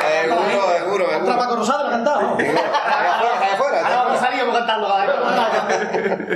seguro 0.00 0.68
seguro 0.78 1.10
seguro 1.10 1.38
Paco 1.38 1.56
Rosado 1.56 1.82
lo 1.82 1.88
ha 1.88 1.90
cantado. 1.92 2.20
Allá 2.38 3.14
afuera, 3.16 3.36
allá 3.40 3.54
afuera. 3.54 3.78
Ahora 3.86 3.96
vamos 4.04 4.16
a 4.16 4.20
salir 4.24 4.40
vamos 4.40 4.56
cantando. 4.58 4.86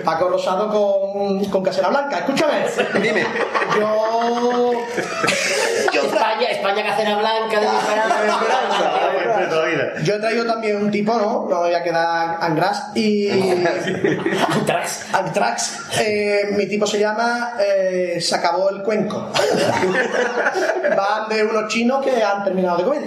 Paco 0.05 0.29
Rosado 0.29 0.69
con 0.69 1.45
con, 1.51 1.63
Casera 1.63 1.89
Blanca. 1.89 2.19
Escúchame. 2.19 2.67
Dime. 3.01 3.27
Yo. 3.79 4.73
España, 5.93 6.49
España 6.51 6.83
Casera 6.85 7.17
Blanca 7.17 7.61
de 7.61 7.69
mi 7.69 7.77
esperanza. 7.77 8.21
Yo 10.03 10.15
he 10.15 10.19
traído 10.19 10.47
también 10.47 10.77
un 10.77 10.91
tipo, 10.91 11.13
¿no? 11.15 11.47
No 11.49 11.59
voy 11.61 11.75
a 11.75 11.83
quedar 11.83 12.39
Angras 12.41 12.91
y. 12.95 13.31
Antrax. 14.51 15.15
Antrax. 15.15 15.81
Eh, 15.99 16.51
mi 16.57 16.67
tipo 16.67 16.87
se 16.87 16.99
llama 16.99 17.55
eh, 17.61 18.19
Se 18.21 18.35
acabó 18.35 18.71
el 18.71 18.83
cuenco. 18.83 19.31
Van 20.97 21.29
de 21.29 21.45
unos 21.45 21.69
chinos 21.69 22.05
que 22.05 22.23
han 22.23 22.45
terminado 22.45 22.79
de 22.79 22.85
comer. 22.85 23.03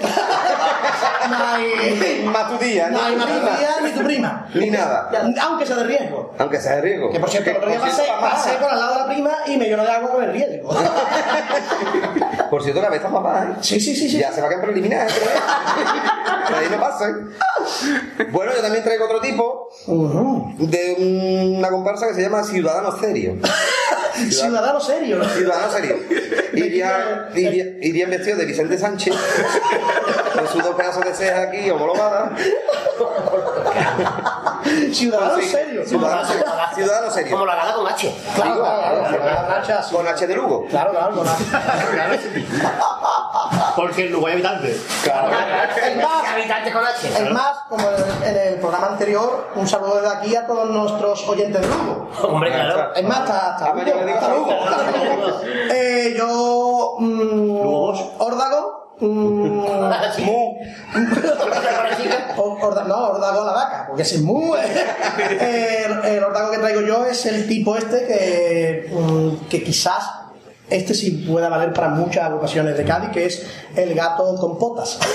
No 1.29 1.37
hay. 1.37 2.23
Más 2.25 2.49
tu 2.49 2.57
tía, 2.57 2.89
No 2.89 3.03
hay 3.03 3.15
más 3.15 3.27
tu 3.27 3.39
tía 3.39 3.69
ni 3.81 3.91
tu 3.91 4.03
prima. 4.03 4.47
Ni 4.53 4.69
nada. 4.69 5.09
Aunque 5.41 5.65
sea 5.65 5.77
de 5.77 5.83
riesgo. 5.85 6.22
Aunque 6.37 6.59
sea 6.59 6.75
de 6.75 6.81
riesgo. 6.81 7.11
Que 7.11 7.19
por 7.19 7.29
cierto, 7.29 7.49
el 7.49 7.57
otro 7.57 7.69
día 7.69 7.79
por 7.79 7.89
pasé, 7.89 8.03
pasé 8.19 8.51
por 8.57 8.69
al 8.69 8.79
lado 8.79 8.93
de 8.93 8.99
la 8.99 9.05
prima 9.07 9.31
y 9.47 9.57
me 9.57 9.69
lloró 9.69 9.83
de 9.83 9.91
agua 9.91 10.11
con 10.11 10.23
el 10.23 10.31
riesgo. 10.31 10.69
Por 12.49 12.61
cierto, 12.61 12.81
la 12.83 12.89
vez 12.89 12.97
está 12.97 13.09
mamá, 13.09 13.47
¿eh? 13.49 13.57
Sí, 13.61 13.79
sí, 13.79 13.95
sí. 13.95 14.07
sí. 14.07 14.19
Ya 14.19 14.31
se 14.31 14.39
va 14.39 14.45
a 14.45 14.49
quedar 14.51 14.63
preliminar, 14.63 15.07
¿eh? 15.09 15.13
Ahí 16.55 16.67
no 16.69 16.79
pasa, 16.79 17.09
¿eh? 17.09 18.25
Bueno, 18.31 18.51
yo 18.55 18.61
también 18.61 18.83
traigo 18.83 19.05
otro 19.05 19.19
tipo 19.21 19.69
de 20.59 21.55
una 21.57 21.69
comparsa 21.69 22.07
que 22.07 22.13
se 22.13 22.21
llama 22.21 22.43
Ciudadano 22.43 22.95
Serio. 22.99 23.37
Ciudadano 24.29 24.79
serio. 24.79 25.17
¿no? 25.17 25.25
Ciudadano 25.25 25.71
Serio. 25.71 25.97
Iría, 26.53 27.29
iría, 27.33 27.65
irían 27.81 28.11
vestidos 28.11 28.37
de 28.37 28.45
Vicente 28.45 28.77
Sánchez, 28.77 29.15
con 30.35 30.47
sus 30.47 30.63
dos 30.63 30.75
pedazos 30.75 31.03
de 31.03 31.11
ceja 31.15 31.41
aquí 31.41 31.67
homologadas. 31.71 32.39
Ciudadano 34.93 35.41
serio. 35.41 35.83
Ciudadano 35.85 36.25
serio. 36.25 36.45
Ciudadano 36.75 37.11
serio. 37.11 37.31
Como 37.33 37.45
la 37.45 37.55
gana 37.55 37.73
con 37.73 37.87
H. 37.87 38.15
Claro, 38.35 38.55
claro, 38.61 39.03
claro, 39.09 39.21
claro. 39.65 39.83
Con 39.91 40.07
H 40.07 40.27
de 40.27 40.35
Lugo. 40.35 40.65
Claro, 40.67 40.91
claro, 40.91 41.15
con 41.15 41.27
Porque 43.75 44.05
el 44.05 44.11
Lugo 44.11 44.27
hay 44.27 44.33
habitantes. 44.33 44.77
Es 45.03 45.95
más, 45.97 46.23
Habitante 46.33 46.71
con 46.71 46.85
H. 46.85 47.07
es 47.07 47.31
más, 47.31 47.57
como 47.69 47.87
en 47.89 47.95
el, 48.35 48.53
en 48.53 48.59
programa 48.59 48.87
anterior, 48.87 49.49
un 49.55 49.67
saludo 49.67 50.01
desde 50.01 50.15
aquí 50.15 50.35
a 50.35 50.45
todos 50.47 50.69
nuestros 50.69 51.27
oyentes 51.27 51.61
de 51.61 51.67
Lugo. 51.67 52.09
Hombre, 52.23 52.51
claro. 52.51 52.93
Es 52.95 53.03
más, 53.03 53.19
hasta, 53.21 53.55
hasta 53.55 53.65
Ah, 53.67 54.29
Lugo. 54.33 54.53
Eh, 55.73 56.13
yo. 56.17 56.95
mm, 56.99 57.57
Órdago. 58.19 58.82
Mm, 58.99 59.65
Mu. 60.25 60.57
Orda- 62.61 62.83
no, 62.85 63.09
Ordago 63.11 63.45
la 63.45 63.51
vaca, 63.51 63.85
porque 63.87 64.03
es 64.03 64.21
muy. 64.21 64.57
el, 64.59 66.05
el 66.05 66.23
Ordago 66.23 66.51
que 66.51 66.57
traigo 66.59 66.81
yo 66.81 67.05
es 67.05 67.25
el 67.25 67.47
tipo 67.47 67.75
este 67.75 68.05
que, 68.05 68.89
mm, 68.93 69.47
que 69.49 69.63
quizás 69.63 70.03
este 70.69 70.93
sí 70.93 71.25
pueda 71.29 71.49
valer 71.49 71.73
para 71.73 71.89
muchas 71.89 72.25
agrupaciones 72.25 72.77
de 72.77 72.83
Cádiz, 72.85 73.09
que 73.11 73.25
es 73.25 73.45
el 73.75 73.93
gato 73.93 74.35
con 74.35 74.57
potas. 74.57 74.97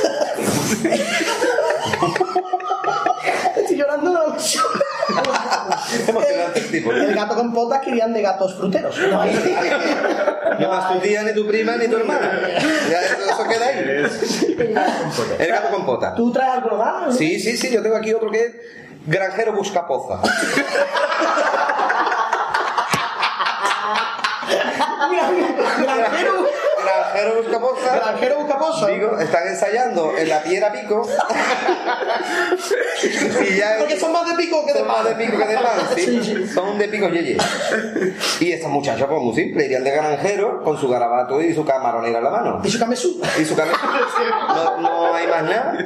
Estoy 3.56 3.76
llorando 3.76 4.12
la 4.12 4.24
el 6.54 6.70
tipo. 6.70 6.92
El 6.92 7.14
gato 7.14 7.34
con 7.34 7.52
potas 7.52 7.80
que 7.80 7.90
irían 7.90 8.12
de 8.12 8.22
gatos 8.22 8.54
fruteros. 8.54 8.96
No 10.58 10.68
más 10.70 10.92
tu 10.92 10.98
tía, 10.98 11.22
ni 11.22 11.32
tu 11.34 11.46
prima, 11.46 11.76
ni 11.76 11.86
tu 11.86 11.96
hermana. 11.96 12.32
Ya 12.90 13.00
eso, 13.00 13.44
queda 13.48 13.66
ahí. 13.66 14.04
El 15.38 15.48
gato 15.48 15.70
con 15.70 15.86
pota. 15.86 16.14
¿Tú 16.16 16.32
traes 16.32 16.54
algo 16.54 16.76
más? 16.76 17.16
Sí, 17.16 17.38
sí, 17.38 17.56
sí, 17.56 17.70
yo 17.70 17.80
tengo 17.80 17.96
aquí 17.96 18.12
otro 18.12 18.28
que 18.28 18.44
es 18.44 18.52
Granjero 19.06 19.52
Buscapoza. 19.52 20.20
Granjero, 25.78 26.46
Granjero 26.88 27.42
Buscapoza. 27.42 27.94
granjero 27.96 28.36
buscaposo. 28.38 28.86
Digo, 28.86 29.18
están 29.18 29.46
ensayando 29.48 30.16
en 30.16 30.28
la 30.28 30.42
piedra 30.42 30.72
pico. 30.72 31.06
y 33.50 33.56
ya 33.56 33.76
Porque 33.78 33.98
son 33.98 34.12
más 34.12 34.28
de 34.28 34.34
pico 34.42 34.64
que 34.66 34.72
de 34.72 34.78
son 34.80 34.88
más 34.88 35.04
de 35.04 35.10
pan. 35.12 35.18
pico 35.18 35.38
que 35.38 35.46
de 35.46 35.54
pan, 35.56 35.78
¿sí? 35.94 36.46
Son 36.52 36.78
de 36.78 36.88
pico 36.88 37.08
yeye. 37.08 37.36
Y 38.40 38.52
estos 38.52 38.70
muchachos, 38.70 39.06
pues 39.08 39.20
muy 39.22 39.34
simple, 39.34 39.64
irían 39.66 39.84
de 39.84 39.90
granjero 39.90 40.62
con 40.62 40.78
su 40.78 40.88
garabato 40.88 41.40
y 41.40 41.54
su 41.54 41.64
camaronera 41.64 42.18
en 42.18 42.24
la 42.24 42.30
mano. 42.30 42.60
Y 42.64 42.70
su 42.70 42.78
camesú. 42.78 43.20
Y 43.38 43.44
su 43.44 43.54
cabeza. 43.54 43.78
No, 44.48 44.80
no 44.80 45.14
hay 45.14 45.26
más 45.26 45.42
nada. 45.44 45.76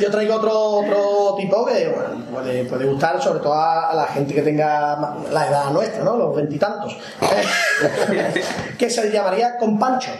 Yo 0.00 0.10
traigo 0.10 0.36
otro, 0.36 0.52
otro 0.52 1.34
tipo 1.36 1.66
que 1.66 1.88
bueno, 1.88 2.24
puede, 2.32 2.64
puede 2.64 2.84
gustar 2.86 3.20
sobre 3.22 3.40
todo 3.40 3.52
a, 3.54 3.90
a 3.90 3.94
la 3.94 4.06
gente 4.06 4.32
que 4.34 4.42
tenga 4.42 4.96
la 5.30 5.46
edad 5.48 5.70
nuestra, 5.70 6.02
¿no? 6.04 6.16
Los 6.16 6.34
veintitantos. 6.36 6.96
que 8.78 8.88
se 8.90 9.10
llamaría 9.10 9.56
con 9.58 9.78
Pancho. 9.78 10.10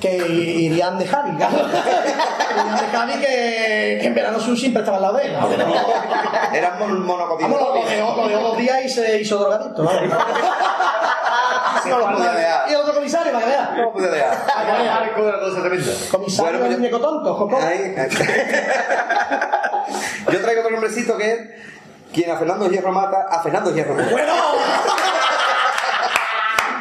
Que 0.00 0.16
irían 0.16 0.98
de 0.98 1.06
Javi, 1.06 1.36
claro. 1.36 1.56
Irían 1.66 2.76
de 2.76 2.86
Javi 2.96 3.12
que, 3.14 3.98
que 4.00 4.06
en 4.06 4.14
verano 4.14 4.40
su 4.40 4.56
siempre 4.56 4.80
estaba 4.80 4.96
al 4.98 5.02
lado 5.02 5.18
de 5.18 5.26
él. 5.26 5.32
¿no? 5.34 5.48
Eran 6.54 6.78
mon- 6.78 7.04
monocotitos. 7.04 7.50
Vamos, 7.60 7.74
lo 8.16 8.28
dejó, 8.28 8.40
dos 8.42 8.56
días 8.58 8.84
y 8.84 8.88
se 8.88 9.20
hizo 9.20 9.38
drogadicto. 9.38 9.82
¿no? 9.82 9.90
No 9.90 9.98
lo 11.98 12.16
pude 12.16 12.32
dejar. 12.32 12.68
Y 12.68 12.72
el 12.72 12.76
otro 12.80 12.94
comisario, 12.94 13.32
para 13.32 13.44
que 13.44 13.50
vea. 13.50 13.70
No 13.76 13.82
lo 13.82 13.92
pude 13.92 14.10
dejar. 14.10 15.12
Comisario 16.10 16.42
Bueno, 16.44 16.58
pues 16.60 16.70
yo- 16.70 16.78
muñeco 16.78 17.00
tonto. 17.00 17.48
Yo 20.30 20.40
traigo 20.40 20.60
otro 20.60 20.70
nombrecito 20.72 21.16
que 21.18 21.32
es 21.32 21.40
quien 22.14 22.30
a 22.30 22.36
Fernando 22.36 22.68
Hierro 22.70 22.92
mata, 22.92 23.26
a 23.30 23.42
Fernando 23.42 23.74
Hierro 23.74 23.94
mata. 23.94 24.10
¡Bueno! 24.10 24.32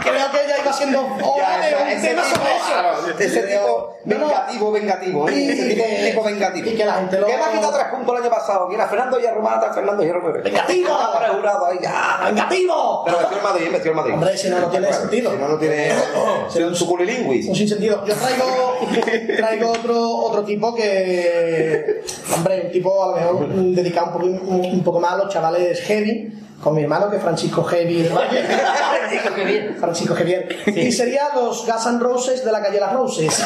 Creo 0.01 0.31
que 0.31 0.38
ya 0.49 0.57
iba 0.61 0.73
siendo 0.73 1.01
hora 1.01 1.57
de 1.59 1.69
esa- 1.69 1.81
un 1.83 1.88
ese 1.89 2.07
tema 2.09 2.21
tipo, 2.23 2.35
sobre 2.35 2.55
eso. 2.55 2.65
claro, 2.71 2.91
ese 3.19 3.41
tipo 3.43 3.97
vengativo, 4.03 4.71
vengativo, 4.71 5.30
¿eh? 5.30 5.33
Y- 5.35 5.49
ese 5.51 5.69
tipo, 5.69 5.83
y 5.88 6.05
tipo 6.09 6.23
vengativo. 6.23 6.69
y 6.69 6.75
que 6.75 6.85
la 6.85 6.93
gente 6.93 7.19
lo- 7.19 7.27
¿Qué 7.27 7.38
me 7.38 7.43
ha 7.43 7.51
quitado 7.51 7.73
tres 7.73 7.85
puntos 7.88 8.15
el 8.17 8.21
año 8.23 8.31
pasado? 8.31 8.67
¿Quién 8.67 8.81
a 8.81 8.88
Fernando 8.88 9.19
Hierro 9.19 9.41
mata, 9.41 9.71
Fernando 9.73 10.03
Hierro 10.03 10.21
muere? 10.21 10.41
¡Vengativo! 10.41 10.89
Ahora 10.93 11.30
jurado 11.30 11.65
ahí, 11.67 11.77
ya. 11.81 12.21
¡Vengativo! 12.25 13.03
Pero 13.05 13.17
metió 13.19 13.38
el 13.38 13.43
Madrid, 13.43 13.67
metió 13.71 13.91
el 13.91 13.97
Madrid. 13.97 14.13
Hombre, 14.15 14.38
si 14.38 14.49
no, 14.49 14.59
no 14.59 14.67
tiene 14.67 14.91
sentido. 14.93 15.31
Si 15.31 15.38
no, 15.38 15.47
no 15.47 15.57
tiene... 15.57 15.91
Si 16.49 16.61
un 16.61 16.75
suculilingüis. 16.75 17.47
Un 17.47 17.55
sinsentido. 17.55 18.03
Yo 18.05 18.13
traigo, 18.15 18.77
traigo 19.38 19.71
otro, 19.71 20.09
otro 20.17 20.43
tipo 20.43 20.73
que. 20.75 22.03
Hombre, 22.35 22.63
un 22.65 22.71
tipo 22.71 23.03
a 23.03 23.07
lo 23.07 23.15
mejor 23.15 23.47
dedicado 23.75 24.07
un 24.07 24.13
poco, 24.13 24.25
un, 24.25 24.65
un 24.65 24.83
poco 24.83 24.99
más 24.99 25.13
a 25.13 25.17
los 25.17 25.30
chavales 25.33 25.80
heavy, 25.81 26.33
con 26.61 26.75
mi 26.75 26.83
hermano 26.83 27.09
que 27.09 27.17
es 27.17 27.23
Francisco 27.23 27.64
Javier. 27.64 28.11
Francisco 29.80 30.15
Javier. 30.15 30.64
Y 30.67 30.91
sería 30.91 31.30
los 31.33 31.65
Gas 31.65 31.88
and 31.88 32.01
Roses 32.01 32.45
de 32.45 32.51
la 32.51 32.61
calle 32.61 32.80
Las 32.80 32.93
Roses. 32.93 33.45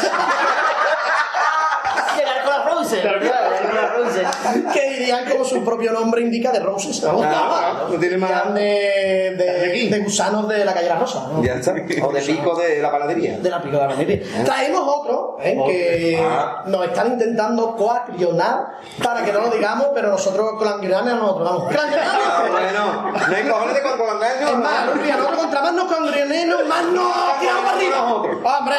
Llegar 2.16 2.44
con 2.44 2.52
las 2.52 2.64
roses. 2.64 3.00
Claro, 3.00 3.20
llegar 3.20 3.66
con 3.66 3.76
las 3.76 3.92
roses. 3.94 4.28
que 4.72 4.92
irían 5.02 5.24
como 5.30 5.44
su 5.44 5.64
propio 5.64 5.92
nombre 5.92 6.20
indica 6.22 6.50
de 6.52 6.60
roses. 6.60 7.02
¿no? 7.02 7.20
Ah, 7.22 7.86
no 7.90 7.98
tiene 7.98 8.16
más- 8.18 8.30
Irían 8.30 8.54
de, 8.54 9.34
de, 9.36 9.88
de 9.90 9.98
gusanos 10.00 10.48
de 10.48 10.64
la 10.64 10.72
calle 10.74 10.88
La 10.88 10.96
Rosa. 10.98 11.26
¿no? 11.32 11.42
Ya 11.42 11.54
está. 11.54 11.72
O 12.02 12.12
del 12.12 12.24
pico 12.24 12.54
de 12.56 12.80
la 12.80 12.90
panadería. 12.90 13.38
de 13.38 13.50
la 13.50 13.62
pico 13.62 13.76
de 13.76 13.82
la 13.82 13.88
Veneria. 13.88 14.20
Traemos 14.44 14.82
otro 14.86 15.36
¿eh? 15.40 15.56
que 15.66 16.22
Ah. 16.22 16.62
nos 16.66 16.86
están 16.86 17.08
intentando 17.12 17.76
coaccionar 17.76 18.66
para 19.02 19.24
que 19.24 19.32
no 19.32 19.40
lo 19.42 19.50
digamos, 19.50 19.88
pero 19.94 20.08
nosotros 20.10 20.54
clangriones 20.60 21.14
nosotros 21.14 21.48
vamos. 21.48 21.74
Ah, 21.76 22.44
bueno, 22.50 23.12
no 23.28 23.36
hay 23.36 23.48
cojones 23.48 23.74
de 23.74 23.82
con 23.82 23.98
con 23.98 24.22
Es 24.22 24.56
más, 24.56 24.86
nosotros 24.96 25.36
contra 25.40 25.60
más 25.62 25.72
nos 25.74 25.92
congrenenos, 25.92 26.66
más 26.66 26.84
nos 26.84 27.40
tiramos 27.40 27.62
para 27.64 27.76
arriba. 27.76 28.12
Hombre, 28.58 28.76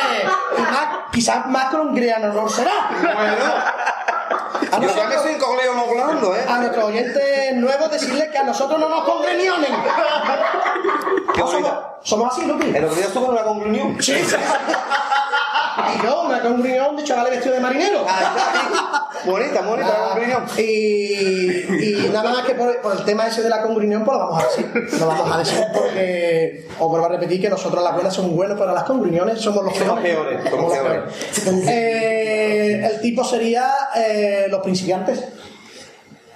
más, 0.57 0.87
quizás 1.11 1.45
más 1.47 1.65
congreanos 1.73 2.33
no 2.35 2.47
será. 2.49 2.73
A 4.71 4.79
Yo 4.79 4.95
ya 4.95 5.07
me 5.07 5.17
nosotros, 5.17 5.37
no 5.75 6.01
hablando, 6.01 6.35
¿eh? 6.35 6.45
a 6.47 6.57
nuestros 6.59 6.85
oyentes 6.85 7.55
nuevos 7.55 7.91
decirles 7.91 8.29
que 8.29 8.37
a 8.37 8.43
nosotros 8.43 8.79
no 8.79 8.89
nos 8.89 9.03
congrenionen. 9.03 9.71
Qué 11.33 11.39
No, 11.39 11.47
somos, 11.47 11.71
somos 12.03 12.33
así, 12.33 12.45
Lupi. 12.45 12.75
El 12.75 12.85
otro 12.85 12.95
día 12.95 13.05
estuve 13.05 13.25
en 13.25 13.31
una 13.31 13.43
conclusión. 13.43 14.01
Sí. 14.01 14.13
Y 15.77 16.03
yo, 16.03 16.21
una 16.23 16.41
congregación 16.41 16.95
de 16.97 17.03
chavales 17.03 17.31
vestidos 17.33 17.57
de 17.57 17.61
marinero. 17.61 18.05
Bonita, 19.25 19.61
bonita 19.61 19.89
la 19.89 20.07
conclusión. 20.09 20.43
Y, 20.57 22.05
y 22.05 22.09
nada 22.11 22.31
más 22.31 22.45
que 22.45 22.55
por, 22.55 22.81
por 22.81 22.93
el 22.97 23.05
tema 23.05 23.27
ese 23.27 23.43
de 23.43 23.49
la 23.49 23.61
congregación, 23.61 24.03
pues 24.05 24.17
lo 24.17 24.25
vamos 24.27 24.43
a 24.43 24.47
decir. 24.47 24.99
Lo 24.99 25.07
vamos 25.07 25.31
a 25.31 25.37
decir 25.39 25.63
porque 25.73 26.67
os 26.79 26.89
vuelvo 26.89 27.05
a 27.05 27.09
repetir 27.09 27.41
que 27.41 27.49
nosotros 27.49 27.83
las 27.83 27.93
buenas 27.93 28.13
somos 28.13 28.31
buenos, 28.31 28.57
pero 28.59 28.73
las 28.73 28.83
congregaciones 28.83 29.39
somos 29.41 29.63
los 29.65 29.75
Somos 29.77 29.99
peores. 29.99 30.41
peores, 30.41 30.49
somos 30.51 30.71
peores. 30.73 31.67
Eh, 31.67 32.89
el 32.93 33.01
tipo 33.01 33.23
sería 33.23 33.69
eh, 33.95 34.47
los 34.49 34.61
principiantes. 34.61 35.23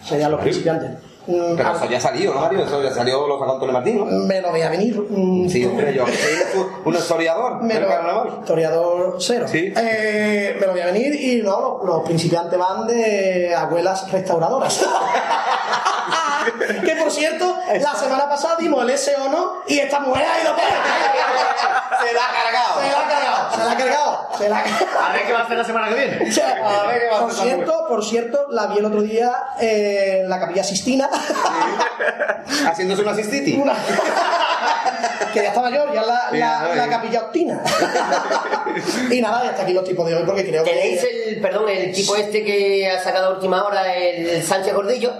Serían 0.08 0.32
los 0.32 0.42
principiantes. 0.42 0.92
Mm, 1.28 1.56
Pero 1.56 1.72
eso 1.76 1.86
ya 1.86 2.00
salió, 2.00 2.34
¿no, 2.34 2.42
Mario? 2.42 2.64
Eso 2.66 2.82
ya 2.82 2.92
salió, 2.92 3.28
lo 3.28 3.38
sacó 3.40 3.54
Antonio 3.54 3.74
Martín, 3.74 3.98
¿no? 4.00 4.06
me 4.06 4.42
lo 4.42 4.50
voy 4.50 4.62
a 4.62 4.70
venir. 4.70 5.00
mm, 5.08 5.48
Sí, 5.50 5.64
hombre, 5.66 5.94
yo. 5.94 6.04
¿Eres 6.08 6.52
tú 6.52 6.66
un 6.86 6.96
historiador 6.96 7.62
Me 7.64 7.80
lo- 7.80 7.88
carnaval? 7.88 8.38
Historiador 8.40 9.16
cero. 9.20 9.46
Sí. 9.48 9.72
Eh, 9.78 10.58
me 10.60 10.66
lo 10.66 10.72
voy 10.72 10.82
a 10.82 10.86
venir 10.88 11.14
y 11.16 11.42
no, 11.44 11.60
los, 11.62 11.86
los 11.86 12.04
principiantes 12.04 12.58
van 12.58 12.88
de 12.88 13.54
abuelas 13.56 14.12
restauradoras. 14.12 14.84
Que 16.86 16.96
por 16.96 17.12
cierto, 17.12 17.58
la 17.80 17.96
semana 17.96 18.28
pasada 18.30 18.56
dimos 18.60 18.84
el 18.84 18.90
ese 18.92 19.16
o 19.16 19.30
no 19.30 19.62
y 19.68 19.80
esta 19.80 20.00
mujer 20.00 20.26
ha 20.26 20.42
ido 20.42 20.56
para 20.56 20.68
Se 22.06 22.14
la 22.14 22.22
ha 22.26 22.34
cargado. 22.34 22.82
Se 22.82 22.92
la 22.92 23.00
ha 23.00 23.08
cargado, 23.08 23.52
se 23.52 23.58
la 23.64 23.72
ha 23.72 23.78
cargado. 23.78 24.30
Se 24.38 24.50
la 24.50 24.58
ha 24.60 24.64
cargado. 24.64 25.00
A 25.06 25.14
ver 25.14 25.26
qué 25.26 25.34
va 25.34 25.40
a 25.40 25.44
hacer 25.44 25.58
la 25.58 25.64
semana 25.64 25.90
que 25.90 25.96
viene. 25.96 26.26
O 26.30 26.32
sea, 26.34 26.84
A 26.84 26.88
ver 26.88 27.02
qué 27.02 27.08
va 27.10 27.18
a 27.18 27.22
por 27.22 27.32
hacer 27.32 27.44
cierto, 27.44 27.86
por 27.88 28.06
cierto, 28.06 28.48
la 28.50 28.68
vi 28.68 28.78
el 28.80 28.86
otro 28.86 29.02
día 29.02 29.32
eh, 29.60 30.20
en 30.24 30.30
la 30.30 30.40
capilla 30.40 30.64
Sistina. 30.64 31.10
Haciéndose 32.68 33.02
una 33.02 33.14
cistitis. 33.14 33.58
Una- 33.58 33.76
que 35.34 35.42
ya 35.42 35.50
está 35.50 35.62
mayor, 35.62 35.94
ya 35.94 36.02
la, 36.04 36.30
la, 36.32 36.76
la 36.76 36.90
capilla 36.90 37.22
Octina. 37.22 37.62
y 39.10 39.22
nada, 39.22 39.46
y 39.46 39.48
hasta 39.48 39.64
aquí 39.64 39.74
los 39.74 39.84
tipos 39.86 40.06
de 40.08 40.16
hoy 40.16 40.24
porque 40.26 40.46
creo 40.46 40.64
que. 40.64 40.72
Tenéis 40.72 41.02
el, 41.04 41.40
perdón, 41.42 41.70
el 41.70 41.92
tipo 41.94 42.16
este 42.16 42.44
que 42.44 42.90
ha 42.90 43.02
sacado 43.02 43.28
a 43.28 43.30
última 43.36 43.64
hora, 43.64 43.94
el 43.96 44.44
Sánchez 44.44 44.74
Gordillo, 44.74 45.14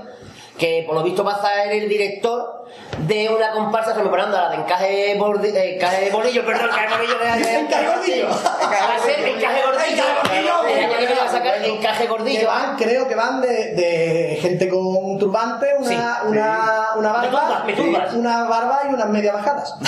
que 0.62 0.84
por 0.86 0.94
lo 0.94 1.02
visto 1.02 1.24
va 1.24 1.34
a 1.34 1.42
ser 1.42 1.72
el 1.74 1.90
director 1.90 2.61
de 3.00 3.30
una 3.30 3.52
comparsa 3.52 3.94
rememorando 3.94 4.38
a 4.38 4.42
la 4.44 4.50
de 4.50 4.56
Encaje, 4.58 5.18
Bordi- 5.18 5.56
eh, 5.56 5.76
encaje 5.76 6.10
Bolillo, 6.12 6.46
perdón, 6.46 6.66
Encaje 6.70 6.88
Bolillo 6.96 7.18
de 7.20 7.60
Encaje 7.60 7.88
Gordillo. 7.88 8.28
Va 8.30 8.96
a 8.96 9.00
ser 9.00 9.28
Encaje 9.28 9.62
Gordillo. 9.64 10.04
El 10.32 10.38
año 10.48 10.90
que 10.92 10.98
viene 10.98 11.16
va 11.16 11.24
a 11.26 11.32
sacar 11.32 11.66
Encaje 11.66 12.04
Que 12.04 12.10
Gordillo. 12.10 12.48
van, 12.48 12.76
creo 12.78 13.08
que 13.08 13.16
van 13.16 13.42
de, 13.42 13.48
de 13.76 14.38
gente 14.42 14.68
con 14.70 14.80
un 14.86 15.18
turbante, 15.20 15.68
una, 15.80 15.88
Sí. 15.90 15.96
una, 16.28 16.88
una 16.98 17.14
Me 17.14 17.28
barba, 17.30 17.64
me 17.66 17.74
turbas. 17.74 18.14
una 18.14 18.44
barba 18.44 18.82
y 18.90 18.94
unas 18.94 19.10
medias 19.10 19.34
bajadas. 19.36 19.76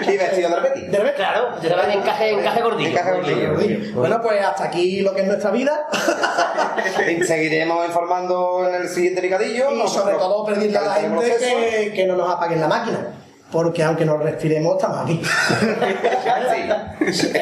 Y 0.00 0.16
vestido 0.16 0.48
de 0.50 0.56
repeti. 0.60 0.86
De 0.86 0.96
repente, 0.98 1.16
Claro, 1.16 1.56
de 1.60 1.68
verdad, 1.68 1.90
Encaje, 1.90 2.30
encaje 2.30 2.62
Gordillo. 2.62 2.88
Encaje 2.90 3.12
gordillo. 3.12 3.92
Bueno, 3.94 4.20
pues 4.22 4.40
hasta 4.44 4.64
aquí 4.64 5.00
lo 5.00 5.12
que 5.12 5.22
es 5.22 5.26
nuestra 5.26 5.50
vida. 5.50 5.86
Seguiremos 7.26 7.86
informando 7.86 8.68
en 8.68 8.74
el 8.82 8.88
siguiente 8.88 9.20
picadillo. 9.20 9.70
Y 9.72 9.88
sobre 9.88 10.14
todo 10.14 10.44
pedirle 10.46 10.78
a 10.78 10.82
la 10.82 10.94
gente 10.94 11.36
que, 11.38 11.47
que 11.94 12.04
no 12.06 12.16
nos 12.16 12.30
apaguen 12.30 12.60
la 12.60 12.68
máquina. 12.68 13.14
Porque 13.50 13.82
aunque 13.82 14.04
nos 14.04 14.22
respiremos, 14.22 14.74
estamos 14.76 14.98
aquí. 15.04 15.22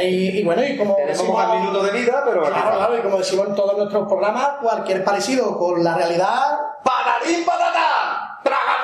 y, 0.04 0.38
y 0.38 0.44
bueno, 0.44 0.64
y 0.64 0.76
como 0.76 0.96
decimos- 1.04 1.36
más 1.36 1.58
minutos 1.60 1.84
de 1.92 1.98
vida, 1.98 2.22
pero 2.24 2.44
Claro, 2.44 2.96
y 2.96 3.00
como 3.02 3.18
decimos 3.18 3.48
en 3.48 3.54
todos 3.56 3.76
nuestros 3.76 4.06
programas, 4.06 4.48
cualquier 4.62 5.02
parecido 5.02 5.58
con 5.58 5.82
la 5.82 5.96
realidad. 5.96 6.58
¡Patatín, 6.84 7.44
patatán! 7.44 8.38
¡Traga, 8.44 8.76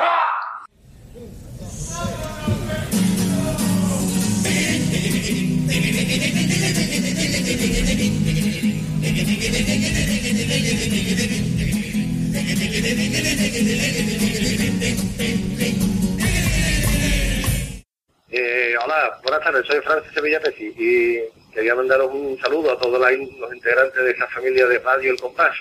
Eh, 18.34 18.74
hola, 18.82 19.20
buenas 19.22 19.44
tardes, 19.44 19.66
soy 19.66 19.80
Francis 19.80 20.12
Sevilla 20.14 20.40
Pesi 20.40 20.72
y 20.78 21.52
quería 21.52 21.74
mandaros 21.74 22.10
un 22.12 22.38
saludo 22.40 22.72
a 22.72 22.78
todos 22.78 22.98
los 22.98 23.54
integrantes 23.54 24.02
de 24.02 24.10
esta 24.10 24.26
familia 24.28 24.66
de 24.66 24.78
Radio 24.78 25.12
El 25.12 25.20
Compás, 25.20 25.54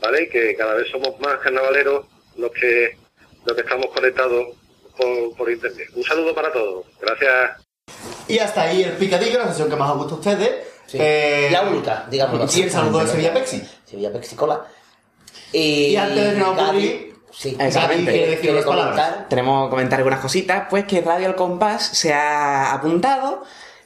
¿vale? 0.00 0.28
Que 0.28 0.54
cada 0.54 0.74
vez 0.74 0.88
somos 0.90 1.18
más 1.20 1.38
carnavaleros 1.38 2.04
los 2.36 2.50
que, 2.52 2.96
los 3.46 3.56
que 3.56 3.62
estamos 3.62 3.86
conectados 3.86 4.48
por, 4.96 5.36
por 5.36 5.50
internet. 5.50 5.88
Un 5.94 6.04
saludo 6.04 6.34
para 6.34 6.52
todos, 6.52 6.84
gracias. 7.00 7.52
Y 8.28 8.38
hasta 8.38 8.62
ahí 8.62 8.82
el 8.82 8.92
picadillo, 8.92 9.38
la 9.38 9.48
sesión 9.48 9.70
que 9.70 9.76
más 9.76 9.90
os 9.92 9.98
gusta 9.98 10.14
a 10.14 10.18
ustedes. 10.18 10.66
Eh, 10.92 11.48
La 11.50 11.62
única, 11.62 12.06
digamos. 12.10 12.54
Y 12.56 12.62
el 12.62 12.70
saludo 12.70 13.00
de 13.00 13.06
Sevilla 13.06 13.32
Pexi. 13.32 13.62
Sevilla 13.86 14.12
Pepsi 14.12 14.36
Cola. 14.36 14.66
Y, 15.52 15.86
Y 15.90 15.96
antes 15.96 16.34
de 16.34 16.40
Gaby, 16.40 16.60
ocurrir, 16.60 17.14
sí, 17.32 17.56
Exactamente. 17.58 18.36
Gaby 18.42 18.62
comentar. 18.62 19.26
Tenemos 19.28 19.66
que 19.66 19.70
comentar 19.70 19.98
algunas 19.98 20.20
cositas, 20.20 20.66
pues 20.70 20.84
que 20.84 21.00
Radio 21.00 21.28
El 21.28 21.34
Compás 21.34 21.82
se 21.84 22.12
ha 22.12 22.72
apuntado 22.72 23.42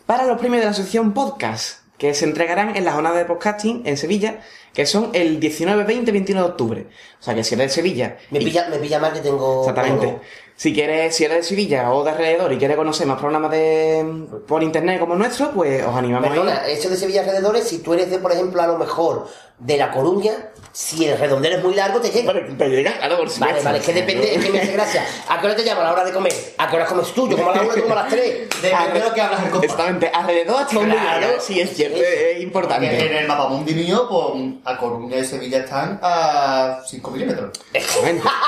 para 0.06 0.24
los 0.24 0.38
premios 0.38 0.60
de 0.60 0.66
la 0.66 0.70
asociación 0.70 1.12
Podcast, 1.12 1.80
que 1.98 2.14
se 2.14 2.24
entregarán 2.24 2.76
en 2.76 2.84
la 2.84 2.92
jornada 2.92 3.16
de 3.16 3.24
podcasting 3.24 3.82
en 3.86 3.96
Sevilla, 3.96 4.40
que 4.72 4.86
son 4.86 5.10
el 5.14 5.40
19, 5.40 5.84
20 5.84 6.10
y 6.10 6.12
21 6.12 6.42
de 6.42 6.48
octubre. 6.48 6.86
O 7.18 7.22
sea 7.22 7.34
que 7.34 7.42
si 7.42 7.54
eres 7.54 7.68
de 7.70 7.74
Sevilla... 7.74 8.18
Me 8.30 8.38
y- 8.38 8.44
pilla, 8.44 8.68
me 8.68 8.76
pilla 8.76 8.98
mal 8.98 9.12
que 9.12 9.20
tengo. 9.20 9.60
Exactamente. 9.60 10.20
Si 10.54 10.72
quieres, 10.72 11.14
si 11.14 11.24
eres 11.24 11.38
de 11.38 11.42
Sevilla 11.42 11.90
o 11.92 12.02
de 12.04 12.10
alrededor 12.12 12.50
y 12.52 12.56
quieres 12.58 12.76
conocer 12.78 13.06
más 13.06 13.18
programas 13.18 13.50
de 13.50 14.26
por 14.46 14.62
internet 14.62 14.98
como 15.00 15.12
el 15.14 15.18
nuestro, 15.18 15.50
pues 15.50 15.84
os 15.84 15.94
animamos 15.94 16.30
a 16.30 16.34
ir. 16.34 16.40
Perdona, 16.40 16.66
eso 16.66 16.88
de 16.88 16.96
Sevilla 16.96 17.20
alrededores, 17.22 17.64
si 17.68 17.78
tú 17.80 17.92
eres 17.92 18.10
de, 18.10 18.18
por 18.18 18.32
ejemplo, 18.32 18.62
a 18.62 18.66
lo 18.66 18.78
mejor 18.78 19.28
de 19.58 19.76
La 19.76 19.90
Coruña, 19.90 20.32
si 20.78 21.06
el 21.06 21.16
redondel 21.16 21.54
es 21.54 21.62
muy 21.64 21.74
largo, 21.74 21.98
te 22.02 22.10
llega. 22.10 22.34
Te 22.34 22.68
llega, 22.68 22.98
claro, 22.98 23.16
por 23.16 23.24
Vale, 23.26 23.34
supuesto. 23.34 23.64
vale, 23.64 23.78
es 23.78 23.86
que 23.86 23.92
depende, 23.94 24.34
es 24.34 24.44
que 24.44 24.50
me 24.52 24.60
hace 24.60 24.72
gracia. 24.72 25.06
¿A 25.26 25.40
qué 25.40 25.46
hora 25.46 25.56
te 25.56 25.62
llamo? 25.64 25.80
A 25.80 25.84
la 25.84 25.92
hora 25.94 26.04
de 26.04 26.12
comer. 26.12 26.34
¿A 26.58 26.68
qué 26.68 26.76
hora 26.76 26.84
comes 26.84 27.12
tú? 27.14 27.26
Yo 27.30 27.36
como 27.38 27.50
a 27.50 27.54
la 27.56 27.62
una, 27.62 27.74
tú 27.74 27.80
como 27.80 27.92
a 27.94 28.02
las 28.02 28.08
tres. 28.10 28.48
Depende 28.60 28.92
de 28.92 29.08
lo 29.08 29.14
que 29.14 29.20
hablas 29.22 29.42
el 29.42 29.48
compás. 29.50 29.70
Exactamente, 29.70 30.10
alrededor 30.12 30.60
está 30.62 30.74
muy 30.74 30.90
Claro. 30.90 31.26
Sí, 31.40 31.60
es 31.60 31.74
cierto, 31.74 31.96
es 31.96 32.36
En 32.36 32.42
importante. 32.42 33.18
el 33.20 33.26
mapamundi 33.26 33.72
mío, 33.74 34.06
pues 34.06 34.52
a 34.66 34.76
Coruña 34.76 35.16
y 35.16 35.24
Sevilla 35.24 35.60
están 35.60 35.98
a 36.02 36.80
5 36.86 37.10
milímetros. 37.10 37.58
Exactamente. 37.72 38.28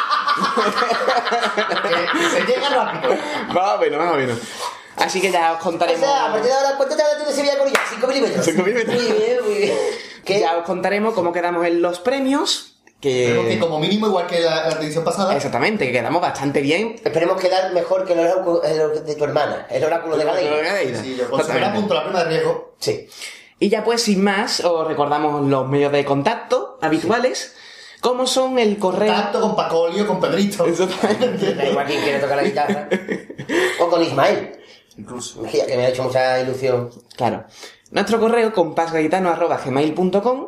Que 1.59 2.31
se 2.31 2.41
llega 2.47 2.69
rápido. 2.69 3.15
Más 3.53 3.75
o 3.75 3.79
menos, 3.79 3.99
más 4.05 4.13
o 4.13 4.17
menos. 4.17 4.39
Así 5.01 5.21
que 5.21 5.31
ya 5.31 5.53
os 5.55 5.61
O 5.61 5.63
contaremos. 5.65 6.01
sea, 6.01 6.27
a 6.27 6.33
partir 6.33 6.51
de 6.51 6.57
ahora, 6.57 6.77
¿cuánto 6.77 6.97
te 6.97 7.03
hablas 7.03 7.19
tú 7.19 7.25
de 7.29 7.33
Sevilla 7.35 7.59
Coruña? 7.59 7.81
5 7.95 8.07
milímetros. 8.07 8.45
Cinco 8.45 8.63
milímetros. 8.63 8.97
Muy 8.97 9.13
bien, 9.13 9.39
muy 9.45 9.55
bien. 9.55 9.77
¿Qué? 10.25 10.41
Ya 10.41 10.57
os 10.59 10.65
contaremos 10.65 11.15
cómo 11.15 11.33
quedamos 11.33 11.67
en 11.67 11.81
los 11.83 12.01
premios. 12.01 12.75
Pero 13.01 13.43
que 13.45 13.49
Que. 13.51 13.59
como 13.61 13.79
mínimo, 13.79 14.09
igual 14.09 14.27
que 14.27 14.41
la, 14.41 14.69
la 14.71 14.81
edición 14.81 15.05
pasada, 15.05 15.35
Exactamente, 15.37 15.87
que 15.87 15.93
quedamos 15.93 16.21
bastante 16.21 16.61
bien. 16.61 16.97
Esperemos 17.05 17.41
quedar 17.41 17.73
mejor 17.73 18.05
que 18.05 18.15
el 18.15 18.19
oráculo 18.21 18.61
de 18.61 19.15
tu 19.15 19.25
hermana, 19.25 19.67
el 19.71 19.85
oráculo 19.85 20.17
de 20.17 20.25
Galeina. 20.25 21.01
sí, 21.01 21.15
yo 21.17 21.31
considero 21.31 21.67
a 21.67 21.73
punto 21.73 21.95
la 21.95 22.03
prima 22.05 22.25
de 22.25 22.31
riesgo. 22.31 22.75
Sí. 22.81 23.09
Y 23.61 23.69
ya 23.69 23.85
pues, 23.85 24.03
sin 24.03 24.23
más, 24.25 24.61
os 24.65 24.87
recordamos 24.89 25.47
los 25.47 25.69
medios 25.69 25.93
de 25.93 26.05
contacto 26.05 26.77
habituales, 26.83 27.55
como 28.01 28.27
son 28.27 28.59
el 28.59 28.79
correo... 28.79 29.13
Tanto 29.13 29.41
con 29.41 29.55
Pacolio, 29.55 30.05
con 30.07 30.21
Pedrito. 30.21 30.67
Exactamente. 30.67 31.55
Da 31.55 31.67
igual 31.69 31.87
quien 31.87 32.03
quiere 32.03 32.19
tocar 32.19 32.37
la 32.37 32.43
guitarra. 32.43 32.89
O 33.81 33.89
con 33.89 34.03
Ismael. 34.03 34.58
Incluso. 34.99 35.41
Mejía, 35.41 35.67
que 35.67 35.77
me 35.77 35.87
ha 35.87 35.89
hecho 35.89 36.03
mucha 36.03 36.41
ilusión. 36.41 36.91
Claro. 37.17 37.45
Nuestro 37.91 38.21
correo 38.21 38.53
compasgaitano.gmail.com 38.53 40.47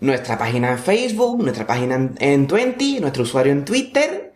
Nuestra 0.00 0.38
página 0.38 0.70
en 0.70 0.78
Facebook, 0.78 1.42
nuestra 1.42 1.66
página 1.66 1.96
en, 1.96 2.14
en 2.18 2.46
Twenty, 2.46 3.00
nuestro 3.00 3.24
usuario 3.24 3.52
en 3.52 3.66
Twitter 3.66 4.29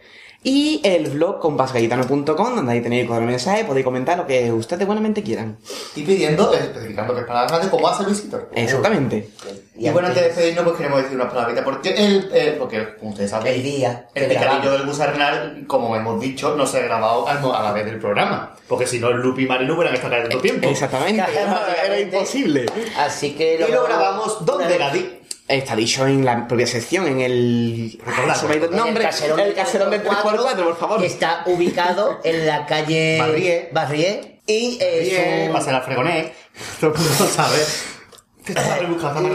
y 0.45 0.81
el 0.85 1.09
blog 1.11 1.41
compasgaitano.com 1.41 2.55
donde 2.55 2.73
ahí 2.73 2.81
tenéis 2.83 3.03
el 3.03 3.09
cuadro 3.09 3.25
de 3.25 3.33
mensaje, 3.33 3.65
podéis 3.65 3.85
comentar 3.85 4.19
lo 4.19 4.27
que 4.27 4.53
ustedes 4.53 4.87
buenamente 4.87 5.23
quieran. 5.23 5.57
Y 5.97 6.03
pidiendo, 6.03 6.55
eh, 6.55 6.59
especificando 6.59 7.15
que 7.15 7.21
es 7.23 7.27
para 7.27 7.43
la 7.43 7.49
radio, 7.49 7.71
como 7.71 7.89
hace 7.89 8.05
Luisito. 8.05 8.49
Exactamente. 8.55 9.31
Y 9.77 9.89
bueno, 9.89 10.09
antes 10.09 10.23
de 10.23 10.29
despedirnos, 10.29 10.65
pues 10.65 10.77
queremos 10.77 11.03
decir 11.03 11.17
unas 11.17 11.33
palabritas, 11.33 11.65
porque 11.65 11.91
el, 11.91 12.31
eh, 12.33 12.57
porque, 12.59 12.95
como 12.97 13.11
ustedes 13.11 13.31
saben, 13.31 13.55
El 13.55 13.63
día 13.63 14.07
el 14.15 14.29
grabamos. 14.29 14.71
del 14.71 14.83
Busarnal, 14.87 15.65
como 15.67 15.97
hemos 15.97 16.21
dicho, 16.21 16.55
no 16.55 16.67
se 16.67 16.79
ha 16.79 16.83
grabado 16.83 17.27
a, 17.27 17.33
a 17.33 17.63
la 17.63 17.73
vez 17.73 17.87
del 17.87 17.99
programa. 17.99 18.55
Porque 18.69 18.87
si 18.87 18.99
no, 19.01 19.09
el 19.09 19.17
Lupi 19.17 19.43
y 19.45 19.47
Marilu 19.47 19.75
hubieran 19.75 19.95
estado 19.95 20.13
cayendo 20.13 20.39
tiempo. 20.41 20.69
Exactamente. 20.69 21.25
Era 21.87 21.99
imposible. 21.99 22.67
Así 22.99 23.33
que 23.33 23.55
Y 23.67 23.73
lo 23.73 23.85
grabamos, 23.85 24.45
¿dónde, 24.45 24.79
Gadi? 24.79 25.21
Está 25.47 25.77
dicho 25.77 26.07
en 26.07 26.25
la 26.25 26.49
propia 26.49 26.67
sección, 26.67 27.07
en 27.07 27.21
el... 27.21 28.01
Recordad, 28.05 28.35
Se 28.35 28.47
me 28.47 28.55
ha 28.55 28.57
ido 28.57 28.67
el 28.71 28.77
nombre. 28.77 29.05
El 29.05 29.11
caserón, 29.11 29.41
El 29.41 29.55
caserón 29.55 29.91
del 29.91 30.03
3x4, 30.03 30.65
por 30.65 30.77
favor. 30.79 31.01
Que 31.01 31.07
está 31.07 31.43
ubicado 31.47 32.21
en 32.25 32.47
la 32.47 32.65
calle 32.65 33.19
Barrié. 33.21 33.69
Barrié. 33.73 34.41
Y 34.47 34.79
eh, 34.81 35.51
pasa 35.53 35.73
la 35.73 35.83
fregoné. 35.83 36.33
Todo 36.81 36.93
el 36.95 36.99
mundo 36.99 37.27
sabe. 37.27 37.59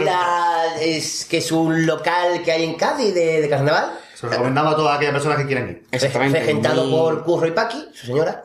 La- 0.04 0.76
es 0.80 1.24
que 1.24 1.38
es 1.38 1.50
un 1.52 1.86
local 1.86 2.42
que 2.44 2.52
hay 2.52 2.64
en 2.64 2.74
Cádiz 2.74 3.12
de, 3.14 3.40
de 3.40 3.48
carnaval. 3.48 3.92
Se 4.14 4.26
lo 4.26 4.32
recomendamos 4.32 4.74
a 4.74 4.76
todas 4.76 4.96
aquellas 4.96 5.14
personas 5.14 5.38
que 5.38 5.46
quieran 5.46 5.68
ir. 5.70 5.82
Exactamente. 5.90 6.40
Regentado 6.40 6.84
muy- 6.84 6.92
por 6.92 7.24
Curro 7.24 7.46
y 7.46 7.50
Paqui, 7.52 7.88
su 7.94 8.06
señora. 8.06 8.44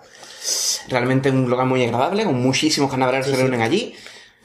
Realmente 0.90 1.30
un 1.32 1.50
lugar 1.50 1.66
muy 1.66 1.84
agradable, 1.84 2.24
con 2.26 2.40
muchísimos 2.42 2.90
carnavaleros 2.90 3.26
Sí, 3.26 3.32
que 3.32 3.38
se 3.38 3.42
sí. 3.44 3.48
reúnen 3.50 3.66
allí. 3.66 3.96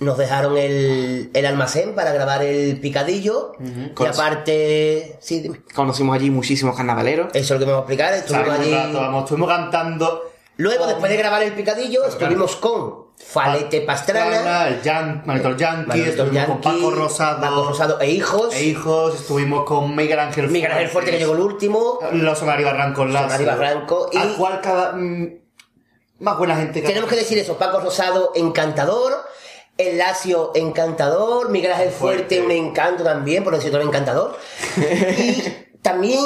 Nos 0.01 0.17
dejaron 0.17 0.57
el, 0.57 1.31
el 1.35 1.47
almacén 1.47 1.95
para 1.95 2.13
grabar 2.13 2.43
el 2.43 2.81
picadillo. 2.81 3.53
Y 3.61 3.91
Con- 3.91 4.09
aparte. 4.09 5.19
Sí, 5.21 5.41
dime. 5.41 5.61
Conocimos 5.75 6.17
allí 6.17 6.31
muchísimos 6.31 6.75
carnavaleros. 6.77 7.29
Eso 7.35 7.55
es 7.55 7.61
lo 7.61 7.61
que 7.61 7.67
me 7.67 7.73
va 7.73 7.79
a 7.79 7.81
explicar. 7.83 8.15
Estuvimos 8.15 8.59
allí. 8.59 8.73
rato, 8.75 8.99
vamos, 9.01 9.23
estuvimos 9.25 9.49
cantando. 9.49 10.23
Luego, 10.57 10.87
después 10.87 11.11
de 11.11 11.17
grabar 11.19 11.43
el 11.43 11.53
picadillo, 11.53 12.05
estuvimos 12.07 12.57
con 12.57 13.11
Falete 13.17 13.83
Pastrana, 13.83 14.69
el 14.69 14.83
Yan, 14.83 15.23
Manito 15.27 15.55
Yankee, 15.57 15.87
Manito 15.89 16.11
estuvimos 16.11 16.45
con 16.47 16.61
Yankee, 16.63 16.79
Paco 16.81 16.91
Rosado, 16.91 17.41
Paco 17.41 17.65
Rosado 17.69 18.01
e 18.01 18.11
hijos. 18.11 18.55
e 18.55 18.65
hijos, 18.65 19.15
estuvimos 19.21 19.65
con 19.65 19.95
Miguel 19.95 20.19
Ángel 20.19 20.49
Miguel 20.49 20.73
Ángel 20.73 20.89
Fuerte, 20.89 21.11
que 21.13 21.19
llegó 21.19 21.35
el 21.35 21.41
último. 21.41 21.99
Los 22.13 22.39
Sonari 22.39 22.65
Barranco. 22.65 23.03
Sonari 23.07 23.45
Barranco 23.45 24.09
y- 24.13 24.17
Al 24.19 24.35
cual 24.37 24.61
cada... 24.63 24.93
mm, 24.93 25.29
más 26.21 26.37
buena 26.39 26.57
gente 26.57 26.81
que... 26.83 26.87
Tenemos 26.89 27.09
que 27.09 27.17
decir 27.17 27.39
eso: 27.39 27.57
Paco 27.57 27.81
Rosado, 27.81 28.33
encantador. 28.35 29.13
El 29.81 29.99
Lacio, 29.99 30.53
encantador. 30.55 31.49
Miguel 31.51 31.73
Ángel 31.73 31.91
Fuerte, 31.91 32.37
Fuerte. 32.39 32.43
un 32.43 32.51
encanto 32.51 33.03
también, 33.05 33.43
por 33.45 33.55
decirlo 33.55 33.81
encantador. 33.81 34.37
y 34.77 35.79
también 35.83 36.21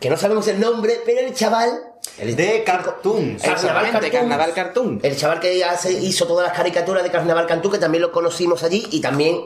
que 0.00 0.10
no 0.10 0.16
sabemos 0.16 0.46
el 0.48 0.60
nombre, 0.60 1.00
pero 1.04 1.20
el 1.20 1.34
chaval... 1.34 1.84
El 2.18 2.36
de 2.36 2.62
Cartoon. 2.64 3.30
Exactamente, 3.42 4.10
Carnaval 4.10 4.52
Cartoon. 4.52 5.00
El 5.02 5.16
chaval 5.16 5.40
que 5.40 5.64
hace- 5.64 5.92
hizo 5.92 6.26
todas 6.26 6.46
las 6.48 6.56
caricaturas 6.56 7.02
de 7.02 7.10
Carnaval 7.10 7.46
Cartoon, 7.46 7.72
que 7.72 7.78
también 7.78 8.02
lo 8.02 8.12
conocimos 8.12 8.62
allí, 8.62 8.86
y 8.92 9.00
también 9.00 9.40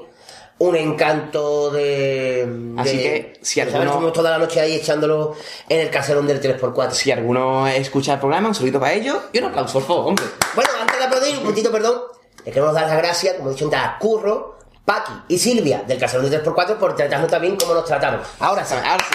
un 0.59 0.77
encanto 0.77 1.71
de... 1.71 2.47
Así 2.77 2.97
de- 2.99 3.03
que, 3.03 3.39
si 3.43 3.61
alguno- 3.61 3.85
Estuvimos 3.85 4.13
toda 4.13 4.31
la 4.31 4.39
noche 4.39 4.61
ahí 4.61 4.75
echándolo 4.75 5.35
en 5.69 5.81
el 5.81 5.91
caserón 5.91 6.27
del 6.27 6.41
3x4. 6.41 6.91
Si 6.93 7.11
alguno 7.11 7.67
escucha 7.69 8.15
el 8.15 8.21
programa, 8.21 8.49
un 8.49 8.55
saludito 8.55 8.79
para 8.81 8.93
ellos 8.93 9.17
y 9.33 9.39
un 9.39 9.45
aplauso, 9.45 9.75
por 9.75 9.83
favor, 9.87 10.09
hombre. 10.09 10.25
Bueno, 10.55 10.71
antes 10.81 10.99
de 10.99 11.05
aplaudir, 11.05 11.37
un 11.39 11.45
puntito 11.45 11.71
perdón, 11.73 12.01
le 12.45 12.51
queremos 12.53 12.75
dar 12.75 12.89
las 12.89 12.97
gracias, 12.99 13.35
como 13.37 13.51
he 13.51 13.53
dicho 13.53 13.65
antes, 13.67 13.81
a 13.81 13.97
Curro, 13.99 14.59
Paqui 14.85 15.12
y 15.29 15.39
Silvia 15.39 15.83
del 15.87 15.99
Caserón 15.99 16.29
de 16.29 16.43
3x4 16.43 16.77
por 16.77 16.95
tratarnos 16.97 17.31
también 17.31 17.57
como 17.57 17.75
nos 17.75 17.85
tratamos. 17.85 18.27
Ahora 18.41 18.65
sí. 18.65 18.75
Ahora 18.75 19.05
sí. 19.05 19.15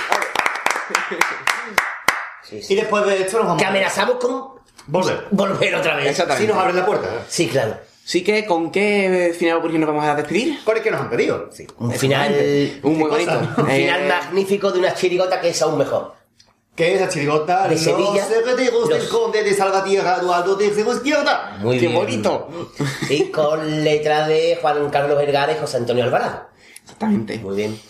Y 2.69 2.75
después 2.75 3.05
de 3.05 3.21
esto 3.23 3.37
nos 3.39 3.47
vamos 3.47 3.61
Que 3.61 3.67
amenazamos 3.67 4.15
con 4.15 4.57
Volver. 4.87 5.27
volver 5.31 5.75
otra 5.75 5.97
vez. 5.97 6.07
Exactamente. 6.11 6.47
Si 6.47 6.53
nos 6.53 6.57
abren 6.61 6.77
la 6.77 6.85
puerta. 6.85 7.09
Sí, 7.27 7.49
claro. 7.49 7.77
Así 8.05 8.23
que, 8.23 8.45
¿con 8.45 8.71
qué 8.71 9.35
final 9.37 9.59
por 9.61 9.69
nos 9.73 9.85
vamos 9.85 10.05
a 10.05 10.15
despedir? 10.15 10.63
Con 10.63 10.77
el 10.77 10.81
que 10.81 10.89
nos 10.91 11.01
han 11.01 11.09
pedido. 11.09 11.49
Sí. 11.51 11.67
Un 11.79 11.91
final, 11.91 12.33
Un 12.83 12.97
muy 12.97 13.09
bonito. 13.09 13.37
un 13.57 13.69
Eh, 13.69 13.79
final 13.81 14.07
magnífico 14.07 14.71
de 14.71 14.79
una 14.79 14.93
chirigota 14.93 15.41
que 15.41 15.49
es 15.49 15.61
aún 15.61 15.77
mejor. 15.77 16.15
Que 16.77 16.93
es 16.93 17.01
la 17.01 17.09
chirigota 17.09 17.63
De 17.67 17.73
Los 17.75 17.83
Sevilla. 17.83 18.25
herederos 18.27 18.87
del 18.87 18.99
Los- 18.99 19.07
conde 19.07 19.41
de 19.43 19.53
Salvatierra, 19.55 20.17
Eduardo 20.21 20.55
de 20.55 20.67
Izquierda. 20.67 21.57
Muy 21.59 21.79
¡Qué 21.79 21.87
bien. 21.87 21.99
bonito! 21.99 22.47
Y 23.09 23.31
con 23.31 23.83
letra 23.83 24.27
de 24.27 24.59
Juan 24.61 24.87
Carlos 24.91 25.17
Vergara 25.17 25.51
y 25.53 25.55
José 25.59 25.77
Antonio 25.77 26.03
Alvarado. 26.03 26.47
Exactamente. 26.83 27.39
Muy 27.39 27.55
bien. 27.55 27.81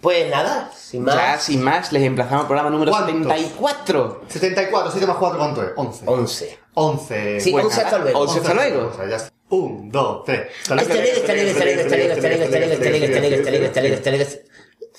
Pues 0.00 0.30
nada, 0.30 0.70
sin 0.76 1.02
más. 1.02 1.16
Ya, 1.16 1.38
sin 1.40 1.60
más, 1.62 1.90
les 1.92 2.02
emplazamos 2.04 2.42
al 2.42 2.46
programa 2.46 2.70
número 2.70 2.92
¿Cuántos? 2.92 3.14
74. 3.16 4.22
74, 4.28 4.90
7 4.92 5.06
más 5.08 5.16
4, 5.16 5.38
¿cuánto 5.38 5.62
es? 5.64 5.70
11. 5.74 6.04
11. 6.06 6.58
11. 6.74 7.40
Sí, 7.40 7.50
Pues 7.50 7.64
11 7.64 7.80
hasta 7.80 7.98
luego. 7.98 8.20
11 8.20 8.38
hasta 8.38 8.54
luego. 8.54 8.92
1, 9.48 9.80
2, 9.90 10.24
3. 10.24 10.46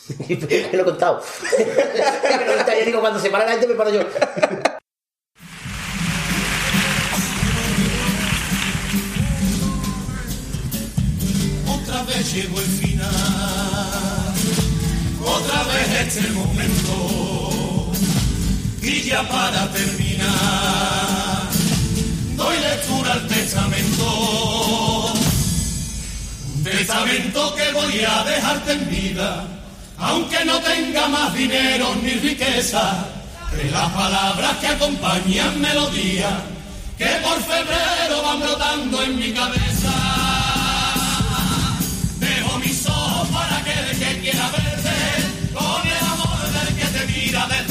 lo 0.73 0.81
he 0.81 0.83
contado. 0.83 1.21
yo 2.79 2.85
digo, 2.85 3.01
cuando 3.01 3.19
se 3.19 3.29
para 3.29 3.45
la 3.45 3.51
gente 3.51 3.67
me 3.67 3.75
paro 3.75 3.91
yo. 3.91 4.01
Otra 11.67 12.03
vez 12.03 12.33
llegó 12.33 12.59
el 12.59 12.65
final, 12.65 13.05
otra 15.23 15.63
vez 15.63 16.07
es 16.07 16.17
el 16.17 16.33
momento, 16.33 17.91
y 18.81 19.01
ya 19.01 19.27
para 19.27 19.71
terminar, 19.71 21.49
doy 22.35 22.57
lectura 22.59 23.13
al 23.13 23.27
testamento, 23.27 25.13
un 26.55 26.63
testamento 26.63 27.55
que 27.55 27.71
voy 27.73 28.05
a 28.05 28.23
dejarte 28.23 28.71
en 28.71 28.89
vida 28.89 29.56
aunque 29.99 30.45
no 30.45 30.59
tenga 30.59 31.07
más 31.07 31.33
dinero 31.33 31.95
ni 32.01 32.11
riqueza, 32.11 33.05
que 33.51 33.69
las 33.71 33.89
palabras 33.91 34.57
que 34.57 34.67
acompañan 34.67 35.59
melodía, 35.59 36.29
que 36.97 37.05
por 37.23 37.41
febrero 37.41 38.21
van 38.23 38.39
brotando 38.39 39.03
en 39.03 39.15
mi 39.17 39.31
cabeza. 39.31 39.93
Dejo 42.19 42.59
mis 42.59 42.85
ojos 42.87 43.27
para 43.29 43.63
que 43.63 43.71
el 43.71 43.99
que 43.99 44.19
quiera 44.21 44.49
verte, 44.49 45.53
con 45.53 45.87
el 45.87 45.97
amor 45.97 46.51
del 46.51 46.75
que 46.75 46.85
te 46.85 47.05
mira 47.07 47.47
desde 47.47 47.66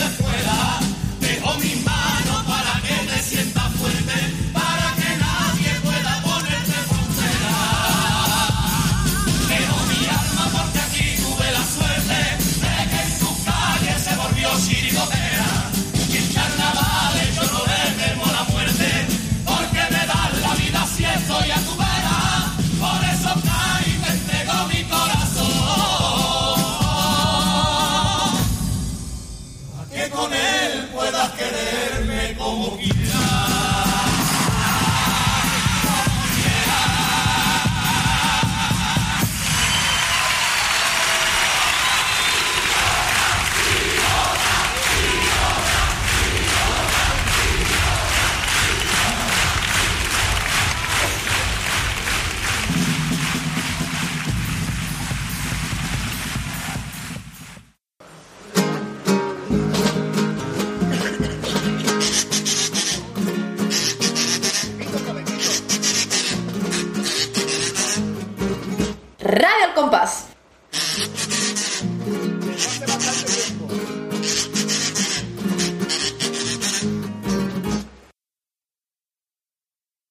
Radio 69.26 69.64
al 69.64 69.74
compás. 69.74 70.25